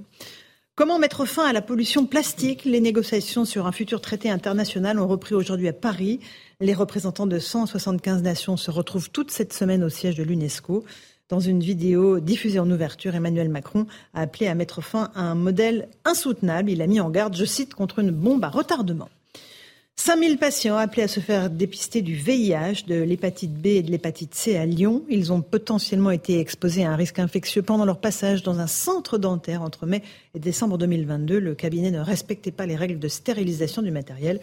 Comment 0.74 0.98
mettre 0.98 1.26
fin 1.26 1.46
à 1.46 1.52
la 1.52 1.62
pollution 1.62 2.06
plastique? 2.06 2.64
Les 2.64 2.80
négociations 2.80 3.44
sur 3.44 3.68
un 3.68 3.72
futur 3.72 4.00
traité 4.00 4.30
international 4.30 4.98
ont 4.98 5.06
repris 5.06 5.36
aujourd'hui 5.36 5.68
à 5.68 5.72
Paris. 5.72 6.18
Les 6.60 6.74
représentants 6.74 7.28
de 7.28 7.38
175 7.38 8.22
nations 8.22 8.56
se 8.56 8.72
retrouvent 8.72 9.10
toute 9.10 9.30
cette 9.30 9.52
semaine 9.52 9.84
au 9.84 9.88
siège 9.88 10.16
de 10.16 10.24
l'UNESCO. 10.24 10.84
Dans 11.28 11.40
une 11.40 11.58
vidéo 11.58 12.20
diffusée 12.20 12.60
en 12.60 12.70
ouverture, 12.70 13.16
Emmanuel 13.16 13.48
Macron 13.48 13.88
a 14.14 14.20
appelé 14.20 14.46
à 14.46 14.54
mettre 14.54 14.80
fin 14.80 15.10
à 15.16 15.22
un 15.22 15.34
modèle 15.34 15.88
insoutenable. 16.04 16.70
Il 16.70 16.80
a 16.80 16.86
mis 16.86 17.00
en 17.00 17.10
garde, 17.10 17.34
je 17.36 17.44
cite, 17.44 17.74
contre 17.74 17.98
une 17.98 18.12
bombe 18.12 18.44
à 18.44 18.48
retardement. 18.48 19.08
5000 19.96 20.38
patients 20.38 20.76
appelés 20.76 21.02
à 21.02 21.08
se 21.08 21.18
faire 21.18 21.50
dépister 21.50 22.00
du 22.00 22.14
VIH, 22.14 22.84
de 22.86 23.02
l'hépatite 23.02 23.54
B 23.54 23.66
et 23.66 23.82
de 23.82 23.90
l'hépatite 23.90 24.36
C 24.36 24.56
à 24.56 24.66
Lyon. 24.66 25.02
Ils 25.08 25.32
ont 25.32 25.40
potentiellement 25.40 26.12
été 26.12 26.38
exposés 26.38 26.84
à 26.84 26.92
un 26.92 26.96
risque 26.96 27.18
infectieux 27.18 27.62
pendant 27.62 27.84
leur 27.84 27.98
passage 27.98 28.44
dans 28.44 28.60
un 28.60 28.68
centre 28.68 29.18
dentaire 29.18 29.62
entre 29.62 29.84
mai 29.84 30.02
et 30.36 30.38
décembre 30.38 30.78
2022. 30.78 31.40
Le 31.40 31.56
cabinet 31.56 31.90
ne 31.90 31.98
respectait 31.98 32.52
pas 32.52 32.66
les 32.66 32.76
règles 32.76 33.00
de 33.00 33.08
stérilisation 33.08 33.82
du 33.82 33.90
matériel. 33.90 34.40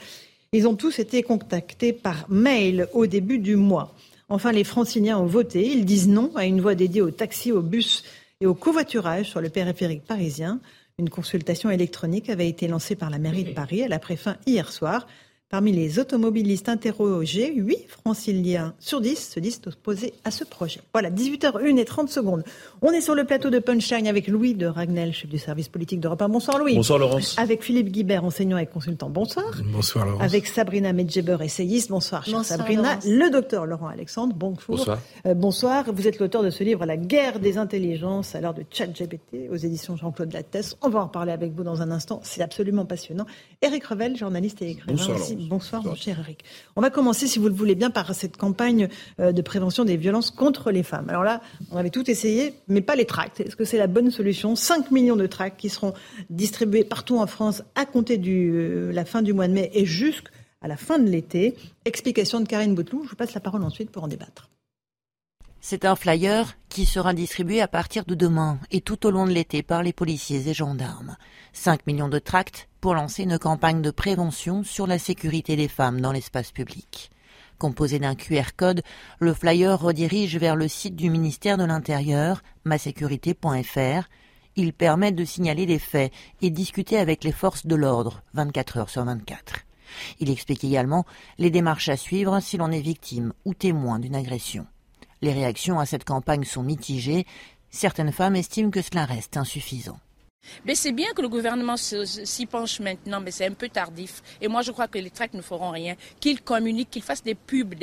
Ils 0.52 0.68
ont 0.68 0.76
tous 0.76 1.00
été 1.00 1.24
contactés 1.24 1.94
par 1.94 2.26
mail 2.28 2.90
au 2.92 3.08
début 3.08 3.40
du 3.40 3.56
mois. 3.56 3.96
Enfin, 4.34 4.52
les 4.52 4.64
franciliens 4.64 5.20
ont 5.20 5.28
voté. 5.28 5.64
Ils 5.64 5.86
disent 5.86 6.08
non 6.08 6.32
à 6.36 6.46
une 6.46 6.60
voie 6.60 6.74
dédiée 6.74 7.02
aux 7.02 7.12
taxis, 7.12 7.52
aux 7.52 7.62
bus 7.62 8.04
et 8.42 8.48
au 8.48 8.56
covoiturage 8.56 9.30
sur 9.30 9.42
le 9.42 9.50
périphérique 9.50 10.06
parisien. 10.06 10.60
Une 10.98 11.12
consultation 11.12 11.70
électronique 11.70 12.32
avait 12.32 12.50
été 12.50 12.68
lancée 12.68 12.96
par 12.96 13.12
la 13.12 13.20
mairie 13.20 13.44
de 13.44 13.52
Paris. 13.52 13.82
Elle 13.82 13.94
a 13.94 14.00
pris 14.00 14.18
fin 14.18 14.38
hier 14.48 14.72
soir. 14.72 15.06
Parmi 15.54 15.72
les 15.72 16.00
automobilistes 16.00 16.68
interrogés, 16.68 17.54
8 17.56 17.86
franciliens 17.88 18.74
sur 18.80 19.02
10 19.02 19.34
se 19.34 19.40
disent 19.40 19.62
opposés 19.68 20.16
à 20.24 20.32
ce 20.32 20.44
projet. 20.44 20.82
Voilà, 20.94 21.12
18h01 21.12 21.78
et 21.78 21.86
30 21.86 22.10
secondes. 22.10 22.44
On 22.82 22.92
est 22.92 23.02
sur 23.02 23.14
le 23.14 23.24
plateau 23.24 23.52
de 23.52 23.60
Punchline 23.60 24.08
avec 24.08 24.28
Louis 24.28 24.56
de 24.56 24.66
Ragnel, 24.66 25.14
chef 25.14 25.30
du 25.30 25.38
service 25.38 25.70
politique 25.70 26.00
d'Europe 26.00 26.24
1. 26.24 26.30
Bonsoir 26.30 26.58
Louis. 26.58 26.74
Bonsoir 26.74 26.98
Laurence. 26.98 27.38
Avec 27.38 27.62
Philippe 27.62 27.92
Guibert, 27.92 28.26
enseignant 28.26 28.58
et 28.58 28.66
consultant. 28.66 29.12
Bonsoir. 29.12 29.46
Bonsoir 29.72 30.08
Laurence. 30.08 30.24
Avec 30.24 30.48
Sabrina 30.48 30.92
Medjeber, 30.92 31.38
essayiste. 31.42 31.92
Bonsoir, 31.92 32.26
chère 32.26 32.44
Sabrina. 32.44 32.98
Le 33.06 33.30
docteur 33.30 33.68
Laurent 33.68 33.90
Alexandre. 33.90 34.34
Bonjour. 34.36 34.76
Bonsoir. 34.76 34.98
Euh, 35.28 35.36
bonsoir. 35.36 35.86
Vous 35.94 36.08
êtes 36.08 36.18
l'auteur 36.18 36.42
de 36.42 36.50
ce 36.50 36.64
livre 36.64 36.84
La 36.88 36.98
guerre 36.98 37.40
des 37.40 37.60
intelligences 37.60 38.34
à 38.34 38.42
l'heure 38.42 38.56
de 38.56 38.64
ChatGPT 38.72 39.52
aux 39.52 39.58
éditions 39.58 39.98
Jean-Claude 39.98 40.34
Lattès. 40.34 40.76
On 40.82 40.90
va 40.90 41.02
en 41.02 41.06
reparler 41.06 41.32
avec 41.32 41.54
vous 41.54 41.64
dans 41.64 41.84
un 41.84 41.92
instant. 41.92 42.22
C'est 42.24 42.42
absolument 42.42 42.86
passionnant. 42.86 43.28
Eric 43.62 43.84
Revel, 43.86 44.18
journaliste 44.18 44.64
et 44.64 44.72
écrivain 44.72 44.94
bonsoir, 44.94 45.20
aussi. 45.20 45.43
Bonsoir, 45.50 45.84
mon 45.84 45.96
cher 45.96 46.26
on 46.76 46.82
va 46.82 46.90
commencer, 46.90 47.28
si 47.28 47.40
vous 47.40 47.48
le 47.48 47.54
voulez 47.54 47.76
bien, 47.76 47.90
par 47.90 48.14
cette 48.14 48.38
campagne 48.38 48.90
euh, 49.20 49.32
de 49.32 49.42
prévention 49.42 49.86
des 49.86 49.98
violences 49.98 50.32
contre 50.32 50.72
les 50.72 50.84
femmes. 50.84 51.10
Alors 51.10 51.24
là, 51.24 51.42
on 51.72 51.78
avait 51.78 51.90
tout 51.90 52.10
essayé, 52.10 52.54
mais 52.68 52.82
pas 52.82 52.96
les 52.96 53.06
tracts. 53.06 53.40
Est-ce 53.40 53.56
que 53.56 53.66
c'est 53.66 53.78
la 53.78 53.88
bonne 53.88 54.12
solution? 54.12 54.56
5 54.56 54.92
millions 54.92 55.16
de 55.16 55.28
tracts 55.28 55.60
qui 55.60 55.70
seront 55.70 55.94
distribués 56.30 56.84
partout 56.84 57.18
en 57.18 57.28
France 57.28 57.64
à 57.76 57.86
compter 57.86 58.18
de 58.18 58.30
euh, 58.30 58.92
la 58.92 59.06
fin 59.06 59.22
du 59.22 59.34
mois 59.34 59.48
de 59.48 59.54
mai 59.54 59.72
et 59.74 59.86
jusqu'à 59.86 60.30
la 60.68 60.78
fin 60.78 61.00
de 61.00 61.10
l'été. 61.10 61.56
Explication 61.86 62.40
de 62.40 62.48
Karine 62.48 62.76
Bouteloup. 62.76 63.04
Je 63.04 63.10
vous 63.10 63.16
passe 63.16 63.34
la 63.34 63.42
parole 63.42 63.64
ensuite 63.64 63.90
pour 63.92 64.04
en 64.04 64.08
débattre. 64.08 64.50
C'est 65.66 65.86
un 65.86 65.96
flyer 65.96 66.58
qui 66.68 66.86
sera 66.86 67.14
distribué 67.14 67.62
à 67.62 67.70
partir 67.70 68.04
de 68.04 68.16
demain 68.16 68.60
et 68.70 68.82
tout 68.82 69.06
au 69.06 69.12
long 69.12 69.26
de 69.26 69.32
l'été 69.32 69.64
par 69.64 69.82
les 69.82 69.94
policiers 69.94 70.50
et 70.50 70.54
gendarmes. 70.54 71.16
5 71.54 71.88
millions 71.88 72.10
de 72.10 72.20
tracts 72.20 72.68
pour 72.82 72.94
lancer 72.94 73.24
une 73.24 73.40
campagne 73.40 73.82
de 73.82 73.90
prévention 73.90 74.64
sur 74.64 74.88
la 74.88 75.00
sécurité 75.00 75.56
des 75.56 75.70
femmes 75.70 76.02
dans 76.02 76.12
l'espace 76.12 76.52
public. 76.52 77.12
Composé 77.60 77.98
d'un 77.98 78.14
QR 78.14 78.52
code, 78.58 78.84
le 79.20 79.34
flyer 79.34 79.80
redirige 79.80 80.36
vers 80.36 80.58
le 80.58 80.68
site 80.68 80.98
du 80.98 81.10
ministère 81.10 81.58
de 81.58 81.64
l'Intérieur, 81.64 82.44
masécurité.fr. 82.66 84.10
Il 84.58 84.74
permet 84.74 85.14
de 85.14 85.24
signaler 85.24 85.66
les 85.66 85.80
faits 85.80 86.12
et 86.42 86.50
discuter 86.50 86.98
avec 86.98 87.24
les 87.24 87.32
forces 87.32 87.66
de 87.66 87.76
l'ordre 87.76 88.22
24 88.34 88.78
heures 88.80 88.90
sur 88.90 89.06
24. 89.06 89.62
Il 90.20 90.30
explique 90.30 90.66
également 90.66 91.06
les 91.38 91.52
démarches 91.52 91.88
à 91.88 91.96
suivre 91.96 92.42
si 92.42 92.58
l'on 92.58 92.70
est 92.70 92.82
victime 92.82 93.32
ou 93.46 93.54
témoin 93.54 94.00
d'une 94.00 94.16
agression. 94.16 94.68
Les 95.24 95.32
réactions 95.32 95.80
à 95.80 95.86
cette 95.86 96.04
campagne 96.04 96.44
sont 96.44 96.64
mitigées. 96.64 97.26
Certaines 97.72 98.12
femmes 98.12 98.36
estiment 98.36 98.70
que 98.70 98.82
cela 98.82 99.06
reste 99.06 99.38
insuffisant. 99.38 99.98
Mais 100.66 100.76
c'est 100.76 100.92
bien 100.92 101.14
que 101.16 101.22
le 101.22 101.30
gouvernement 101.30 101.78
s'y 101.78 102.46
penche 102.46 102.82
maintenant, 102.82 103.22
mais 103.22 103.32
c'est 103.32 103.46
un 103.46 103.54
peu 103.54 103.70
tardif. 103.70 104.22
Et 104.42 104.50
moi, 104.50 104.64
je 104.64 104.74
crois 104.74 104.90
que 104.90 104.98
les 104.98 105.10
tracts 105.10 105.34
ne 105.34 105.42
feront 105.42 105.70
rien. 105.70 105.96
Qu'ils 106.20 106.42
communiquent, 106.42 106.90
qu'ils 106.90 107.04
fassent 107.04 107.24
des 107.24 107.36
pubs 107.36 107.74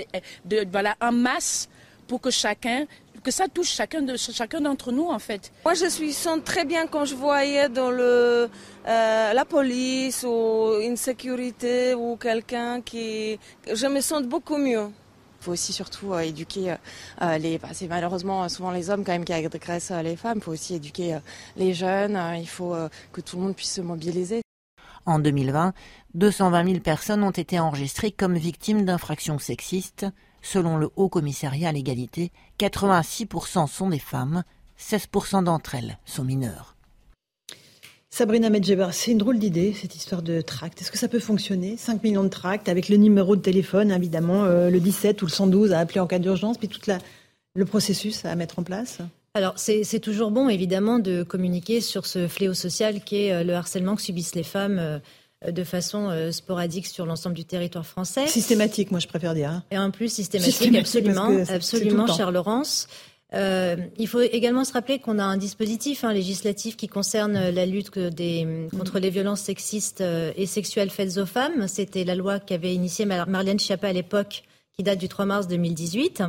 de, 0.44 0.66
voilà, 0.70 0.96
en 1.00 1.12
masse 1.12 1.70
pour 2.06 2.20
que 2.20 2.30
chacun, 2.30 2.84
que 3.24 3.30
ça 3.30 3.48
touche 3.48 3.70
chacun 3.70 4.02
de 4.02 4.18
chacun 4.18 4.60
d'entre 4.60 4.92
nous 4.92 5.08
en 5.08 5.18
fait. 5.18 5.50
Moi, 5.64 5.72
je 5.72 5.86
suis 5.86 6.12
sens 6.12 6.40
très 6.44 6.66
bien 6.66 6.86
quand 6.88 7.06
je 7.06 7.14
voyais 7.14 7.70
dans 7.70 7.90
le 7.90 8.50
euh, 8.86 9.32
la 9.32 9.44
police 9.46 10.26
ou 10.28 10.78
une 10.82 10.98
sécurité 10.98 11.94
ou 11.94 12.16
quelqu'un 12.16 12.82
qui, 12.82 13.38
je 13.72 13.86
me 13.86 14.02
sens 14.02 14.24
beaucoup 14.24 14.58
mieux. 14.58 14.90
Il 15.40 15.44
faut 15.44 15.52
aussi 15.52 15.72
surtout 15.72 16.12
euh, 16.12 16.20
éduquer 16.20 16.76
euh, 17.22 17.38
les. 17.38 17.58
Bah, 17.58 17.68
c'est 17.72 17.88
malheureusement 17.88 18.46
souvent 18.50 18.70
les 18.70 18.90
hommes 18.90 19.04
quand 19.04 19.12
même 19.12 19.24
qui 19.24 19.32
agressent 19.32 19.90
euh, 19.90 20.02
les 20.02 20.16
femmes. 20.16 20.38
Il 20.38 20.42
faut 20.42 20.52
aussi 20.52 20.74
éduquer 20.74 21.18
les 21.56 21.72
jeunes. 21.72 22.20
il 22.38 22.48
faut 22.48 22.76
que 23.12 23.22
tout 23.22 23.36
le 23.36 23.42
monde 23.44 23.56
puisse 23.56 23.72
se 23.72 23.80
mobiliser. 23.80 24.42
En 25.06 25.18
2020, 25.18 25.72
220 26.14 26.64
000 26.64 26.80
personnes 26.80 27.22
ont 27.22 27.30
été 27.30 27.58
enregistrées 27.58 28.12
comme 28.12 28.36
victimes 28.36 28.84
d'infractions 28.84 29.38
sexistes. 29.38 30.06
Selon 30.42 30.76
le 30.76 30.90
Haut 30.96 31.08
Commissariat 31.08 31.70
à 31.70 31.72
l'égalité, 31.72 32.32
86% 32.58 33.66
sont 33.66 33.88
des 33.88 33.98
femmes, 33.98 34.44
16% 34.78 35.44
d'entre 35.44 35.74
elles 35.74 35.98
sont 36.04 36.24
mineures. 36.24 36.76
Sabrina 38.12 38.50
Medjebar, 38.50 38.92
c'est 38.92 39.12
une 39.12 39.18
drôle 39.18 39.38
d'idée, 39.38 39.72
cette 39.72 39.94
histoire 39.94 40.20
de 40.20 40.40
tract. 40.40 40.80
Est-ce 40.80 40.90
que 40.90 40.98
ça 40.98 41.06
peut 41.06 41.20
fonctionner? 41.20 41.76
5 41.76 42.02
millions 42.02 42.24
de 42.24 42.28
tracts 42.28 42.68
avec 42.68 42.88
le 42.88 42.96
numéro 42.96 43.36
de 43.36 43.40
téléphone, 43.40 43.92
évidemment, 43.92 44.44
euh, 44.44 44.68
le 44.68 44.80
17 44.80 45.22
ou 45.22 45.26
le 45.26 45.30
112 45.30 45.72
à 45.72 45.78
appeler 45.78 46.00
en 46.00 46.08
cas 46.08 46.18
d'urgence, 46.18 46.58
puis 46.58 46.66
tout 46.66 46.80
le 47.54 47.64
processus 47.64 48.24
à 48.24 48.34
mettre 48.34 48.58
en 48.58 48.64
place? 48.64 48.98
Alors, 49.34 49.54
c'est 49.56 50.00
toujours 50.00 50.32
bon, 50.32 50.48
évidemment, 50.48 50.98
de 50.98 51.22
communiquer 51.22 51.80
sur 51.80 52.04
ce 52.04 52.26
fléau 52.26 52.52
social 52.52 53.00
qui 53.04 53.26
est 53.26 53.32
euh, 53.32 53.44
le 53.44 53.54
harcèlement 53.54 53.94
que 53.94 54.02
subissent 54.02 54.34
les 54.34 54.42
femmes 54.42 54.78
euh, 54.80 54.98
de 55.48 55.62
façon 55.64 56.10
sporadique 56.32 56.86
sur 56.86 57.06
l'ensemble 57.06 57.34
du 57.34 57.46
territoire 57.46 57.86
français. 57.86 58.26
Systématique, 58.26 58.90
moi 58.90 59.00
je 59.00 59.06
préfère 59.06 59.32
dire. 59.32 59.48
Hein. 59.48 59.64
Et 59.70 59.78
en 59.78 59.90
plus 59.90 60.12
systématique, 60.12 60.76
absolument, 60.76 61.30
absolument, 61.48 62.06
cher 62.08 62.30
Laurence. 62.30 62.88
Euh, 63.32 63.76
il 63.96 64.08
faut 64.08 64.20
également 64.20 64.64
se 64.64 64.72
rappeler 64.72 64.98
qu'on 64.98 65.18
a 65.18 65.24
un 65.24 65.36
dispositif 65.36 66.02
hein, 66.02 66.12
législatif 66.12 66.76
qui 66.76 66.88
concerne 66.88 67.50
la 67.50 67.66
lutte 67.66 67.96
des, 67.98 68.68
contre 68.76 68.98
les 68.98 69.10
violences 69.10 69.40
sexistes 69.40 70.00
euh, 70.00 70.32
et 70.36 70.46
sexuelles 70.46 70.90
faites 70.90 71.16
aux 71.18 71.26
femmes. 71.26 71.68
C'était 71.68 72.04
la 72.04 72.14
loi 72.14 72.40
qu'avait 72.40 72.74
initiée 72.74 73.04
Marlène 73.04 73.60
Schiappa 73.60 73.88
à 73.88 73.92
l'époque, 73.92 74.42
qui 74.76 74.82
date 74.82 74.98
du 74.98 75.08
3 75.08 75.26
mars 75.26 75.46
2018 75.46 76.22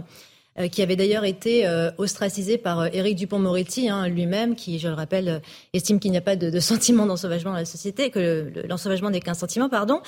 euh, 0.59 0.67
qui 0.67 0.81
avait 0.81 0.97
d'ailleurs 0.97 1.23
été 1.23 1.65
ostracisée 1.97 2.57
par 2.57 2.93
Éric 2.93 3.15
Dupont-Moretti 3.15 3.89
hein, 3.89 4.07
lui-même, 4.07 4.55
qui, 4.55 4.79
je 4.79 4.89
le 4.89 4.93
rappelle, 4.93 5.41
estime 5.73 5.99
qu'il 5.99 6.11
n'y 6.11 6.17
a 6.17 6.21
pas 6.21 6.35
de, 6.35 6.49
de 6.49 6.59
sentiment 6.59 7.07
d'ensauvagement 7.07 7.51
dans 7.51 7.57
la 7.57 7.65
société, 7.65 8.11
que 8.11 8.51
l'ensauvagement 8.67 9.09
n'est 9.09 9.21
qu'un 9.21 9.33
sentiment, 9.33 9.69
pardon. 9.69 10.01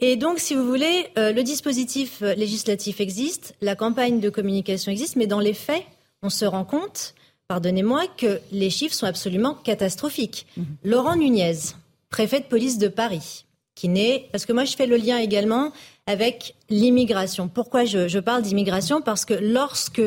Et 0.00 0.16
donc, 0.16 0.38
si 0.38 0.54
vous 0.54 0.66
voulez, 0.66 1.08
le 1.16 1.42
dispositif 1.42 2.22
législatif 2.22 3.00
existe, 3.00 3.54
la 3.60 3.76
campagne 3.76 4.18
de 4.18 4.30
communication 4.30 4.90
existe, 4.90 5.16
mais 5.16 5.26
dans 5.26 5.38
les 5.38 5.54
faits, 5.54 5.84
on 6.22 6.30
se 6.30 6.44
rend 6.44 6.64
compte, 6.64 7.14
pardonnez-moi, 7.48 8.04
que 8.16 8.40
les 8.50 8.70
chiffres 8.70 8.94
sont 8.94 9.06
absolument 9.06 9.54
catastrophiques. 9.54 10.46
Mhm. 10.56 10.66
Laurent 10.84 11.16
Nunez, 11.16 11.58
préfet 12.10 12.40
de 12.40 12.46
police 12.46 12.78
de 12.78 12.88
Paris, 12.88 13.44
qui 13.74 13.88
naît, 13.88 14.28
parce 14.32 14.46
que 14.46 14.52
moi 14.52 14.64
je 14.64 14.76
fais 14.76 14.86
le 14.86 14.96
lien 14.96 15.18
également 15.18 15.72
avec 16.06 16.54
l'immigration. 16.70 17.48
Pourquoi 17.48 17.84
je, 17.84 18.08
je 18.08 18.18
parle 18.18 18.42
d'immigration? 18.42 19.00
Parce 19.00 19.24
que 19.24 19.34
lorsque 19.34 20.02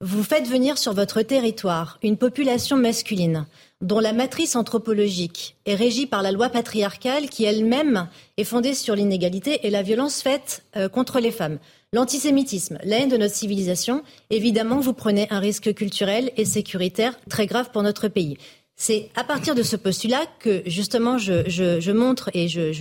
vous 0.00 0.24
faites 0.24 0.48
venir 0.48 0.78
sur 0.78 0.94
votre 0.94 1.22
territoire 1.22 1.98
une 2.02 2.16
population 2.16 2.76
masculine 2.76 3.46
dont 3.80 4.00
la 4.00 4.12
matrice 4.12 4.56
anthropologique 4.56 5.56
est 5.64 5.74
régie 5.74 6.06
par 6.06 6.22
la 6.22 6.32
loi 6.32 6.48
patriarcale 6.48 7.28
qui 7.28 7.44
elle-même 7.44 8.08
est 8.36 8.44
fondée 8.44 8.74
sur 8.74 8.96
l'inégalité 8.96 9.66
et 9.66 9.70
la 9.70 9.82
violence 9.82 10.20
faite 10.20 10.64
euh, 10.76 10.88
contre 10.88 11.20
les 11.20 11.30
femmes. 11.30 11.58
L'antisémitisme, 11.94 12.78
la 12.84 13.00
haine 13.00 13.10
de 13.10 13.18
notre 13.18 13.34
civilisation, 13.34 14.02
évidemment, 14.30 14.80
vous 14.80 14.94
prenez 14.94 15.26
un 15.30 15.40
risque 15.40 15.74
culturel 15.74 16.32
et 16.38 16.46
sécuritaire 16.46 17.18
très 17.28 17.46
grave 17.46 17.70
pour 17.70 17.82
notre 17.82 18.08
pays. 18.08 18.38
C'est 18.76 19.10
à 19.14 19.24
partir 19.24 19.54
de 19.54 19.62
ce 19.62 19.76
postulat 19.76 20.24
que 20.38 20.62
justement 20.64 21.18
je, 21.18 21.92
montre 21.92 22.30
et 22.32 22.48
je, 22.48 22.72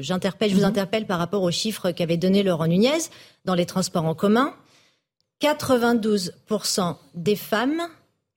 j'interpelle, 0.00 0.48
je, 0.48 0.54
vous 0.54 0.62
mhm. 0.62 0.68
interpelle 0.68 1.06
par 1.06 1.18
rapport 1.18 1.42
aux 1.42 1.50
chiffres 1.50 1.90
qu'avait 1.90 2.16
donné 2.16 2.42
Laurent 2.42 2.66
Nunez 2.66 3.10
dans 3.44 3.54
les 3.54 3.66
transports 3.66 4.06
en 4.06 4.14
commun. 4.14 4.54
92% 5.42 6.96
des 7.14 7.36
femmes 7.36 7.82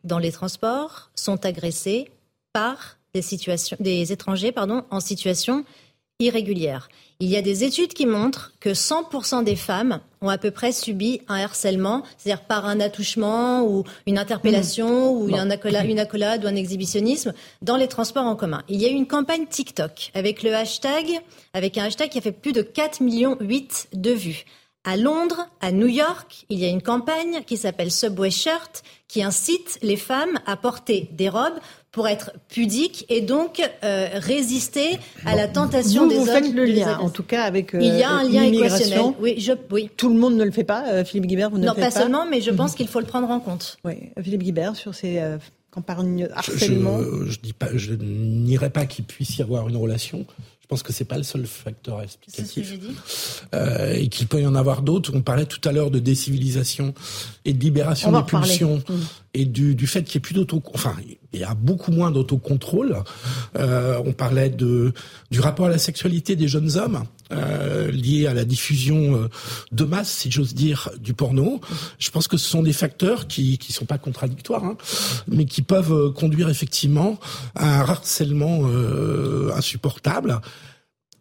dans 0.04 0.20
les 0.20 0.34
transports 0.34 1.10
sont 1.16 1.46
agressées 1.46 2.12
par 2.52 2.98
des, 3.14 3.22
situations, 3.22 3.78
des 3.80 4.12
étrangers 4.12 4.52
pardon, 4.52 4.84
en 4.90 5.00
situation 5.00 5.64
irrégulière. 6.20 6.90
Il 7.20 7.30
y 7.30 7.36
a 7.36 7.42
des 7.42 7.64
études 7.64 7.94
qui 7.94 8.06
montrent 8.06 8.54
que 8.60 8.70
100% 8.70 9.44
des 9.44 9.56
femmes 9.56 10.02
ont 10.22 10.30
à 10.30 10.38
peu 10.38 10.52
près 10.52 10.72
subi 10.72 11.22
un 11.28 11.40
harcèlement, 11.40 12.04
c'est-à-dire 12.16 12.44
par 12.44 12.68
un 12.68 12.80
attouchement 12.80 13.64
ou 13.64 13.86
une 14.06 14.20
interpellation 14.20 15.16
mmh. 15.16 15.18
ou 15.18 15.30
une, 15.30 15.52
accolade, 15.52 15.86
une 15.90 15.98
accolade 15.98 16.46
ou 16.46 16.48
un 16.48 16.56
exhibitionnisme 16.56 17.34
dans 17.64 17.76
les 17.76 17.88
transports 17.88 18.28
en 18.28 18.36
commun. 18.36 18.62
Il 18.70 18.80
y 18.80 18.86
a 18.86 18.90
eu 18.90 18.94
une 18.94 19.08
campagne 19.08 19.48
TikTok 19.48 20.12
avec 20.14 20.44
le 20.44 20.54
hashtag, 20.54 21.20
avec 21.56 21.80
un 21.80 21.86
hashtag 21.86 22.10
qui 22.10 22.20
a 22.20 22.22
fait 22.22 22.32
plus 22.32 22.54
de 22.54 22.62
4 22.62 23.02
millions 23.02 23.36
8 23.40 23.88
de 23.94 24.12
vues. 24.12 24.46
À 24.88 24.96
Londres, 24.96 25.50
à 25.60 25.74
New 25.74 25.88
York, 25.88 26.46
il 26.50 26.60
y 26.60 26.64
a 26.64 26.70
une 26.70 26.82
campagne 26.82 27.42
qui 27.46 27.58
s'appelle 27.58 27.92
Subway 27.92 28.32
Shirt 28.32 28.84
qui 29.10 29.22
incite 29.22 29.78
les 29.82 29.98
femmes 29.98 30.40
à 30.46 30.56
porter 30.56 31.10
des 31.12 31.28
robes 31.28 31.60
pour 31.92 32.08
être 32.08 32.32
pudiques 32.48 33.06
et 33.10 33.20
donc 33.20 33.62
euh, 33.84 34.08
résister 34.14 34.98
à 35.26 35.36
la 35.36 35.50
tentation 35.50 36.04
vous, 36.04 36.10
des 36.10 36.16
vous 36.16 36.30
hommes. 36.30 36.42
Faites 36.42 36.54
le 36.54 36.64
lien, 36.64 37.00
en 37.00 37.10
tout 37.10 37.24
cas, 37.24 37.44
avec 37.44 37.76
euh, 37.76 37.80
Il 37.82 37.98
y 37.98 38.04
a 38.04 38.12
un 38.12 38.24
lien 38.24 38.44
équationnel. 38.44 39.14
Oui, 39.20 39.36
je, 39.40 39.52
oui. 39.72 39.90
Tout 39.98 40.08
le 40.08 40.16
monde 40.16 40.38
ne 40.38 40.46
le 40.46 40.52
fait 40.52 40.64
pas. 40.64 40.86
Euh, 40.88 41.04
Philippe 41.04 41.26
Guibert, 41.26 41.50
vous 41.50 41.58
ne 41.58 41.66
non, 41.66 41.74
le 41.76 41.82
faites 41.82 41.84
pas 41.84 41.90
Non, 41.90 41.94
pas 41.94 42.02
seulement, 42.04 42.26
mais 42.26 42.40
je 42.40 42.52
pense 42.52 42.74
qu'il 42.74 42.88
faut 42.88 43.02
le 43.02 43.06
prendre 43.06 43.30
en 43.30 43.42
compte. 43.42 43.76
Oui, 43.84 43.96
Philippe 44.22 44.44
Guibert 44.44 44.78
sur 44.78 44.96
ces 44.96 45.22
campagnes 45.78 46.28
harcèlement. 46.34 47.00
Je, 47.02 47.26
je, 47.26 47.32
je, 47.32 47.40
dis 47.40 47.54
pas, 47.54 47.70
je 47.74 47.94
n'irai 47.94 48.70
pas 48.70 48.86
qu'il 48.86 49.06
puisse 49.06 49.38
y 49.38 49.42
avoir 49.42 49.70
une 49.70 49.78
relation. 49.78 50.26
Je 50.68 50.76
pense 50.76 50.84
que 50.84 50.92
c'est 50.92 51.06
pas 51.06 51.16
le 51.16 51.24
seul 51.24 51.46
facteur 51.48 52.02
explicatif. 52.02 52.74
Euh, 53.56 53.94
et 53.94 54.10
qu'il 54.10 54.28
peut 54.28 54.42
y 54.42 54.46
en 54.46 54.54
avoir 54.54 54.82
d'autres. 54.82 55.14
On 55.16 55.22
parlait 55.22 55.46
tout 55.46 55.62
à 55.64 55.72
l'heure 55.72 55.92
de 55.92 56.00
décivilisation 56.00 56.94
et 57.46 57.54
de 57.54 57.60
libération 57.64 58.12
des 58.12 58.24
pulsions 58.24 58.84
mm. 58.90 58.94
et 59.34 59.46
du, 59.46 59.76
du 59.76 59.88
fait 59.88 60.04
qu'il 60.04 60.16
y 60.16 60.18
ait 60.18 60.20
plus 60.20 60.34
d'auto, 60.34 60.62
enfin, 60.74 60.94
il 61.38 61.42
y 61.42 61.46
a 61.46 61.54
beaucoup 61.54 61.92
moins 61.92 62.12
d'autocontrôle. 62.12 63.04
Euh, 63.58 64.02
on 64.06 64.12
parlait 64.12 64.50
du 64.50 65.40
rapport 65.40 65.68
à 65.68 65.70
la 65.70 65.78
sexualité 65.78 66.36
des 66.36 66.48
jeunes 66.48 66.78
hommes 66.78 67.04
euh, 67.32 67.92
lié 67.92 68.28
à 68.28 68.34
la 68.34 68.44
diffusion 68.44 69.16
euh, 69.16 69.28
de 69.72 69.84
masse, 69.84 70.10
si 70.10 70.32
j'ose 70.32 70.56
dire, 70.56 70.90
du 71.00 71.14
porno. 71.14 71.62
Je 72.00 72.10
pense 72.10 72.28
que 72.28 72.38
ce 72.38 72.50
sont 72.50 72.64
des 72.64 72.74
facteurs 72.74 73.28
qui 73.28 73.58
qui 73.58 73.72
sont 73.72 73.86
pas 73.86 73.98
contradictoires, 73.98 74.64
hein, 74.64 74.78
mais 75.28 75.46
qui 75.46 75.62
peuvent 75.62 76.12
conduire 76.14 76.50
effectivement 76.50 77.20
à 77.56 77.82
un 77.82 77.90
harcèlement 77.90 78.64
insupportable 79.56 80.42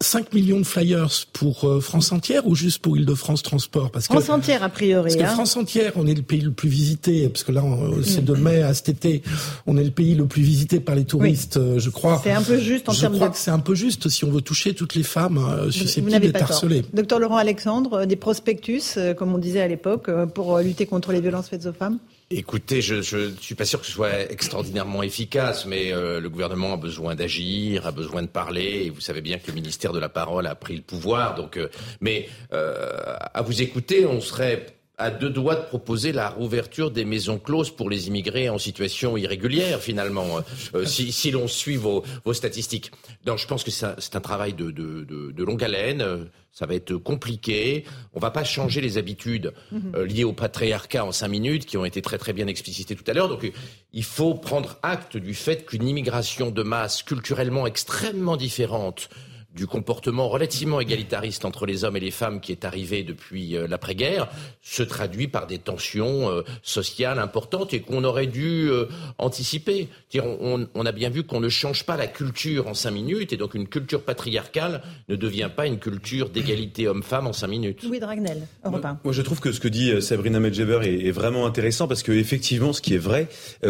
5 0.02 0.34
millions 0.34 0.58
de 0.58 0.64
flyers 0.64 1.26
pour 1.32 1.64
euh, 1.64 1.80
France 1.80 2.12
entière 2.12 2.46
ou 2.46 2.54
juste 2.54 2.80
pour 2.80 2.98
Île-de-France 2.98 3.42
Transport? 3.42 3.90
Parce 3.90 4.06
France 4.06 4.28
entière 4.28 4.62
a 4.62 4.68
priori. 4.68 5.04
Parce 5.04 5.16
que 5.16 5.22
hein. 5.22 5.34
France 5.34 5.56
entière, 5.56 5.92
on 5.96 6.06
est 6.06 6.14
le 6.14 6.22
pays 6.22 6.42
le 6.42 6.50
plus 6.50 6.68
visité 6.68 7.28
parce 7.30 7.44
que 7.44 7.52
là 7.52 7.62
c'est 8.04 8.24
de 8.24 8.34
mai 8.34 8.62
à 8.62 8.74
cet 8.74 8.90
été, 8.90 9.22
on 9.66 9.78
est 9.78 9.84
le 9.84 9.90
pays 9.90 10.14
le 10.14 10.26
plus 10.26 10.42
visité 10.42 10.80
par 10.80 10.94
les 10.94 11.04
touristes, 11.04 11.56
euh, 11.56 11.78
je 11.78 11.88
crois. 11.88 12.20
C'est 12.22 12.32
un 12.32 12.42
peu 12.42 12.58
juste 12.58 12.88
en 12.90 12.92
je 12.92 13.00
termes 13.00 13.14
crois 13.14 13.30
que 13.30 13.38
c'est 13.38 13.50
un 13.50 13.58
peu 13.58 13.74
juste 13.74 14.10
si 14.10 14.24
on 14.24 14.30
veut 14.30 14.42
toucher 14.42 14.74
toutes 14.74 14.94
les 14.94 15.02
femmes 15.02 15.38
euh, 15.38 15.70
susceptibles 15.70 16.20
d'être 16.20 16.42
harcelées. 16.42 16.84
Docteur 16.92 17.18
Laurent 17.18 17.38
Alexandre, 17.38 18.04
des 18.04 18.16
prospectus 18.16 18.98
comme 19.16 19.34
on 19.34 19.38
disait 19.38 19.62
à 19.62 19.68
l'époque 19.68 20.10
pour 20.34 20.58
lutter 20.58 20.84
contre 20.84 21.12
les 21.12 21.20
violences 21.20 21.48
faites 21.48 21.64
aux 21.64 21.72
femmes? 21.72 21.98
Écoutez, 22.28 22.82
je 22.82 22.96
ne 22.96 23.36
suis 23.36 23.54
pas 23.54 23.64
sûr 23.64 23.78
que 23.78 23.86
ce 23.86 23.92
soit 23.92 24.32
extraordinairement 24.32 25.04
efficace, 25.04 25.64
mais 25.64 25.92
euh, 25.92 26.18
le 26.18 26.28
gouvernement 26.28 26.72
a 26.72 26.76
besoin 26.76 27.14
d'agir, 27.14 27.86
a 27.86 27.92
besoin 27.92 28.22
de 28.22 28.26
parler, 28.26 28.82
et 28.86 28.90
vous 28.90 29.00
savez 29.00 29.20
bien 29.20 29.38
que 29.38 29.46
le 29.46 29.52
ministère 29.52 29.92
de 29.92 30.00
la 30.00 30.08
Parole 30.08 30.48
a 30.48 30.56
pris 30.56 30.74
le 30.74 30.82
pouvoir. 30.82 31.36
Donc, 31.36 31.56
euh, 31.56 31.68
mais 32.00 32.28
euh, 32.52 33.14
à 33.32 33.42
vous 33.42 33.62
écouter, 33.62 34.06
on 34.06 34.20
serait 34.20 34.75
à 34.98 35.10
deux 35.10 35.28
doigts 35.28 35.56
de 35.56 35.64
proposer 35.64 36.12
la 36.12 36.30
rouverture 36.30 36.90
des 36.90 37.04
maisons 37.04 37.38
closes 37.38 37.70
pour 37.70 37.90
les 37.90 38.08
immigrés 38.08 38.48
en 38.48 38.56
situation 38.56 39.16
irrégulière, 39.18 39.80
finalement, 39.80 40.38
euh, 40.74 40.84
si, 40.86 41.12
si 41.12 41.30
l'on 41.30 41.48
suit 41.48 41.76
vos, 41.76 42.02
vos, 42.24 42.32
statistiques. 42.32 42.90
Donc, 43.24 43.38
je 43.38 43.46
pense 43.46 43.62
que 43.62 43.70
c'est 43.70 44.16
un, 44.16 44.20
travail 44.20 44.54
de, 44.54 44.70
de, 44.70 45.04
de, 45.04 45.32
de, 45.32 45.44
longue 45.44 45.62
haleine. 45.62 46.26
Ça 46.50 46.64
va 46.64 46.74
être 46.74 46.96
compliqué. 46.96 47.84
On 48.14 48.20
va 48.20 48.30
pas 48.30 48.44
changer 48.44 48.80
les 48.80 48.96
habitudes 48.96 49.52
euh, 49.94 50.06
liées 50.06 50.24
au 50.24 50.32
patriarcat 50.32 51.04
en 51.04 51.12
cinq 51.12 51.28
minutes, 51.28 51.66
qui 51.66 51.76
ont 51.76 51.84
été 51.84 52.00
très 52.00 52.16
très 52.16 52.32
bien 52.32 52.46
explicitées 52.46 52.96
tout 52.96 53.04
à 53.06 53.12
l'heure. 53.12 53.28
Donc, 53.28 53.52
il 53.92 54.04
faut 54.04 54.32
prendre 54.34 54.78
acte 54.82 55.18
du 55.18 55.34
fait 55.34 55.66
qu'une 55.66 55.86
immigration 55.86 56.50
de 56.50 56.62
masse 56.62 57.02
culturellement 57.02 57.66
extrêmement 57.66 58.38
différente 58.38 59.10
du 59.56 59.66
comportement 59.66 60.28
relativement 60.28 60.80
égalitariste 60.80 61.44
entre 61.44 61.64
les 61.64 61.82
hommes 61.82 61.96
et 61.96 62.00
les 62.00 62.10
femmes 62.10 62.40
qui 62.40 62.52
est 62.52 62.64
arrivé 62.64 63.02
depuis 63.02 63.56
euh, 63.56 63.66
l'après-guerre 63.66 64.28
se 64.62 64.82
traduit 64.82 65.28
par 65.28 65.46
des 65.46 65.58
tensions 65.58 66.30
euh, 66.30 66.42
sociales 66.62 67.18
importantes 67.18 67.72
et 67.72 67.80
qu'on 67.80 68.04
aurait 68.04 68.26
dû 68.26 68.68
euh, 68.68 68.84
anticiper. 69.18 69.88
On, 70.14 70.66
on, 70.74 70.86
a 70.86 70.92
bien 70.92 71.08
vu 71.08 71.24
qu'on 71.24 71.40
ne 71.40 71.48
change 71.48 71.84
pas 71.84 71.96
la 71.96 72.06
culture 72.06 72.68
en 72.68 72.74
cinq 72.74 72.90
minutes 72.90 73.32
et 73.32 73.36
donc 73.36 73.54
une 73.54 73.66
culture 73.66 74.02
patriarcale 74.02 74.82
ne 75.08 75.16
devient 75.16 75.50
pas 75.54 75.66
une 75.66 75.78
culture 75.78 76.28
d'égalité 76.28 76.86
homme-femme 76.86 77.26
en 77.26 77.32
cinq 77.32 77.48
minutes. 77.48 77.82
Louis 77.82 77.98
Dragnel, 77.98 78.46
Europe 78.64 78.86
Moi, 79.04 79.12
je 79.12 79.22
trouve 79.22 79.40
que 79.40 79.52
ce 79.52 79.60
que 79.60 79.68
dit 79.68 80.02
Sabrina 80.02 80.38
Medjeber 80.38 80.80
est, 80.82 81.06
est, 81.06 81.10
vraiment 81.10 81.46
intéressant 81.46 81.88
parce 81.88 82.02
que 82.02 82.12
effectivement, 82.12 82.72
ce 82.72 82.82
qui 82.82 82.94
est 82.94 82.98
vrai, 82.98 83.28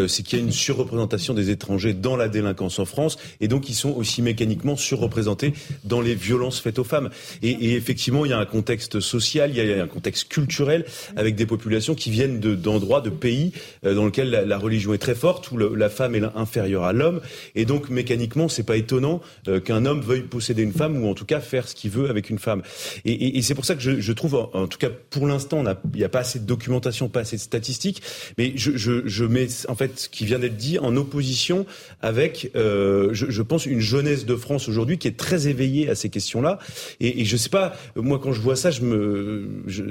c'est 0.08 0.22
qu'il 0.22 0.38
y 0.38 0.42
a 0.42 0.44
une 0.44 0.52
surreprésentation 0.52 1.34
des 1.34 1.50
étrangers 1.50 1.94
dans 1.94 2.16
la 2.16 2.28
délinquance 2.28 2.78
en 2.78 2.84
France 2.84 3.18
et 3.40 3.48
donc 3.48 3.68
ils 3.68 3.74
sont 3.74 3.90
aussi 3.90 4.22
mécaniquement 4.22 4.76
surreprésentés 4.76 5.52
dans 5.84 6.00
les 6.00 6.14
violences 6.14 6.60
faites 6.60 6.78
aux 6.78 6.84
femmes. 6.84 7.10
Et, 7.42 7.74
effectivement, 7.74 8.24
il 8.24 8.30
y 8.30 8.34
a 8.34 8.38
un 8.38 8.46
contexte 8.46 9.00
social, 9.00 9.50
il 9.50 9.56
y 9.56 9.72
a 9.72 9.82
un 9.82 9.86
contexte 9.86 10.28
culturel 10.28 10.84
avec 11.16 11.34
des 11.34 11.46
populations 11.46 11.94
qui 11.94 12.10
viennent 12.10 12.40
d'endroits, 12.40 13.00
de, 13.00 13.10
pays 13.10 13.52
euh, 13.84 13.94
dans 13.94 14.06
lesquels 14.06 14.30
la, 14.30 14.58
religion 14.58 14.94
est 14.94 14.98
très 14.98 15.14
forte, 15.14 15.50
où 15.50 15.58
la 15.58 15.88
femme 15.88 16.14
est 16.14 16.22
inférieure 16.34 16.84
à 16.84 16.92
l'homme. 16.92 17.20
Et 17.54 17.64
donc, 17.64 17.90
mécaniquement, 17.90 18.48
c'est 18.48 18.62
pas 18.62 18.76
étonnant 18.76 19.20
euh, 19.48 19.60
qu'un 19.60 19.84
homme 19.86 20.00
veuille 20.00 20.22
posséder 20.22 20.62
une 20.62 20.72
femme 20.72 21.02
ou 21.02 21.08
en 21.08 21.14
tout 21.14 21.24
cas 21.24 21.40
faire 21.40 21.68
ce 21.68 21.74
qu'il 21.74 21.90
veut 21.90 22.08
avec 22.10 22.30
une 22.30 22.38
femme. 22.38 22.62
Et, 23.04 23.42
c'est 23.42 23.54
pour 23.54 23.64
ça 23.64 23.74
que 23.74 23.80
je, 23.80 24.12
trouve, 24.12 24.34
en, 24.34 24.66
tout 24.66 24.78
cas 24.78 24.90
pour 25.10 25.26
l'instant, 25.26 25.62
il 25.94 25.98
n'y 25.98 26.04
a 26.04 26.08
pas 26.08 26.20
assez 26.20 26.38
de 26.38 26.46
documentation, 26.46 27.08
pas 27.08 27.20
assez 27.20 27.36
de 27.36 27.40
statistiques, 27.40 28.02
mais 28.38 28.52
je, 28.56 29.24
mets 29.24 29.48
en 29.68 29.74
fait 29.74 29.98
ce 29.98 30.08
qui 30.08 30.24
vient 30.24 30.38
d'être 30.38 30.56
dit 30.56 30.78
en 30.78 30.96
opposition 30.96 31.66
avec, 32.02 32.50
euh, 32.56 33.10
je 33.12 33.42
pense, 33.42 33.66
une 33.66 33.80
jeunesse 33.80 34.26
de 34.26 34.36
France 34.36 34.68
aujourd'hui 34.68 34.98
qui 34.98 35.08
est 35.08 35.16
très 35.16 35.48
éveillée 35.48 35.65
à 35.88 35.94
ces 35.94 36.08
questions-là. 36.08 36.58
Et, 37.00 37.20
et, 37.20 37.24
je 37.24 37.36
sais 37.36 37.48
pas, 37.48 37.74
moi 37.96 38.18
quand 38.22 38.32
je 38.32 38.40
vois 38.40 38.56
ça, 38.56 38.70
je 38.70 38.82
me, 38.82 39.48
je, 39.66 39.82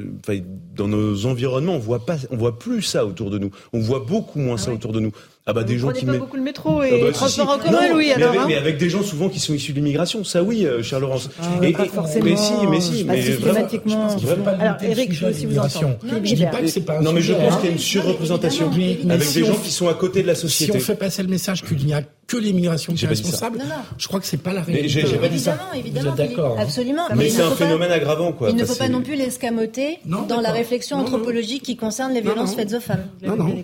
dans 0.76 0.88
nos 0.88 1.26
environnements, 1.26 1.76
on 1.76 1.80
voit 1.80 2.06
pas, 2.06 2.18
on 2.32 2.38
voit 2.38 2.58
plus 2.58 2.82
ça 2.82 3.06
autour 3.06 3.30
de 3.30 3.38
nous. 3.38 3.52
On 3.74 3.80
voit 3.80 4.00
beaucoup 4.00 4.40
moins 4.40 4.58
ça 4.58 4.72
ah 4.72 4.74
autour 4.74 4.92
de 4.92 5.00
nous. 5.00 5.12
Ah 5.48 5.54
bah 5.54 5.64
des 5.64 5.78
gens 5.78 5.92
qui 5.92 6.06
pas 6.08 6.18
beaucoup 6.18 6.38
le 6.38 6.42
métro 6.42 6.82
et 6.82 7.02
ah 7.02 7.06
bah, 7.06 7.12
transport 7.12 7.50
en 7.50 7.60
commun, 7.60 7.94
oui. 7.94 8.06
Mais, 8.08 8.14
alors, 8.14 8.30
avec, 8.30 8.42
hein. 8.42 8.46
mais 8.48 8.56
avec 8.56 8.78
des 8.78 8.90
gens 8.90 9.04
souvent 9.04 9.30
qui 9.30 9.40
sont 9.40 9.54
issus 9.54 9.74
de 9.74 9.78
l'immigration, 9.78 10.24
ça 10.24 10.42
oui, 10.42 10.66
euh, 10.66 10.82
cher 10.82 11.00
Laurence. 11.00 11.30
Ah, 11.40 11.60
et, 11.62 11.72
pas 11.72 11.86
forcément. 11.86 12.26
Mais 12.26 12.36
si, 12.36 12.54
mais 12.68 12.82
si, 12.82 13.04
mais 13.04 13.22
systématiquement. 13.22 14.08
Vraiment, 14.18 14.46
alors 14.60 14.78
Eric, 14.82 15.14
je 15.14 15.32
si 15.32 15.46
vous 15.46 15.60
entendez. 15.60 15.86
Non, 16.04 16.20
je 16.24 16.34
dis 16.34 16.46
pas 16.46 16.62
que 16.62 16.68
c'est 16.68 16.82
pas. 16.82 17.00
Non, 17.00 17.14
mais 17.14 17.22
je 17.22 17.34
pense 17.34 17.58
qu'il 17.58 17.66
y 17.66 17.70
a 17.70 17.72
une 17.74 17.78
surreprésentation 17.78 18.72
avec 18.72 19.34
des 19.34 19.46
gens 19.46 19.56
qui 19.56 19.72
sont 19.72 19.88
à 19.88 19.94
côté 19.94 20.24
de 20.24 20.28
la 20.28 20.36
société. 20.36 20.72
Si 20.72 20.78
on 20.78 20.82
fait 20.82 20.96
passer 20.96 21.22
le 21.22 21.30
message 21.30 21.64
qu'il 21.64 21.86
n'y 21.86 21.94
a 21.94 22.02
que 22.28 22.38
l'immigration 22.38 22.94
qui 22.94 23.06
est 23.06 23.08
responsable, 23.08 23.62
je 23.98 24.08
crois 24.08 24.20
que 24.20 24.26
c'est 24.26 24.38
pas 24.38 24.54
la 24.54 24.62
réalité. 24.62 25.06
J'ai 25.06 25.18
pas 25.18 25.30
dit 25.30 25.40
ça. 25.40 25.60
Évidemment, 25.76 26.16
d'accord. 26.16 26.60
Absolument. 26.60 27.04
Mais 27.16 27.30
c'est 27.30 27.42
un 27.42 27.52
phénomène 27.52 27.92
aggravant, 27.92 28.32
quoi. 28.32 28.50
Il 28.50 28.56
ne 28.56 28.66
faut 28.66 28.76
pas 28.76 28.90
non 28.90 29.02
plus 29.02 29.16
l'escamoter 29.16 30.00
dans 30.06 30.42
la 30.42 30.52
réflexion 30.52 30.98
anthropologique 30.98 31.64
qui 31.64 31.76
concerne 31.76 32.14
les 32.14 32.22
violences 32.22 32.56
faites 32.56 32.74
aux 32.74 32.80
femmes. 32.80 33.08
Non, 33.24 33.36
non. 33.36 33.64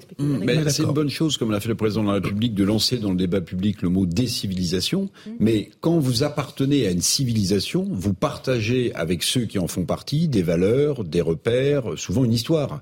C'est 0.70 0.84
une 0.84 0.92
bonne 0.92 1.10
chose, 1.10 1.38
comme 1.38 1.52
l'a 1.52 1.60
fait 1.60 1.70
le 1.70 1.76
président 1.76 2.04
de 2.04 2.08
la 2.08 2.14
République 2.16 2.54
de 2.54 2.64
lancer 2.64 2.98
dans 2.98 3.10
le 3.12 3.18
débat 3.18 3.42
public 3.42 3.82
le 3.82 3.90
mot 3.90 4.06
décivilisation, 4.06 5.04
mmh. 5.04 5.30
mais 5.40 5.72
quand 5.80 6.00
vous 6.00 6.24
appartenez 6.24 6.88
à 6.88 6.92
une 6.92 7.02
civilisation, 7.02 7.88
vous 7.90 8.14
partagez 8.14 8.94
avec 8.94 9.24
ceux 9.24 9.46
qui 9.46 9.60
en 9.60 9.68
font 9.68 9.86
partie 9.86 10.28
des 10.28 10.42
valeurs, 10.42 11.04
des 11.04 11.22
repères, 11.22 11.98
souvent 11.98 12.24
une 12.24 12.34
histoire. 12.34 12.82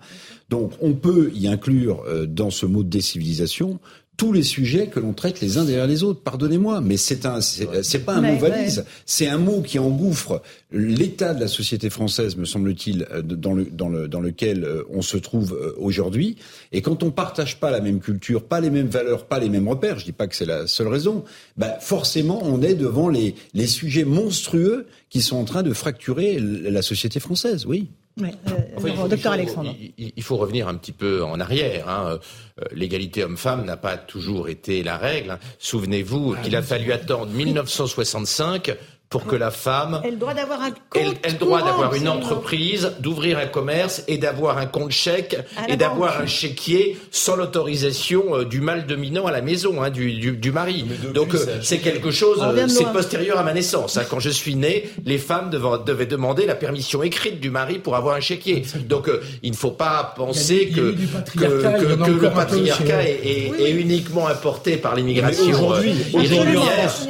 Donc 0.49 0.71
on 0.81 0.93
peut 0.93 1.31
y 1.35 1.47
inclure 1.47 2.03
euh, 2.07 2.25
dans 2.25 2.49
ce 2.49 2.65
mot 2.65 2.83
de 2.83 2.89
décivilisation 2.89 3.79
tous 4.19 4.33
les 4.33 4.43
sujets 4.43 4.87
que 4.87 4.99
l'on 4.99 5.13
traite 5.13 5.39
les 5.39 5.57
uns 5.57 5.63
derrière 5.63 5.87
les 5.87 6.03
autres. 6.03 6.19
Pardonnez-moi, 6.19 6.81
mais 6.81 6.97
c'est 6.97 7.25
un, 7.25 7.39
c'est 7.39 7.99
pas 7.99 8.15
un 8.15 8.21
mot 8.21 8.37
valise. 8.37 8.83
C'est 9.05 9.27
un 9.27 9.37
mot 9.37 9.61
qui 9.61 9.79
engouffre 9.79 10.41
l'état 10.73 11.33
de 11.33 11.39
la 11.39 11.47
société 11.47 11.89
française, 11.89 12.35
me 12.35 12.43
semble-t-il, 12.43 13.07
euh, 13.11 13.21
dans, 13.21 13.53
le, 13.53 13.63
dans, 13.63 13.87
le, 13.87 14.09
dans 14.09 14.19
lequel 14.19 14.65
euh, 14.65 14.83
on 14.89 15.01
se 15.01 15.15
trouve 15.15 15.53
euh, 15.53 15.73
aujourd'hui. 15.77 16.35
Et 16.73 16.81
quand 16.81 17.01
on 17.01 17.11
partage 17.11 17.61
pas 17.61 17.71
la 17.71 17.79
même 17.79 18.01
culture, 18.01 18.43
pas 18.43 18.59
les 18.59 18.69
mêmes 18.69 18.89
valeurs, 18.89 19.25
pas 19.25 19.39
les 19.39 19.47
mêmes 19.47 19.69
repères, 19.69 19.97
je 19.99 20.03
dis 20.03 20.11
pas 20.11 20.27
que 20.27 20.35
c'est 20.35 20.45
la 20.45 20.67
seule 20.67 20.89
raison, 20.89 21.23
bah 21.55 21.77
forcément 21.79 22.41
on 22.43 22.61
est 22.61 22.75
devant 22.75 23.07
les, 23.07 23.35
les 23.53 23.67
sujets 23.67 24.03
monstrueux 24.03 24.85
qui 25.09 25.21
sont 25.21 25.37
en 25.37 25.45
train 25.45 25.63
de 25.63 25.71
fracturer 25.71 26.39
la 26.39 26.81
société 26.81 27.21
française. 27.21 27.65
Oui. 27.65 27.87
Oui, 28.19 28.91
euh, 28.97 29.07
docteur 29.07 29.33
Alexandre. 29.33 29.73
Il, 29.97 30.23
faut 30.23 30.37
revenir 30.37 30.67
un 30.67 30.75
petit 30.75 30.91
peu 30.91 31.23
en 31.23 31.39
arrière. 31.39 31.87
Hein. 31.87 32.19
Euh, 32.61 32.65
l'égalité 32.71 33.23
homme-femme 33.23 33.65
n'a 33.65 33.77
pas 33.77 33.97
toujours 33.97 34.49
été 34.49 34.83
la 34.83 34.97
règle. 34.97 35.31
Hein. 35.31 35.39
Souvenez-vous 35.59 36.35
ah, 36.37 36.41
qu'il 36.41 36.55
a 36.55 36.61
fallu 36.61 36.91
attendre 36.91 37.27
1965 37.27 38.75
pour 39.09 39.25
que 39.25 39.35
la 39.35 39.49
femme 39.49 40.01
elle 40.03 40.19
doit 40.19 40.35
d'avoir 40.35 40.61
un 40.61 40.69
compte 40.69 41.17
elle, 41.23 41.37
doit 41.37 41.63
d'avoir 41.63 41.95
une 41.95 42.07
entreprise, 42.07 42.91
d'ouvrir 42.99 43.39
un 43.39 43.47
commerce 43.47 44.03
et 44.07 44.19
d'avoir 44.19 44.59
un 44.59 44.67
compte 44.67 44.91
chèque 44.91 45.35
et 45.67 45.75
d'avoir 45.77 46.21
un 46.21 46.27
chéquier 46.27 46.97
sans 47.09 47.35
l'autorisation 47.35 48.35
euh, 48.35 48.45
du 48.45 48.61
mâle 48.61 48.85
dominant 48.85 49.25
à 49.25 49.31
la 49.31 49.41
maison, 49.41 49.81
hein, 49.81 49.89
du, 49.89 50.13
du, 50.13 50.33
du, 50.33 50.51
mari. 50.51 50.85
Donc 51.13 51.33
euh, 51.33 51.59
c'est 51.63 51.79
quelque 51.79 52.11
chose, 52.11 52.39
euh, 52.41 52.67
c'est 52.67 52.91
postérieur 52.91 53.39
à 53.39 53.43
ma 53.43 53.53
naissance. 53.53 53.97
Hein. 53.97 54.03
Quand 54.07 54.19
je 54.19 54.29
suis 54.29 54.55
né, 54.55 54.89
les 55.05 55.17
femmes 55.17 55.49
devaient, 55.49 56.05
demander 56.05 56.45
la 56.45 56.55
permission 56.55 57.01
écrite 57.01 57.39
du 57.39 57.49
mari 57.49 57.79
pour 57.79 57.95
avoir 57.95 58.15
un 58.15 58.19
chéquier. 58.19 58.63
Donc 58.87 59.09
il 59.41 59.51
ne 59.51 59.57
faut 59.57 59.71
pas 59.71 60.13
penser 60.15 60.69
que, 60.69 60.95
que, 61.35 61.39
que, 61.39 62.11
le 62.11 62.29
patriarcat 62.29 63.03
est, 63.03 63.51
est, 63.59 63.71
uniquement 63.71 64.27
importé 64.27 64.77
par 64.77 64.95
l'immigration 64.95 65.49
aujourd'hui, 65.49 65.93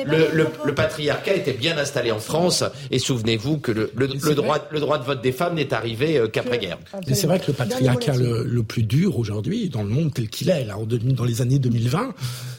le, 0.05 0.29
le, 0.33 0.47
le, 0.63 0.75
patriarcat 0.75 1.33
était 1.33 1.53
bien 1.53 1.77
installé 1.89 2.11
en 2.11 2.19
France. 2.19 2.63
Et 2.91 2.99
souvenez-vous 2.99 3.57
que 3.57 3.71
le, 3.71 3.91
le, 3.95 4.35
droit, 4.35 4.59
le 4.71 4.79
droit 4.79 4.99
de 4.99 5.03
vote 5.03 5.21
des 5.21 5.31
femmes 5.31 5.55
n'est 5.55 5.73
arrivé 5.73 6.17
euh, 6.17 6.27
qu'après-guerre. 6.27 6.77
C'est 7.11 7.27
vrai 7.27 7.39
que 7.39 7.47
le 7.47 7.53
patriarcat 7.53 8.15
le, 8.15 8.43
le 8.43 8.63
plus 8.63 8.83
dur 8.83 9.17
aujourd'hui, 9.17 9.69
dans 9.69 9.83
le 9.83 9.89
monde 9.89 10.13
tel 10.13 10.29
qu'il 10.29 10.49
est, 10.49 10.65
là, 10.65 10.75
dans 10.87 11.25
les 11.25 11.41
années 11.41 11.59
2020, 11.59 12.13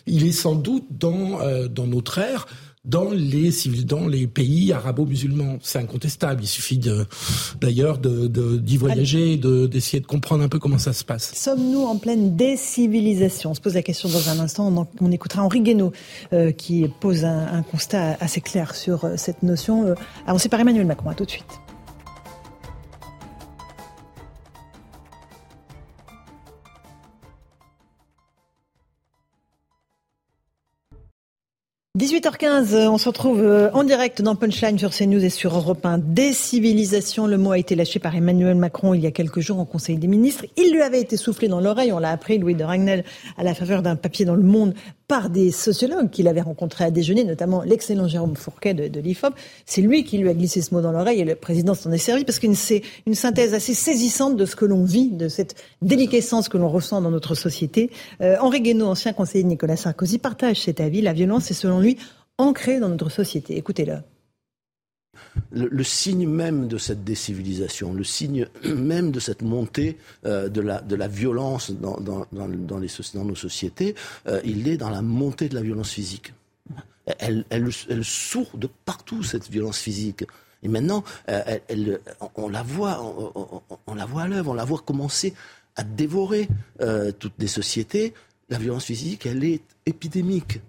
il 0.07 0.27
est 0.27 0.33
sans 0.33 0.57
doute 0.57 0.87
dans, 0.91 1.41
euh, 1.41 1.69
dans 1.69 1.87
notre 1.87 2.19
ère 2.19 2.47
dans 2.85 3.11
les 3.11 3.51
civils, 3.51 3.85
dans 3.85 4.09
les 4.09 4.27
pays 4.27 4.73
arabo-musulmans. 4.73 5.59
C'est 5.63 5.79
incontestable. 5.79 6.43
Il 6.43 6.47
suffit 6.47 6.79
de, 6.79 7.07
d'ailleurs 7.61 7.99
de, 7.99 8.27
d'y 8.57 8.77
voyager, 8.77 9.37
de, 9.37 9.67
d'essayer 9.67 10.01
de 10.01 10.07
comprendre 10.07 10.43
un 10.43 10.49
peu 10.49 10.59
comment 10.59 10.79
ça 10.79 10.93
se 10.93 11.05
passe. 11.05 11.33
Sommes-nous 11.35 11.83
en 11.83 11.99
pleine 11.99 12.37
décivilisation? 12.37 13.51
On 13.51 13.55
se 13.55 13.61
pose 13.61 13.75
la 13.75 13.83
question 13.83 14.09
dans 14.09 14.31
un 14.31 14.39
instant. 14.39 14.73
On, 14.75 14.87
on 15.05 15.13
écoutera 15.13 15.43
Henri 15.43 15.61
Guénaud 15.61 15.93
euh, 16.33 16.53
qui 16.53 16.87
pose 17.01 17.25
un, 17.25 17.47
un, 17.53 17.63
constat 17.63 18.17
assez 18.21 18.41
clair 18.41 18.75
sur 18.75 19.05
euh, 19.05 19.15
cette 19.17 19.43
notion. 19.43 19.87
Euh, 19.87 19.95
alors 20.27 20.41
c'est 20.41 20.49
par 20.49 20.61
Emmanuel 20.61 20.87
Macron. 20.87 21.11
À 21.11 21.15
tout 21.15 21.25
de 21.25 21.31
suite. 21.31 21.61
18h15, 31.99 32.87
on 32.87 32.99
se 32.99 33.09
retrouve 33.09 33.41
euh, 33.41 33.69
en 33.73 33.83
direct 33.83 34.23
dans 34.23 34.37
Punchline 34.37 34.79
sur 34.79 34.91
CNews 34.91 35.25
et 35.25 35.29
sur 35.29 35.57
Europe 35.57 35.85
1. 35.85 35.99
Décivilisation, 35.99 37.27
le 37.27 37.37
mot 37.37 37.51
a 37.51 37.59
été 37.59 37.75
lâché 37.75 37.99
par 37.99 38.15
Emmanuel 38.15 38.55
Macron 38.55 38.95
il 38.95 39.01
y 39.01 39.09
a 39.09 39.11
quelques 39.11 39.41
jours 39.41 39.59
en 39.59 39.65
Conseil 39.65 39.97
des 39.97 40.07
ministres. 40.07 40.47
Il 40.57 40.73
lui 40.73 40.83
avait 40.83 41.01
été 41.01 41.17
soufflé 41.17 41.49
dans 41.49 41.61
l'oreille, 41.61 41.93
on 41.93 41.99
l'a 41.99 42.11
appris, 42.11 42.39
Louis 42.39 42.55
de 42.55 42.63
Ragnel, 42.63 43.05
à 43.37 43.43
la 43.43 43.55
faveur 43.55 43.83
d'un 43.83 43.97
papier 43.97 44.25
dans 44.25 44.37
Le 44.37 44.45
Monde 44.45 44.75
par 45.11 45.29
des 45.29 45.51
sociologues 45.51 46.09
qu'il 46.09 46.29
avait 46.29 46.41
rencontrés 46.41 46.85
à 46.85 46.93
déjeuner, 46.93 47.25
notamment 47.25 47.63
l'excellent 47.63 48.07
Jérôme 48.07 48.37
Fourquet 48.37 48.75
de, 48.75 48.87
de 48.87 49.01
l'IFOP. 49.01 49.35
C'est 49.67 49.81
lui 49.81 50.05
qui 50.05 50.19
lui 50.19 50.29
a 50.29 50.35
glissé 50.35 50.63
ce 50.63 50.73
mot 50.73 50.81
dans 50.81 50.93
l'oreille 50.93 51.19
et 51.19 51.25
le 51.25 51.35
président 51.35 51.75
s'en 51.75 51.91
est 51.91 51.99
servi 51.99 52.25
parce 52.25 52.39
que 52.39 52.55
c'est 52.55 52.83
une 53.09 53.17
synthèse 53.17 53.53
assez 53.53 53.75
saisissante 53.75 54.37
de 54.37 54.47
ce 54.47 54.55
que 54.55 54.65
l'on 54.65 54.85
vit, 54.85 55.09
de 55.09 55.27
cette 55.27 55.57
déliquescence 55.83 56.49
que 56.49 56.59
l'on 56.59 56.69
ressent 56.69 57.01
dans 57.01 57.11
notre 57.11 57.35
société. 57.35 57.91
Euh, 58.21 58.37
Henri 58.41 58.61
Guénaud, 58.61 58.87
ancien 58.87 59.13
conseiller 59.13 59.43
de 59.43 59.49
Nicolas 59.49 59.75
Sarkozy, 59.75 60.19
partage 60.19 60.61
cet 60.61 60.79
avis. 60.79 61.03
La 61.03 61.13
violence 61.13 61.51
est 61.51 61.55
selon 61.55 61.81
lui 61.81 61.99
ancrée 62.39 62.79
dans 62.79 62.89
notre 62.89 63.11
société. 63.11 63.57
Écoutez-le 63.57 63.95
le, 65.53 65.85
signe 65.85 66.29
même 66.29 66.69
de 66.69 66.79
cette 66.79 67.05
décivilisation, 67.05 67.93
le 67.93 68.05
signe 68.05 68.47
même 68.65 69.11
de 69.11 69.21
cette 69.21 69.43
montée 69.43 69.99
euh, 70.27 70.49
de, 70.49 70.61
la, 70.61 70.81
de 70.81 70.97
la 70.97 71.09
violence 71.09 71.71
dans, 71.71 71.99
dans, 72.01 72.27
dans, 72.33 72.47
les, 72.79 72.89
dans 73.15 73.25
nos 73.25 73.35
sociétés, 73.35 73.95
euh, 74.27 74.41
il 74.45 74.69
est 74.69 74.77
dans 74.77 74.91
la 74.91 75.03
montée 75.03 75.49
de 75.49 75.55
la 75.55 75.63
violence 75.63 75.91
physique. 75.91 76.33
Elle, 77.19 77.45
elle, 77.51 77.69
elle 77.89 78.05
sourd 78.05 78.57
de 78.57 78.69
partout, 78.85 79.23
cette 79.23 79.51
violence 79.51 79.79
physique. 79.79 80.25
Et 80.63 80.69
maintenant, 80.69 81.03
elle, 81.27 81.99
on, 82.37 82.49
la 82.49 82.63
voit, 82.63 83.03
on, 83.87 83.95
la 83.95 84.05
voit 84.05 84.23
à 84.23 84.29
l'œuvre, 84.29 84.51
on 84.51 84.55
la 84.55 84.67
voit 84.67 84.79
commencer 84.79 85.35
à 85.75 85.83
dévorer 85.83 86.49
toutes 87.19 87.33
les 87.39 87.49
sociétés. 87.49 88.13
La 88.51 88.59
violence 88.59 88.85
physique, 88.85 89.27
elle 89.27 89.43
est 89.43 89.63
épidémique. 89.87 90.61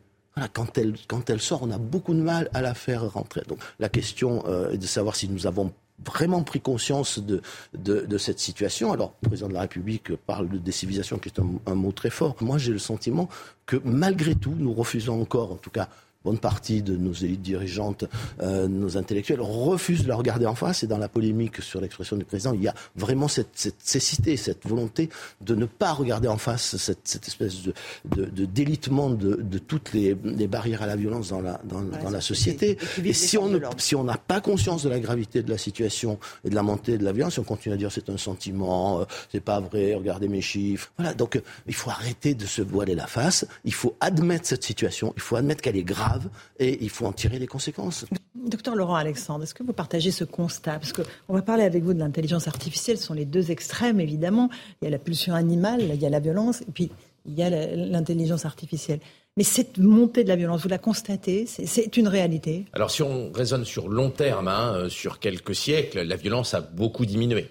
Quand 0.48 0.78
elle, 0.80 1.42
sort, 1.42 1.64
on 1.64 1.72
a 1.72 1.78
beaucoup 1.78 2.14
de 2.14 2.22
mal 2.22 2.50
à 2.54 2.62
la 2.62 2.74
faire 2.74 3.12
rentrer. 3.12 3.42
Donc 3.48 3.60
la 3.80 3.90
question 3.90 4.44
est 4.72 4.78
de 4.78 4.86
savoir 4.86 5.16
si 5.16 5.28
nous 5.30 5.48
avons 5.48 5.72
vraiment 6.06 6.44
pris 6.44 6.62
conscience 6.62 7.20
de, 7.20 7.42
de, 7.74 8.18
cette 8.18 8.40
situation. 8.40 8.92
Alors, 8.92 9.14
le 9.22 9.30
président 9.30 9.50
de 9.50 9.54
la 9.54 9.62
République 9.62 10.16
parle 10.16 10.50
de 10.50 10.58
décivilisation, 10.58 11.18
qui 11.18 11.30
est 11.30 11.40
un 11.40 11.76
mot 11.76 11.92
très 11.92 12.10
fort. 12.10 12.36
Moi, 12.42 12.58
j'ai 12.58 12.72
le 12.72 12.80
sentiment 12.80 13.30
que 13.66 13.78
malgré 13.86 14.36
tout, 14.36 14.54
nous 14.58 14.74
refusons 14.74 15.22
encore, 15.22 15.52
en 15.52 15.58
tout 15.58 15.70
cas 15.70 15.90
bonne 16.24 16.38
partie 16.38 16.82
de 16.82 16.96
nos 16.96 17.14
élites 17.14 17.42
dirigeantes, 17.42 18.06
euh, 18.42 18.68
nos 18.68 18.98
intellectuels, 18.98 19.42
refusent 19.42 20.04
de 20.04 20.08
la 20.08 20.16
regarder 20.16 20.46
en 20.46 20.56
face. 20.56 20.84
Et 20.84 20.88
dans 20.88 20.98
la 20.98 21.10
polémique 21.10 21.62
sur 21.62 21.82
l'expression 21.82 22.16
du 22.18 22.26
président, 22.26 22.54
il 22.54 22.62
y 22.62 22.68
a 22.68 22.74
vraiment 22.96 23.28
cette, 23.28 23.50
cette 23.54 23.82
cécité, 23.82 24.38
cette 24.38 24.68
volonté 24.68 25.10
de 25.42 25.56
ne 25.56 25.66
pas 25.66 25.94
regarder 25.94 26.28
en 26.28 26.38
face 26.38 26.78
cette, 26.78 27.08
cette 27.08 27.28
espèce 27.28 27.64
de, 27.64 27.74
de, 28.06 28.26
de 28.26 28.46
délitement 28.46 29.10
de, 29.10 29.36
de 29.36 29.58
toutes 29.58 29.94
les, 29.94 30.16
les, 30.24 30.48
barrières 30.48 30.82
à 30.82 30.88
la 30.88 30.96
violence 30.96 31.30
dans 31.30 31.42
la, 31.42 31.60
dans, 31.64 31.82
dans 31.82 32.10
la 32.10 32.22
société. 32.22 32.78
Et, 33.04 33.14
si 33.14 33.38
on 33.38 33.52
si 33.78 33.96
on 33.96 34.04
n'a 34.04 34.18
pas 34.18 34.42
conscience 34.42 34.84
de 34.84 34.90
la 34.90 35.00
gravité 35.00 35.42
de 35.42 35.50
la 35.50 35.58
situation 35.58 36.20
et 36.46 36.50
de 36.50 36.56
la 36.56 36.64
montée 36.64 36.98
de 36.98 37.04
la 37.04 37.12
violence, 37.12 37.38
on 37.38 37.44
continue 37.44 37.74
à 37.74 37.78
dire 37.78 37.92
c'est 37.92 38.10
un 38.10 38.18
sentiment, 38.18 39.02
euh, 39.02 39.06
c'est 39.32 39.40
pas 39.40 39.60
vrai, 39.60 39.96
regardez 39.96 40.28
mes 40.28 40.42
chiffres. 40.42 40.92
Voilà, 40.98 41.14
donc 41.14 41.36
euh, 41.36 41.42
il 41.68 41.74
faut 41.74 41.90
arrêter 41.90 42.34
de 42.34 42.46
se 42.46 42.62
voiler 42.62 42.96
la 42.96 43.08
face. 43.08 43.46
Il 43.66 43.74
faut 43.74 43.96
admettre 44.00 44.48
cette 44.48 44.64
situation. 44.64 45.14
Il 45.16 45.22
faut 45.22 45.36
admettre 45.36 45.62
qu'elle 45.62 45.78
est 45.78 45.84
grave 45.84 46.11
et 46.60 46.84
il 46.84 46.90
faut 46.90 47.06
en 47.06 47.12
tirer 47.12 47.40
les 47.40 47.48
conséquences. 47.48 48.06
Docteur 48.36 48.76
Laurent 48.76 48.96
Alexandre, 48.96 49.44
est-ce 49.44 49.54
que 49.54 49.64
vous 49.64 49.74
partagez 49.74 50.12
ce 50.12 50.24
constat? 50.24 50.80
Parce 50.80 50.94
qu'on 50.94 51.34
va 51.34 51.42
parler 51.42 51.64
avec 51.64 51.84
vous 51.84 51.94
de 51.94 52.00
l'intelligence 52.00 52.48
artificielle, 52.48 52.98
ce 52.98 53.06
sont 53.06 53.14
les 53.14 53.26
deux 53.26 53.52
extrêmes 53.52 54.00
évidemment. 54.00 54.50
Il 54.82 54.86
y 54.86 54.88
a 54.88 54.92
la 54.92 55.00
pulsion 55.00 55.34
animale, 55.34 55.82
il 55.82 56.02
y 56.02 56.06
a 56.06 56.10
la 56.10 56.20
violence, 56.20 56.62
et 56.62 56.72
puis 56.74 56.92
il 57.26 57.34
y 57.34 57.44
a 57.44 57.50
l'intelligence 57.50 58.46
artificielle. 58.46 59.00
Mais 59.38 59.44
cette 59.44 59.78
montée 59.78 60.24
de 60.24 60.30
la 60.30 60.36
violence, 60.36 60.62
vous 60.64 60.70
la 60.70 60.78
constatez? 60.78 61.46
C'est 61.46 61.98
une 61.98 62.08
réalité? 62.08 62.66
Alors 62.74 62.92
si 62.92 63.02
on 63.02 63.32
raisonne 63.32 63.64
sur 63.64 63.88
long 63.88 64.10
terme, 64.10 64.48
hein, 64.48 64.74
euh, 64.76 64.90
sur 64.90 65.20
quelques 65.20 65.56
siècles, 65.56 66.02
la 66.02 66.16
violence 66.16 66.54
a 66.54 66.62
beaucoup 66.62 67.06
diminué. 67.06 67.50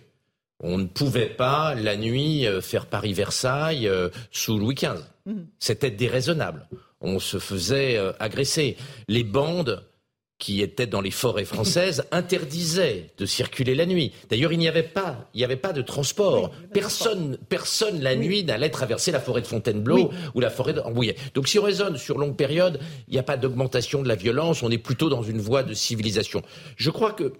On 0.63 0.77
ne 0.77 0.85
pouvait 0.85 1.31
pas 1.31 1.75
la 1.75 1.97
nuit 1.97 2.47
euh, 2.47 2.61
faire 2.61 2.85
Paris-Versailles 2.87 3.89
euh, 3.89 4.11
sous 4.31 4.59
Louis 4.59 4.75
XV. 4.75 5.01
Mmh. 5.25 5.33
C'était 5.59 5.91
déraisonnable 5.91 6.67
on 7.01 7.19
se 7.19 7.39
faisait 7.39 7.97
euh, 7.97 8.13
agresser. 8.19 8.77
Les 9.09 9.25
bandes 9.25 9.85
qui 10.39 10.63
étaient 10.63 10.87
dans 10.87 11.03
les 11.03 11.11
forêts 11.11 11.45
françaises 11.45 12.05
interdisaient 12.11 13.11
de 13.19 13.27
circuler 13.27 13.75
la 13.75 13.87
nuit. 13.87 14.13
D'ailleurs, 14.29 14.53
il 14.53 14.59
n'y 14.59 14.69
avait 14.69 14.83
pas, 14.83 15.29
il 15.35 15.39
n'y 15.39 15.45
avait 15.45 15.57
pas 15.57 15.73
de 15.73 15.83
transport. 15.83 16.51
personne, 16.73 17.39
personne 17.49 18.01
la 18.01 18.17
nuit 18.17 18.43
n'allait 18.43 18.71
traverser 18.71 19.13
la 19.13 19.21
forêt 19.21 19.43
de 19.43 19.47
Fontainebleau 19.47 20.11
ou 20.35 20.41
la 20.41 20.51
forêt 20.51 20.73
de 20.73 20.83
Donc, 21.35 21.47
si 21.47 21.59
on 21.59 21.63
raisonne 21.63 21.99
sur 21.99 22.19
longue 22.19 22.37
période, 22.37 22.81
il 23.07 23.13
n'y 23.13 23.19
a 23.19 23.23
pas 23.23 23.37
d'augmentation 23.37 24.03
de 24.03 24.09
la 24.09 24.17
violence. 24.17 24.63
On 24.63 24.71
est 24.71 24.79
plutôt 24.79 25.11
dans 25.11 25.23
une 25.23 25.41
voie 25.41 25.63
de 25.63 25.75
civilisation. 25.75 26.43
Je 26.77 26.91
crois 26.91 27.13
que, 27.13 27.35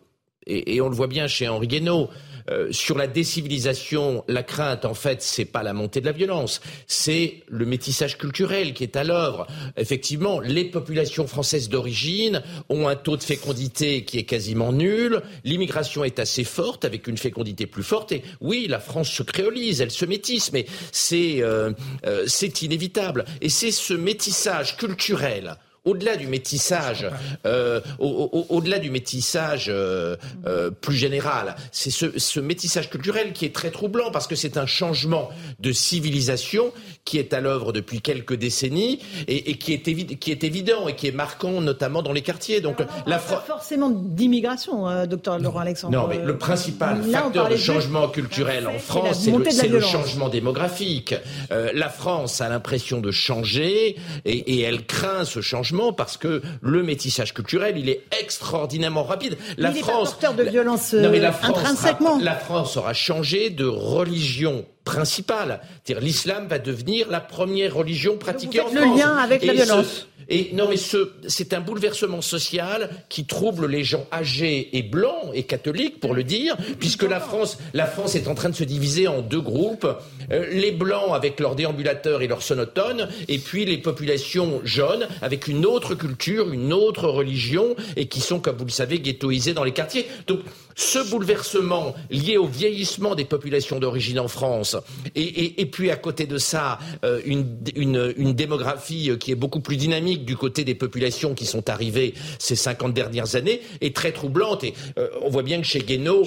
et, 0.47 0.77
et 0.77 0.81
on 0.81 0.89
le 0.89 0.95
voit 0.95 1.07
bien 1.07 1.27
chez 1.27 1.49
Henri 1.49 1.69
Guénaud, 1.69 2.11
euh, 2.49 2.73
sur 2.73 2.97
la 2.97 3.07
décivilisation, 3.07 4.25
la 4.29 4.43
crainte, 4.43 4.85
en 4.85 4.95
fait, 4.95 5.23
c'est 5.23 5.45
pas 5.45 5.63
la 5.63 5.73
montée 5.73 6.01
de 6.01 6.07
la 6.07 6.13
violence, 6.13 6.61
c'est 6.87 7.43
le 7.49 7.67
métissage 7.67 8.19
culturel 8.19 8.75
qui 8.75 8.83
est 8.85 8.97
à 8.97 9.05
l'œuvre. 9.05 9.47
Effectivement, 9.77 10.41
les 10.41 10.65
populations 10.65 11.27
françaises 11.27 11.69
d'origine 11.69 12.43
ont 12.69 12.89
un 12.89 12.97
taux 12.97 13.17
de 13.17 13.23
fécondité 13.23 14.05
qui 14.05 14.19
est 14.19 14.25
quasiment 14.25 14.73
nul. 14.73 15.23
L'immigration 15.45 16.05
est 16.05 16.19
assez 16.19 16.45
forte, 16.45 16.85
avec 16.85 17.07
une 17.07 17.19
fécondité 17.19 17.67
plus 17.67 17.83
forte. 17.83 18.13
Et 18.13 18.23
oui, 18.41 18.67
la 18.69 18.81
France 18.81 19.11
se 19.11 19.23
créolise, 19.23 19.81
elle 19.81 19.91
se 19.91 20.05
métisse, 20.05 20.53
mais 20.53 20.67
c'est 20.93 21.43
euh, 21.43 21.73
euh, 22.07 22.27
inévitable. 22.63 23.25
Et 23.41 23.49
c'est 23.49 23.71
ce 23.71 23.95
métissage 23.95 24.77
culturel 24.77 25.57
au-delà 25.85 26.17
du 26.17 26.27
métissage, 26.27 27.07
euh, 27.47 27.81
au-delà 27.99 28.79
du 28.79 28.91
métissage 28.91 29.67
euh, 29.69 30.17
euh, 30.47 30.71
plus 30.71 30.97
général, 30.97 31.57
c'est 31.73 31.91
ce, 31.91 32.41
métissage 32.41 32.91
culturel 32.91 33.33
qui 33.33 33.45
est 33.45 33.55
très 33.55 33.71
troublant 33.71 34.11
parce 34.11 34.27
que 34.27 34.35
c'est 34.35 34.57
un 34.57 34.67
changement 34.67 35.31
de 35.59 35.73
civilisation 35.73 36.73
qui 37.05 37.19
est 37.19 37.33
à 37.33 37.41
l'œuvre 37.41 37.73
depuis 37.73 38.01
quelques 38.01 38.35
décennies 38.35 39.01
et, 39.27 39.57
qui, 39.57 39.73
est 39.73 40.19
qui, 40.19 40.31
est 40.31 40.45
évident 40.45 40.89
et 40.89 40.95
qui 40.95 41.09
est 41.09 41.13
marquant 41.13 41.61
notamment 41.61 42.03
dans 42.03 42.13
les 42.13 42.23
quartiers. 42.23 42.61
Donc 42.61 42.79
la 43.07 43.19
pas 43.19 43.45
forcément 43.47 43.91
d'immigration, 43.91 45.07
docteur 45.07 45.39
Laurent 45.39 45.61
Alexandre. 45.61 45.97
Non, 45.97 46.07
mais 46.09 46.19
le 46.19 46.39
principal 46.39 47.03
facteur 47.03 47.49
de 47.49 47.57
changement 47.57 48.09
culturel 48.09 48.67
en 48.67 48.79
France, 48.79 49.27
c'est 49.49 49.69
le, 49.69 49.81
changement 49.81 50.29
démographique. 50.29 51.15
la 51.51 51.89
France 51.89 52.41
a 52.41 52.49
l'impression 52.49 53.01
de 53.01 53.11
changer 53.11 53.97
et, 54.25 54.33
et 54.33 54.61
elle 54.61 54.85
craint 54.87 55.25
ce 55.25 55.41
changement 55.41 55.93
parce 55.93 56.17
que 56.17 56.43
le 56.61 56.83
métissage 56.83 57.35
culturel, 57.35 57.79
il 57.79 57.89
est 57.89 58.05
extraordinairement 58.21 59.05
rapide. 59.05 59.37
La 59.57 59.71
il 59.71 59.83
France, 59.83 60.17
est 60.23 60.35
de 60.35 60.43
violence 60.45 60.95
intrinsèquement. 60.95 62.19
la 62.19 62.35
France 62.35 62.77
aura 62.77 62.93
changé 62.93 63.51
de 63.51 63.67
religion 63.67 64.65
principale. 64.85 65.61
L'islam 66.01 66.47
va 66.49 66.59
devenir 66.59 67.09
la 67.11 67.21
première 67.21 67.75
religion 67.75 68.17
pratiquée 68.17 68.61
en 68.61 68.69
France. 68.69 68.75
Le 68.75 68.99
lien 68.99 69.17
avec 69.17 69.45
la 69.45 69.53
violence. 69.53 70.07
Et 70.33 70.51
non, 70.53 70.69
mais 70.69 70.77
ce, 70.77 71.11
c'est 71.27 71.53
un 71.55 71.61
bouleversement 71.61 72.23
social 72.23 72.89
qui 73.09 73.25
trouble 73.25 73.67
les 73.67 73.83
gens 73.83 74.07
âgés 74.13 74.69
et 74.79 74.83
blancs 74.83 75.33
et 75.35 75.43
catholiques, 75.43 75.99
pour 75.99 76.15
le 76.15 76.23
dire, 76.23 76.57
puisque 76.79 77.03
la 77.03 77.19
France, 77.19 77.59
la 77.75 77.87
France 77.87 78.15
est 78.15 78.29
en 78.29 78.37
train 78.37 78.49
de 78.49 78.55
se 78.55 78.63
diviser 78.63 79.09
en 79.09 79.23
deux 79.23 79.41
groupes 79.41 79.89
euh, 80.31 80.47
les 80.53 80.71
blancs 80.71 81.13
avec 81.13 81.41
leurs 81.41 81.57
déambulateurs 81.57 82.23
et 82.23 82.29
leurs 82.29 82.43
sonotones, 82.43 83.09
et 83.27 83.39
puis 83.39 83.65
les 83.65 83.79
populations 83.79 84.61
jaunes 84.63 85.09
avec 85.21 85.49
une 85.49 85.67
autre 85.67 85.97
culture, 85.97 86.53
une 86.53 86.73
autre 86.73 87.09
religion, 87.09 87.75
et 87.97 88.07
qui 88.07 88.21
sont, 88.21 88.39
comme 88.39 88.57
vous 88.57 88.67
le 88.67 88.71
savez, 88.71 89.01
ghettoisées 89.01 89.53
dans 89.53 89.65
les 89.65 89.73
quartiers. 89.73 90.07
Donc, 90.29 90.41
ce 90.77 91.11
bouleversement 91.11 91.95
lié 92.09 92.37
au 92.37 92.47
vieillissement 92.47 93.17
des 93.17 93.25
populations 93.25 93.81
d'origine 93.81 94.21
en 94.21 94.29
France, 94.29 94.70
et, 95.15 95.67
puis 95.67 95.91
à 95.91 95.97
côté 95.97 96.27
de 96.27 96.39
ça, 96.39 96.79
euh, 97.05 97.21
une, 97.25 98.33
démographie 98.33 99.11
qui 99.19 99.33
est 99.33 99.37
beaucoup 99.37 99.61
plus 99.61 99.77
dynamique 99.77 100.25
du 100.25 100.37
côté 100.37 100.65
des 100.65 100.75
populations 100.75 101.35
qui 101.35 101.47
sont 101.47 101.69
arrivées 101.69 102.15
ces 102.39 102.57
50 102.57 102.95
dernières 102.95 103.37
années, 103.37 103.61
est 103.81 103.95
très 103.95 104.13
troublante. 104.13 104.65
Et 104.65 104.75
euh, 104.99 105.09
on 105.23 105.31
voit 105.31 105.43
bien 105.43 105.61
que 105.61 105.67
chez 105.67 105.81
Guénaud, 105.81 106.25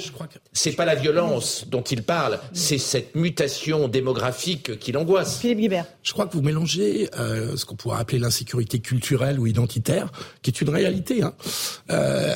c'est 0.51 0.73
pas 0.73 0.85
la 0.85 0.95
violence 0.95 1.65
dont 1.67 1.81
il 1.81 2.03
parle, 2.03 2.39
c'est 2.53 2.77
cette 2.77 3.15
mutation 3.15 3.87
démographique 3.87 4.79
qui 4.79 4.91
l'angoisse. 4.91 5.39
Philippe 5.39 5.59
Guibert. 5.59 5.85
Je 6.01 6.13
crois 6.13 6.25
que 6.27 6.33
vous 6.33 6.41
mélangez 6.41 7.09
euh, 7.17 7.55
ce 7.55 7.65
qu'on 7.65 7.75
pourrait 7.75 7.99
appeler 7.99 8.19
l'insécurité 8.19 8.79
culturelle 8.79 9.39
ou 9.39 9.47
identitaire, 9.47 10.11
qui 10.41 10.51
est 10.51 10.61
une 10.61 10.69
réalité, 10.69 11.23
hein, 11.23 11.33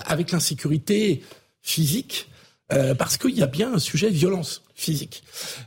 avec 0.05 0.31
l'insécurité 0.31 1.21
physique, 1.61 2.29
euh, 2.73 2.95
parce 2.95 3.17
qu'il 3.17 3.35
y 3.37 3.43
a 3.43 3.47
bien 3.47 3.73
un 3.73 3.79
sujet 3.79 4.09
de 4.09 4.15
violence 4.15 4.63
physique. 4.77 5.23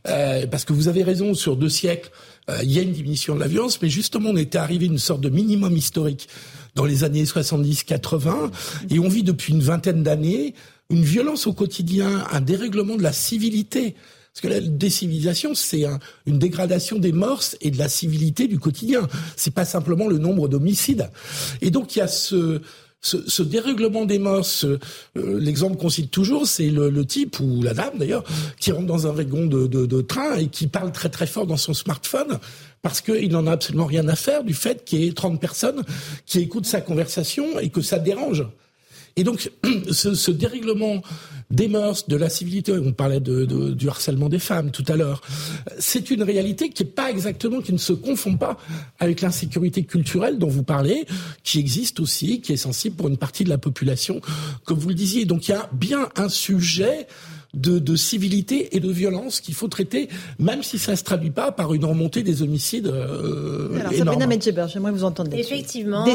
Euh, 0.09 0.47
parce 0.47 0.65
que 0.65 0.73
vous 0.73 0.89
avez 0.89 1.03
raison, 1.03 1.35
sur 1.35 1.57
deux 1.57 1.69
siècles, 1.69 2.11
euh, 2.49 2.61
il 2.63 2.73
y 2.73 2.79
a 2.79 2.83
une 2.83 2.93
diminution 2.93 3.35
de 3.35 3.41
la 3.41 3.49
violence, 3.49 3.83
mais 3.83 3.91
justement, 3.91 4.31
on 4.31 4.37
était 4.37 4.57
arrivé 4.57 4.87
à 4.87 4.89
une 4.89 4.99
sorte 4.99 5.21
de 5.21 5.29
minimum 5.29 5.77
historique 5.77 6.29
dans 6.77 6.85
les 6.85 7.03
années 7.03 7.25
70-80, 7.25 8.51
et 8.91 9.01
on 9.01 9.09
vit 9.09 9.25
depuis 9.25 9.53
une 9.53 9.61
vingtaine 9.61 10.05
d'années 10.05 10.55
une 10.91 11.03
violence 11.03 11.47
au 11.47 11.53
quotidien, 11.53 12.25
un 12.33 12.41
dérèglement 12.41 12.97
de 12.97 13.03
la 13.03 13.13
civilité. 13.13 13.95
Parce 14.33 14.43
que 14.43 14.49
la 14.49 14.61
décivilisation, 14.61 15.55
c'est 15.55 15.85
une 16.27 16.39
dégradation 16.39 16.99
des 16.99 17.13
mœurs 17.13 17.57
et 17.61 17.71
de 17.71 17.79
la 17.79 17.89
civilité 17.89 18.47
du 18.47 18.59
quotidien. 18.59 19.09
C'est 19.37 19.55
pas 19.55 19.65
simplement 19.65 20.07
le 20.07 20.19
nombre 20.19 20.49
d'homicides. 20.49 21.11
Et 21.63 21.71
donc 21.71 21.97
il 21.97 22.01
y 22.01 22.03
a 22.03 22.09
ce, 22.09 22.61
ce, 23.01 23.43
dérèglement 23.43 24.05
des 24.05 24.19
mœurs, 24.19 24.65
euh, 24.65 24.79
l'exemple 25.15 25.77
qu'on 25.77 25.89
cite 25.89 26.11
toujours, 26.11 26.47
c'est 26.47 26.69
le, 26.69 27.05
type 27.07 27.41
ou 27.41 27.63
la 27.63 27.73
dame 27.73 27.99
d'ailleurs 27.99 28.25
qui 28.59 28.73
rentre 28.73 28.87
dans 28.87 29.07
un 29.07 29.13
wagon 29.13 29.47
de, 29.47 29.67
de, 29.67 29.87
de, 29.87 30.01
train 30.03 30.37
et 30.37 30.49
qui 30.49 30.67
parle 30.67 30.93
très 30.93 31.09
très 31.09 31.27
fort 31.27 31.47
dans 31.47 31.57
son 31.57 31.73
smartphone 31.73 32.39
parce 32.83 33.01
qu'il 33.01 33.31
n'en 33.31 33.47
a 33.47 33.53
absolument 33.53 33.87
rien 33.87 34.07
à 34.09 34.17
faire 34.17 34.45
du 34.45 34.55
fait 34.55 34.85
qu'il 34.85 35.01
y 35.03 35.09
ait 35.09 35.13
30 35.13 35.41
personnes 35.41 35.83
qui 36.27 36.41
écoutent 36.41 36.67
sa 36.67 36.81
conversation 36.81 37.59
et 37.59 37.71
que 37.71 37.81
ça 37.81 37.99
dérange. 37.99 38.47
Et 39.17 39.25
donc, 39.25 39.51
ce, 39.91 40.31
dérèglement 40.31 41.03
des 41.51 41.69
mœurs, 41.69 42.07
de 42.07 42.17
la 42.17 42.29
civilité, 42.29 42.73
on 42.73 42.93
parlait 42.93 43.21
du 43.21 43.89
harcèlement 43.89 44.29
des 44.29 44.39
femmes 44.39 44.71
tout 44.71 44.85
à 44.87 44.97
l'heure, 44.97 45.21
c'est 45.79 46.11
une 46.11 46.23
réalité 46.23 46.69
qui 46.69 46.85
est 46.85 46.87
pas 46.87 47.11
exactement, 47.11 47.61
qui 47.61 47.73
ne 47.73 47.79
se 47.79 47.93
confond 47.93 48.37
pas 48.37 48.57
avec 49.01 49.21
l'insécurité 49.21 49.83
culturelle 49.83 50.39
dont 50.39 50.49
vous 50.49 50.63
parlez, 50.63 51.07
qui 51.43 51.59
existe 51.59 51.99
aussi, 51.99 52.41
qui 52.41 52.53
est 52.53 52.57
sensible 52.57 52.97
pour 52.97 53.09
une 53.09 53.17
partie 53.17 53.43
de 53.43 53.49
la 53.49 53.59
population, 53.59 54.21
comme 54.65 54.79
vous 54.79 54.91
le 54.91 54.95
disiez. 54.95 55.25
Donc, 55.25 55.49
il 55.49 55.53
y 55.53 55.55
a 55.55 55.69
bien 55.73 56.09
un 56.17 56.29
sujet 56.29 57.09
de, 57.55 57.79
de 57.79 57.97
civilité 57.97 58.77
et 58.77 58.81
de 58.81 58.91
violence 58.91 59.41
qu'il 59.41 59.55
faut 59.55 59.69
traiter, 59.69 60.09
même 60.39 60.63
si 60.63 60.79
ça 60.79 60.93
ne 60.93 60.97
se 60.97 61.05
traduit 61.05 61.31
pas 61.31 61.53
par 61.53 61.75
une 61.75 61.85
remontée 61.85 62.23
des 62.23 62.43
homicides. 62.43 62.87
Euh, 62.87 63.81
Alors, 63.81 63.93
Sabrina 63.93 64.27
Medjeber, 64.27 64.67
j'aimerais 64.73 64.93
vous 64.93 65.05
entendre 65.05 65.31
Effectivement, 65.35 66.07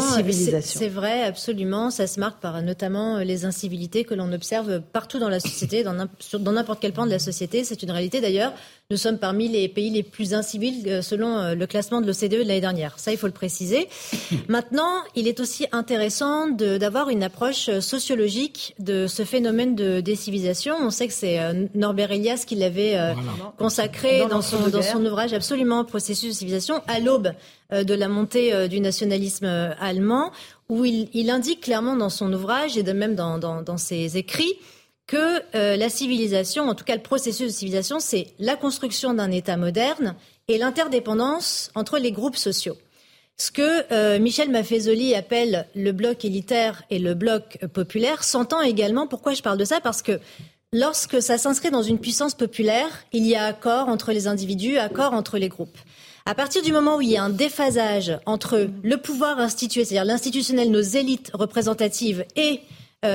c'est 0.62 0.90
vrai, 0.90 1.24
absolument. 1.24 1.92
Ça 1.92 2.08
se 2.08 2.20
marque 2.20 2.40
par 2.40 2.62
notamment 2.62 3.20
les 3.20 3.46
incivilités 3.46 4.04
que 4.04 4.14
l'on 4.14 4.32
observe 4.32 4.82
partout 4.94 5.20
dans 5.20 5.30
la 5.30 5.40
société, 5.40 5.84
dans 5.84 6.52
n'importe 6.54 6.80
quel 6.82 6.94
point 6.94 7.06
de 7.06 7.12
la 7.12 7.20
société. 7.20 7.64
C'est 7.64 7.84
une 7.84 7.92
réalité 7.92 8.22
d'ailleurs. 8.22 8.54
Nous 8.92 8.98
sommes 8.98 9.18
parmi 9.18 9.48
les 9.48 9.68
pays 9.68 9.90
les 9.90 10.04
plus 10.04 10.36
incivils 10.36 10.88
euh, 10.88 11.02
selon 11.02 11.40
euh, 11.40 11.56
le 11.56 11.66
classement 11.66 12.02
de 12.02 12.06
l'OCDE 12.06 12.34
de 12.34 12.38
l'année 12.38 12.62
dernière. 12.62 13.00
Ça, 13.00 13.12
il 13.12 13.18
faut 13.18 13.26
le 13.26 13.34
préciser. 13.34 13.90
Maintenant, 14.48 15.02
il 15.16 15.28
est 15.28 15.40
aussi 15.40 15.66
intéressant 15.72 16.50
d'avoir 16.50 17.10
une 17.10 17.24
approche 17.24 17.68
euh, 17.68 17.82
sociologique 17.82 18.76
de 18.78 19.08
ce 19.08 19.24
phénomène 19.26 19.74
de 19.74 20.02
décivilisation. 20.02 20.76
On 20.80 20.92
sait 20.92 21.08
que 21.08 21.14
c'est 21.14 21.40
Norbert 21.74 22.12
Elias 22.12 22.44
qui 22.46 22.54
l'avait 22.54 22.96
consacré 23.58 24.28
dans, 24.30 24.44
son, 24.44 24.68
dans 24.68 24.84
son 24.84 25.04
ouvrage 25.04 25.34
absolument 25.34 25.84
Processus 25.84 26.30
de 26.30 26.36
civilisation 26.36 26.84
à 26.88 27.00
l'aube 27.00 27.32
de 27.72 27.94
la 27.96 28.08
montée 28.08 28.68
du 28.68 28.80
nationalisme 28.80 29.46
allemand, 29.80 30.32
où 30.70 30.86
il, 30.86 31.10
il, 31.14 31.32
indique 31.32 31.62
clairement 31.62 31.96
dans 31.96 32.10
son 32.10 32.32
ouvrage 32.32 32.78
et 32.78 32.84
de 32.84 32.92
même 32.92 33.16
dans, 33.16 33.40
dans, 33.40 33.64
dans 33.64 33.78
ses 33.78 34.18
écrits 34.18 34.54
que 35.08 35.42
euh, 35.56 35.76
la 35.78 35.90
civilisation, 35.90 36.68
en 36.68 36.76
tout 36.76 36.84
cas 36.84 36.96
le 36.96 37.02
processus 37.02 37.48
de 37.48 37.52
civilisation, 37.52 38.00
c'est 38.00 38.28
la 38.40 38.56
construction 38.56 39.14
d'un 39.14 39.32
État 39.32 39.58
moderne 39.58 40.16
et 40.48 40.58
l'interdépendance 40.58 41.72
entre 41.76 41.98
les 41.98 42.12
groupes 42.12 42.38
sociaux. 42.38 42.78
Ce 43.38 43.52
que 43.52 43.84
euh, 43.92 44.18
Michel 44.18 44.50
Maffezoli 44.50 45.14
appelle 45.14 45.68
le 45.76 45.92
bloc 45.92 46.24
élitaire 46.24 46.84
et 46.90 47.00
le 47.00 47.14
bloc 47.14 47.60
populaire 47.74 48.24
s'entend 48.24 48.62
également. 48.62 49.08
Pourquoi 49.08 49.34
je 49.34 49.42
parle 49.42 49.58
de 49.58 49.66
ça? 49.66 49.82
Parce 49.82 50.02
que 50.02 50.20
lorsque 50.72 51.22
ça 51.22 51.38
s'inscrit 51.38 51.70
dans 51.70 51.84
une 51.84 52.00
puissance 52.00 52.34
populaire, 52.34 53.06
il 53.12 53.26
y 53.26 53.36
a 53.36 53.46
accord 53.46 53.90
entre 53.90 54.12
les 54.12 54.28
individus, 54.28 54.78
accord 54.78 55.14
entre 55.14 55.38
les 55.38 55.50
groupes. 55.50 55.78
À 56.26 56.34
partir 56.34 56.64
du 56.64 56.72
moment 56.72 56.98
où 56.98 57.02
il 57.02 57.12
y 57.12 57.18
a 57.18 57.24
un 57.24 57.30
déphasage 57.30 58.18
entre 58.26 58.68
le 58.84 58.98
pouvoir 58.98 59.40
institué, 59.40 59.86
c'est-à-dire 59.86 60.06
l'institutionnel, 60.06 60.72
nos 60.72 60.82
élites 60.82 61.30
représentatives, 61.34 62.26
et 62.36 62.62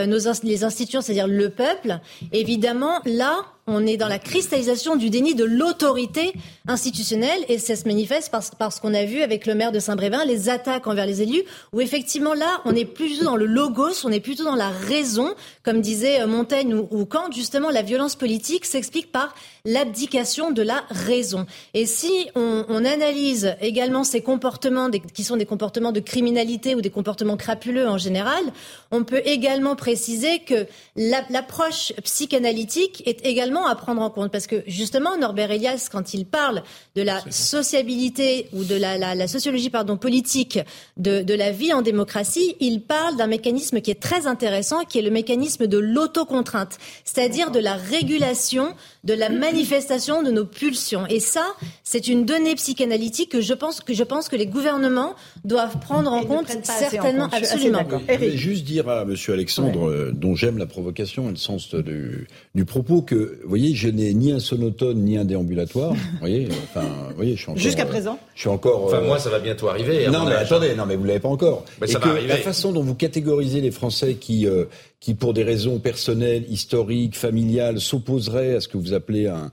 nos, 0.07 0.19
les 0.43 0.65
institutions, 0.65 1.01
c'est-à-dire 1.01 1.27
le 1.27 1.51
peuple, 1.51 1.99
évidemment, 2.33 3.01
là, 3.05 3.45
on 3.71 3.87
est 3.87 3.97
dans 3.97 4.09
la 4.09 4.19
cristallisation 4.19 4.97
du 4.97 5.11
déni 5.11 5.37
de 5.37 5.45
l'autorité 5.45 6.33
institutionnelle 6.67 7.45
et 7.49 7.59
ça 7.59 7.77
se 7.77 7.87
manifeste 7.87 8.33
par, 8.59 8.73
ce 8.73 8.81
qu'on 8.81 8.95
a 8.95 9.05
vu 9.05 9.23
avec 9.23 9.47
le 9.47 9.55
maire 9.55 9.71
de 9.71 9.79
Saint-Brévin, 9.79 10.25
les 10.25 10.49
attaques 10.49 10.89
envers 10.89 11.07
les 11.07 11.23
élus, 11.23 11.43
où 11.73 11.81
effectivement 11.81 12.35
là, 12.35 12.61
on 12.65 12.75
est 12.75 12.85
plutôt 12.85 13.25
dans 13.25 13.37
le 13.37 13.47
logos, 13.47 14.05
on 14.05 14.11
est 14.11 14.21
plutôt 14.21 14.45
dans 14.45 14.57
la 14.57 14.71
raison, 14.71 15.35
comme 15.63 15.81
disait 15.81 16.21
euh, 16.21 16.27
Montaigne 16.27 16.75
ou, 16.75 17.05
Kant, 17.05 17.31
justement, 17.33 17.71
la 17.71 17.83
violence 17.83 18.17
politique 18.17 18.65
s'explique 18.65 19.13
par 19.13 19.35
l'abdication 19.65 20.51
de 20.51 20.63
la 20.63 20.83
raison. 20.91 21.47
Et 21.75 21.87
si 21.87 22.29
on, 22.35 22.65
analyse 22.81 23.55
également 23.61 24.05
ces 24.05 24.23
comportements 24.23 24.89
qui 25.13 25.23
sont 25.23 25.37
des 25.37 25.45
comportements 25.45 25.93
de 25.93 26.01
criminalité 26.01 26.75
ou 26.75 26.81
des 26.81 26.89
comportements 26.89 27.37
crapuleux 27.37 27.87
en 27.87 27.99
général, 27.99 28.43
on 28.91 29.05
peut 29.05 29.21
également 29.27 29.77
préciser 29.77 30.39
que 30.39 30.67
l'approche 30.97 31.93
psychanalytique 32.03 33.03
est 33.07 33.25
également 33.27 33.60
à 33.67 33.75
prendre 33.75 34.03
en 34.03 34.11
compte. 34.11 34.31
Parce 34.33 34.47
que 34.47 34.63
justement 34.67 35.17
Norbert 35.17 35.51
Elias 35.51 35.89
quand 35.91 36.15
il 36.15 36.27
parle 36.27 36.63
de 36.97 37.03
la 37.03 37.21
sociabilité 37.31 38.49
ou 38.53 38.65
de 38.65 38.75
la, 38.75 38.99
la, 38.99 39.15
la 39.15 39.29
sociologie 39.29 39.71
pardon 39.71 39.97
politique 39.97 40.59
de, 40.97 41.23
de, 41.23 41.35
la 41.35 41.51
vie 41.51 41.73
en 41.73 41.83
démocratie, 41.83 42.57
il 42.61 42.83
parle 42.83 43.17
d'un 43.17 43.27
mécanisme 43.27 43.81
qui 43.81 43.91
est 43.91 44.01
très 44.01 44.27
intéressant 44.27 44.85
qui 44.85 44.99
est 44.99 45.03
le 45.03 45.11
mécanisme 45.11 45.67
de 45.67 45.79
l'autocontrainte, 45.79 46.79
c'est-à-dire 47.05 47.51
de 47.51 47.61
la 47.61 47.75
régulation 47.75 48.75
de 49.05 49.15
la 49.15 49.31
manifestation 49.31 50.23
de 50.23 50.31
nos 50.31 50.45
pulsions. 50.45 51.07
Et 51.09 51.21
ça 51.21 51.47
c'est 51.85 52.09
une 52.09 52.25
donnée 52.25 52.55
psychanalytique 52.55 53.31
que 53.31 53.41
je 53.41 53.55
pense 53.55 53.81
que 53.81 53.95
je 53.95 54.05
pense 54.05 54.29
que 54.29 54.37
les 54.37 54.47
gouvernements 54.47 55.15
doivent 55.45 55.79
prendre 55.81 56.13
en 56.13 56.23
compte 56.25 56.49
certainement 56.65 57.29
absolument. 57.33 57.83
Je 58.09 58.15
vais 58.15 58.37
juste 58.37 58.65
dire 58.65 58.89
à 58.89 59.05
monsieur 59.05 59.33
Alexandre 59.35 59.89
euh, 59.89 60.13
dont 60.13 60.35
j'aime 60.35 60.59
la 60.59 60.67
provocation 60.67 61.29
et 61.29 61.31
le 61.31 61.37
sens 61.37 61.75
du, 61.75 62.27
du 62.55 62.65
propos 62.65 63.03
que 63.03 63.41
voyez, 63.51 63.75
je 63.75 63.89
n'ai 63.89 64.15
ni 64.15 64.33
un 64.33 64.41
sonotone 64.41 64.99
ni 64.99 65.19
un 65.19 65.25
déambulatoire. 65.25 65.93
Vous 65.93 66.19
voyez, 66.21 66.49
enfin, 66.65 66.87
vous 67.11 67.17
voyez, 67.17 67.37
je 67.37 67.43
suis 67.43 67.51
encore. 67.51 67.63
Jusqu'à 67.63 67.87
présent. 67.87 68.19
Je 68.35 68.41
suis 68.41 68.49
encore. 68.49 68.85
Enfin, 68.85 69.01
moi, 69.03 69.19
ça 69.19 69.31
va 69.31 69.39
bientôt 69.39 69.69
arriver. 69.69 70.09
Non, 70.09 70.25
mais 70.25 70.35
attendez, 70.35 70.75
non, 70.75 70.87
mais 70.87 70.97
vous 70.97 71.05
l'avez 71.05 71.21
pas 71.21 71.29
encore. 71.29 71.65
Mais 71.81 71.87
ça 71.87 71.99
va 71.99 72.09
arriver. 72.11 72.29
La 72.29 72.37
façon 72.37 72.73
dont 72.73 72.83
vous 72.83 72.95
catégorisez 72.95 73.61
les 73.61 73.71
Français 73.71 74.15
qui, 74.15 74.47
euh, 74.47 74.65
qui 75.01 75.15
pour 75.15 75.35
des 75.35 75.43
raisons 75.43 75.79
personnelles, 75.79 76.45
historiques, 76.49 77.17
familiales, 77.17 77.81
s'opposeraient 77.81 78.55
à 78.55 78.61
ce 78.61 78.69
que 78.69 78.79
vous 78.79 78.95
appelez 78.95 79.27
un, 79.27 79.51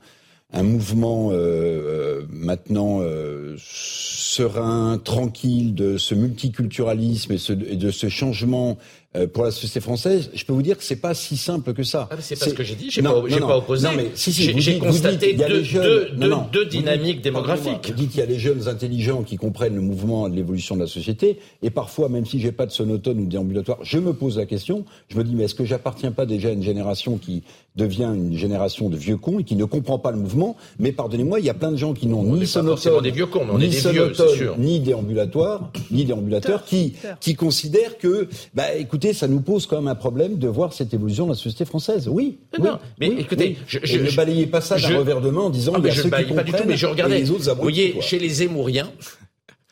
un 0.53 0.63
mouvement 0.63 1.31
euh, 1.31 1.35
euh 1.35 2.25
maintenant 2.29 2.99
euh, 3.01 3.55
serein, 3.57 4.97
tranquille 5.03 5.75
de 5.75 5.97
ce 5.97 6.15
multiculturalisme 6.15 7.33
et, 7.33 7.37
ce, 7.37 7.53
et 7.53 7.75
de 7.75 7.91
ce 7.91 8.07
changement 8.09 8.77
euh, 9.17 9.27
pour 9.27 9.43
la 9.43 9.51
société 9.51 9.79
française, 9.79 10.29
je 10.33 10.43
peux 10.45 10.53
vous 10.53 10.61
dire 10.61 10.77
que 10.77 10.83
c'est 10.83 11.01
pas 11.01 11.13
si 11.13 11.37
simple 11.37 11.73
que 11.73 11.83
ça. 11.83 12.07
Ah, 12.11 12.15
c'est 12.19 12.39
pas 12.39 12.45
ce 12.45 12.53
que 12.53 12.63
j'ai 12.63 12.75
dit. 12.75 12.89
J'ai 12.91 13.01
pas, 13.01 13.11
pas 13.11 13.57
opposé. 13.57 13.87
mais 13.95 14.11
si, 14.15 14.31
si, 14.31 14.59
j'ai 14.59 14.79
constaté 14.79 15.33
deux, 15.33 15.61
deux, 15.61 16.09
deux, 16.51 16.65
dynamiques 16.65 17.21
démographiques. 17.21 17.87
Vous 17.87 17.93
dites 17.93 18.11
qu'il 18.11 18.19
y 18.19 18.23
a 18.23 18.27
les 18.27 18.39
jeunes 18.39 18.67
intelligents 18.67 19.23
qui 19.23 19.37
comprennent 19.37 19.75
le 19.75 19.81
mouvement 19.81 20.29
de 20.29 20.35
l'évolution 20.35 20.75
de 20.75 20.81
la 20.81 20.87
société, 20.87 21.39
et 21.63 21.69
parfois, 21.69 22.09
même 22.09 22.25
si 22.25 22.39
j'ai 22.39 22.51
pas 22.51 22.65
de 22.65 22.71
sonotone 22.71 23.19
ou 23.19 23.25
déambulatoire, 23.25 23.79
je 23.81 23.97
me 23.97 24.13
pose 24.13 24.37
la 24.37 24.45
question. 24.45 24.85
Je 25.09 25.17
me 25.17 25.23
dis, 25.23 25.35
mais 25.35 25.45
est-ce 25.45 25.55
que 25.55 25.65
j'appartiens 25.65 26.11
pas 26.11 26.25
déjà 26.25 26.49
à 26.49 26.51
une 26.51 26.63
génération 26.63 27.17
qui 27.17 27.43
devient 27.77 28.11
une 28.13 28.35
génération 28.35 28.89
de 28.89 28.97
vieux 28.97 29.17
cons 29.17 29.39
et 29.39 29.43
qui 29.43 29.55
ne 29.55 29.65
comprend 29.65 29.99
pas 29.99 30.11
le 30.11 30.17
mouvement 30.17 30.57
Mais 30.79 30.91
pardonnez-moi, 30.91 31.39
il 31.39 31.45
y 31.45 31.49
a 31.49 31.53
plein 31.53 31.71
de 31.71 31.77
gens 31.77 31.93
qui 31.93 32.07
n'ont 32.07 32.23
ni 32.23 32.47
sonotone, 32.47 33.03
des 33.03 33.11
vieux 33.11 33.27
cons, 33.27 33.45
mais 33.45 33.51
on 33.53 33.59
est 33.59 33.67
des 33.67 33.91
vieux, 33.91 34.13
sûr. 34.13 34.57
ni 34.57 34.79
déambulatoire, 34.79 35.71
ni 35.91 36.05
déambulateur, 36.05 36.65
qui 36.65 36.95
qui 37.19 37.35
considèrent 37.35 37.97
que, 37.97 38.27
bah, 38.53 38.75
écoutez 38.75 39.13
ça 39.13 39.27
nous 39.27 39.41
pose 39.41 39.65
quand 39.65 39.77
même 39.77 39.87
un 39.87 39.95
problème 39.95 40.37
de 40.37 40.47
voir 40.47 40.73
cette 40.73 40.93
évolution 40.93 41.25
de 41.25 41.31
la 41.31 41.35
société 41.35 41.65
française. 41.65 42.07
Oui. 42.07 42.39
non, 42.59 42.79
mais 42.99 43.07
écoutez, 43.07 43.57
Je, 43.67 43.79
je, 43.83 43.99
ne 43.99 44.11
balayez 44.11 44.47
pas 44.47 44.61
ça 44.61 44.77
d'un 44.77 44.97
revers 44.97 45.21
de 45.21 45.29
main 45.29 45.41
en 45.41 45.49
disant 45.49 45.73
ah, 45.75 45.79
il 45.79 45.85
y 45.85 45.89
a 45.89 45.91
je 45.91 46.01
ceux 46.01 46.09
qui 46.09 46.33
pas 46.33 46.43
du 46.43 46.51
tout, 46.51 46.63
mais 46.65 46.77
je 46.77 46.85
regardais. 46.85 47.19
Les 47.19 47.31
autres 47.31 47.53
vous 47.53 47.61
voyez, 47.61 48.01
chez 48.01 48.19
les 48.19 48.29
Zémouriens, 48.29 48.91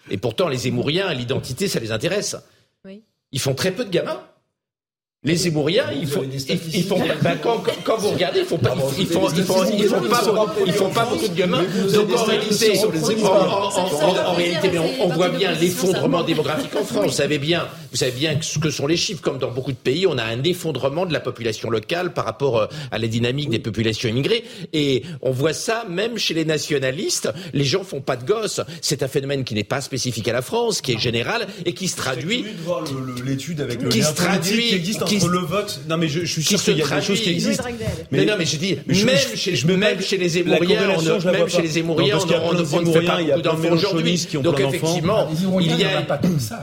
et 0.10 0.18
pourtant 0.18 0.48
les 0.48 0.57
Zémouriens, 0.57 1.14
l'identité, 1.14 1.68
ça 1.68 1.80
les 1.80 1.91
intéresse. 1.91 2.36
Oui. 2.86 3.03
Ils 3.32 3.40
font 3.40 3.56
très 3.56 3.72
peu 3.72 3.86
de 3.86 3.90
gamins. 3.90 4.22
Les 5.26 5.35
Zémouriens, 5.38 5.85
ils 5.91 6.06
font, 6.06 6.23
ils, 6.23 6.84
font, 6.84 6.99
ben, 7.23 7.35
quand, 7.41 7.64
quand, 7.84 7.97
vous 7.97 8.10
regardez, 8.10 8.41
ils 8.41 8.45
font 8.45 8.60
pas, 8.60 8.76
ils 8.99 9.07
font, 9.07 9.27
ils 9.35 9.43
font, 9.43 9.65
ils 9.65 9.85
font, 9.85 10.02
pas, 10.02 10.22
ils 10.68 10.72
font 10.73 10.89
pas 10.91 11.06
beaucoup 11.06 11.27
de 11.27 11.34
gamins. 11.34 11.64
Donc 11.91 12.15
en 12.15 12.26
réalité, 12.26 12.80
en, 12.80 14.34
réalité, 14.34 14.69
mais 14.72 14.77
on, 15.02 15.07
voit 15.07 15.30
bien 15.30 15.52
l'effondrement 15.53 16.22
démographique 16.22 16.76
en 16.76 16.84
France. 16.84 17.06
Vous 17.06 17.11
savez 17.11 17.39
bien, 17.39 17.68
vous 17.91 17.97
savez 17.97 18.11
bien 18.11 18.38
ce 18.39 18.60
que 18.60 18.69
sont 18.69 18.85
les 18.85 18.97
chiffres. 18.97 19.23
Comme 19.23 19.39
dans 19.39 19.49
beaucoup 19.49 19.72
de 19.72 19.77
pays, 19.77 20.06
on 20.06 20.19
a 20.19 20.23
un 20.23 20.43
effondrement 20.43 21.07
de 21.07 21.14
la 21.14 21.19
population 21.19 21.72
locale 21.72 22.14
par 22.14 22.26
rapport 22.26 22.60
euh, 22.60 22.68
à 22.91 22.99
la 22.99 23.07
dynamique 23.07 23.49
des 23.49 23.57
populations 23.57 24.07
immigrées. 24.07 24.43
Et 24.73 25.02
on 25.23 25.31
voit 25.31 25.53
ça 25.53 25.85
même 25.89 26.19
chez 26.19 26.35
les 26.35 26.45
nationalistes. 26.45 27.30
Les 27.53 27.64
gens 27.64 27.84
font 27.84 28.02
pas 28.02 28.15
de 28.15 28.26
gosses. 28.26 28.61
C'est 28.81 29.02
un 29.02 29.07
phénomène 29.07 29.43
qui 29.43 29.56
n'est 29.56 29.64
pas 29.64 29.81
spécifique 29.81 30.27
à 30.27 30.34
la 30.34 30.43
France, 30.43 30.81
qui 30.81 30.91
est 30.91 30.99
général 30.99 31.47
et 31.65 31.73
qui 31.73 31.88
se 31.88 31.95
traduit. 31.95 32.45
L'étude 33.26 33.61
avec 33.61 33.81
le 33.81 33.89
qui 33.89 34.03
se 34.03 34.14
traduit, 34.14 34.68
qui 34.68 34.76
existe 34.76 35.03
le 35.23 35.39
vote. 35.39 35.81
Non, 35.89 35.97
mais 35.97 36.07
je, 36.07 36.21
je 36.21 36.25
suis 36.25 36.43
sûr 36.43 36.61
qu'il 36.61 36.77
y 36.77 36.81
a 36.81 36.99
des 36.99 37.05
choses 37.05 37.21
qui 37.21 37.29
existent. 37.31 37.63
Mais, 38.11 38.25
non, 38.25 38.33
mais 38.37 38.45
je 38.45 38.57
dis, 38.57 38.77
même, 38.87 39.17
chez, 39.35 39.55
je 39.55 39.67
même 39.67 40.01
chez 40.01 40.17
les 40.17 40.37
Émouriens, 40.37 40.95
on, 40.97 41.31
même 41.31 41.49
chez 41.49 41.61
les 41.61 41.79
Émouriens, 41.79 42.17
on, 42.43 42.53
ne 42.53 42.65
fait 42.91 43.01
pas 43.01 43.21
beaucoup 43.21 43.41
d'enfants 43.41 43.73
aujourd'hui. 43.73 44.27
Donc 44.41 44.59
effectivement, 44.59 45.27
il 45.59 45.77
y 45.77 45.83
a, 45.83 46.05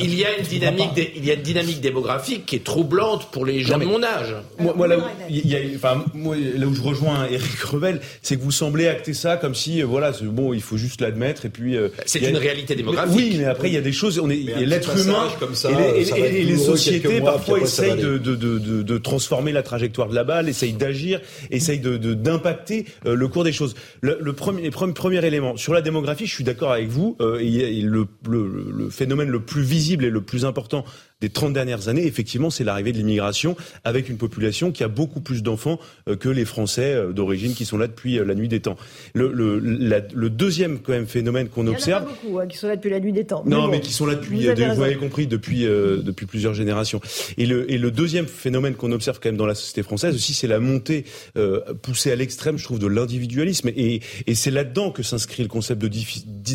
il 0.01 0.15
y 0.15 0.25
a 0.25 0.39
une 0.39 0.45
dynamique, 0.45 0.91
il 1.17 1.25
y 1.25 1.31
a 1.31 1.35
une 1.35 1.43
dynamique 1.43 1.81
démographique 1.81 2.47
qui 2.47 2.57
est 2.57 2.65
troublante 2.65 3.31
pour 3.31 3.47
les 3.47 3.61
gens 3.61 3.79
de 3.79 3.85
mon 3.85 4.03
âge. 4.03 4.35
Moi, 4.59 4.87
là 4.87 4.99
où, 4.99 5.03
il 5.29 5.47
y 5.47 5.57
a, 5.57 5.59
enfin, 5.77 6.05
moi, 6.15 6.37
là 6.37 6.67
où 6.67 6.75
je 6.75 6.83
rejoins 6.83 7.27
Eric 7.31 7.61
Revel, 7.61 8.01
c'est 8.23 8.37
que 8.37 8.43
vous 8.43 8.51
semblez 8.51 8.89
acter 8.89 9.15
ça 9.15 9.37
comme 9.37 9.55
si, 9.55 9.83
euh, 9.83 9.87
voilà, 9.87 10.13
bon, 10.23 10.53
il 10.53 10.63
faut 10.63 10.77
juste 10.77 11.01
l'admettre 11.01 11.47
et 11.47 11.49
puis. 11.49 11.77
Euh, 11.77 11.89
c'est 12.07 12.21
une 12.21 12.37
réalité 12.37 12.75
démographique. 12.75 13.15
Oui, 13.17 13.37
mais 13.39 13.45
après 13.45 13.69
il 13.69 13.75
y 13.75 13.79
a 13.79 13.83
des 13.83 13.93
choses. 13.93 14.19
On 14.19 14.31
est 14.31 14.45
l'être 14.65 14.97
humain 14.97 15.29
et 15.69 16.45
les 16.45 16.57
sociétés 16.57 17.21
parfois 17.21 17.61
essayent 17.61 17.97
de 17.97 18.19
de, 18.43 18.83
de, 18.83 18.99
transformer 18.99 19.53
la 19.53 19.63
trajectoire 19.63 20.09
de 20.09 20.15
la 20.15 20.25
balle, 20.25 20.49
essaye 20.49 20.73
d'agir, 20.73 21.21
essaye 21.51 21.81
de, 21.81 21.97
d'impacter 21.97 22.87
euh, 23.07 23.15
le 23.15 23.29
cours 23.29 23.45
des 23.45 23.53
choses. 23.53 23.75
Le, 24.01 24.33
premier, 24.33 24.71
premier 24.71 25.25
élément 25.25 25.57
sur 25.57 25.73
la 25.73 25.83
démographie, 25.83 26.27
je 26.27 26.35
suis 26.35 26.45
d'accord 26.45 26.73
avec 26.73 26.89
vous. 26.89 27.17
Euh, 27.21 27.39
et, 27.41 27.81
le, 27.83 28.07
le, 28.29 28.91
phénomène 28.91 29.29
le 29.29 29.41
plus 29.41 29.63
visible 29.63 30.05
et 30.05 30.11
le 30.11 30.21
plus 30.21 30.45
important 30.45 30.85
des 31.23 31.31
30 31.31 31.53
dernières 31.53 31.89
années, 31.89 32.05
effectivement, 32.05 32.51
c'est 32.51 32.65
l'arrivée 32.65 32.91
de 32.93 32.99
l'immigration 32.99 33.57
avec 33.85 34.09
une 34.09 34.17
population 34.17 34.73
qui 34.73 34.83
a 34.83 34.89
beaucoup 34.89 35.21
plus 35.21 35.45
d'enfants 35.45 35.79
euh, 36.09 36.17
que 36.17 36.29
les 36.29 36.45
Français 36.45 36.95
euh, 36.95 37.13
d'origine 37.13 37.55
qui 37.55 37.65
sont 37.65 37.79
là 37.79 37.87
depuis 37.87 38.17
la 38.17 38.35
nuit 38.35 38.49
des 38.49 38.59
temps. 38.59 38.77
Le, 39.15 39.33
le, 39.33 39.61
le 39.61 40.31
deuxième 40.31 40.81
quand 40.81 40.93
même 40.93 41.07
phénomène 41.07 41.49
qu'on 41.49 41.69
observe, 41.69 42.03
il 42.03 42.07
y 42.07 42.11
en 42.11 42.11
a 42.11 42.15
pas 42.15 42.23
beaucoup 42.23 42.39
hein, 42.41 42.47
qui 42.49 42.59
sont 42.59 42.67
là 42.67 42.75
depuis 42.75 42.91
la 42.91 42.99
nuit 42.99 43.13
des 43.13 43.25
temps. 43.25 43.45
non, 43.47 43.69
mais 43.69 43.81
qui 43.81 43.93
sont 43.93 44.05
là 44.05 44.17
depuis, 44.17 44.41
vous 44.41 44.83
avez, 44.83 44.97
compris, 44.97 45.29
depuis 45.29 45.63
depuis 45.63 46.27
plusieurs 46.27 46.55
générations. 46.55 47.01
Et 47.39 47.47
le 47.47 47.71
et 47.71 47.79
le 47.79 47.91
deuxième 47.93 48.27
phénomène 48.27 48.75
qu'on 48.75 48.91
observe 48.91 49.21
quand 49.21 49.29
même 49.29 49.37
dans 49.37 49.47
la 49.47 49.55
société 49.55 49.85
française 49.85 50.15
aussi, 50.17 50.35
c'est 50.35 50.49
la 50.49 50.59
montée 50.59 51.05
poussée 51.83 52.11
à 52.11 52.17
l'extrême, 52.17 52.59
je 52.59 52.65
trouve, 52.65 52.81
de 52.81 52.89
l'individualisme. 52.89 53.69
Et, 53.69 54.01
et 54.27 54.35
c'est 54.35 54.51
là-dedans 54.51 54.91
que 54.91 55.03
s'inscrit 55.03 55.43
le 55.45 55.49
concept 55.49 55.81
de 55.83 55.89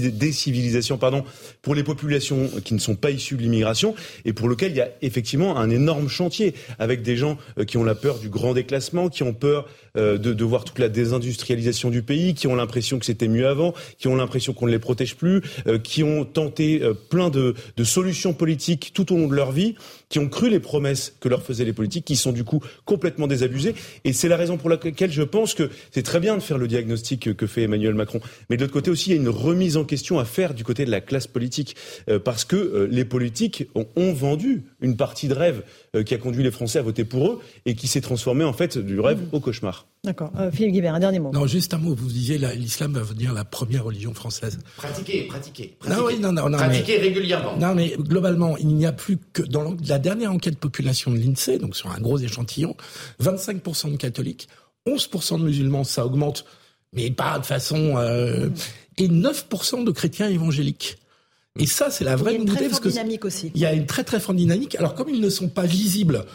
décivilisation, 0.09 0.97
pardon, 0.97 1.23
pour 1.61 1.73
les 1.73 1.83
populations 1.83 2.49
qui 2.65 2.73
ne 2.73 2.79
sont 2.79 2.95
pas 2.95 3.11
issues 3.11 3.35
de 3.35 3.41
l'immigration 3.41 3.95
et 4.25 4.33
pour 4.33 4.49
il 4.65 4.75
y 4.75 4.81
a 4.81 4.89
effectivement 5.01 5.57
un 5.57 5.69
énorme 5.69 6.09
chantier 6.09 6.53
avec 6.79 7.01
des 7.01 7.15
gens 7.15 7.37
euh, 7.57 7.65
qui 7.65 7.77
ont 7.77 7.83
la 7.83 7.95
peur 7.95 8.19
du 8.19 8.29
grand 8.29 8.53
déclassement, 8.53 9.09
qui 9.09 9.23
ont 9.23 9.33
peur 9.33 9.67
euh, 9.95 10.17
de, 10.17 10.33
de 10.33 10.43
voir 10.43 10.63
toute 10.63 10.79
la 10.79 10.89
désindustrialisation 10.89 11.89
du 11.89 12.01
pays, 12.01 12.33
qui 12.33 12.47
ont 12.47 12.55
l'impression 12.55 12.99
que 12.99 13.05
c'était 13.05 13.27
mieux 13.27 13.47
avant, 13.47 13.73
qui 13.97 14.07
ont 14.07 14.15
l'impression 14.15 14.53
qu'on 14.53 14.65
ne 14.65 14.71
les 14.71 14.79
protège 14.79 15.15
plus, 15.15 15.41
euh, 15.67 15.77
qui 15.77 16.03
ont 16.03 16.25
tenté 16.25 16.81
plein 17.09 17.29
de, 17.29 17.53
de 17.75 17.83
solutions 17.83 18.33
politiques 18.33 18.91
tout 18.93 19.13
au 19.13 19.17
long 19.17 19.27
de 19.27 19.35
leur 19.35 19.51
vie, 19.51 19.75
qui 20.09 20.19
ont 20.19 20.29
cru 20.29 20.49
les 20.49 20.59
promesses 20.59 21.13
que 21.19 21.29
leur 21.29 21.41
faisaient 21.41 21.65
les 21.65 21.73
politiques, 21.73 22.05
qui 22.05 22.15
sont 22.15 22.31
du 22.31 22.43
coup 22.43 22.61
complètement 22.85 23.27
désabusés. 23.27 23.75
Et 24.03 24.13
c'est 24.13 24.27
la 24.27 24.37
raison 24.37 24.57
pour 24.57 24.69
laquelle 24.69 25.11
je 25.11 25.23
pense 25.23 25.53
que 25.53 25.69
c'est 25.91 26.03
très 26.03 26.19
bien 26.19 26.35
de 26.35 26.41
faire 26.41 26.57
le 26.57 26.67
diagnostic 26.67 27.35
que 27.35 27.47
fait 27.47 27.63
Emmanuel 27.63 27.93
Macron. 27.93 28.19
Mais 28.49 28.57
de 28.57 28.61
l'autre 28.61 28.73
côté 28.73 28.89
aussi, 28.89 29.09
il 29.09 29.15
y 29.15 29.17
a 29.17 29.21
une 29.21 29.29
remise 29.29 29.77
en 29.77 29.83
question 29.83 30.19
à 30.19 30.25
faire 30.25 30.53
du 30.53 30.63
côté 30.63 30.85
de 30.85 30.91
la 30.91 31.01
classe 31.01 31.27
politique. 31.27 31.75
Euh, 32.09 32.19
parce 32.19 32.45
que 32.45 32.55
euh, 32.55 32.87
les 32.89 33.05
politiques 33.05 33.67
ont, 33.75 33.87
ont, 33.95 34.13
vendu 34.13 34.63
une 34.81 34.97
partie 34.97 35.27
de 35.27 35.33
rêve 35.33 35.63
euh, 35.95 36.03
qui 36.03 36.13
a 36.13 36.17
conduit 36.17 36.43
les 36.43 36.51
Français 36.51 36.79
à 36.79 36.81
voter 36.81 37.03
pour 37.03 37.27
eux 37.27 37.39
et 37.65 37.75
qui 37.75 37.87
s'est 37.87 38.01
transformé 38.01 38.43
en 38.43 38.53
fait 38.53 38.77
du 38.77 38.99
rêve 38.99 39.19
mmh. 39.19 39.35
au 39.35 39.39
cauchemar. 39.39 39.87
D'accord. 40.03 40.31
Philippe 40.53 40.73
Guibert, 40.73 40.93
un 40.93 40.99
dernier 40.99 41.19
mot. 41.19 41.31
Non, 41.31 41.47
juste 41.47 41.73
un 41.73 41.79
mot. 41.79 41.93
Vous 41.93 42.07
disiez 42.07 42.37
l'islam 42.55 42.93
va 42.93 43.01
devenir 43.01 43.33
la 43.33 43.43
première 43.43 43.83
religion 43.83 44.13
française. 44.13 44.59
Pratiquer, 44.77 45.23
pratiquer. 45.23 45.75
pratiquer. 45.79 45.99
Non, 45.99 46.07
oui, 46.07 46.19
non, 46.19 46.31
non, 46.31 46.49
pratiquer 46.51 46.97
régulièrement. 46.97 47.57
Non, 47.57 47.75
mais 47.75 47.93
globalement, 47.97 48.55
il 48.57 48.67
n'y 48.67 48.85
a 48.85 48.93
plus 48.93 49.17
que 49.33 49.41
dans 49.41 49.75
la 49.87 49.96
dernière 49.99 50.31
enquête 50.31 50.57
population 50.57 51.11
de 51.11 51.17
l'INSEE, 51.17 51.59
donc 51.59 51.75
sur 51.75 51.91
un 51.91 51.99
gros 51.99 52.17
échantillon, 52.17 52.75
25% 53.21 53.91
de 53.91 53.97
catholiques, 53.97 54.47
11% 54.87 55.39
de 55.39 55.43
musulmans, 55.43 55.83
ça 55.83 56.05
augmente, 56.05 56.45
mais 56.93 57.11
pas 57.11 57.39
de 57.39 57.45
façon... 57.45 57.97
Euh, 57.97 58.49
et 58.97 59.07
9% 59.07 59.83
de 59.83 59.91
chrétiens 59.91 60.27
évangéliques. 60.27 60.97
Et 61.59 61.65
ça, 61.65 61.89
c'est 61.89 62.03
la 62.03 62.15
vraie 62.15 62.37
nouveauté. 62.37 62.67
parce 62.67 62.79
que 62.79 62.89
dynamique 62.89 63.25
aussi. 63.25 63.51
Il 63.55 63.61
y 63.61 63.65
a 63.65 63.73
une 63.73 63.85
très 63.85 64.03
très 64.03 64.19
forte 64.19 64.37
dynamique. 64.37 64.75
Alors 64.75 64.93
comme 64.93 65.09
ils 65.09 65.21
ne 65.21 65.29
sont 65.29 65.49
pas 65.49 65.65
visibles 65.65 66.25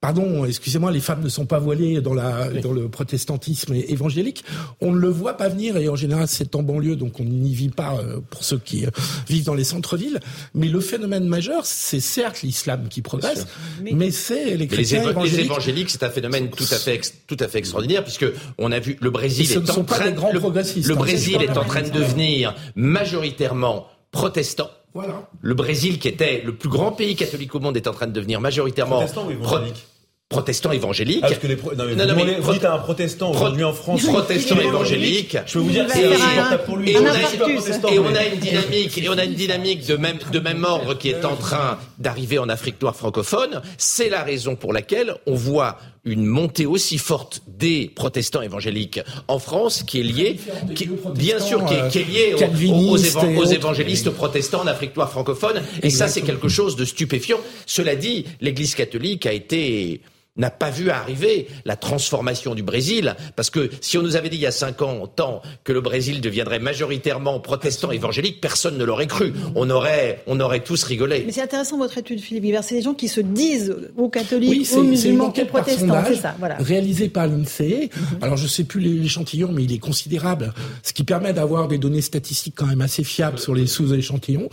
pardon, 0.00 0.44
excusez-moi, 0.44 0.90
les 0.92 1.00
femmes 1.00 1.22
ne 1.22 1.28
sont 1.28 1.46
pas 1.46 1.58
voilées 1.58 2.00
dans, 2.00 2.14
la, 2.14 2.50
dans 2.50 2.72
le 2.72 2.88
protestantisme 2.88 3.74
évangélique. 3.74 4.44
On 4.80 4.92
ne 4.92 4.98
le 4.98 5.08
voit 5.08 5.36
pas 5.36 5.48
venir 5.48 5.76
et 5.76 5.88
en 5.88 5.96
général 5.96 6.28
c'est 6.28 6.54
en 6.54 6.62
banlieue, 6.62 6.96
donc 6.96 7.20
on 7.20 7.24
n'y 7.24 7.54
vit 7.54 7.68
pas 7.68 7.96
euh, 7.96 8.20
pour 8.30 8.44
ceux 8.44 8.58
qui 8.58 8.86
euh, 8.86 8.90
vivent 9.28 9.44
dans 9.44 9.54
les 9.54 9.64
centres-villes. 9.64 10.20
Mais 10.54 10.68
le 10.68 10.80
phénomène 10.80 11.26
majeur, 11.26 11.64
c'est 11.64 12.00
certes 12.00 12.42
l'islam 12.42 12.88
qui 12.88 13.02
progresse, 13.02 13.46
mais, 13.80 14.10
c'est 14.10 14.56
les 14.56 14.66
chrétiens 14.66 15.02
les 15.02 15.10
évangéliques. 15.10 15.38
Les 15.38 15.44
évangéliques, 15.44 15.90
c'est 15.90 16.02
un 16.02 16.10
phénomène 16.10 16.50
tout 16.50 16.64
à 16.70 16.76
fait 16.76 17.00
tout 17.26 17.36
à 17.40 17.48
fait 17.48 17.58
extraordinaire 17.58 18.02
puisque 18.02 18.26
on 18.58 18.72
a 18.72 18.78
vu 18.78 18.96
le 19.00 19.10
Brésil 19.10 19.50
est 19.52 19.70
en 19.70 19.84
train 19.84 20.06
le, 20.06 20.12
le 20.12 20.92
hein, 20.92 20.96
Brésil 20.96 21.42
est 21.42 21.56
en 21.56 21.64
train 21.64 21.82
de 21.82 21.90
devenir 21.90 22.54
majoritairement 22.74 23.86
protestant. 24.10 24.70
Voilà. 24.96 25.28
Le 25.42 25.52
Brésil, 25.52 25.98
qui 25.98 26.08
était 26.08 26.42
le 26.42 26.54
plus 26.54 26.70
grand 26.70 26.90
pays 26.90 27.16
catholique 27.16 27.54
au 27.54 27.60
monde, 27.60 27.76
est 27.76 27.86
en 27.86 27.92
train 27.92 28.06
de 28.06 28.12
devenir 28.12 28.40
majoritairement 28.40 28.96
protestant 28.96 29.26
ou 29.26 29.30
évangélique 29.30 29.86
protestant 30.28 30.72
évangélique. 30.72 31.20
Ah, 31.22 31.28
parce 31.28 31.38
que 31.38 31.46
les 31.46 31.56
non, 31.56 31.84
mais 31.86 31.94
non, 31.94 32.14
vous, 32.14 32.42
vous 32.42 32.52
dites 32.52 32.64
à 32.64 32.74
un 32.74 32.78
protestant 32.78 33.30
aujourd'hui 33.30 33.64
en 33.64 33.72
France. 33.72 34.04
Protestant 34.04 34.58
évangélique. 34.58 35.36
Je 35.46 35.52
peux 35.52 35.58
vous 35.60 35.70
dire 35.70 35.86
que 35.86 35.92
c'est 35.92 36.06
insupportable 36.06 36.64
pour 36.64 36.76
lui. 36.76 36.90
Et, 36.90 36.98
on 36.98 37.06
a, 37.06 37.92
et 37.92 37.98
on 37.98 38.14
a 38.14 38.24
une 38.24 38.40
dynamique, 38.40 38.98
et 38.98 39.08
on 39.08 39.18
a 39.18 39.24
une 39.24 39.34
dynamique 39.34 39.86
de 39.86 39.96
même, 39.96 40.18
de 40.32 40.40
même 40.40 40.64
ordre 40.64 40.94
qui 40.94 41.10
est 41.10 41.24
en 41.24 41.36
train 41.36 41.78
d'arriver 41.98 42.38
en 42.38 42.48
Afrique 42.48 42.80
noire 42.80 42.96
francophone. 42.96 43.62
C'est 43.78 44.08
la 44.08 44.22
raison 44.22 44.56
pour 44.56 44.72
laquelle 44.72 45.14
on 45.26 45.34
voit 45.34 45.78
une 46.04 46.24
montée 46.24 46.66
aussi 46.66 46.98
forte 46.98 47.42
des 47.48 47.90
protestants 47.94 48.42
évangéliques 48.42 49.00
en 49.28 49.38
France 49.38 49.82
qui 49.82 50.00
est 50.00 50.04
liée, 50.04 50.40
qui, 50.74 50.88
bien 51.14 51.40
sûr, 51.40 51.64
qui 51.64 51.74
est, 51.74 51.88
qui 51.88 51.98
est 51.98 52.04
liée 52.04 52.34
aux, 52.34 52.96
aux, 52.96 53.42
aux, 53.42 53.46
évangélistes 53.46 54.10
protestants 54.10 54.62
en 54.62 54.66
Afrique 54.66 54.94
noire 54.96 55.10
francophone. 55.10 55.62
Et 55.82 55.90
ça, 55.90 56.06
c'est 56.08 56.22
quelque 56.22 56.48
chose 56.48 56.76
de 56.76 56.84
stupéfiant. 56.84 57.38
Cela 57.66 57.96
dit, 57.96 58.24
l'Église 58.40 58.74
catholique 58.74 59.26
a 59.26 59.32
été 59.32 60.00
n'a 60.36 60.50
pas 60.50 60.70
vu 60.70 60.90
arriver 60.90 61.48
la 61.64 61.76
transformation 61.76 62.54
du 62.54 62.62
Brésil, 62.62 63.14
parce 63.36 63.50
que 63.50 63.70
si 63.80 63.98
on 63.98 64.02
nous 64.02 64.16
avait 64.16 64.28
dit 64.28 64.36
il 64.36 64.42
y 64.42 64.46
a 64.46 64.50
cinq 64.52 64.82
ans 64.82 65.06
tant 65.06 65.42
que 65.64 65.72
le 65.72 65.80
Brésil 65.80 66.20
deviendrait 66.20 66.58
majoritairement 66.58 67.40
protestant 67.40 67.90
évangélique, 67.90 68.40
personne 68.40 68.76
ne 68.78 68.84
l'aurait 68.84 69.06
cru. 69.06 69.32
On 69.54 69.70
aurait, 69.70 70.22
on 70.26 70.38
aurait 70.40 70.60
tous 70.60 70.82
rigolé. 70.82 71.24
Mais 71.26 71.32
c'est 71.32 71.42
intéressant 71.42 71.78
votre 71.78 71.98
étude, 71.98 72.20
Philippe 72.20 72.44
Hiver. 72.44 72.64
C'est 72.64 72.74
des 72.74 72.82
gens 72.82 72.94
qui 72.94 73.08
se 73.08 73.20
disent 73.20 73.74
aux 73.96 74.08
catholiques, 74.08 74.68
aux 74.76 74.82
musulmans, 74.82 75.32
aux 75.36 75.44
protestants. 75.44 76.04
C'est 76.06 76.16
ça, 76.16 76.34
voilà. 76.38 76.56
Réalisé 76.58 77.08
par 77.08 77.26
l'INSEE. 77.26 77.90
Mhm. 77.94 78.18
Alors 78.22 78.36
je 78.36 78.44
ne 78.44 78.48
sais 78.48 78.64
plus 78.64 78.80
l'échantillon, 78.80 79.50
mais 79.52 79.64
il 79.64 79.72
est 79.72 79.78
considérable, 79.78 80.52
ce 80.82 80.92
qui 80.92 81.04
permet 81.04 81.32
d'avoir 81.32 81.68
des 81.68 81.78
données 81.78 82.02
statistiques 82.02 82.54
quand 82.56 82.66
même 82.66 82.80
assez 82.80 83.04
fiables 83.04 83.38
sur 83.38 83.54
les 83.54 83.66
sous-échantillons. 83.66 84.48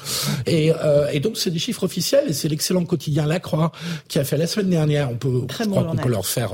Et, 0.45 0.71
euh, 0.71 1.07
et 1.11 1.19
donc 1.19 1.37
c'est 1.37 1.51
des 1.51 1.59
chiffres 1.59 1.83
officiels, 1.83 2.25
et 2.29 2.33
c'est 2.33 2.47
l'excellent 2.47 2.85
quotidien 2.85 3.25
La 3.25 3.39
Croix 3.39 3.71
qui 4.07 4.19
a 4.19 4.23
fait 4.23 4.37
la 4.37 4.47
semaine 4.47 4.69
dernière. 4.69 5.09
On 5.11 5.15
peut 5.15 5.41
on 5.77 5.95
peut 5.95 6.09
leur 6.09 6.25
faire 6.25 6.51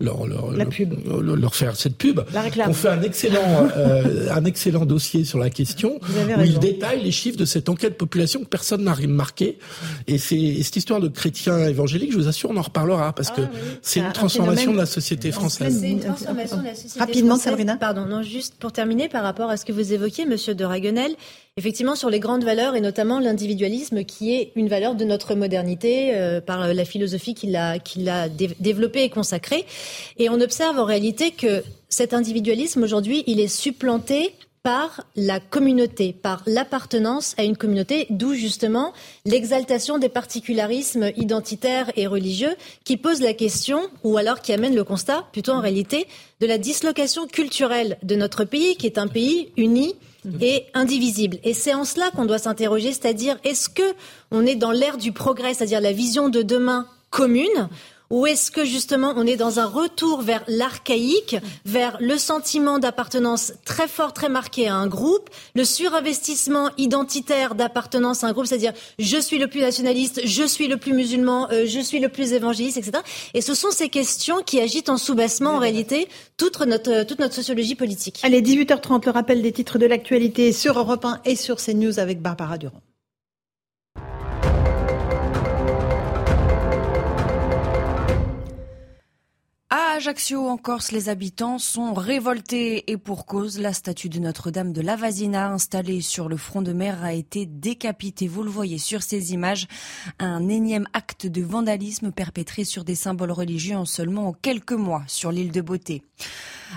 leur, 0.00 0.26
leur, 0.26 0.50
leur, 1.22 1.54
faire 1.54 1.76
cette 1.76 1.96
pub. 1.96 2.20
on 2.66 2.72
fait 2.72 2.88
un 2.88 3.02
excellent 3.02 3.68
euh, 3.76 4.28
un 4.30 4.44
excellent 4.44 4.86
dossier 4.86 5.24
sur 5.24 5.38
la 5.38 5.50
question 5.50 6.00
où 6.02 6.42
il 6.42 6.58
détaille 6.58 7.02
les 7.02 7.10
chiffres 7.10 7.36
de 7.36 7.44
cette 7.44 7.68
enquête 7.68 7.98
population 7.98 8.40
que 8.40 8.46
personne 8.46 8.84
n'a 8.84 8.94
remarqué. 8.94 9.58
Et 10.06 10.18
c'est 10.18 10.62
cette 10.62 10.76
histoire 10.76 11.00
de 11.00 11.08
chrétiens 11.08 11.66
évangéliques, 11.66 12.12
je 12.12 12.16
vous 12.16 12.28
assure, 12.28 12.50
on 12.50 12.56
en 12.56 12.62
reparlera 12.62 13.12
parce 13.12 13.30
que 13.30 13.42
ah 13.42 13.50
c'est 13.82 14.00
une 14.00 14.12
transformation 14.12 14.72
de 14.72 14.78
la 14.78 14.86
société 14.86 15.32
française. 15.32 15.78
C'est 15.80 15.90
une 15.90 16.00
transformation 16.00 16.58
de 16.58 16.64
la 16.64 16.74
société 16.74 16.98
Rapidement, 16.98 17.36
Sabrina. 17.36 17.76
Pardon, 17.76 18.06
non, 18.06 18.22
juste 18.22 18.54
pour 18.58 18.72
terminer 18.72 19.08
par 19.08 19.22
rapport 19.22 19.50
à 19.50 19.56
ce 19.56 19.64
que 19.64 19.72
vous 19.72 19.92
évoquiez, 19.92 20.26
Monsieur 20.26 20.54
de 20.54 20.64
Raguenel, 20.64 21.14
effectivement 21.56 21.94
sur 21.94 22.10
les 22.10 22.20
grandes 22.20 22.44
valeurs 22.44 22.76
et 22.76 22.80
notamment 22.80 23.20
l'individualisme 23.20 24.04
qui 24.04 24.34
est 24.34 24.52
une 24.56 24.68
valeur 24.68 24.94
de 24.94 25.04
notre 25.04 25.34
modernité 25.34 26.14
euh, 26.14 26.40
par 26.40 26.72
la 26.72 26.84
philosophie 26.84 27.34
qu'il 27.34 27.56
a, 27.56 27.78
qu'il 27.78 28.08
a 28.08 28.28
développée 28.28 29.02
et 29.04 29.10
consacrée. 29.10 29.66
Et 30.18 30.28
on 30.28 30.40
observe 30.40 30.78
en 30.78 30.84
réalité 30.84 31.30
que 31.30 31.62
cet 31.88 32.14
individualisme 32.14 32.82
aujourd'hui, 32.82 33.24
il 33.26 33.40
est 33.40 33.48
supplanté 33.48 34.32
par 34.62 35.04
la 35.16 35.40
communauté, 35.40 36.12
par 36.12 36.42
l'appartenance 36.46 37.34
à 37.38 37.44
une 37.44 37.56
communauté, 37.56 38.06
d'où 38.10 38.34
justement 38.34 38.92
l'exaltation 39.24 39.98
des 39.98 40.10
particularismes 40.10 41.10
identitaires 41.16 41.90
et 41.96 42.06
religieux 42.06 42.54
qui 42.84 42.98
pose 42.98 43.22
la 43.22 43.32
question, 43.32 43.80
ou 44.04 44.18
alors 44.18 44.42
qui 44.42 44.52
amène 44.52 44.74
le 44.74 44.84
constat, 44.84 45.24
plutôt 45.32 45.52
en 45.52 45.60
réalité, 45.60 46.06
de 46.40 46.46
la 46.46 46.58
dislocation 46.58 47.26
culturelle 47.26 47.96
de 48.02 48.16
notre 48.16 48.44
pays, 48.44 48.76
qui 48.76 48.86
est 48.86 48.98
un 48.98 49.08
pays 49.08 49.50
uni, 49.56 49.94
et 50.40 50.66
indivisible. 50.74 51.38
Et 51.44 51.54
c'est 51.54 51.72
en 51.72 51.84
cela 51.84 52.10
qu'on 52.10 52.26
doit 52.26 52.38
s'interroger, 52.38 52.92
c'est-à-dire 52.92 53.38
est-ce 53.44 53.70
que 53.70 53.94
on 54.30 54.44
est 54.44 54.54
dans 54.54 54.70
l'ère 54.70 54.98
du 54.98 55.12
progrès, 55.12 55.54
c'est-à-dire 55.54 55.80
la 55.80 55.92
vision 55.92 56.28
de 56.28 56.42
demain 56.42 56.86
commune, 57.08 57.68
ou 58.10 58.26
est-ce 58.26 58.50
que 58.50 58.64
justement 58.64 59.14
on 59.16 59.26
est 59.26 59.36
dans 59.36 59.60
un 59.60 59.66
retour 59.66 60.20
vers 60.22 60.42
l'archaïque, 60.48 61.36
vers 61.64 61.96
le 62.00 62.18
sentiment 62.18 62.78
d'appartenance 62.78 63.52
très 63.64 63.88
fort, 63.88 64.12
très 64.12 64.28
marqué 64.28 64.68
à 64.68 64.74
un 64.74 64.88
groupe, 64.88 65.30
le 65.54 65.64
surinvestissement 65.64 66.70
identitaire 66.76 67.54
d'appartenance 67.54 68.24
à 68.24 68.26
un 68.26 68.32
groupe, 68.32 68.46
c'est-à-dire 68.46 68.72
je 68.98 69.18
suis 69.18 69.38
le 69.38 69.46
plus 69.46 69.60
nationaliste, 69.60 70.20
je 70.24 70.44
suis 70.44 70.68
le 70.68 70.76
plus 70.76 70.92
musulman, 70.92 71.48
euh, 71.52 71.64
je 71.66 71.80
suis 71.80 72.00
le 72.00 72.08
plus 72.08 72.32
évangéliste, 72.32 72.76
etc. 72.76 72.98
Et 73.34 73.40
ce 73.40 73.54
sont 73.54 73.70
ces 73.70 73.88
questions 73.88 74.42
qui 74.44 74.60
agitent 74.60 74.88
en 74.88 74.98
sous-bassement 74.98 75.52
en 75.52 75.58
réalité 75.58 76.08
toute 76.36 76.60
notre, 76.60 77.04
toute 77.04 77.20
notre 77.20 77.34
sociologie 77.34 77.74
politique. 77.74 78.20
Allez, 78.22 78.42
18h30, 78.42 79.06
le 79.06 79.12
rappel 79.12 79.42
des 79.42 79.52
titres 79.52 79.78
de 79.78 79.86
l'actualité 79.86 80.52
sur 80.52 80.78
Europe 80.78 81.04
1 81.04 81.20
et 81.24 81.36
sur 81.36 81.56
CNews 81.56 81.98
avec 81.98 82.20
Barbara 82.20 82.58
Durand. 82.58 82.82
Ajaccio, 89.72 90.48
en 90.48 90.56
Corse, 90.56 90.90
les 90.90 91.08
habitants 91.08 91.60
sont 91.60 91.94
révoltés 91.94 92.90
et 92.90 92.96
pour 92.96 93.24
cause, 93.24 93.60
la 93.60 93.72
statue 93.72 94.08
de 94.08 94.18
Notre-Dame 94.18 94.72
de 94.72 94.80
Lavazina 94.80 95.48
installée 95.48 96.00
sur 96.00 96.28
le 96.28 96.36
front 96.36 96.60
de 96.60 96.72
mer 96.72 97.04
a 97.04 97.12
été 97.12 97.46
décapitée. 97.46 98.26
Vous 98.26 98.42
le 98.42 98.50
voyez 98.50 98.78
sur 98.78 99.04
ces 99.04 99.32
images, 99.32 99.68
un 100.18 100.48
énième 100.48 100.88
acte 100.92 101.28
de 101.28 101.42
vandalisme 101.42 102.10
perpétré 102.10 102.64
sur 102.64 102.82
des 102.82 102.96
symboles 102.96 103.30
religieux 103.30 103.76
en 103.76 103.84
seulement 103.84 104.32
quelques 104.32 104.72
mois 104.72 105.04
sur 105.06 105.30
l'île 105.30 105.52
de 105.52 105.60
Beauté. 105.60 106.02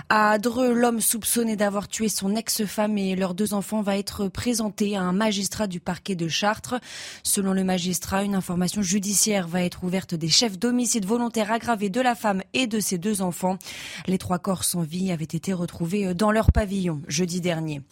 À 0.08 0.38
Dreux, 0.38 0.72
l'homme 0.72 1.00
soupçonné 1.00 1.56
d'avoir 1.56 1.88
tué 1.88 2.08
son 2.08 2.34
ex-femme 2.34 2.98
et 2.98 3.16
leurs 3.16 3.34
deux 3.34 3.54
enfants 3.54 3.82
va 3.82 3.96
être 3.96 4.28
présenté 4.28 4.96
à 4.96 5.02
un 5.02 5.12
magistrat 5.12 5.66
du 5.66 5.80
parquet 5.80 6.14
de 6.14 6.28
Chartres. 6.28 6.80
Selon 7.22 7.52
le 7.52 7.64
magistrat, 7.64 8.24
une 8.24 8.34
information 8.34 8.82
judiciaire 8.82 9.46
va 9.46 9.62
être 9.62 9.84
ouverte 9.84 10.14
des 10.14 10.28
chefs 10.28 10.58
d'homicide 10.58 11.06
volontaire 11.06 11.52
aggravé 11.52 11.90
de 11.90 12.00
la 12.00 12.14
femme 12.14 12.42
et 12.54 12.66
de 12.66 12.80
ses 12.80 12.98
deux 12.98 13.22
enfants. 13.22 13.58
Les 14.06 14.18
trois 14.18 14.38
corps 14.38 14.64
sans 14.64 14.82
vie 14.82 15.12
avaient 15.12 15.24
été 15.24 15.52
retrouvés 15.52 16.14
dans 16.14 16.32
leur 16.32 16.52
pavillon 16.52 17.00
jeudi 17.08 17.40
dernier. 17.40 17.82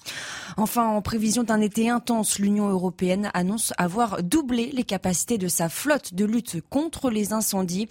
Enfin, 0.57 0.87
en 0.87 1.03
prévision 1.03 1.45
d'un 1.45 1.61
été 1.61 1.89
intense, 1.89 2.39
l'Union 2.39 2.69
européenne 2.69 3.31
annonce 3.33 3.73
avoir 3.79 4.23
doublé 4.23 4.71
les 4.73 4.85
capacités 4.85 5.39
de 5.39 5.49
sa 5.49 5.69
flotte 5.69 6.15
de 6.15 6.25
lutte 6.25 6.61
contre 6.69 7.11
les 7.11 7.33
incendies. 7.33 7.89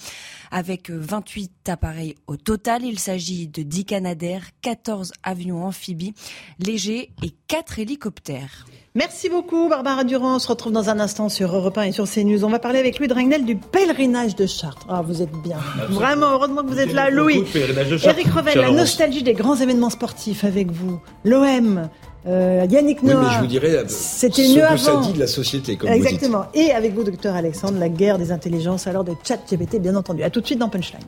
Avec 0.52 0.90
28 0.90 1.70
appareils 1.70 2.16
au 2.28 2.38
total, 2.38 2.84
il 2.84 3.00
s'agit 3.00 3.48
de 3.48 3.64
10 3.64 3.86
Canadair, 4.02 4.42
14 4.64 5.12
avions 5.22 5.64
amphibies 5.64 6.16
légers 6.58 7.12
et 7.22 7.30
4 7.48 7.78
hélicoptères. 7.78 8.66
Merci 8.96 9.30
beaucoup 9.30 9.70
Barbara 9.70 10.04
Durand. 10.04 10.38
On 10.38 10.40
se 10.40 10.48
retrouve 10.48 10.74
dans 10.74 10.90
un 10.90 11.00
instant 11.00 11.30
sur 11.30 11.56
Europe 11.56 11.78
1 11.78 11.84
et 11.84 11.92
sur 11.92 12.10
CNews. 12.10 12.44
On 12.44 12.50
va 12.50 12.58
parler 12.58 12.80
avec 12.80 12.98
Louis 12.98 13.08
Dragnel 13.08 13.46
du 13.46 13.56
pèlerinage 13.56 14.36
de 14.36 14.48
Chartres. 14.48 14.88
Ah, 14.90 15.04
vous 15.06 15.22
êtes 15.22 15.32
bien. 15.44 15.58
Vraiment, 15.90 16.32
heureusement 16.32 16.64
que 16.64 16.70
vous 16.70 16.80
êtes 16.80 16.94
là, 16.94 17.12
Louis. 17.12 17.44
Eric 17.54 18.28
Revel, 18.28 18.58
la 18.58 18.72
nostalgie 18.72 19.22
des 19.22 19.34
grands 19.34 19.56
événements 19.56 19.92
sportifs 19.92 20.44
avec 20.46 20.72
vous. 20.72 21.00
L'OM, 21.24 21.88
euh, 22.26 22.66
Yannick 22.72 23.04
Noah. 23.04 23.20
Oui, 23.20 23.26
mais 23.28 23.36
je 23.36 23.40
vous 23.40 23.48
dirais, 23.48 23.84
c'était 23.88 24.48
mieux 24.48 24.66
avant. 24.66 24.78
ça 24.78 24.96
dit 24.98 25.14
de 25.14 25.20
la 25.20 25.28
société, 25.28 25.78
comme 25.78 25.92
Exactement. 25.92 26.46
Vous 26.54 26.60
dites. 26.60 26.70
Et 26.70 26.72
avec 26.72 26.96
vous, 26.96 27.04
docteur 27.04 27.36
Alexandre, 27.36 27.78
la 27.78 27.90
guerre 27.90 28.18
des 28.18 28.32
intelligences 28.32 28.88
alors 28.88 29.04
de 29.04 29.14
chat 29.24 29.38
GPT, 29.48 29.80
bien 29.80 29.96
entendu. 29.96 30.24
À 30.24 30.32
tout 30.32 30.42
de 30.42 30.48
suite 30.48 30.60
dans 30.60 30.70
Punchline. 30.70 31.02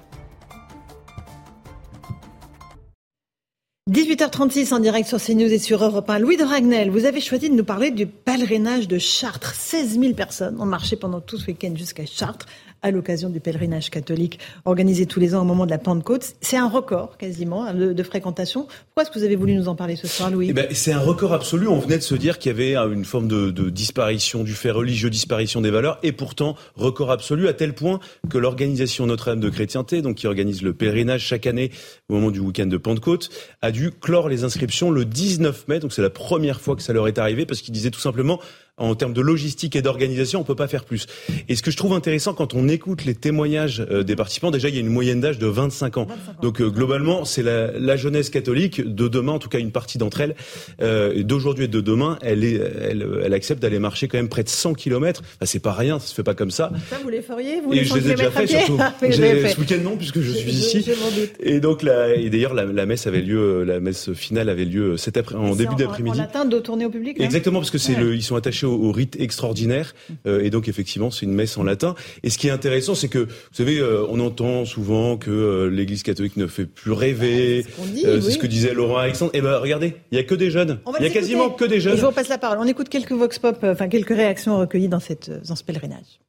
18h36 3.91 4.73
en 4.73 4.80
direct 4.80 5.10
sur 5.10 5.22
CNews 5.22 5.51
et 5.51 5.60
sur 5.60 5.84
Europe 5.84 6.10
1. 6.10 6.19
Louis 6.19 6.38
de 6.38 6.45
Ragnel, 6.45 6.89
vous 6.89 7.03
avez 7.03 7.19
choisi 7.19 7.49
de 7.49 7.53
nous 7.53 7.65
parler 7.65 7.91
du 7.91 8.07
pèlerinage 8.07 8.88
de 8.88 8.97
Chartres. 8.97 9.53
16 9.53 9.99
000 9.99 10.14
personnes 10.14 10.55
ont 10.61 10.65
marché 10.65 10.95
pendant 10.95 11.19
tout 11.19 11.38
ce 11.38 11.47
week-end 11.47 11.73
jusqu'à 11.76 12.05
Chartres 12.05 12.45
à 12.84 12.91
l'occasion 12.91 13.30
du 13.30 13.39
pèlerinage 13.39 13.89
catholique 13.89 14.39
organisé 14.65 15.05
tous 15.05 15.19
les 15.19 15.34
ans 15.34 15.41
au 15.41 15.45
moment 15.45 15.65
de 15.65 15.72
la 15.72 15.77
Pentecôte. 15.77 16.35
C'est 16.41 16.57
un 16.57 16.68
record 16.68 17.18
quasiment 17.18 17.65
hein, 17.65 17.73
de, 17.73 18.03
fréquentation. 18.03 18.68
Pourquoi 18.88 19.03
est-ce 19.03 19.11
que 19.11 19.18
vous 19.18 19.26
avez 19.26 19.38
voulu 19.38 19.55
nous 19.55 19.69
en 19.69 19.76
parler 19.76 19.95
ce 19.95 20.07
soir, 20.07 20.30
Louis? 20.30 20.47
Eh 20.49 20.53
ben, 20.53 20.68
C'est 20.72 20.91
un 20.91 20.99
record 20.99 21.34
absolu. 21.34 21.68
On 21.68 21.80
venait 21.80 21.97
de 21.97 22.03
se 22.03 22.15
dire 22.15 22.38
qu'il 22.38 22.51
y 22.51 22.53
avait 22.53 22.76
une 22.93 23.05
forme 23.05 23.27
de, 23.27 23.49
de, 23.49 23.69
disparition 23.69 24.43
du 24.43 24.53
fait 24.53 24.72
religieux, 24.72 25.10
disparition 25.10 25.61
des 25.61 25.72
valeurs, 25.72 25.97
et 26.03 26.11
pourtant 26.11 26.55
record 26.76 27.11
absolu 27.11 27.47
à 27.47 27.53
tel 27.53 27.73
point 27.73 27.99
que 28.30 28.38
l'organisation 28.38 29.05
Notre-Dame 29.05 29.39
de 29.39 29.49
Chrétienté, 29.49 30.01
donc 30.01 30.18
qui 30.18 30.27
organise 30.27 30.61
le 30.61 30.73
pèlerinage 30.73 31.22
chaque 31.22 31.47
année 31.47 31.72
au 32.10 32.15
moment 32.15 32.31
du 32.31 32.39
week-end 32.39 32.65
de 32.65 32.77
Pentecôte, 32.77 33.30
a 33.61 33.72
dû 33.72 33.91
clore 33.91 34.27
les 34.27 34.43
inscriptions 34.43 34.91
le 34.91 35.05
19 35.05 35.68
mai. 35.69 35.80
Donc 35.80 35.93
c'est 35.93 36.01
la 36.01 36.10
première 36.10 36.60
fois 36.60 36.76
que 36.76 36.81
ça 36.81 36.91
leur 36.91 37.07
est 37.07 37.18
arrivé 37.18 37.45
parce 37.45 37.61
qu'ils 37.61 37.73
disaient 37.73 37.91
tout 37.91 37.99
simplement 37.99 38.39
en 38.78 38.95
termes 38.95 39.14
de 39.14 39.22
logistique 39.22 39.76
et 39.76 39.84
d'organisation, 39.84 40.40
on 40.40 40.44
peut 40.44 40.56
pas 40.56 40.68
faire 40.68 40.84
plus. 40.84 41.06
Et 41.48 41.56
ce 41.56 41.62
que 41.62 41.70
je 41.70 41.78
trouve 41.78 41.94
intéressant 41.94 42.34
quand 42.34 42.56
on 42.56 42.68
écoute 42.68 43.06
les 43.06 43.14
témoignages 43.14 43.86
euh, 43.91 44.02
des 44.02 44.16
participants, 44.16 44.50
déjà 44.50 44.68
il 44.68 44.74
y 44.74 44.78
a 44.80 44.82
une 44.82 44.88
moyenne 44.88 45.22
d'âge 45.22 45.38
de 45.38 45.45
25 45.45 45.98
ans. 45.98 46.08
Donc 46.41 46.60
euh, 46.60 46.70
globalement, 46.70 47.24
c'est 47.24 47.44
la, 47.44 47.72
la, 47.72 47.95
jeunesse 47.95 48.32
catholique 48.32 48.82
de 48.82 49.08
demain, 49.08 49.34
en 49.34 49.40
tout 49.40 49.50
cas 49.50 49.60
une 49.60 49.72
partie 49.72 50.00
d'entre 50.00 50.22
elles, 50.22 50.36
euh, 50.82 51.22
d'aujourd'hui 51.22 51.66
et 51.66 51.68
de 51.68 51.82
demain, 51.82 52.18
elle, 52.24 52.44
est, 52.44 52.56
elle, 52.56 53.08
elle 53.24 53.34
accepte 53.36 53.62
d'aller 53.62 53.78
marcher 53.78 54.08
quand 54.08 54.18
même 54.18 54.28
près 54.28 54.44
de 54.44 54.50
100 54.50 54.74
km. 54.74 55.22
Enfin, 55.22 55.45
c'est 55.45 55.60
pas 55.60 55.74
rien, 55.74 56.00
ça 56.00 56.08
se 56.08 56.16
fait 56.16 56.24
pas 56.24 56.34
comme 56.34 56.52
ça. 56.52 56.72
Ça, 56.90 56.98
vous 57.04 57.10
les 57.10 57.22
feriez 57.22 57.62
vous 57.62 57.74
Et 57.74 57.86
je 57.86 57.94
les 57.94 58.08
ai 58.08 58.16
déjà 58.16 58.32
fait, 58.32 58.48
surtout. 58.48 58.80
Ce 59.02 59.60
week-end 59.60 59.82
non, 59.84 59.98
puisque 59.98 60.20
je 60.20 60.32
suis 60.32 60.50
ici. 60.50 60.91
et 61.40 61.60
donc 61.60 61.84
là, 61.84 62.16
et 62.16 62.32
d'ailleurs 62.32 62.56
la, 62.56 62.66
la, 62.66 62.88
messe 62.88 63.06
avait 63.06 63.22
lieu, 63.22 63.64
la 63.64 63.80
messe 63.80 64.14
finale 64.14 64.50
avait 64.50 64.66
lieu 64.66 64.98
cet 64.98 65.18
après, 65.18 65.36
en 65.36 65.56
début 65.56 65.76
d'après-midi. 65.76 66.18
En 66.18 66.24
latin 66.24 66.45
de 66.45 66.58
tourner 66.58 66.86
au 66.86 66.90
public. 66.90 67.20
Exactement, 67.20 67.60
parce 67.60 67.70
que 67.70 67.78
c'est 67.78 67.95
le, 67.95 68.16
ils 68.16 68.24
sont 68.24 68.36
attachés 68.36 68.62
au, 68.65 68.73
au 68.73 68.91
rite 68.91 69.18
extraordinaire. 69.19 69.94
Euh, 70.26 70.44
et 70.44 70.49
donc 70.49 70.68
effectivement, 70.68 71.11
c'est 71.11 71.26
une 71.26 71.34
messe 71.34 71.57
en 71.57 71.64
latin. 71.64 71.95
Et 72.23 72.30
ce 72.30 72.38
qui 72.38 72.48
est 72.48 72.52
intéressant, 72.52 72.95
c'est 72.95 73.07
que 73.07 73.19
vous 73.19 73.53
savez, 73.53 73.80
euh, 73.80 74.06
on 74.10 74.19
entend 74.19 74.65
souvent 74.65 75.18
que 75.18 75.31
euh, 75.31 75.69
l'Église 75.69 76.03
catholique 76.03 76.38
ne 76.38 76.48
fait 76.48 76.65
plus 76.65 76.91
rêver. 76.91 77.65
c'est 77.95 78.22
ce, 78.22 78.38
que 78.38 78.48
disait 78.48 78.73
Laurent 78.73 78.98
Alexandre. 78.98 79.31
Et 79.34 79.40
eh 79.40 79.41
ben 79.41 79.57
regardez, 79.57 79.95
il 80.11 80.18
y 80.18 80.22
a 80.22 80.23
que 80.23 80.35
des 80.35 80.52
jeunes. 80.52 80.80
Il 80.99 81.06
y 81.06 81.07
a 81.07 81.11
quasiment 81.11 81.49
que 81.49 81.65
des 81.65 81.80
jeunes. 81.80 81.98
je 81.98 82.06
vous 82.06 82.11
passe 82.11 82.30
la 82.30 82.38
parole. 82.38 82.57
On 82.60 82.68
écoute 82.68 82.90
quelques 82.90 83.11
vox 83.11 83.40
pop, 83.40 83.57
enfin 83.64 83.88
quelques 83.88 84.10
réactions 84.15 84.57
recueillies 84.60 84.90
dans 84.90 84.99
cette 84.99 85.31
dans 85.48 85.56
ce 85.56 85.64
pèlerinage. 85.64 86.19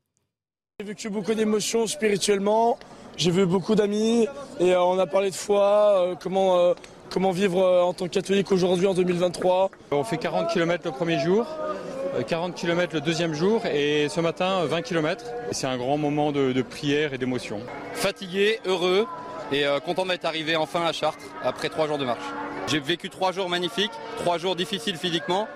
J'ai 0.81 0.87
vécu 0.87 1.09
beaucoup 1.09 1.35
d'émotions 1.35 1.87
spirituellement. 1.87 2.79
J'ai 3.17 3.31
vu 3.31 3.47
beaucoup 3.47 3.77
d'amis 3.77 4.27
et 4.59 4.75
on 4.75 4.99
a 4.99 5.07
parlé 5.07 5.31
de 5.31 5.37
foi, 5.37 6.17
comment 6.21 6.75
comment 7.11 7.31
vivre 7.31 7.63
en 7.63 7.93
tant 7.93 8.07
que 8.07 8.11
catholique 8.11 8.51
aujourd'hui 8.51 8.89
en 8.89 8.95
2023. 8.95 9.71
On 9.93 10.03
fait 10.03 10.17
40 10.17 10.51
km 10.51 10.83
le 10.85 10.91
premier 10.91 11.21
jour. 11.21 11.47
40 12.23 12.53
euh, 12.53 12.55
km 12.55 12.95
le 12.95 13.01
deuxième 13.01 13.35
jour 13.35 13.65
et 13.67 14.09
ce 14.09 14.21
matin 14.21 14.65
20 14.65 14.83
km. 14.83 15.25
C'est 15.53 15.67
un 15.67 15.77
grand 15.77 15.99
moment 15.99 16.33
de, 16.33 16.63
prière 16.63 17.15
et 17.15 17.19
d'émotion. 17.19 17.61
Fatigué, 17.93 18.59
heureux 18.67 19.07
et 19.53 19.67
euh, 19.67 19.81
content 19.81 20.07
d'être 20.07 20.25
arrivé 20.25 20.57
enfin 20.57 20.85
à 20.85 20.93
Chartres 20.93 21.25
après 21.43 21.69
trois 21.69 21.87
jours 21.87 21.99
de 21.99 22.05
marche. 22.05 22.25
J'ai 22.69 22.81
vécu 22.81 23.11
trois 23.11 23.33
jours 23.33 23.49
magnifiques, 23.49 23.91
trois 24.19 24.39
jours 24.39 24.57
difficiles 24.57 24.97
physiquement, 24.97 25.49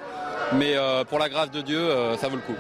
mais 0.55 0.77
euh, 0.77 1.05
pour 1.05 1.19
la 1.19 1.29
grâce 1.29 1.51
de 1.51 1.63
Dieu, 1.63 1.89
ça 2.21 2.29
vaut 2.29 2.37
le 2.37 2.43
coup. 2.43 2.59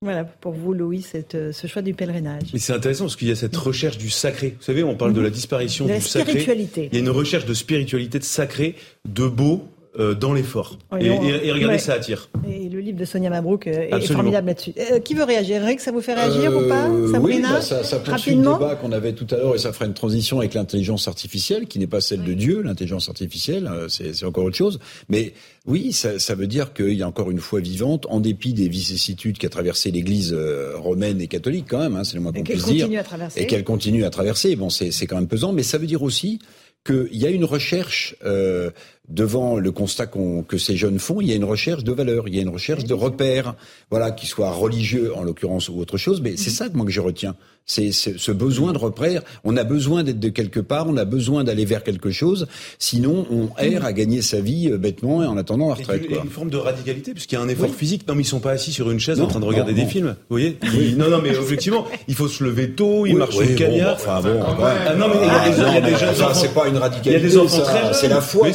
Voilà, 0.00 0.24
pour 0.24 0.52
vous, 0.52 0.74
Louis, 0.74 1.02
cette, 1.02 1.52
ce 1.52 1.66
choix 1.66 1.82
du 1.82 1.92
pèlerinage. 1.92 2.50
Mais 2.52 2.60
c'est 2.60 2.72
intéressant 2.72 3.04
parce 3.04 3.16
qu'il 3.16 3.28
y 3.28 3.32
a 3.32 3.36
cette 3.36 3.56
recherche 3.56 3.98
du 3.98 4.10
sacré. 4.10 4.54
Vous 4.56 4.62
savez, 4.62 4.84
on 4.84 4.94
parle 4.94 5.12
de 5.12 5.20
la 5.20 5.30
disparition 5.30 5.86
du 5.86 6.00
sacré. 6.00 6.46
Il 6.76 6.94
y 6.94 6.96
a 6.96 7.00
une 7.00 7.10
recherche 7.10 7.46
de 7.46 7.54
spiritualité, 7.54 8.20
de 8.20 8.24
sacré, 8.24 8.76
de 9.08 9.26
beau, 9.26 9.68
euh, 9.98 10.14
dans 10.14 10.32
l'effort. 10.32 10.78
et, 11.00 11.10
regardez, 11.50 11.78
ça 11.78 11.94
attire. 11.94 12.28
Et 12.48 12.68
le 12.68 12.78
livre 12.78 12.98
de 12.98 13.04
Sonia 13.04 13.30
Mabrouk 13.30 13.66
euh, 13.66 13.88
est 13.90 14.06
formidable 14.06 14.46
là-dessus. 14.46 14.72
Euh, 14.92 15.00
qui 15.00 15.14
veut 15.14 15.24
réagir? 15.24 15.62
Eric, 15.62 15.80
ça 15.80 15.90
vous 15.90 16.00
fait 16.00 16.14
réagir 16.14 16.56
ou 16.56 16.68
pas? 16.68 16.88
Oui, 16.88 17.42
bah, 17.42 17.60
ça, 17.60 17.82
ça 17.82 17.98
poursuit 17.98 18.36
le 18.36 18.42
débat 18.42 18.76
qu'on 18.76 18.92
avait 18.92 19.12
tout 19.12 19.26
à 19.34 19.36
l'heure 19.36 19.56
et 19.56 19.58
ça 19.58 19.72
fera 19.72 19.86
une 19.86 19.94
transition 19.94 20.38
avec 20.38 20.54
l'intelligence 20.54 21.08
artificielle, 21.08 21.66
qui 21.66 21.80
n'est 21.80 21.88
pas 21.88 22.00
celle 22.00 22.22
de 22.22 22.32
Dieu. 22.32 22.62
L'intelligence 22.62 23.08
artificielle, 23.08 23.68
c'est 23.88 24.24
encore 24.24 24.44
autre 24.44 24.56
chose. 24.56 24.78
Mais 25.08 25.32
oui, 25.66 25.92
ça, 25.92 26.20
ça 26.20 26.36
veut 26.36 26.46
dire 26.46 26.72
qu'il 26.74 26.94
y 26.94 27.02
a 27.02 27.08
encore 27.08 27.32
une 27.32 27.40
foi 27.40 27.58
vivante, 27.58 28.06
en 28.08 28.20
dépit 28.20 28.52
des 28.52 28.68
vicissitudes 28.68 29.38
qu'a 29.38 29.48
traversé 29.48 29.90
l'Église 29.90 30.36
romaine 30.76 31.20
et 31.20 31.26
catholique 31.26 31.66
quand 31.68 31.80
même, 31.80 31.96
hein, 31.96 32.04
c'est 32.04 32.14
le 32.14 32.22
moins 32.22 32.32
qu'on 32.32 32.44
puisse 32.44 32.66
dire. 32.66 32.88
Et 33.36 33.46
qu'elle 33.46 33.64
continue 33.64 34.04
à 34.04 34.10
traverser. 34.10 34.54
Bon, 34.54 34.70
c'est 34.70 35.06
quand 35.06 35.16
même 35.16 35.28
pesant, 35.28 35.52
mais 35.52 35.64
ça 35.64 35.78
veut 35.78 35.86
dire 35.86 36.02
aussi 36.02 36.38
qu'il 36.84 37.08
y 37.12 37.26
a 37.26 37.30
une 37.30 37.44
recherche 37.44 38.16
euh, 38.24 38.70
devant 39.08 39.56
le 39.56 39.72
constat 39.72 40.06
que 40.06 40.58
ces 40.58 40.76
jeunes 40.76 40.98
font, 40.98 41.20
il 41.20 41.28
y 41.28 41.32
a 41.32 41.36
une 41.36 41.44
recherche 41.44 41.84
de 41.84 41.92
valeurs, 41.92 42.28
il 42.28 42.36
y 42.36 42.38
a 42.38 42.42
une 42.42 42.48
recherche 42.48 42.84
de 42.84 42.94
repères, 42.94 43.54
voilà, 43.90 44.10
qui 44.10 44.26
soient 44.26 44.50
religieux 44.50 45.12
en 45.16 45.22
l'occurrence 45.22 45.68
ou 45.68 45.78
autre 45.78 45.96
chose. 45.96 46.20
Mais 46.20 46.36
c'est 46.36 46.50
ça 46.50 46.68
que 46.68 46.76
moi 46.76 46.84
que 46.84 46.92
je 46.92 47.00
retiens, 47.00 47.34
c'est 47.68 47.92
ce 47.92 48.32
besoin 48.32 48.72
de 48.72 48.78
repères. 48.78 49.22
On 49.44 49.56
a 49.56 49.62
besoin 49.62 50.02
d'être 50.02 50.18
de 50.18 50.30
quelque 50.30 50.58
part, 50.58 50.88
on 50.88 50.96
a 50.96 51.04
besoin 51.04 51.44
d'aller 51.44 51.66
vers 51.66 51.84
quelque 51.84 52.10
chose. 52.10 52.46
Sinon, 52.78 53.26
on 53.30 53.50
erre 53.62 53.84
à 53.84 53.92
gagner 53.92 54.22
sa 54.22 54.40
vie 54.40 54.70
euh, 54.70 54.78
bêtement 54.78 55.22
et 55.22 55.26
en 55.26 55.36
attendant 55.36 55.68
la 55.68 55.74
retraite. 55.74 56.02
Il 56.08 56.16
y 56.16 56.18
a 56.18 56.22
une 56.22 56.30
forme 56.30 56.48
de 56.48 56.56
radicalité 56.56 57.12
puisqu'il 57.12 57.34
y 57.34 57.38
a 57.38 57.42
un 57.42 57.48
effort 57.48 57.74
physique. 57.74 58.08
Non, 58.08 58.14
mais 58.14 58.22
ils 58.22 58.26
sont 58.26 58.40
pas 58.40 58.52
assis 58.52 58.72
sur 58.72 58.90
une 58.90 58.98
chaise 58.98 59.20
en 59.20 59.26
train 59.26 59.40
de 59.40 59.44
regarder 59.44 59.74
des 59.74 59.84
films. 59.84 60.16
Vous 60.30 60.36
voyez 60.36 60.58
Non, 60.96 61.10
non, 61.10 61.20
mais 61.22 61.36
objectivement, 61.36 61.86
il 62.08 62.14
faut 62.14 62.28
se 62.28 62.42
lever 62.42 62.70
tôt, 62.70 63.04
il 63.04 63.16
marche 63.16 63.36
oui, 63.36 63.54
sur 63.54 63.68
le 63.68 63.84
enfin 63.92 64.20
bon. 64.22 64.40
Ah, 64.42 64.94
non, 64.94 65.08
mais 65.08 65.16
il 65.20 65.62
y 65.62 65.76
a 65.76 65.80
des, 65.80 65.96
jeunes 65.96 66.14
C'est 66.32 66.54
pas 66.54 66.68
une 66.68 66.78
radicalité. 66.78 67.10
Il 67.10 67.12
y 67.12 67.16
a 67.16 67.20
des 67.20 67.36
enfants 67.36 67.62
très 67.62 67.92
C'est 67.92 68.08
la 68.08 68.22
foi 68.22 68.48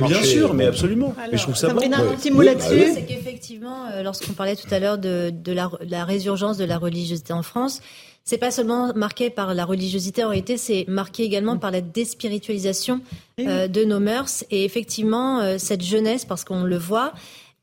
bien 0.00 0.22
sûr, 0.22 0.54
mais 0.54 0.66
absolument. 0.66 1.14
mais 1.30 1.36
je 1.36 1.42
trouve 1.42 1.56
ça 1.56 1.72
bon. 1.72 1.80
un 1.80 2.14
petit 2.16 2.30
mot 2.30 2.42
là-dessus. 2.42 2.92
C'est 2.94 3.06
qu'effectivement, 3.06 3.86
euh, 3.92 4.02
lorsqu'on 4.02 4.32
parlait 4.32 4.56
tout 4.56 4.68
à 4.70 4.78
l'heure 4.78 4.98
de, 4.98 5.32
la, 5.52 6.04
résurgence 6.04 6.56
de 6.56 6.64
la 6.64 6.78
religiosité 6.78 7.32
en 7.32 7.42
France, 7.42 7.80
c'est 8.24 8.38
pas 8.38 8.50
seulement 8.50 8.92
marqué 8.94 9.30
par 9.30 9.54
la 9.54 9.64
religiosité 9.64 10.22
en 10.22 10.28
réalité, 10.28 10.56
c'est 10.56 10.84
marqué 10.86 11.22
également 11.22 11.56
par 11.56 11.70
la 11.70 11.80
déspiritualisation 11.80 13.00
euh, 13.40 13.68
de 13.68 13.84
nos 13.84 14.00
mœurs. 14.00 14.44
Et 14.50 14.64
effectivement, 14.64 15.40
euh, 15.40 15.56
cette 15.58 15.82
jeunesse, 15.82 16.24
parce 16.24 16.44
qu'on 16.44 16.64
le 16.64 16.76
voit, 16.76 17.12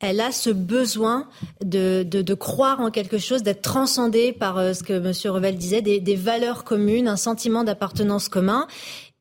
elle 0.02 0.20
a 0.20 0.32
ce 0.32 0.50
besoin 0.50 1.28
de, 1.64 2.04
de, 2.04 2.34
croire 2.34 2.82
en 2.82 2.92
quelque 2.92 3.18
chose, 3.18 3.44
d'être 3.44 3.62
transcendée 3.62 4.34
par 4.34 4.58
ce 4.76 4.84
que 4.84 4.94
M. 4.94 5.34
Revel 5.34 5.56
disait, 5.56 5.82
des, 5.82 6.00
des 6.02 6.16
valeurs 6.16 6.64
communes, 6.64 7.08
un 7.08 7.16
sentiment 7.16 7.64
d'appartenance 7.64 8.28
commun. 8.28 8.68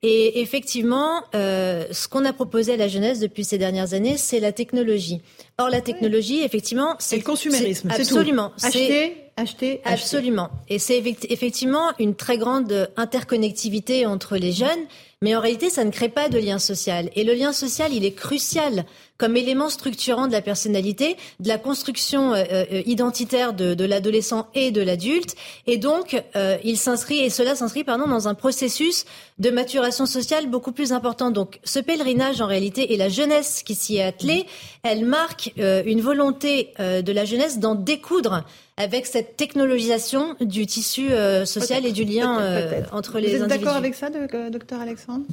Et 0.06 0.42
effectivement, 0.42 1.22
euh, 1.34 1.86
ce 1.90 2.08
qu'on 2.08 2.26
a 2.26 2.34
proposé 2.34 2.74
à 2.74 2.76
la 2.76 2.88
jeunesse 2.88 3.20
depuis 3.20 3.42
ces 3.42 3.56
dernières 3.56 3.94
années, 3.94 4.18
c'est 4.18 4.38
la 4.38 4.52
technologie. 4.52 5.22
Or, 5.56 5.70
la 5.70 5.80
technologie, 5.80 6.42
effectivement, 6.42 6.94
c'est 6.98 7.16
le 7.16 7.22
consumérisme. 7.22 7.88
Absolument. 7.90 8.52
Acheter, 8.62 9.16
acheter, 9.38 9.80
Absolument. 9.82 10.50
Et 10.68 10.78
c'est 10.78 11.02
effectivement 11.30 11.92
une 11.98 12.14
très 12.16 12.36
grande 12.36 12.90
interconnectivité 12.98 14.04
entre 14.04 14.36
les 14.36 14.52
jeunes, 14.52 14.84
mais 15.22 15.34
en 15.34 15.40
réalité, 15.40 15.70
ça 15.70 15.84
ne 15.84 15.90
crée 15.90 16.10
pas 16.10 16.28
de 16.28 16.38
lien 16.38 16.58
social. 16.58 17.08
Et 17.14 17.24
le 17.24 17.32
lien 17.32 17.54
social, 17.54 17.94
il 17.94 18.04
est 18.04 18.12
crucial 18.12 18.84
comme 19.18 19.36
élément 19.36 19.68
structurant 19.68 20.26
de 20.26 20.32
la 20.32 20.42
personnalité, 20.42 21.16
de 21.38 21.48
la 21.48 21.58
construction 21.58 22.34
euh, 22.34 22.44
euh, 22.50 22.82
identitaire 22.84 23.52
de, 23.52 23.74
de 23.74 23.84
l'adolescent 23.84 24.48
et 24.54 24.72
de 24.72 24.82
l'adulte. 24.82 25.36
Et 25.66 25.78
donc, 25.78 26.20
euh, 26.34 26.56
il 26.64 26.76
s'inscrit, 26.76 27.20
et 27.20 27.30
cela 27.30 27.54
s'inscrit, 27.54 27.84
pardon, 27.84 28.08
dans 28.08 28.26
un 28.26 28.34
processus 28.34 29.04
de 29.38 29.50
maturation 29.50 30.06
sociale 30.06 30.48
beaucoup 30.48 30.72
plus 30.72 30.92
important. 30.92 31.30
Donc, 31.30 31.60
ce 31.64 31.78
pèlerinage, 31.78 32.40
en 32.40 32.46
réalité, 32.46 32.92
et 32.92 32.96
la 32.96 33.08
jeunesse 33.08 33.62
qui 33.62 33.74
s'y 33.74 33.96
est 33.96 34.02
attelée, 34.02 34.46
elle 34.82 35.04
marque 35.04 35.52
une 35.56 36.00
volonté 36.00 36.72
de 36.78 37.12
la 37.12 37.24
jeunesse 37.24 37.58
d'en 37.58 37.74
découdre 37.74 38.44
avec 38.76 39.06
cette 39.06 39.36
technologisation 39.36 40.36
du 40.40 40.66
tissu 40.66 41.08
social 41.44 41.86
et 41.86 41.92
du 41.92 42.04
lien 42.04 42.86
entre 42.92 43.18
les. 43.18 43.36
Vous 43.36 43.42
êtes 43.42 43.48
d'accord 43.48 43.76
avec 43.76 43.94
ça, 43.94 44.10
docteur 44.10 44.80
Alexandre? 44.80 45.24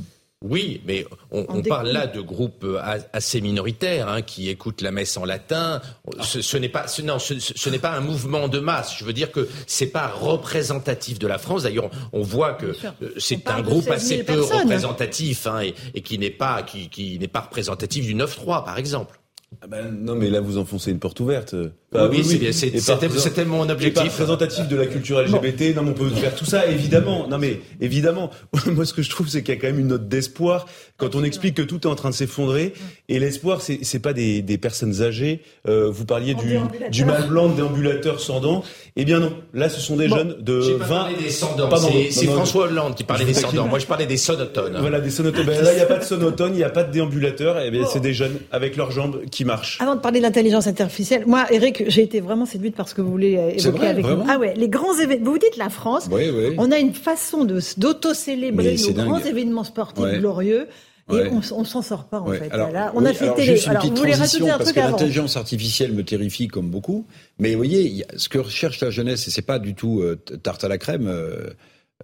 Oui, 0.44 0.82
mais 0.88 1.06
on, 1.30 1.46
on 1.50 1.62
parle 1.62 1.90
là 1.90 2.08
de 2.08 2.20
groupes 2.20 2.64
euh, 2.64 2.82
assez 3.14 3.42
minoritaires 3.42 4.10
hein, 4.10 4.24
qui 4.24 4.50
écoutent 4.50 4.82
la 4.82 4.92
messe 4.92 5.16
en 5.16 5.24
latin. 5.24 5.82
Ce, 6.22 6.42
ce 6.42 6.58
n'est 6.58 6.70
pas, 6.70 6.88
ce, 6.88 7.04
non, 7.04 7.20
ce, 7.20 7.40
ce 7.40 7.70
n'est 7.70 7.78
pas 7.78 7.92
un 7.92 8.00
mouvement 8.00 8.48
de 8.48 8.60
masse. 8.60 8.96
Je 8.98 9.06
veux 9.06 9.14
dire 9.14 9.32
que 9.32 9.48
c'est 9.68 9.92
pas 9.92 10.08
représentatif 10.08 11.20
de 11.20 11.28
la 11.28 11.38
France. 11.38 11.64
D'ailleurs, 11.64 11.92
on 12.12 12.24
voit 12.24 12.54
que 12.54 12.76
euh, 13.04 13.14
c'est 13.18 13.48
un 13.50 13.62
groupe 13.62 13.90
assez 13.92 14.24
peu 14.24 14.42
représentatif 14.42 15.46
hein, 15.46 15.62
et, 15.62 15.76
et, 15.94 16.02
qui 16.02 16.18
n'est 16.18 16.32
pas, 16.32 16.64
qui, 16.64 16.90
qui 16.90 17.20
n'est 17.20 17.28
pas 17.28 17.42
représentatif 17.42 18.08
du 18.08 18.16
9-3, 18.16 18.66
par 18.66 18.80
exemple. 18.80 19.21
Ah 19.60 19.68
ben, 19.68 19.92
non, 19.92 20.16
mais 20.16 20.30
là, 20.30 20.40
vous 20.40 20.58
enfoncez 20.58 20.92
une 20.92 21.00
porte 21.00 21.20
ouverte. 21.20 21.56
Bah, 21.92 22.08
oui, 22.10 22.24
oui 22.26 22.54
c'était 22.54 23.44
mon 23.44 23.68
objectif. 23.70 24.14
représentatif 24.14 24.68
de 24.70 24.78
la 24.78 24.86
culture 24.86 25.22
LGBT. 25.22 25.76
Non, 25.76 25.84
mais 25.84 25.90
on 25.90 25.94
peut 25.94 26.10
faire 26.10 26.34
tout 26.34 26.46
ça, 26.46 26.66
évidemment. 26.68 27.28
Non, 27.28 27.38
mais 27.38 27.60
évidemment. 27.82 28.32
Moi, 28.68 28.86
ce 28.86 28.94
que 28.94 29.02
je 29.02 29.10
trouve, 29.10 29.28
c'est 29.28 29.44
qu'il 29.44 29.54
y 29.54 29.58
a 29.58 29.60
quand 29.60 29.68
même 29.68 29.80
une 29.80 29.88
note 29.88 30.08
d'espoir 30.08 30.68
quand 30.96 31.16
on 31.16 31.24
explique 31.24 31.56
que 31.56 31.62
tout 31.64 31.82
est 31.82 31.88
en 31.88 31.96
train 31.96 32.12
de 32.12 32.16
s'effondrer. 32.16 32.74
Et 33.10 33.20
l'espoir, 33.20 33.62
c'est 33.62 33.80
c'est 33.82 34.00
pas 34.00 34.14
des, 34.14 34.42
des 34.42 34.58
personnes 34.58 35.02
âgées. 35.02 35.42
Euh, 35.68 35.90
vous 35.92 36.06
parliez 36.06 36.34
du, 36.34 36.58
du 36.90 37.04
mal 37.04 37.28
blanc 37.28 37.50
déambulateur 37.50 38.22
sans 38.22 38.40
dents. 38.40 38.64
Eh 38.96 39.04
bien 39.04 39.20
non. 39.20 39.34
Là, 39.54 39.68
ce 39.68 39.82
sont 39.82 39.98
des 39.98 40.08
jeunes 40.08 40.38
de 40.40 40.54
20. 40.54 41.10
des 41.22 41.30
sans 41.30 41.58
dents. 41.58 41.70
C'est 42.10 42.26
François 42.28 42.66
Hollande 42.66 42.96
qui 42.96 43.04
parlait 43.04 43.26
des 43.26 43.34
sans 43.34 43.52
dents. 43.52 43.68
Moi, 43.68 43.80
je 43.80 43.86
parlais 43.86 44.06
des 44.06 44.18
sonotones. 44.18 44.78
Voilà, 44.80 45.02
des 45.02 45.10
sonotones. 45.10 45.46
Ben, 45.46 45.62
là, 45.62 45.74
il 45.74 45.76
n'y 45.76 45.82
a 45.82 45.86
pas 45.88 45.98
de 45.98 46.06
sonotones, 46.06 46.54
il 46.54 46.58
n'y 46.58 46.64
a 46.64 46.70
pas 46.70 46.84
de 46.84 46.92
déambulateur. 46.92 47.60
Eh 47.60 47.70
bien, 47.70 47.86
c'est 47.86 48.00
des 48.00 48.14
jeunes 48.14 48.38
avec 48.52 48.78
leurs 48.78 48.92
jambes 48.92 49.26
qui 49.30 49.41
marchent. 49.46 49.80
Avant 49.82 49.96
de 49.96 50.00
parler 50.00 50.20
de 50.20 50.24
l'intelligence 50.24 50.68
artificielle, 50.68 51.24
moi, 51.26 51.46
Eric, 51.52 51.84
j'ai 51.88 52.04
été 52.04 52.20
vraiment 52.20 52.46
séduite 52.46 52.76
par 52.76 52.88
ce 52.90 52.96
que 52.96 53.02
vous 53.02 53.12
voulez 53.12 53.38
euh, 53.38 53.50
évoquer 53.50 53.88
avec 53.88 54.06
nous. 54.06 54.24
Ah 54.28 54.38
ouais, 54.38 54.54
les 54.56 54.70
grands 54.70 54.98
événements. 54.98 55.32
Vous 55.32 55.38
dites 55.38 55.58
la 55.58 55.70
France. 55.70 56.08
Oui, 56.12 56.30
oui. 56.30 56.56
On 56.58 56.72
a 56.72 56.80
une 56.80 56.94
façon 56.94 57.46
d'auto-célébrer 57.46 58.76
nos 58.76 59.04
grands 59.04 59.20
événements 59.20 59.64
sportifs 59.64 60.20
glorieux. 60.20 60.68
Et 61.12 61.28
on, 61.30 61.42
on 61.58 61.64
s'en 61.66 61.82
sort 61.82 62.06
pas 62.06 62.20
en 62.20 62.32
fait. 62.32 62.52
Alors, 62.52 62.92
on 62.96 63.04
a 63.04 63.14
fait 63.14 63.34
télé. 63.34 63.62
Alors, 63.68 63.86
vous 63.86 63.96
voulez 63.96 64.14
rajouter 64.14 64.50
un 64.50 64.58
parce 64.58 64.72
que 64.72 64.80
l'intelligence 64.80 65.36
artificielle 65.36 65.92
me 65.92 66.04
terrifie 66.04 66.48
comme 66.48 66.70
beaucoup. 66.70 67.06
Mais 67.40 67.52
vous 67.52 67.58
voyez, 67.58 68.06
ce 68.16 68.30
que 68.30 68.38
recherche 68.38 68.80
la 68.80 68.92
jeunesse, 68.92 69.28
et 69.28 69.32
c'est 69.32 69.42
pas 69.42 69.60
du 69.60 69.74
tout 69.74 70.02
euh, 70.02 70.16
tarte 70.16 70.64
à 70.64 70.70
la 70.70 70.78
crème, 70.78 71.08
euh, 71.08 71.50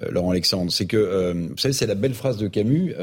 Laurent 0.09 0.31
Alexandre, 0.31 0.71
c'est 0.71 0.85
que 0.85 1.33
vous 1.33 1.57
savez, 1.57 1.73
c'est 1.73 1.87
la 1.87 1.95
belle 1.95 2.13
phrase 2.13 2.37
de 2.37 2.47
Camus 2.47 2.93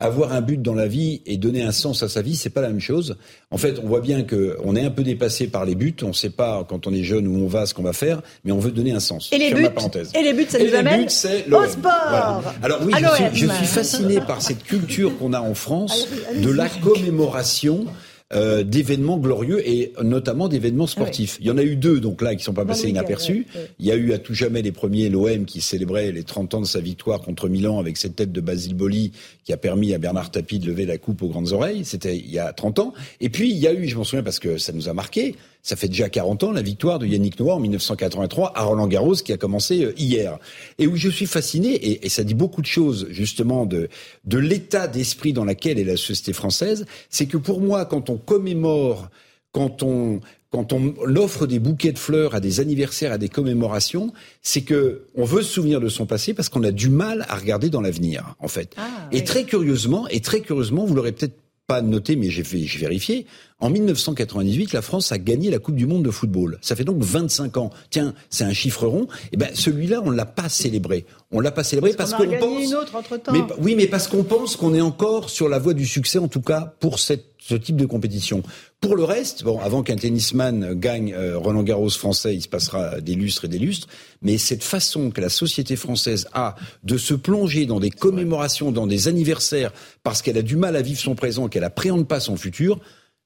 avoir 0.00 0.32
un 0.32 0.40
but 0.40 0.62
dans 0.62 0.74
la 0.74 0.86
vie 0.86 1.22
et 1.26 1.36
donner 1.36 1.62
un 1.62 1.72
sens 1.72 2.02
à 2.02 2.08
sa 2.08 2.22
vie, 2.22 2.36
c'est 2.36 2.50
pas 2.50 2.60
la 2.60 2.68
même 2.68 2.80
chose. 2.80 3.16
En 3.50 3.58
fait, 3.58 3.80
on 3.82 3.88
voit 3.88 4.00
bien 4.00 4.22
que 4.22 4.56
on 4.62 4.76
est 4.76 4.84
un 4.84 4.90
peu 4.90 5.02
dépassé 5.02 5.48
par 5.48 5.64
les 5.64 5.74
buts. 5.74 5.96
On 6.02 6.08
ne 6.08 6.12
sait 6.12 6.30
pas 6.30 6.64
quand 6.68 6.86
on 6.86 6.92
est 6.92 7.02
jeune 7.02 7.26
où 7.26 7.36
on 7.36 7.48
va, 7.48 7.66
ce 7.66 7.74
qu'on 7.74 7.82
va 7.82 7.92
faire, 7.92 8.22
mais 8.44 8.52
on 8.52 8.58
veut 8.58 8.70
donner 8.70 8.92
un 8.92 9.00
sens. 9.00 9.30
Et 9.32 9.38
les 9.38 9.52
buts, 9.52 9.66
et 10.14 10.22
les 10.22 10.32
buts, 10.32 10.46
ça 10.48 10.58
nous 10.58 10.74
amène 10.74 11.04
au 11.04 11.66
sport. 11.66 12.42
Alors 12.62 12.80
oui, 12.84 12.92
je 12.96 13.14
suis, 13.14 13.48
je 13.48 13.52
suis, 13.52 13.66
fasciné 13.66 14.20
par 14.20 14.40
cette 14.40 14.62
culture 14.62 15.16
qu'on 15.18 15.32
a 15.32 15.40
en 15.40 15.54
France 15.54 16.08
de 16.34 16.50
la 16.50 16.68
commémoration 16.68 17.86
euh, 18.34 18.62
d'événements 18.62 19.16
glorieux 19.16 19.66
et 19.66 19.94
notamment 20.02 20.48
d'événements 20.48 20.84
ah 20.84 20.90
sportifs. 20.90 21.38
Il 21.40 21.46
y 21.46 21.50
en 21.50 21.56
a 21.56 21.62
eu 21.62 21.76
deux, 21.76 21.98
donc 21.98 22.20
là, 22.20 22.34
qui 22.34 22.44
sont 22.44 22.52
pas 22.52 22.66
passés 22.66 22.90
inaperçus. 22.90 23.46
Il 23.78 23.86
y 23.86 23.90
a 23.90 23.94
eu 23.94 24.12
à 24.12 24.18
tout 24.18 24.34
jamais 24.34 24.60
les 24.60 24.70
premiers 24.70 25.08
l'OM 25.08 25.46
qui 25.46 25.62
célébrait 25.62 26.12
les 26.12 26.24
30 26.24 26.54
ans 26.54 26.60
de 26.60 26.66
sa 26.66 26.80
victoire 26.80 27.22
contre 27.22 27.48
Milan 27.48 27.78
avec 27.78 27.96
cette 27.96 28.16
tête 28.16 28.30
de 28.30 28.40
Basile 28.42 28.74
Boli 28.74 29.12
qui 29.44 29.54
a 29.54 29.56
permis 29.56 29.94
à 29.94 29.98
Bernard 29.98 30.30
Tapie 30.30 30.58
de 30.58 30.66
lever 30.66 30.84
la 30.84 30.98
coupe 30.98 31.22
aux 31.22 31.28
grandes 31.28 31.52
oreilles. 31.52 31.86
C'était 31.86 32.18
il 32.18 32.30
y 32.30 32.38
a 32.38 32.52
30 32.52 32.80
ans. 32.80 32.92
Et 33.22 33.30
puis 33.30 33.50
il 33.50 33.56
y 33.56 33.66
a 33.66 33.72
eu, 33.72 33.88
je 33.88 33.96
m'en 33.96 34.04
souviens 34.04 34.22
parce 34.22 34.38
que 34.38 34.58
ça 34.58 34.72
nous 34.72 34.90
a 34.90 34.92
marqué, 34.92 35.34
ça 35.68 35.76
fait 35.76 35.88
déjà 35.88 36.08
40 36.08 36.44
ans, 36.44 36.52
la 36.52 36.62
victoire 36.62 36.98
de 36.98 37.06
Yannick 37.06 37.38
Noah 37.38 37.56
en 37.56 37.60
1983 37.60 38.52
à 38.54 38.62
Roland 38.62 38.86
Garros 38.86 39.16
qui 39.16 39.34
a 39.34 39.36
commencé 39.36 39.84
euh, 39.84 39.92
hier. 39.98 40.38
Et 40.78 40.86
où 40.86 40.96
je 40.96 41.10
suis 41.10 41.26
fasciné, 41.26 41.74
et, 41.74 42.06
et 42.06 42.08
ça 42.08 42.24
dit 42.24 42.32
beaucoup 42.32 42.62
de 42.62 42.66
choses 42.66 43.06
justement 43.10 43.66
de, 43.66 43.90
de 44.24 44.38
l'état 44.38 44.88
d'esprit 44.88 45.34
dans 45.34 45.44
lequel 45.44 45.78
est 45.78 45.84
la 45.84 45.98
société 45.98 46.32
française, 46.32 46.86
c'est 47.10 47.26
que 47.26 47.36
pour 47.36 47.60
moi, 47.60 47.84
quand 47.84 48.08
on 48.08 48.16
commémore, 48.16 49.10
quand 49.52 49.82
on, 49.82 50.20
quand 50.50 50.72
on 50.72 50.94
offre 51.16 51.46
des 51.46 51.58
bouquets 51.58 51.92
de 51.92 51.98
fleurs 51.98 52.34
à 52.34 52.40
des 52.40 52.60
anniversaires, 52.60 53.12
à 53.12 53.18
des 53.18 53.28
commémorations, 53.28 54.14
c'est 54.40 54.62
que 54.62 55.02
on 55.16 55.24
veut 55.24 55.42
se 55.42 55.52
souvenir 55.52 55.80
de 55.82 55.90
son 55.90 56.06
passé 56.06 56.32
parce 56.32 56.48
qu'on 56.48 56.64
a 56.64 56.70
du 56.70 56.88
mal 56.88 57.26
à 57.28 57.36
regarder 57.36 57.68
dans 57.68 57.82
l'avenir, 57.82 58.36
en 58.38 58.48
fait. 58.48 58.72
Ah, 58.78 58.86
et 59.12 59.22
très 59.22 59.44
curieusement, 59.44 60.08
et 60.08 60.20
très 60.20 60.40
curieusement, 60.40 60.86
vous 60.86 60.94
l'aurez 60.94 61.12
peut-être 61.12 61.36
pas 61.68 61.82
noté, 61.82 62.16
mais 62.16 62.30
j'ai 62.30 62.42
vérifié. 62.42 63.26
En 63.60 63.68
1998, 63.68 64.72
la 64.72 64.80
France 64.80 65.12
a 65.12 65.18
gagné 65.18 65.50
la 65.50 65.58
Coupe 65.58 65.74
du 65.76 65.86
Monde 65.86 66.02
de 66.02 66.10
football. 66.10 66.58
Ça 66.62 66.74
fait 66.74 66.84
donc 66.84 67.02
25 67.02 67.58
ans. 67.58 67.70
Tiens, 67.90 68.14
c'est 68.30 68.44
un 68.44 68.54
chiffre 68.54 68.86
rond. 68.86 69.02
Et 69.04 69.28
eh 69.32 69.36
ben, 69.36 69.50
celui-là, 69.52 70.00
on 70.02 70.10
l'a 70.10 70.24
pas 70.24 70.48
célébré. 70.48 71.04
On 71.30 71.40
l'a 71.40 71.50
pas 71.50 71.64
célébré 71.64 71.92
parce, 71.92 72.14
qu'on 72.14 72.26
pense. 72.38 72.64
Une 72.64 72.74
autre 72.74 72.96
entre 72.96 73.16
-temps. 73.18 73.32
Mais, 73.32 73.40
oui, 73.58 73.74
mais 73.76 73.86
parce 73.86 74.08
qu'on 74.08 74.24
pense 74.24 74.56
qu'on 74.56 74.72
est 74.72 74.80
encore 74.80 75.28
sur 75.28 75.50
la 75.50 75.58
voie 75.58 75.74
du 75.74 75.84
succès, 75.84 76.18
en 76.18 76.28
tout 76.28 76.40
cas 76.40 76.72
pour 76.80 76.98
cette, 76.98 77.26
ce 77.48 77.54
type 77.54 77.76
de 77.76 77.86
compétition. 77.86 78.42
Pour 78.80 78.94
le 78.94 79.04
reste, 79.04 79.42
bon, 79.42 79.58
avant 79.60 79.82
qu'un 79.82 79.96
tennisman 79.96 80.74
gagne 80.74 81.14
euh, 81.14 81.38
Roland 81.38 81.62
Garros 81.62 81.88
français, 81.88 82.34
il 82.34 82.42
se 82.42 82.48
passera 82.48 83.00
des 83.00 83.14
lustres 83.14 83.46
et 83.46 83.48
des 83.48 83.58
lustres. 83.58 83.88
Mais 84.20 84.36
cette 84.36 84.62
façon 84.62 85.10
que 85.10 85.20
la 85.20 85.30
société 85.30 85.74
française 85.74 86.28
a 86.34 86.56
de 86.84 86.98
se 86.98 87.14
plonger 87.14 87.64
dans 87.64 87.80
des 87.80 87.90
commémorations, 87.90 88.70
dans 88.70 88.86
des 88.86 89.08
anniversaires, 89.08 89.72
parce 90.02 90.20
qu'elle 90.20 90.38
a 90.38 90.42
du 90.42 90.56
mal 90.56 90.76
à 90.76 90.82
vivre 90.82 91.00
son 91.00 91.14
présent, 91.14 91.48
qu'elle 91.48 91.64
appréhende 91.64 92.06
pas 92.06 92.20
son 92.20 92.36
futur, 92.36 92.80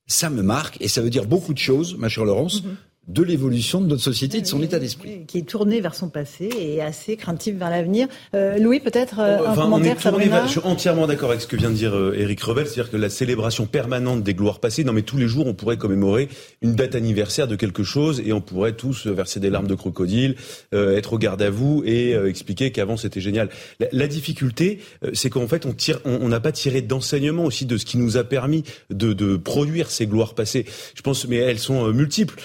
ça 0.07 0.31
me 0.31 0.43
marque 0.43 0.81
et 0.81 0.89
ça 0.89 1.01
veut 1.01 1.11
dire 1.11 1.27
beaucoup 1.27 1.53
de 1.53 1.59
choses, 1.59 1.97
ma 1.97 2.09
chère 2.09 2.25
Laurence. 2.25 2.63
Mhm 2.63 2.77
de 3.09 3.23
l'évolution 3.25 3.81
de 3.81 3.89
notre 3.89 4.03
société 4.03 4.39
et 4.39 4.41
de 4.43 4.47
son 4.47 4.63
état 4.63 4.79
d'esprit. 4.79 5.25
Qui 5.27 5.39
est 5.39 5.49
tourné 5.49 5.81
vers 5.81 5.97
son 5.97 6.09
passé 6.09 6.49
et 6.57 6.81
assez 6.81 7.17
craintif 7.17 7.57
vers 7.57 7.69
l'avenir. 7.69 8.07
Euh, 8.35 8.59
Louis, 8.59 8.79
peut-être 8.79 9.19
euh, 9.19 9.45
un 9.45 9.55
commentaire, 9.55 9.97
Je 9.99 10.49
suis 10.49 10.61
entièrement 10.63 11.09
d'accord 11.09 11.31
avec 11.31 11.43
ce 11.43 11.49
que 11.49 11.57
vient 11.57 11.71
de 11.71 11.75
dire 11.75 11.97
euh, 11.97 12.15
Éric 12.17 12.41
Revel, 12.43 12.65
c'est-à-dire 12.65 12.93
que 12.93 12.97
la 12.97 13.11
célébration 13.11 13.67
permanente 13.67 14.23
des 14.23 14.35
gloires 14.35 14.61
passées, 14.61 14.85
non 14.85 14.93
mais 14.93 15.03
tous 15.03 15.17
les 15.17 15.27
jours 15.27 15.49
on 15.49 15.55
pourrait 15.55 15.79
commémorer 15.79 16.29
une 16.61 16.77
date 16.77 16.95
anniversaire 16.95 17.49
de 17.49 17.57
quelque 17.57 17.83
chose 17.83 18.23
et 18.25 18.33
on 18.33 18.41
pourrait 18.41 18.75
tous 18.75 19.09
verser 19.09 19.41
des 19.41 19.51
larmes 19.51 19.67
de 19.67 19.75
crocodile, 19.75 20.37
euh, 20.73 20.97
être 20.97 21.15
au 21.15 21.19
garde 21.19 21.43
à 21.43 21.51
vous 21.51 21.83
et 21.85 22.13
expliquer 22.13 22.71
qu'avant 22.71 22.97
c'était 22.97 23.21
génial. 23.21 23.49
La, 23.81 23.89
la 23.91 24.07
difficulté, 24.07 24.79
c'est 25.13 25.29
qu'en 25.29 25.49
fait 25.49 25.67
on 25.67 25.73
tire, 25.73 25.99
on 26.05 26.29
n'a 26.29 26.41
pas 26.41 26.53
tiré 26.53 26.83
d'enseignement 26.83 27.45
aussi 27.45 27.67
de 27.67 27.77
ce 27.77 27.85
qui 27.85 27.99
nous 27.99 28.17
a 28.17 28.23
permis 28.23 28.63
de, 28.91 29.13
de, 29.13 29.37
produire 29.37 29.91
ces 29.91 30.07
gloires 30.07 30.35
passées. 30.35 30.67
Je 30.95 31.03
pense, 31.03 31.27
mais 31.27 31.37
elles 31.37 31.59
sont 31.59 31.89
multiples. 31.89 32.37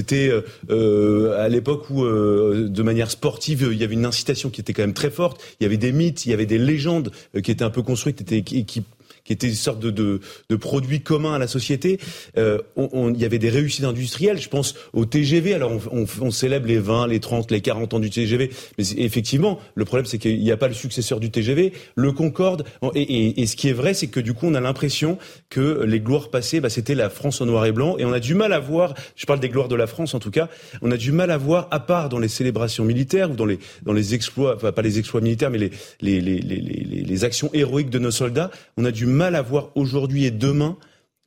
C'était 0.00 0.30
euh, 0.30 0.40
euh, 0.70 1.44
à 1.44 1.50
l'époque 1.50 1.90
où, 1.90 2.04
euh, 2.04 2.68
de 2.70 2.82
manière 2.82 3.10
sportive, 3.10 3.68
il 3.70 3.76
y 3.76 3.84
avait 3.84 3.92
une 3.92 4.06
incitation 4.06 4.48
qui 4.48 4.62
était 4.62 4.72
quand 4.72 4.80
même 4.80 4.94
très 4.94 5.10
forte. 5.10 5.42
Il 5.60 5.64
y 5.64 5.66
avait 5.66 5.76
des 5.76 5.92
mythes, 5.92 6.24
il 6.24 6.30
y 6.30 6.32
avait 6.32 6.46
des 6.46 6.56
légendes 6.56 7.10
qui 7.42 7.50
étaient 7.50 7.64
un 7.64 7.70
peu 7.70 7.82
construites, 7.82 8.24
qui 8.24 8.84
qui 9.30 9.34
était 9.34 9.46
une 9.46 9.54
sorte 9.54 9.78
de, 9.78 9.92
de, 9.92 10.20
de 10.48 10.56
produit 10.56 11.02
commun 11.02 11.34
à 11.34 11.38
la 11.38 11.46
société. 11.46 12.00
Euh, 12.36 12.58
on, 12.74 13.14
il 13.14 13.20
y 13.20 13.24
avait 13.24 13.38
des 13.38 13.48
réussites 13.48 13.84
industrielles. 13.84 14.40
Je 14.40 14.48
pense 14.48 14.74
au 14.92 15.04
TGV. 15.04 15.54
Alors 15.54 15.70
on, 15.70 16.00
on, 16.00 16.06
on, 16.20 16.30
célèbre 16.32 16.66
les 16.66 16.80
20, 16.80 17.06
les 17.06 17.20
30, 17.20 17.52
les 17.52 17.60
40 17.60 17.94
ans 17.94 18.00
du 18.00 18.10
TGV, 18.10 18.50
mais 18.76 18.84
effectivement, 18.96 19.60
le 19.76 19.84
problème 19.84 20.04
c'est 20.04 20.18
qu'il 20.18 20.40
n'y 20.40 20.50
a 20.50 20.56
pas 20.56 20.66
le 20.66 20.74
successeur 20.74 21.20
du 21.20 21.30
TGV, 21.30 21.72
le 21.94 22.10
Concorde. 22.10 22.64
Et, 22.96 23.02
et, 23.02 23.42
et 23.42 23.46
ce 23.46 23.54
qui 23.54 23.68
est 23.68 23.72
vrai, 23.72 23.94
c'est 23.94 24.08
que 24.08 24.18
du 24.18 24.34
coup, 24.34 24.46
on 24.48 24.54
a 24.54 24.60
l'impression 24.60 25.16
que 25.48 25.84
les 25.84 26.00
gloires 26.00 26.30
passées, 26.30 26.58
bah, 26.58 26.68
c'était 26.68 26.96
la 26.96 27.08
France 27.08 27.40
en 27.40 27.46
noir 27.46 27.66
et 27.66 27.72
blanc, 27.72 27.98
et 27.98 28.04
on 28.04 28.12
a 28.12 28.18
du 28.18 28.34
mal 28.34 28.52
à 28.52 28.58
voir. 28.58 28.94
Je 29.14 29.26
parle 29.26 29.38
des 29.38 29.48
gloires 29.48 29.68
de 29.68 29.76
la 29.76 29.86
France 29.86 30.12
en 30.12 30.18
tout 30.18 30.32
cas. 30.32 30.48
On 30.82 30.90
a 30.90 30.96
du 30.96 31.12
mal 31.12 31.30
à 31.30 31.36
voir, 31.36 31.68
à 31.70 31.78
part 31.78 32.08
dans 32.08 32.18
les 32.18 32.26
célébrations 32.26 32.84
militaires 32.84 33.30
ou 33.30 33.36
dans 33.36 33.46
les 33.46 33.60
dans 33.84 33.92
les 33.92 34.12
exploits, 34.14 34.56
enfin 34.56 34.72
pas 34.72 34.82
les 34.82 34.98
exploits 34.98 35.20
militaires, 35.20 35.50
mais 35.50 35.58
les, 35.58 35.70
les, 36.00 36.20
les, 36.20 36.40
les, 36.40 37.04
les 37.04 37.24
actions 37.24 37.50
héroïques 37.52 37.90
de 37.90 38.00
nos 38.00 38.10
soldats. 38.10 38.50
On 38.76 38.84
a 38.84 38.90
du 38.90 39.06
mal 39.06 39.19
mal 39.20 39.36
à 39.36 39.42
voir 39.42 39.68
aujourd'hui 39.74 40.24
et 40.24 40.30
demain 40.30 40.78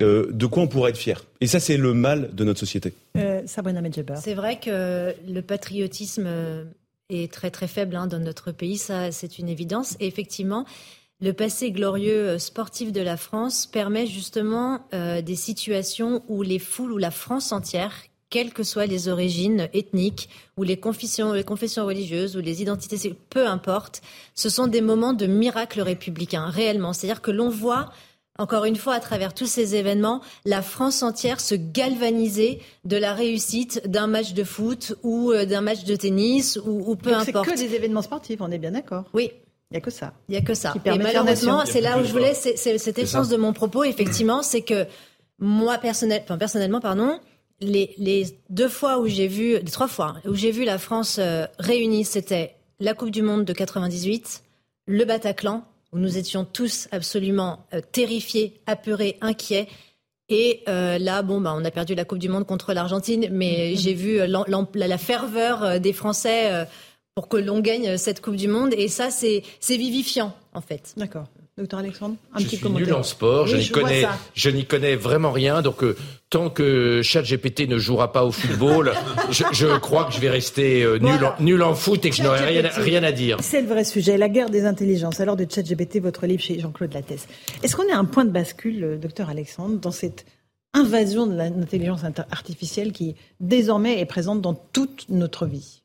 euh, 0.01 0.31
de 0.31 0.47
quoi 0.47 0.63
on 0.63 0.67
pourrait 0.67 0.89
être 0.89 0.97
fier. 0.97 1.23
Et 1.41 1.47
ça, 1.47 1.59
c'est 1.59 1.77
le 1.77 1.93
mal 1.93 2.33
de 2.33 2.43
notre 2.43 2.59
société. 2.59 2.93
Euh, 3.17 3.43
c'est 3.45 4.33
vrai 4.33 4.59
que 4.59 5.13
le 5.27 5.41
patriotisme 5.41 6.27
est 7.09 7.31
très 7.31 7.51
très 7.51 7.67
faible 7.67 7.95
hein, 7.95 8.07
dans 8.07 8.19
notre 8.19 8.51
pays, 8.51 8.77
ça 8.77 9.11
c'est 9.11 9.37
une 9.37 9.47
évidence. 9.47 9.95
Et 9.99 10.07
effectivement, 10.07 10.65
le 11.21 11.31
passé 11.31 11.71
glorieux 11.71 12.37
sportif 12.39 12.91
de 12.91 13.01
la 13.01 13.15
France 13.15 13.65
permet 13.65 14.07
justement 14.07 14.81
euh, 14.93 15.21
des 15.21 15.35
situations 15.35 16.23
où 16.27 16.41
les 16.41 16.59
foules, 16.59 16.91
où 16.91 16.97
la 16.97 17.11
France 17.11 17.51
entière, 17.51 17.93
quelles 18.33 18.51
que 18.51 18.63
soient 18.63 18.87
les 18.87 19.09
origines 19.09 19.69
ethniques 19.73 20.27
ou 20.57 20.63
les 20.63 20.77
confessions, 20.77 21.33
les 21.33 21.43
confessions 21.43 21.85
religieuses 21.85 22.35
ou 22.35 22.39
les 22.39 22.63
identités, 22.63 23.15
peu 23.29 23.45
importe, 23.45 24.01
ce 24.33 24.49
sont 24.49 24.65
des 24.65 24.81
moments 24.81 25.13
de 25.13 25.27
miracle 25.27 25.81
républicain, 25.81 26.47
réellement. 26.47 26.93
C'est-à-dire 26.93 27.21
que 27.21 27.29
l'on 27.29 27.49
voit 27.49 27.91
encore 28.39 28.65
une 28.65 28.75
fois, 28.75 28.95
à 28.95 28.99
travers 28.99 29.35
tous 29.35 29.45
ces 29.45 29.75
événements, 29.75 30.19
la 30.45 30.63
France 30.63 31.03
entière 31.03 31.39
se 31.39 31.53
galvaniser 31.53 32.59
de 32.85 32.97
la 32.97 33.13
réussite 33.13 33.87
d'un 33.87 34.07
match 34.07 34.33
de 34.33 34.43
foot 34.43 34.95
ou 35.03 35.31
euh, 35.31 35.45
d'un 35.45 35.61
match 35.61 35.83
de 35.83 35.95
tennis 35.95 36.59
ou, 36.65 36.83
ou 36.87 36.95
peu 36.95 37.13
importe. 37.13 37.45
C'est 37.45 37.51
que 37.51 37.59
des 37.59 37.75
événements 37.75 38.01
sportifs, 38.01 38.41
on 38.41 38.49
est 38.49 38.57
bien 38.57 38.71
d'accord? 38.71 39.03
Oui, 39.13 39.29
il 39.69 39.73
n'y 39.73 39.77
a 39.77 39.81
que 39.81 39.91
ça. 39.91 40.13
Il 40.27 40.31
n'y 40.31 40.37
a 40.39 40.41
que 40.41 40.55
ça. 40.55 40.73
Et 40.83 40.97
malheureusement, 40.97 41.61
c'est 41.67 41.81
là 41.81 41.99
où 41.99 42.03
je 42.03 42.11
voulais, 42.11 42.33
c'est 42.33 42.79
cette 42.79 42.97
essence 42.97 43.29
de 43.29 43.37
mon 43.37 43.53
propos, 43.53 43.83
effectivement, 43.83 44.41
c'est 44.41 44.63
que 44.63 44.87
moi, 45.37 45.77
personnel, 45.77 46.21
enfin, 46.23 46.39
personnellement, 46.39 46.79
pardon, 46.79 47.19
les, 47.63 47.93
les, 47.97 48.37
deux 48.49 48.67
fois 48.67 48.99
où 48.99 49.07
j'ai 49.07 49.27
vu, 49.27 49.53
les 49.53 49.71
trois 49.71 49.87
fois 49.87 50.15
où 50.25 50.35
j'ai 50.35 50.51
vu 50.51 50.63
la 50.63 50.77
France 50.77 51.17
euh, 51.19 51.45
réunie, 51.59 52.05
c'était 52.05 52.55
la 52.79 52.93
Coupe 52.93 53.11
du 53.11 53.21
Monde 53.21 53.45
de 53.45 53.53
98, 53.53 54.43
le 54.87 55.05
Bataclan, 55.05 55.63
où 55.91 55.99
nous 55.99 56.17
étions 56.17 56.45
tous 56.45 56.87
absolument 56.91 57.65
euh, 57.73 57.81
terrifiés, 57.91 58.61
apeurés, 58.65 59.17
inquiets. 59.21 59.67
Et 60.29 60.63
euh, 60.67 60.97
là, 60.97 61.21
bon, 61.21 61.41
bah, 61.41 61.53
on 61.55 61.65
a 61.65 61.71
perdu 61.71 61.95
la 61.95 62.05
Coupe 62.05 62.19
du 62.19 62.29
Monde 62.29 62.45
contre 62.45 62.73
l'Argentine, 62.73 63.27
mais 63.31 63.75
j'ai 63.75 63.93
vu 63.93 64.19
la, 64.25 64.97
ferveur 64.97 65.79
des 65.79 65.93
Français 65.93 66.65
pour 67.13 67.27
que 67.27 67.37
l'on 67.37 67.59
gagne 67.59 67.97
cette 67.97 68.21
Coupe 68.21 68.37
du 68.37 68.47
Monde. 68.47 68.73
Et 68.75 68.87
ça, 68.87 69.11
c'est 69.11 69.43
vivifiant, 69.69 70.35
en 70.53 70.61
fait. 70.61 70.93
D'accord. 70.97 71.27
Docteur 71.55 71.81
Alexandre, 71.81 72.15
un 72.33 72.39
je 72.39 72.45
petit 72.45 72.57
suis 72.57 72.67
nul 72.67 72.91
en 72.93 73.03
sport, 73.03 73.45
je 73.45 73.57
n'y 73.57 73.69
connais, 73.69 74.05
je 74.33 74.49
n'y 74.49 74.65
connais 74.65 74.95
vraiment 74.95 75.31
rien. 75.31 75.61
Donc 75.61 75.83
euh, 75.83 75.95
tant 76.31 76.49
que 76.49 77.03
ChatGPT 77.03 77.69
ne 77.69 77.77
jouera 77.77 78.11
pas 78.11 78.25
au 78.25 78.31
football, 78.31 78.91
je, 79.29 79.77
crois 79.77 80.05
que 80.05 80.13
je 80.13 80.19
vais 80.19 80.31
rester 80.31 80.81
euh, 80.81 80.97
nul, 80.97 81.23
en, 81.23 81.35
nul, 81.39 81.61
en, 81.61 81.75
foot 81.75 82.03
et 82.05 82.09
que 82.09 82.15
je 82.15 82.23
n'aurai 82.23 82.43
rien, 82.43 82.69
rien, 82.69 83.03
à 83.03 83.11
dire. 83.11 83.37
C'est 83.41 83.61
le 83.61 83.67
vrai 83.67 83.83
sujet, 83.83 84.17
la 84.17 84.29
guerre 84.29 84.49
des 84.49 84.65
intelligences. 84.65 85.19
Alors 85.19 85.35
de 85.35 85.45
ChatGPT, 85.47 85.99
votre 85.99 86.25
livre 86.25 86.41
chez 86.41 86.59
Jean-Claude 86.59 86.91
Lattès. 86.91 87.27
Est-ce 87.61 87.75
qu'on 87.75 87.87
est 87.87 87.91
à 87.91 87.99
un 87.99 88.05
point 88.05 88.25
de 88.25 88.31
bascule, 88.31 88.83
euh, 88.83 88.97
docteur 88.97 89.29
Alexandre, 89.29 89.77
dans 89.77 89.91
cette 89.91 90.25
invasion 90.73 91.27
de 91.27 91.35
l'intelligence 91.35 92.01
artificielle 92.31 92.93
qui 92.93 93.13
désormais 93.39 93.99
est 93.99 94.07
présente 94.07 94.41
dans 94.41 94.55
toute 94.55 95.05
notre 95.09 95.45
vie? 95.45 95.83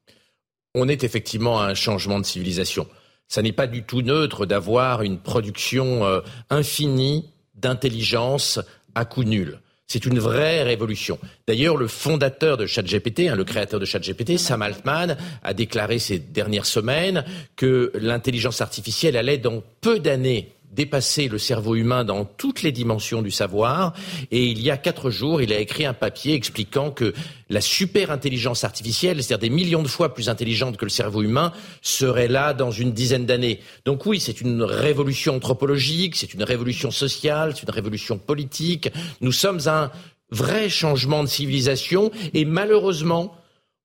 On 0.75 0.89
est 0.89 1.05
effectivement 1.05 1.61
à 1.61 1.67
un 1.67 1.75
changement 1.75 2.19
de 2.19 2.25
civilisation. 2.25 2.87
Ça 3.29 3.43
n'est 3.43 3.53
pas 3.53 3.67
du 3.67 3.83
tout 3.83 4.03
neutre 4.03 4.47
d'avoir 4.47 5.03
une 5.03 5.19
production 5.19 6.05
euh, 6.05 6.21
infinie 6.51 7.31
d'intelligence 7.55 8.59
à 8.95 9.05
coût 9.05 9.25
nul. 9.25 9.61
C'est 9.87 10.05
une 10.05 10.19
vraie 10.19 10.63
révolution. 10.63 11.19
D'ailleurs, 11.47 11.77
le 11.79 11.89
fondateur 11.89 12.59
de 12.59 12.67
ChatGPT, 12.67 13.21
hein, 13.21 13.37
le 13.37 13.45
créateur 13.45 13.81
de 13.81 13.87
ChatGPT, 13.87 14.37
Sam 14.37 14.61
Altman, 14.61 15.17
a 15.43 15.55
déclaré 15.55 15.99
ces 15.99 16.19
dernières 16.19 16.67
semaines 16.67 17.25
que 17.57 17.91
l'intelligence 17.95 18.61
artificielle 18.61 19.17
allait 19.17 19.39
dans 19.39 19.63
peu 19.81 19.99
d'années 19.99 20.53
dépasser 20.73 21.29
le 21.29 21.39
cerveau 21.39 21.75
humain 21.75 22.05
dans 22.05 22.25
toutes 22.25 22.63
les 22.63 22.73
dimensions 22.73 23.23
du 23.23 23.31
savoir. 23.31 23.95
Et 24.31 24.45
il 24.45 24.61
y 24.63 24.71
a 24.71 24.77
quatre 24.77 25.11
jours, 25.11 25.43
il 25.43 25.53
a 25.53 25.59
écrit 25.59 25.87
un 25.87 25.95
papier 25.95 26.35
expliquant 26.35 26.91
que 26.91 27.15
la 27.49 27.61
super 27.61 28.11
intelligence 28.11 28.65
artificielle, 28.65 29.23
c'est-à-dire 29.23 29.49
des 29.49 29.55
millions 29.55 29.83
de 29.83 29.89
fois 29.89 30.15
plus 30.15 30.29
intelligente 30.29 30.77
que 30.77 30.85
le 30.85 30.91
cerveau 30.91 31.23
humain, 31.23 31.53
serait 31.83 32.29
là 32.29 32.55
dans 32.55 32.71
une 32.71 32.93
dizaine 32.93 33.27
d'années. 33.27 33.61
Donc 33.85 34.07
oui, 34.07 34.21
c'est 34.21 34.41
une 34.41 34.63
révolution 34.63 35.37
anthropologique, 35.37 36.17
c'est 36.17 36.35
une 36.35 36.43
révolution 36.43 36.91
sociale, 36.91 37.55
c'est 37.55 37.63
une 37.63 37.75
révolution 37.75 38.19
politique. 38.19 38.91
Nous 39.21 39.33
sommes 39.33 39.61
un 39.67 39.91
vrai 40.31 40.69
changement 40.69 41.23
de 41.23 41.29
civilisation 41.29 42.11
et 42.35 42.45
malheureusement, 42.45 43.35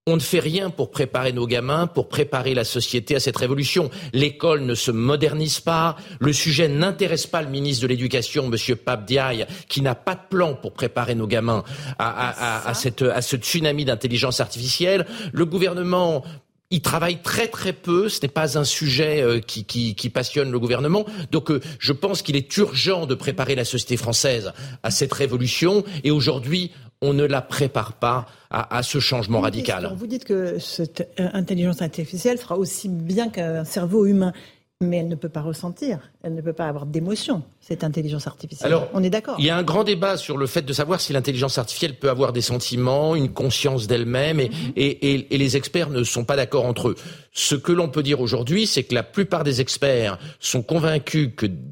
on 0.05 0.17
ne 0.17 0.21
fait 0.21 0.41
rien 0.41 0.69
pour 0.69 0.91
préparer 0.91 1.31
nos 1.31 1.47
gamins, 1.47 1.87
pour 1.87 2.09
préparer 2.09 2.53
la 2.53 2.65
société 2.65 3.15
à 3.15 3.21
cette 3.21 3.37
révolution. 3.37 3.89
L'école 4.11 4.65
ne 4.65 4.75
se 4.75 4.91
modernise 4.91 5.61
pas. 5.61 5.95
Le 6.19 6.33
sujet 6.33 6.67
n'intéresse 6.67 7.25
pas 7.25 7.41
le 7.41 7.47
ministre 7.47 7.83
de 7.83 7.87
l'Éducation, 7.87 8.49
Monsieur 8.49 8.75
Pape 8.75 9.05
Diaye, 9.05 9.45
qui 9.69 9.81
n'a 9.81 9.95
pas 9.95 10.15
de 10.15 10.21
plan 10.29 10.55
pour 10.55 10.73
préparer 10.73 11.15
nos 11.15 11.25
gamins 11.25 11.63
à, 11.99 12.73
cette, 12.73 13.01
à 13.01 13.21
ce 13.21 13.37
tsunami 13.37 13.85
d'intelligence 13.85 14.41
artificielle. 14.41 15.05
Le 15.31 15.45
gouvernement 15.45 16.25
il 16.69 16.81
travaille 16.81 17.21
très 17.21 17.47
très 17.47 17.71
peu. 17.71 18.09
Ce 18.09 18.19
n'est 18.23 18.29
pas 18.29 18.57
un 18.57 18.63
sujet 18.63 19.21
euh, 19.21 19.39
qui, 19.39 19.63
qui, 19.63 20.09
passionne 20.09 20.51
le 20.51 20.57
gouvernement. 20.57 21.05
Donc 21.31 21.51
euh, 21.51 21.61
je 21.77 21.93
pense 21.93 22.23
qu'il 22.23 22.35
est 22.35 22.57
urgent 22.57 23.05
de 23.05 23.13
préparer 23.13 23.53
la 23.53 23.63
société 23.63 23.95
française 23.95 24.53
à 24.81 24.89
cette 24.89 25.13
révolution. 25.13 25.83
Et 26.03 26.09
aujourd'hui, 26.09 26.71
on 27.03 27.13
ne 27.13 27.25
la 27.25 27.41
prépare 27.41 27.93
pas 27.93 28.25
à, 28.49 28.81
ce 28.81 28.99
changement 28.99 29.41
radical. 29.41 29.91
Vous 29.95 30.07
dites 30.07 30.25
que 30.25 30.57
cette 30.59 31.11
intelligence 31.17 31.81
artificielle 31.81 32.37
sera 32.37 32.57
aussi 32.57 32.87
bien 32.87 33.29
qu'un 33.29 33.65
cerveau 33.65 34.05
humain 34.05 34.31
mais 34.83 34.97
elle 34.97 35.07
ne 35.07 35.15
peut 35.15 35.29
pas 35.29 35.41
ressentir, 35.41 35.99
elle 36.23 36.35
ne 36.35 36.41
peut 36.41 36.53
pas 36.53 36.67
avoir 36.67 36.85
d'émotion, 36.85 37.43
cette 37.59 37.83
intelligence 37.83 38.27
artificielle. 38.27 38.67
Alors, 38.67 38.87
on 38.93 39.03
est 39.03 39.09
d'accord. 39.09 39.35
Il 39.39 39.45
y 39.45 39.49
a 39.49 39.57
un 39.57 39.63
grand 39.63 39.83
débat 39.83 40.17
sur 40.17 40.37
le 40.37 40.47
fait 40.47 40.61
de 40.61 40.73
savoir 40.73 41.01
si 41.01 41.13
l'intelligence 41.13 41.57
artificielle 41.57 41.97
peut 41.97 42.09
avoir 42.09 42.33
des 42.33 42.41
sentiments, 42.41 43.15
une 43.15 43.31
conscience 43.31 43.87
d'elle-même, 43.87 44.39
et, 44.39 44.49
mm-hmm. 44.49 44.73
et, 44.75 45.33
et, 45.33 45.37
les 45.37 45.57
experts 45.57 45.89
ne 45.89 46.03
sont 46.03 46.25
pas 46.25 46.35
d'accord 46.35 46.65
entre 46.65 46.89
eux. 46.89 46.95
Ce 47.31 47.55
que 47.55 47.71
l'on 47.71 47.89
peut 47.89 48.03
dire 48.03 48.21
aujourd'hui, 48.21 48.67
c'est 48.67 48.83
que 48.83 48.93
la 48.93 49.03
plupart 49.03 49.43
des 49.43 49.61
experts 49.61 50.19
sont 50.39 50.61
convaincus 50.61 51.31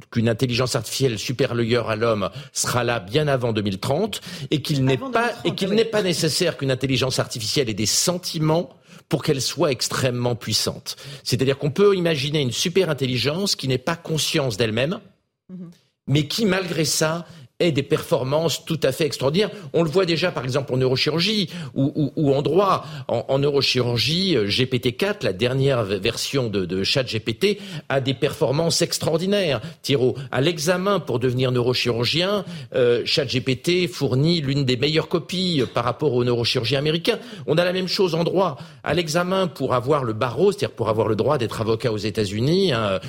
qu'une 0.10 0.30
intelligence 0.30 0.76
artificielle 0.76 1.20
supérieure 1.20 1.90
à 1.90 1.96
l'homme 1.96 2.30
sera 2.52 2.84
là 2.84 3.00
bien 3.00 3.28
avant 3.28 3.54
2030, 3.54 4.22
et 4.50 4.62
qu'il 4.62 4.84
n'est 4.84 4.98
pas, 4.98 5.32
et 5.44 5.54
qu'il 5.54 5.70
n'est 5.70 5.86
pas 5.86 6.02
nécessaire 6.02 6.58
qu'une 6.58 6.72
intelligence 6.72 7.20
artificielle 7.20 7.70
ait 7.70 7.74
des 7.74 7.86
sentiments 7.86 8.70
pour 9.12 9.24
qu'elle 9.24 9.42
soit 9.42 9.74
extrêmement 9.74 10.38
puissante. 10.38 10.96
C'est-à-dire 11.26 11.58
qu'on 11.58 11.70
peut 11.70 11.98
imaginer 11.98 12.40
une 12.40 12.54
super 12.54 12.90
intelligence 12.90 13.58
qui 13.58 13.68
n'est 13.68 13.78
pas 13.78 13.98
conscience 13.98 14.56
d'elle-même, 14.56 15.02
mhm. 15.50 15.70
mais 16.08 16.28
qui, 16.28 16.46
malgré 16.46 16.86
ça, 16.86 17.26
ait 17.62 17.72
des 17.72 17.84
performances 17.84 18.66
tout 18.66 18.80
à 18.84 18.92
fait 18.92 19.06
extraordinaires. 19.06 19.52
On 19.74 19.84
le 19.84 19.90
voit 19.90 20.06
déjà, 20.06 20.32
par 20.32 20.44
exemple, 20.44 20.74
en 20.74 20.78
neurochirurgie 20.78 21.50
ou, 21.74 22.12
ou, 22.16 22.34
en 22.34 22.42
droit. 22.42 22.86
En, 23.08 23.40
neurochirurgie, 23.40 24.36
euh, 24.36 24.48
GPT-4, 24.48 25.24
la 25.24 25.34
dernière 25.34 25.84
version 25.84 26.50
de, 26.50 26.66
de 26.66 26.84
ChatGPT, 26.84 27.60
a 27.90 28.02
des 28.02 28.14
performances 28.14 28.82
extraordinaires. 28.82 29.62
Thiro, 29.82 30.16
à 30.32 30.42
l'examen 30.42 31.00
pour 31.00 31.20
devenir 31.20 31.52
neurochirurgien, 31.52 32.46
euh, 32.76 33.02
ChatGPT 33.06 33.88
fournit 33.88 34.42
l'une 34.42 34.66
des 34.66 34.78
meilleures 34.78 35.08
copies 35.08 35.64
par 35.74 35.84
rapport 35.84 36.14
aux 36.14 36.24
neurochirurgiens 36.24 36.80
américains. 36.80 37.20
On 37.48 37.58
a 37.58 37.66
la 37.66 37.74
même 37.74 37.88
chose 37.88 38.16
en 38.16 38.24
droit. 38.24 38.58
À 38.84 38.94
l'examen 38.94 39.48
pour 39.48 39.74
avoir 39.74 40.04
le 40.04 40.14
barreau, 40.14 40.52
c'est-à-dire 40.52 40.76
pour 40.76 40.90
avoir 40.90 41.08
le 41.08 41.16
droit 41.16 41.38
d'être 41.38 41.62
avocat 41.62 41.92
aux 41.92 41.98
États-Unis, 41.98 42.74
hein, 42.74 43.00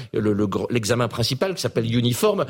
l'examen 0.70 1.08
principal 1.08 1.54
qui 1.54 1.60
s'appelle 1.60 1.92
Uniform, 1.94 2.44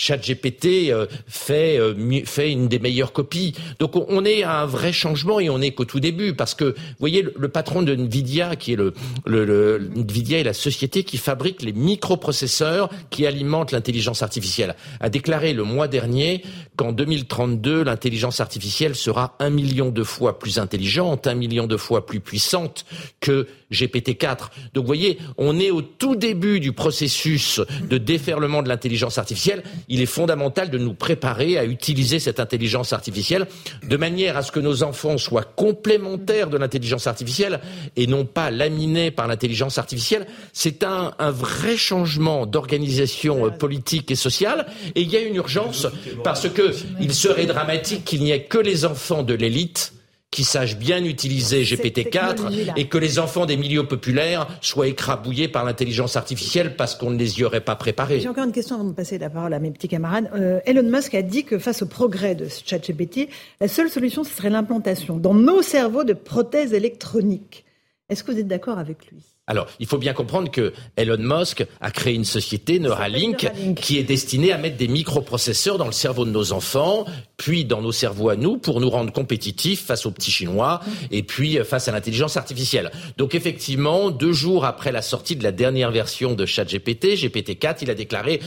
ChatGPT 0.00 0.90
euh, 0.90 1.06
fait 1.26 1.78
euh, 1.78 1.94
fait 2.24 2.50
une 2.50 2.68
des 2.68 2.78
meilleures 2.78 3.12
copies. 3.12 3.54
Donc 3.78 3.96
on 3.96 4.24
est 4.24 4.42
à 4.42 4.62
un 4.62 4.66
vrai 4.66 4.92
changement 4.92 5.40
et 5.40 5.50
on 5.50 5.58
n'est 5.58 5.72
qu'au 5.72 5.84
tout 5.84 6.00
début 6.00 6.34
parce 6.34 6.54
que 6.54 6.64
vous 6.64 7.00
voyez 7.00 7.22
le, 7.22 7.48
patron 7.48 7.82
de 7.82 7.94
Nvidia 7.94 8.56
qui 8.56 8.72
est 8.72 8.76
le, 8.76 8.94
le, 9.26 9.90
Nvidia 9.96 10.38
est 10.38 10.44
la 10.44 10.54
société 10.54 11.04
qui 11.04 11.18
fabrique 11.18 11.62
les 11.62 11.72
microprocesseurs 11.72 12.88
qui 13.10 13.26
alimentent 13.26 13.72
l'intelligence 13.72 14.22
artificielle 14.22 14.74
a 15.00 15.10
déclaré 15.10 15.52
le 15.52 15.64
mois 15.64 15.88
dernier 15.88 16.42
qu'en 16.80 16.92
2032 16.92 17.82
l'intelligence 17.84 18.40
artificielle 18.40 18.94
sera 18.94 19.36
un 19.38 19.50
million 19.50 19.90
de 19.90 20.02
fois 20.02 20.38
plus 20.38 20.58
intelligente, 20.58 21.26
un 21.26 21.34
million 21.34 21.66
de 21.66 21.76
fois 21.76 22.06
plus 22.06 22.20
puissante 22.20 22.86
que 23.20 23.46
GPT-4. 23.70 24.48
Donc 24.72 24.84
vous 24.84 24.86
voyez, 24.86 25.18
on 25.36 25.58
est 25.58 25.70
au 25.70 25.82
tout 25.82 26.16
début 26.16 26.58
du 26.58 26.72
processus 26.72 27.60
de 27.88 27.98
déferlement 27.98 28.62
de 28.62 28.68
l'intelligence 28.68 29.18
artificielle. 29.18 29.62
Il 29.88 30.00
est 30.00 30.06
fondamental 30.06 30.70
de 30.70 30.78
nous 30.78 30.94
préparer 30.94 31.58
à 31.58 31.64
utiliser 31.64 32.18
cette 32.18 32.40
intelligence 32.40 32.94
artificielle 32.94 33.46
de 33.86 33.96
manière 33.98 34.38
à 34.38 34.42
ce 34.42 34.50
que 34.50 34.60
nos 34.60 34.82
enfants 34.82 35.18
soient 35.18 35.44
complémentaires 35.44 36.48
de 36.48 36.56
l'intelligence 36.56 37.06
artificielle 37.06 37.60
et 37.96 38.06
non 38.06 38.24
pas 38.24 38.50
laminés 38.50 39.10
par 39.10 39.28
l'intelligence 39.28 39.76
artificielle. 39.76 40.26
C'est 40.54 40.82
un, 40.82 41.12
vrai 41.30 41.76
changement 41.76 42.46
d'organisation 42.46 43.46
euh, 43.46 43.50
politique 43.50 44.10
et 44.10 44.16
sociale. 44.16 44.66
Et 44.94 45.02
il 45.02 45.10
y 45.10 45.16
a 45.16 45.20
une 45.20 45.36
urgence 45.36 45.86
parce 46.24 46.48
que 46.48 46.69
il 47.00 47.14
serait 47.14 47.46
dramatique 47.46 48.04
qu'il 48.04 48.22
n'y 48.22 48.30
ait 48.30 48.44
que 48.44 48.58
les 48.58 48.84
enfants 48.84 49.22
de 49.22 49.34
l'élite 49.34 49.92
qui 50.30 50.44
sachent 50.44 50.76
bien 50.76 51.04
utiliser 51.04 51.62
GPT-4 51.64 52.74
et 52.76 52.86
que 52.88 52.98
les 52.98 53.18
enfants 53.18 53.46
des 53.46 53.56
milieux 53.56 53.86
populaires 53.86 54.46
soient 54.60 54.86
écrabouillés 54.86 55.48
par 55.48 55.64
l'intelligence 55.64 56.16
artificielle 56.16 56.76
parce 56.76 56.94
qu'on 56.94 57.10
ne 57.10 57.18
les 57.18 57.40
y 57.40 57.44
aurait 57.44 57.60
pas 57.60 57.74
préparés. 57.74 58.20
J'ai 58.20 58.28
encore 58.28 58.44
une 58.44 58.52
question 58.52 58.76
avant 58.76 58.84
de 58.84 58.92
passer 58.92 59.18
la 59.18 59.28
parole 59.28 59.52
à 59.52 59.58
mes 59.58 59.72
petits 59.72 59.88
camarades. 59.88 60.30
Euh, 60.34 60.60
Elon 60.66 60.88
Musk 60.88 61.14
a 61.14 61.22
dit 61.22 61.44
que 61.44 61.58
face 61.58 61.82
au 61.82 61.86
progrès 61.86 62.36
de 62.36 62.46
ChatGPT, 62.64 63.28
la 63.60 63.66
seule 63.66 63.90
solution, 63.90 64.22
ce 64.22 64.32
serait 64.32 64.50
l'implantation 64.50 65.16
dans 65.16 65.34
nos 65.34 65.62
cerveaux 65.62 66.04
de 66.04 66.12
prothèses 66.12 66.74
électroniques. 66.74 67.64
Est-ce 68.10 68.24
que 68.24 68.32
vous 68.32 68.38
êtes 68.38 68.48
d'accord 68.48 68.78
avec 68.78 69.06
lui? 69.10 69.22
Alors, 69.46 69.66
il 69.78 69.86
faut 69.86 69.98
bien 69.98 70.12
comprendre 70.12 70.50
que 70.50 70.72
Elon 70.96 71.16
Musk 71.18 71.64
a 71.80 71.90
créé 71.90 72.14
une 72.14 72.24
société, 72.24 72.80
Neuralink, 72.80 73.50
qui 73.76 73.98
est 73.98 74.02
destinée 74.02 74.52
à 74.52 74.58
mettre 74.58 74.76
des 74.76 74.88
microprocesseurs 74.88 75.78
dans 75.78 75.86
le 75.86 75.92
cerveau 75.92 76.24
de 76.24 76.30
nos 76.30 76.52
enfants, 76.52 77.04
puis 77.36 77.64
dans 77.64 77.80
nos 77.80 77.92
cerveaux 77.92 78.28
à 78.28 78.36
nous, 78.36 78.58
pour 78.58 78.80
nous 78.80 78.90
rendre 78.90 79.12
compétitifs 79.12 79.84
face 79.84 80.06
aux 80.06 80.10
petits 80.10 80.32
Chinois, 80.32 80.80
et 81.12 81.22
puis 81.22 81.58
euh, 81.58 81.64
face 81.64 81.88
à 81.88 81.92
l'intelligence 81.92 82.36
artificielle. 82.36 82.90
Donc, 83.16 83.34
effectivement, 83.34 84.10
deux 84.10 84.32
jours 84.32 84.64
après 84.64 84.92
la 84.92 85.02
sortie 85.02 85.36
de 85.36 85.44
la 85.44 85.52
dernière 85.52 85.92
version 85.92 86.34
de 86.34 86.46
ChatGPT, 86.46 87.14
GPT-4, 87.14 87.78
il 87.82 87.90
a 87.90 87.94
déclaré 87.94 88.40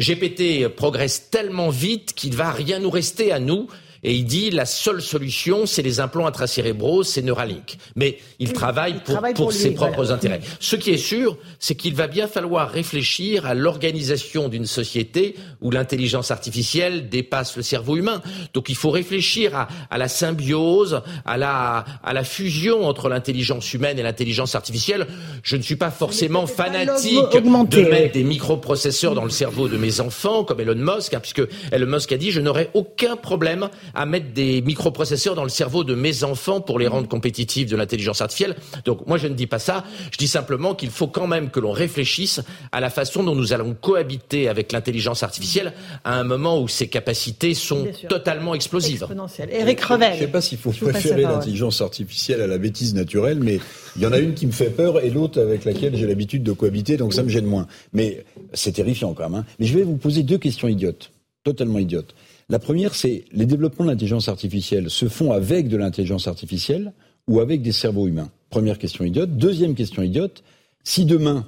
GPT 0.00 0.68
progresse 0.68 1.30
tellement 1.30 1.70
vite 1.70 2.14
qu'il 2.14 2.34
va 2.34 2.52
rien 2.52 2.78
nous 2.78 2.90
rester 2.90 3.32
à 3.32 3.40
nous 3.40 3.68
et 4.02 4.14
il 4.14 4.24
dit 4.24 4.50
la 4.50 4.66
seule 4.66 5.02
solution, 5.02 5.66
c'est 5.66 5.82
les 5.82 6.00
implants 6.00 6.26
intracérébraux, 6.26 7.02
c'est 7.02 7.22
Neuralink. 7.22 7.76
Mais 7.96 8.18
il 8.38 8.52
travaille 8.52 9.00
pour, 9.34 9.52
ses 9.52 9.72
propres 9.72 10.12
intérêts. 10.12 10.40
Ce 10.60 10.76
qui 10.76 10.90
est 10.90 10.98
sûr, 10.98 11.36
c'est 11.58 11.74
qu'il 11.74 11.94
va 11.94 12.06
bien 12.06 12.28
falloir 12.28 12.70
réfléchir 12.70 13.46
à 13.46 13.54
l'organisation 13.54 14.48
d'une 14.48 14.66
société 14.66 15.34
où 15.60 15.70
l'intelligence 15.70 16.30
artificielle 16.30 17.08
dépasse 17.08 17.56
le 17.56 17.62
cerveau 17.62 17.96
humain. 17.96 18.22
Donc 18.54 18.68
il 18.68 18.76
faut 18.76 18.90
réfléchir 18.90 19.56
à, 19.56 19.68
à 19.90 19.98
la 19.98 20.08
symbiose, 20.08 21.02
à 21.24 21.36
la, 21.36 21.84
à 22.04 22.12
la 22.12 22.24
fusion 22.24 22.86
entre 22.86 23.08
l'intelligence 23.08 23.72
humaine 23.74 23.98
et 23.98 24.02
l'intelligence 24.02 24.54
artificielle. 24.54 25.06
Je 25.42 25.56
ne 25.56 25.62
suis 25.62 25.76
pas 25.76 25.90
forcément 25.90 26.46
fanatique 26.46 27.18
de 27.32 27.88
mettre 27.88 28.14
des 28.14 28.24
microprocesseurs 28.24 29.14
dans 29.14 29.24
le 29.24 29.30
cerveau 29.30 29.68
de 29.68 29.76
mes 29.76 30.00
enfants, 30.00 30.44
comme 30.44 30.60
Elon 30.60 30.74
Musk, 30.76 31.14
hein, 31.14 31.20
puisque 31.20 31.42
Elon 31.72 31.86
Musk 31.86 32.12
a 32.12 32.16
dit 32.16 32.30
je 32.30 32.40
n'aurai 32.40 32.70
aucun 32.74 33.16
problème 33.16 33.68
à 33.94 34.06
mettre 34.06 34.32
des 34.32 34.62
microprocesseurs 34.62 35.34
dans 35.34 35.44
le 35.44 35.48
cerveau 35.48 35.84
de 35.84 35.94
mes 35.94 36.24
enfants 36.24 36.60
pour 36.60 36.78
les 36.78 36.86
rendre 36.86 37.08
compétitifs 37.08 37.68
de 37.68 37.76
l'intelligence 37.76 38.20
artificielle. 38.20 38.56
Donc 38.84 39.06
moi 39.06 39.18
je 39.18 39.26
ne 39.26 39.34
dis 39.34 39.46
pas 39.46 39.58
ça, 39.58 39.84
je 40.10 40.18
dis 40.18 40.28
simplement 40.28 40.74
qu'il 40.74 40.90
faut 40.90 41.08
quand 41.08 41.26
même 41.26 41.50
que 41.50 41.60
l'on 41.60 41.72
réfléchisse 41.72 42.40
à 42.72 42.80
la 42.80 42.90
façon 42.90 43.22
dont 43.22 43.34
nous 43.34 43.52
allons 43.52 43.74
cohabiter 43.74 44.48
avec 44.48 44.72
l'intelligence 44.72 45.22
artificielle 45.22 45.72
à 46.04 46.14
un 46.14 46.24
moment 46.24 46.60
où 46.60 46.68
ses 46.68 46.88
capacités 46.88 47.54
sont 47.54 47.86
totalement 48.08 48.54
explosives. 48.54 49.06
Eric 49.50 49.80
Revel. 49.80 50.08
Je 50.10 50.14
ne 50.14 50.20
sais 50.20 50.32
pas 50.32 50.40
s'il 50.40 50.58
faut 50.58 50.70
préférer 50.70 51.22
l'intelligence 51.22 51.80
artificielle 51.80 52.40
à 52.40 52.46
la 52.46 52.58
bêtise 52.58 52.94
naturelle, 52.94 53.38
mais 53.40 53.60
il 53.96 54.02
y 54.02 54.06
en 54.06 54.12
a 54.12 54.18
une 54.18 54.34
qui 54.34 54.46
me 54.46 54.52
fait 54.52 54.70
peur 54.70 55.02
et 55.02 55.10
l'autre 55.10 55.40
avec 55.40 55.64
laquelle 55.64 55.96
j'ai 55.96 56.06
l'habitude 56.06 56.42
de 56.42 56.52
cohabiter, 56.52 56.96
donc 56.96 57.14
ça 57.14 57.22
me 57.22 57.28
gêne 57.28 57.46
moins. 57.46 57.66
Mais 57.92 58.24
c'est 58.52 58.72
terrifiant 58.72 59.14
quand 59.14 59.28
même. 59.28 59.40
Hein. 59.40 59.44
Mais 59.58 59.66
je 59.66 59.76
vais 59.76 59.84
vous 59.84 59.96
poser 59.96 60.22
deux 60.22 60.38
questions 60.38 60.68
idiotes, 60.68 61.10
totalement 61.44 61.78
idiotes. 61.78 62.14
La 62.50 62.58
première, 62.58 62.94
c'est 62.94 63.24
les 63.32 63.44
développements 63.44 63.84
de 63.84 63.90
l'intelligence 63.90 64.28
artificielle 64.28 64.88
se 64.88 65.06
font 65.08 65.32
avec 65.32 65.68
de 65.68 65.76
l'intelligence 65.76 66.28
artificielle 66.28 66.92
ou 67.28 67.40
avec 67.40 67.60
des 67.62 67.72
cerveaux 67.72 68.08
humains 68.08 68.30
Première 68.48 68.78
question 68.78 69.04
idiote. 69.04 69.36
Deuxième 69.36 69.74
question 69.74 70.02
idiote, 70.02 70.42
si 70.82 71.04
demain 71.04 71.46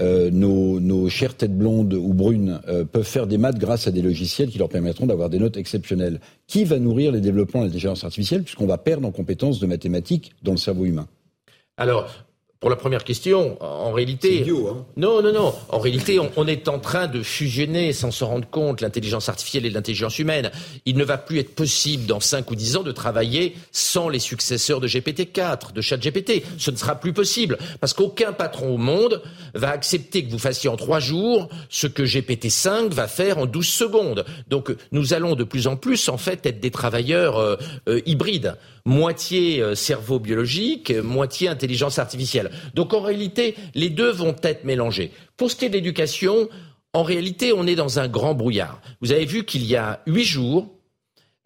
euh, 0.00 0.30
nos, 0.32 1.08
chères 1.08 1.36
têtes 1.36 1.56
blondes 1.56 1.94
ou 1.94 2.12
brunes 2.12 2.60
euh, 2.66 2.84
peuvent 2.84 3.04
faire 3.04 3.28
des 3.28 3.38
maths 3.38 3.58
grâce 3.58 3.86
à 3.86 3.92
des 3.92 4.02
logiciels 4.02 4.48
qui 4.48 4.58
leur 4.58 4.68
permettront 4.68 5.06
d'avoir 5.06 5.30
des 5.30 5.38
notes 5.38 5.56
exceptionnelles. 5.56 6.20
Qui 6.48 6.64
va 6.64 6.80
nourrir 6.80 7.12
les 7.12 7.20
développements 7.20 7.60
de 7.60 7.66
l'intelligence 7.66 8.02
artificielle 8.02 8.42
puisqu'on 8.42 8.66
va 8.66 8.78
perdre 8.78 9.06
en 9.06 9.12
compétences 9.12 9.60
de 9.60 9.66
mathématiques 9.66 10.32
dans 10.42 10.50
le 10.50 10.58
cerveau 10.58 10.86
humain? 10.86 11.06
Pour 12.64 12.70
la 12.70 12.76
première 12.76 13.04
question, 13.04 13.62
en 13.62 13.92
réalité, 13.92 14.42
hein. 14.48 14.86
non, 14.96 15.20
non, 15.20 15.34
non. 15.34 15.54
En 15.68 15.78
réalité, 15.78 16.18
on, 16.18 16.46
est 16.46 16.66
en 16.66 16.78
train 16.78 17.08
de 17.08 17.22
fusionner, 17.22 17.92
sans 17.92 18.10
se 18.10 18.24
rendre 18.24 18.48
compte, 18.48 18.80
l'intelligence 18.80 19.28
artificielle 19.28 19.66
et 19.66 19.70
l'intelligence 19.70 20.18
humaine. 20.18 20.50
Il 20.86 20.96
ne 20.96 21.04
va 21.04 21.18
plus 21.18 21.40
être 21.40 21.54
possible 21.54 22.06
dans 22.06 22.20
5 22.20 22.50
ou 22.50 22.54
10 22.54 22.78
ans 22.78 22.82
de 22.82 22.90
travailler 22.90 23.54
sans 23.70 24.08
les 24.08 24.18
successeurs 24.18 24.80
de 24.80 24.88
GPT-4, 24.88 25.74
de 25.74 25.82
ChatGPT. 25.82 26.42
Ce 26.56 26.70
ne 26.70 26.76
sera 26.76 26.94
plus 26.94 27.12
possible 27.12 27.58
parce 27.82 27.92
qu'aucun 27.92 28.32
patron 28.32 28.74
au 28.74 28.78
monde 28.78 29.20
va 29.52 29.68
accepter 29.68 30.24
que 30.24 30.30
vous 30.30 30.38
fassiez 30.38 30.70
en 30.70 30.76
3 30.76 31.00
jours 31.00 31.50
ce 31.68 31.86
que 31.86 32.02
GPT-5 32.02 32.88
va 32.94 33.08
faire 33.08 33.36
en 33.36 33.44
12 33.44 33.68
secondes. 33.68 34.24
Donc, 34.48 34.74
nous 34.90 35.12
allons 35.12 35.34
de 35.34 35.44
plus 35.44 35.66
en 35.66 35.76
plus, 35.76 36.08
en 36.08 36.16
fait, 36.16 36.46
être 36.46 36.60
des 36.60 36.70
travailleurs 36.70 37.36
euh, 37.36 37.56
euh, 37.90 38.00
hybrides 38.06 38.56
moitié 38.84 39.62
euh, 39.62 39.74
cerveau 39.74 40.18
biologique, 40.18 40.90
moitié 40.90 41.48
intelligence 41.48 41.98
artificielle. 41.98 42.50
Donc 42.74 42.92
en 42.92 43.00
réalité, 43.00 43.54
les 43.74 43.90
deux 43.90 44.10
vont 44.10 44.36
être 44.42 44.64
mélangés. 44.64 45.10
Pour 45.36 45.50
ce 45.50 45.56
qui 45.56 45.64
est 45.64 45.68
de 45.68 45.74
l'éducation, 45.74 46.48
en 46.92 47.02
réalité, 47.02 47.52
on 47.52 47.66
est 47.66 47.74
dans 47.74 47.98
un 47.98 48.08
grand 48.08 48.34
brouillard. 48.34 48.80
Vous 49.00 49.12
avez 49.12 49.24
vu 49.24 49.44
qu'il 49.44 49.64
y 49.64 49.76
a 49.76 50.02
huit 50.06 50.24
jours, 50.24 50.68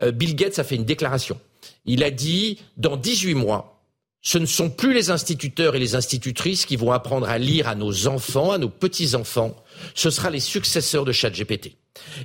euh, 0.02 0.10
Bill 0.10 0.35
Gates 0.35 0.59
a 0.59 0.65
fait 0.65 0.77
une 0.77 0.85
déclaration. 0.85 1.40
Il 1.86 2.05
a 2.05 2.10
dit, 2.10 2.59
dans 2.77 2.97
18 2.97 3.35
mois, 3.35 3.82
ce 4.20 4.39
ne 4.39 4.47
sont 4.47 4.69
plus 4.69 4.93
les 4.93 5.10
instituteurs 5.10 5.77
et 5.77 5.78
les 5.78 5.94
institutrices 5.94 6.66
qui 6.66 6.77
vont 6.77 6.93
apprendre 6.93 7.28
à 7.28 7.39
lire 7.39 7.69
à 7.69 7.74
nos 7.74 8.09
enfants, 8.09 8.52
à 8.52 8.59
nos 8.59 8.69
petits-enfants, 8.69 9.56
ce 9.94 10.10
sera 10.10 10.28
les 10.28 10.40
successeurs 10.40 11.05
de 11.05 11.12
ChatGPT. 11.12 11.77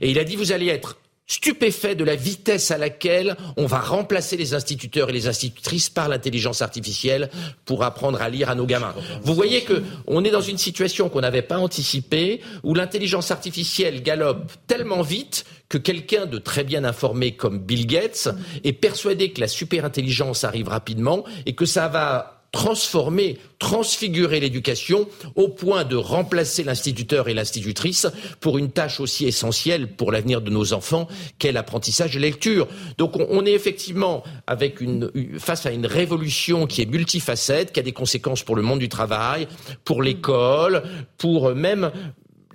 Et 0.01 0.11
il 0.11 0.19
a 0.19 0.23
dit, 0.23 0.35
vous 0.35 0.51
allez 0.51 0.67
être 0.67 0.97
stupéfait 1.27 1.95
de 1.95 2.03
la 2.03 2.15
vitesse 2.15 2.71
à 2.71 2.77
laquelle 2.77 3.37
on 3.57 3.65
va 3.65 3.79
remplacer 3.79 4.37
les 4.37 4.53
instituteurs 4.53 5.09
et 5.09 5.13
les 5.13 5.27
institutrices 5.27 5.89
par 5.89 6.09
l'intelligence 6.09 6.61
artificielle 6.61 7.29
pour 7.65 7.83
apprendre 7.83 8.21
à 8.21 8.29
lire 8.29 8.49
à 8.49 8.55
nos 8.55 8.65
gamins. 8.65 8.93
Vous 9.23 9.33
voyez 9.33 9.61
que 9.61 9.81
on 10.07 10.23
est 10.23 10.31
dans 10.31 10.41
une 10.41 10.57
situation 10.57 11.09
qu'on 11.09 11.21
n'avait 11.21 11.41
pas 11.41 11.57
anticipée, 11.57 12.41
où 12.63 12.73
l'intelligence 12.73 13.31
artificielle 13.31 14.03
galope 14.03 14.51
tellement 14.67 15.01
vite 15.01 15.45
que 15.69 15.77
quelqu'un 15.77 16.25
de 16.25 16.37
très 16.37 16.63
bien 16.63 16.83
informé 16.83 17.35
comme 17.35 17.59
Bill 17.59 17.87
Gates 17.87 18.29
est 18.63 18.73
persuadé 18.73 19.31
que 19.31 19.41
la 19.41 19.47
superintelligence 19.47 20.43
arrive 20.43 20.67
rapidement 20.67 21.23
et 21.45 21.55
que 21.55 21.65
ça 21.65 21.87
va 21.87 22.42
transformer, 22.53 23.39
transfigurer 23.57 24.39
l'éducation 24.39 25.09
au 25.35 25.49
point 25.49 25.83
de 25.83 25.95
remplacer 25.95 26.63
l'instituteur 26.63 27.27
et 27.27 27.33
l'institutrice 27.33 28.07
pour 28.39 28.59
une 28.59 28.71
tâche 28.71 28.99
aussi 28.99 29.25
essentielle 29.25 29.87
pour 29.87 30.11
l'avenir 30.11 30.39
de 30.39 30.51
nos 30.51 30.71
enfants 30.71 31.07
qu'est 31.39 31.51
l'apprentissage 31.51 32.13
de 32.13 32.19
lecture. 32.19 32.67
Donc 32.97 33.17
on, 33.17 33.45
est 33.45 33.51
effectivement 33.51 34.23
avec 34.45 34.81
une, 34.81 35.11
face 35.39 35.65
à 35.65 35.71
une 35.71 35.87
révolution 35.87 36.67
qui 36.67 36.83
est 36.83 36.85
multifacette, 36.85 37.73
qui 37.73 37.79
a 37.79 37.83
des 37.83 37.91
conséquences 37.91 38.43
pour 38.43 38.55
le 38.55 38.61
monde 38.61 38.79
du 38.79 38.89
travail, 38.89 39.47
pour 39.83 40.03
l'école, 40.03 40.83
pour 41.17 41.55
même 41.55 41.91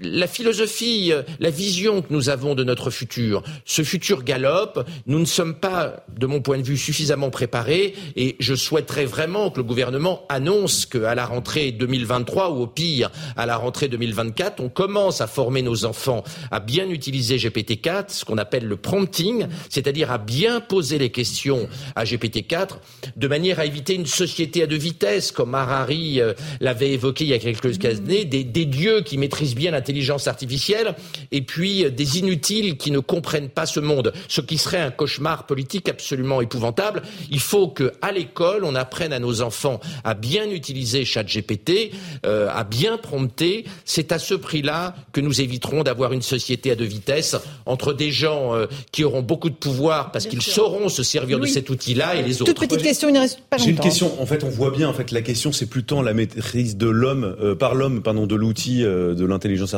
la 0.00 0.26
philosophie, 0.26 1.12
euh, 1.12 1.22
la 1.40 1.50
vision 1.50 2.02
que 2.02 2.12
nous 2.12 2.28
avons 2.28 2.54
de 2.54 2.64
notre 2.64 2.90
futur, 2.90 3.42
ce 3.64 3.82
futur 3.82 4.22
galope, 4.22 4.86
nous 5.06 5.18
ne 5.18 5.24
sommes 5.24 5.54
pas, 5.54 6.04
de 6.16 6.26
mon 6.26 6.40
point 6.40 6.58
de 6.58 6.62
vue, 6.62 6.76
suffisamment 6.76 7.30
préparés 7.30 7.94
et 8.16 8.36
je 8.38 8.54
souhaiterais 8.54 9.04
vraiment 9.04 9.50
que 9.50 9.58
le 9.58 9.64
gouvernement 9.64 10.24
annonce 10.28 10.86
qu'à 10.86 11.14
la 11.14 11.26
rentrée 11.26 11.72
2023 11.72 12.50
ou 12.50 12.62
au 12.62 12.66
pire 12.66 13.10
à 13.36 13.46
la 13.46 13.56
rentrée 13.56 13.88
2024, 13.88 14.60
on 14.60 14.68
commence 14.68 15.20
à 15.20 15.26
former 15.26 15.62
nos 15.62 15.84
enfants 15.84 16.22
à 16.50 16.60
bien 16.60 16.88
utiliser 16.88 17.36
GPT-4, 17.36 18.04
ce 18.08 18.24
qu'on 18.24 18.38
appelle 18.38 18.66
le 18.66 18.76
prompting, 18.76 19.46
c'est-à-dire 19.68 20.10
à 20.10 20.18
bien 20.18 20.60
poser 20.60 20.98
les 20.98 21.10
questions 21.10 21.68
à 21.96 22.04
GPT-4 22.04 22.78
de 23.16 23.28
manière 23.28 23.58
à 23.58 23.66
éviter 23.66 23.94
une 23.94 24.06
société 24.06 24.62
à 24.62 24.66
deux 24.66 24.76
vitesses, 24.76 25.32
comme 25.32 25.54
Harari 25.54 26.20
euh, 26.20 26.34
l'avait 26.60 26.90
évoqué 26.90 27.24
il 27.24 27.30
y 27.30 27.34
a 27.34 27.38
quelques 27.38 27.84
années, 27.84 28.24
des, 28.24 28.44
des 28.44 28.64
dieux 28.64 29.02
qui 29.02 29.18
maîtrisent 29.18 29.54
bien 29.54 29.70
la 29.70 29.82
intelligence 29.88 30.28
artificielle 30.28 30.94
et 31.32 31.40
puis 31.40 31.90
des 31.90 32.18
inutiles 32.18 32.76
qui 32.76 32.90
ne 32.90 32.98
comprennent 32.98 33.48
pas 33.48 33.64
ce 33.64 33.80
monde, 33.80 34.12
ce 34.28 34.42
qui 34.42 34.58
serait 34.58 34.80
un 34.80 34.90
cauchemar 34.90 35.46
politique 35.46 35.88
absolument 35.88 36.42
épouvantable. 36.42 37.00
Il 37.30 37.40
faut 37.40 37.68
que 37.68 37.92
à 38.02 38.12
l'école, 38.12 38.64
on 38.64 38.74
apprenne 38.74 39.14
à 39.14 39.18
nos 39.18 39.40
enfants 39.40 39.80
à 40.04 40.12
bien 40.12 40.50
utiliser 40.50 41.06
ChatGPT, 41.06 41.92
euh, 42.26 42.50
à 42.52 42.64
bien 42.64 42.98
prompter. 42.98 43.64
C'est 43.86 44.12
à 44.12 44.18
ce 44.18 44.34
prix-là 44.34 44.94
que 45.12 45.22
nous 45.22 45.40
éviterons 45.40 45.82
d'avoir 45.84 46.12
une 46.12 46.22
société 46.22 46.70
à 46.70 46.74
deux 46.74 46.84
vitesses 46.84 47.36
entre 47.64 47.94
des 47.94 48.10
gens 48.10 48.54
euh, 48.54 48.66
qui 48.92 49.04
auront 49.04 49.22
beaucoup 49.22 49.48
de 49.48 49.54
pouvoir 49.54 50.12
parce 50.12 50.26
qu'ils 50.26 50.42
sauront 50.42 50.90
se 50.90 51.02
servir 51.02 51.40
de 51.40 51.46
cet 51.46 51.70
outil-là 51.70 52.16
et 52.16 52.22
les 52.22 52.42
autres. 52.42 52.52
Toute 52.52 52.68
petite 52.68 52.82
question, 52.82 53.08
il 53.08 53.14
ne 53.14 53.20
reste 53.20 53.40
pas 53.48 53.56
longtemps. 53.56 53.64
J'ai 53.64 53.70
une 53.70 53.80
question. 53.80 54.20
En 54.20 54.26
fait, 54.26 54.44
on 54.44 54.50
voit 54.50 54.70
bien. 54.70 54.88
En 54.88 54.92
fait, 54.92 55.10
la 55.12 55.22
question, 55.22 55.50
c'est 55.50 55.66
plutôt 55.66 56.02
la 56.02 56.12
maîtrise 56.12 56.76
de 56.76 56.88
l'homme 56.88 57.36
euh, 57.40 57.54
par 57.54 57.74
l'homme, 57.74 58.02
pardon, 58.02 58.26
de 58.26 58.34
l'outil 58.34 58.82
de 58.82 59.24
l'intelligence 59.24 59.72
artificielle. 59.72 59.77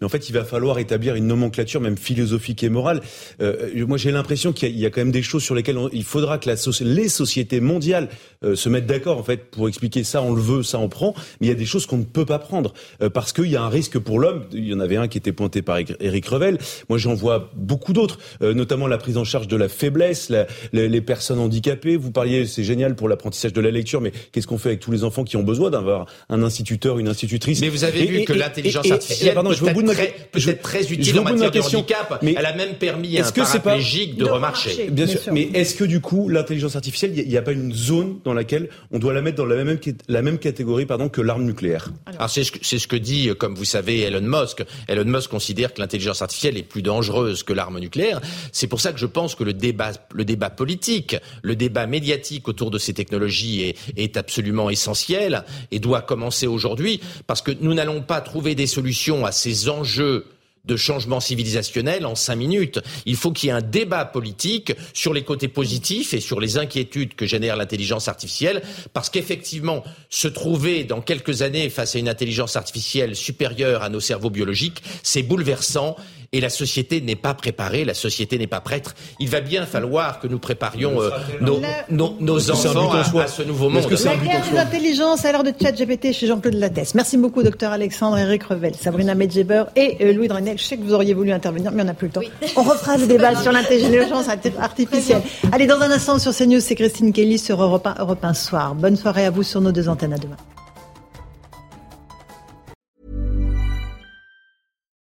Mais 0.00 0.06
en 0.06 0.08
fait, 0.08 0.28
il 0.28 0.32
va 0.32 0.44
falloir 0.44 0.78
établir 0.78 1.14
une 1.14 1.26
nomenclature 1.26 1.80
même 1.80 1.96
philosophique 1.96 2.62
et 2.62 2.68
morale. 2.68 3.00
Euh, 3.40 3.86
moi, 3.86 3.98
j'ai 3.98 4.10
l'impression 4.10 4.52
qu'il 4.52 4.78
y, 4.78 4.86
a 4.86 4.90
quand 4.90 5.00
même 5.00 5.12
des 5.12 5.22
choses 5.22 5.42
sur 5.42 5.54
lesquelles 5.54 5.78
il 5.92 6.04
faudra 6.04 6.38
que 6.38 6.48
la 6.48 6.56
les 6.80 7.08
sociétés 7.08 7.60
mondiales 7.60 8.08
euh, 8.44 8.54
se 8.54 8.68
mettent 8.68 8.86
d'accord 8.86 9.18
en 9.18 9.22
fait 9.22 9.50
pour 9.50 9.68
expliquer 9.68 10.04
ça, 10.04 10.22
on 10.22 10.32
le 10.32 10.40
veut, 10.40 10.62
ça 10.62 10.78
on 10.78 10.88
prend. 10.88 11.14
Mais 11.40 11.46
il 11.46 11.50
y 11.50 11.52
a 11.52 11.56
des 11.56 11.64
choses 11.64 11.86
qu'on 11.86 11.98
ne 11.98 12.04
peut 12.04 12.26
pas 12.26 12.38
prendre 12.38 12.72
euh, 13.02 13.10
parce 13.10 13.32
qu'il 13.32 13.48
y 13.48 13.56
a 13.56 13.62
un 13.62 13.68
risque 13.68 13.98
pour 13.98 14.18
l'homme. 14.18 14.44
Il 14.52 14.66
y 14.66 14.74
en 14.74 14.80
avait 14.80 14.96
un 14.96 15.08
qui 15.08 15.18
était 15.18 15.32
pointé 15.32 15.62
par 15.62 15.78
Eric 15.78 16.26
Revel. 16.26 16.58
Moi, 16.88 16.98
j'en 16.98 17.14
vois 17.14 17.50
beaucoup 17.54 17.92
d'autres, 17.92 18.18
notamment 18.40 18.86
la 18.86 18.98
prise 18.98 19.16
en 19.16 19.24
charge 19.24 19.48
de 19.48 19.56
la 19.56 19.68
faiblesse, 19.68 20.28
la, 20.28 20.46
les, 20.72 20.88
les, 20.88 21.00
personnes 21.00 21.38
handicapées. 21.38 21.96
Vous 21.96 22.10
parliez, 22.10 22.46
c'est 22.46 22.64
génial 22.64 22.94
pour 22.94 23.08
l'apprentissage 23.08 23.52
de 23.52 23.60
la 23.60 23.70
lecture, 23.70 24.00
mais 24.00 24.12
qu'est-ce 24.32 24.46
qu'on 24.46 24.58
fait 24.58 24.70
avec 24.70 24.80
tous 24.80 24.90
les 24.90 25.04
enfants 25.04 25.24
qui 25.24 25.36
ont 25.36 25.42
besoin 25.42 25.70
d'avoir 25.70 26.06
un 26.28 26.42
instituteur, 26.42 26.98
une 26.98 27.08
institutrice 27.08 27.60
Mais 27.60 27.68
vous 27.68 27.84
avez 27.84 28.06
vu 28.06 28.24
que 28.24 28.32
l'intelligence 28.32 28.90
artificielle 28.90 29.11
artificielle 29.12 30.12
peut 30.30 30.48
être 30.48 30.62
très, 30.62 30.92
utile 30.92 31.18
en 31.20 31.24
matière 31.24 31.50
de 31.50 31.60
handicap. 31.60 32.18
Mais 32.22 32.34
elle 32.36 32.46
a 32.46 32.54
même 32.54 32.74
permis 32.74 33.18
à 33.18 33.26
un 33.26 33.30
paraplégique 33.30 34.16
de 34.16 34.24
remarcher. 34.24 34.90
Bien 34.90 35.06
sûr. 35.06 35.20
Mais 35.32 35.50
est-ce 35.54 35.74
que 35.74 35.84
du 35.84 36.00
coup, 36.00 36.28
l'intelligence 36.28 36.76
artificielle, 36.76 37.12
il 37.16 37.28
n'y 37.28 37.36
a, 37.36 37.42
pas 37.42 37.52
une 37.52 37.72
zone 37.74 38.18
dans 38.24 38.34
laquelle 38.34 38.68
on 38.90 38.98
doit 38.98 39.12
la 39.12 39.22
mettre 39.22 39.36
dans 39.36 39.46
la 39.46 39.64
même, 39.64 39.78
la 40.08 40.22
même 40.22 40.38
catégorie 40.38 40.86
pardon, 40.86 41.08
que 41.08 41.20
l'arme 41.20 41.44
nucléaire? 41.44 41.90
Alors, 42.06 42.30
c'est 42.30 42.44
ce, 42.44 42.78
ce, 42.78 42.86
que 42.86 42.96
dit, 42.96 43.30
comme 43.38 43.54
vous 43.54 43.64
savez, 43.64 44.00
Elon 44.02 44.20
Musk. 44.22 44.64
Elon 44.88 45.04
Musk 45.04 45.30
considère 45.30 45.74
que 45.74 45.80
l'intelligence 45.80 46.22
artificielle 46.22 46.56
est 46.56 46.62
plus 46.62 46.82
dangereuse 46.82 47.42
que 47.42 47.52
l'arme 47.52 47.78
nucléaire. 47.78 48.20
C'est 48.52 48.66
pour 48.66 48.80
ça 48.80 48.92
que 48.92 48.98
je 48.98 49.06
pense 49.06 49.34
que 49.34 49.44
le 49.44 49.52
débat, 49.52 49.92
le 50.12 50.24
débat 50.24 50.50
politique, 50.50 51.16
le 51.42 51.56
débat 51.56 51.86
médiatique 51.86 52.48
autour 52.48 52.70
de 52.70 52.78
ces 52.78 52.94
technologies 52.94 53.62
est, 53.62 53.76
est 53.96 54.16
absolument 54.16 54.70
essentiel 54.70 55.44
et 55.70 55.78
doit 55.78 56.02
commencer 56.02 56.46
aujourd'hui 56.46 57.00
parce 57.26 57.42
que 57.42 57.52
nous 57.60 57.74
n'allons 57.74 58.02
pas 58.02 58.20
trouver 58.20 58.54
des 58.54 58.66
solutions 58.66 59.01
à 59.24 59.32
ces 59.32 59.68
enjeux 59.68 60.26
de 60.64 60.76
changement 60.76 61.18
civilisationnel 61.18 62.06
en 62.06 62.14
cinq 62.14 62.36
minutes. 62.36 62.80
Il 63.04 63.16
faut 63.16 63.32
qu'il 63.32 63.48
y 63.48 63.50
ait 63.50 63.56
un 63.56 63.62
débat 63.62 64.04
politique 64.04 64.72
sur 64.94 65.12
les 65.12 65.24
côtés 65.24 65.48
positifs 65.48 66.14
et 66.14 66.20
sur 66.20 66.40
les 66.40 66.56
inquiétudes 66.56 67.14
que 67.14 67.26
génère 67.26 67.56
l'intelligence 67.56 68.06
artificielle, 68.06 68.62
parce 68.92 69.10
qu'effectivement, 69.10 69.82
se 70.08 70.28
trouver 70.28 70.84
dans 70.84 71.00
quelques 71.00 71.42
années 71.42 71.68
face 71.68 71.96
à 71.96 71.98
une 71.98 72.08
intelligence 72.08 72.54
artificielle 72.54 73.16
supérieure 73.16 73.82
à 73.82 73.88
nos 73.88 74.00
cerveaux 74.00 74.30
biologiques, 74.30 74.82
c'est 75.02 75.22
bouleversant 75.22 75.96
et 76.34 76.40
la 76.40 76.48
société 76.48 77.02
n'est 77.02 77.16
pas 77.16 77.34
préparée, 77.34 77.84
la 77.84 77.92
société 77.92 78.38
n'est 78.38 78.46
pas 78.46 78.60
prête. 78.60 78.94
Il 79.20 79.28
va 79.28 79.40
bien 79.40 79.66
falloir 79.66 80.18
que 80.18 80.26
nous 80.26 80.38
préparions 80.38 81.00
euh, 81.02 81.10
nos, 81.42 81.60
nos, 81.90 82.16
nos, 82.20 82.50
enfants 82.50 82.90
à, 82.90 83.22
à, 83.22 83.26
ce 83.26 83.42
nouveau 83.42 83.68
monde. 83.68 83.86
Que 83.86 84.02
la 84.02 84.16
guerre 84.16 84.42
des 84.50 84.58
intelligences 84.58 85.26
à 85.26 85.32
l'heure 85.32 85.44
de 85.44 85.52
chat 85.60 85.72
GPT 85.72 86.12
chez 86.12 86.26
Jean-Claude 86.26 86.54
Lattès. 86.54 86.94
Merci 86.94 87.18
beaucoup, 87.18 87.42
docteur 87.42 87.72
Alexandre, 87.72 88.16
Eric 88.18 88.44
Revel, 88.44 88.74
Sabrina 88.74 89.14
Medjeber 89.14 89.64
et 89.76 89.98
euh, 90.00 90.14
Louis 90.14 90.28
Drenel. 90.28 90.58
Je 90.58 90.64
sais 90.64 90.78
que 90.78 90.82
vous 90.82 90.94
auriez 90.94 91.12
voulu 91.12 91.32
intervenir, 91.32 91.70
mais 91.70 91.82
on 91.82 91.86
n'a 91.86 91.94
plus 91.94 92.06
le 92.06 92.12
temps. 92.14 92.20
On 92.56 92.62
refera 92.62 92.96
le 92.96 93.06
débat 93.06 93.34
sur 93.42 93.52
l'intelligence 93.52 94.26
artificielle. 94.58 95.22
Allez, 95.52 95.66
dans 95.66 95.80
un 95.80 95.90
instant 95.90 96.18
sur 96.18 96.34
CNews, 96.34 96.60
c'est 96.60 96.76
Christine 96.76 97.12
Kelly 97.12 97.38
sur 97.38 97.62
Europe 97.62 97.86
1, 97.86 97.96
Europe 97.98 98.24
1 98.24 98.32
Soir. 98.32 98.74
Bonne 98.74 98.96
soirée 98.96 99.26
à 99.26 99.30
vous 99.30 99.42
sur 99.42 99.60
nos 99.60 99.72
deux 99.72 99.90
antennes. 99.90 100.14
À 100.14 100.18
demain. 100.18 100.36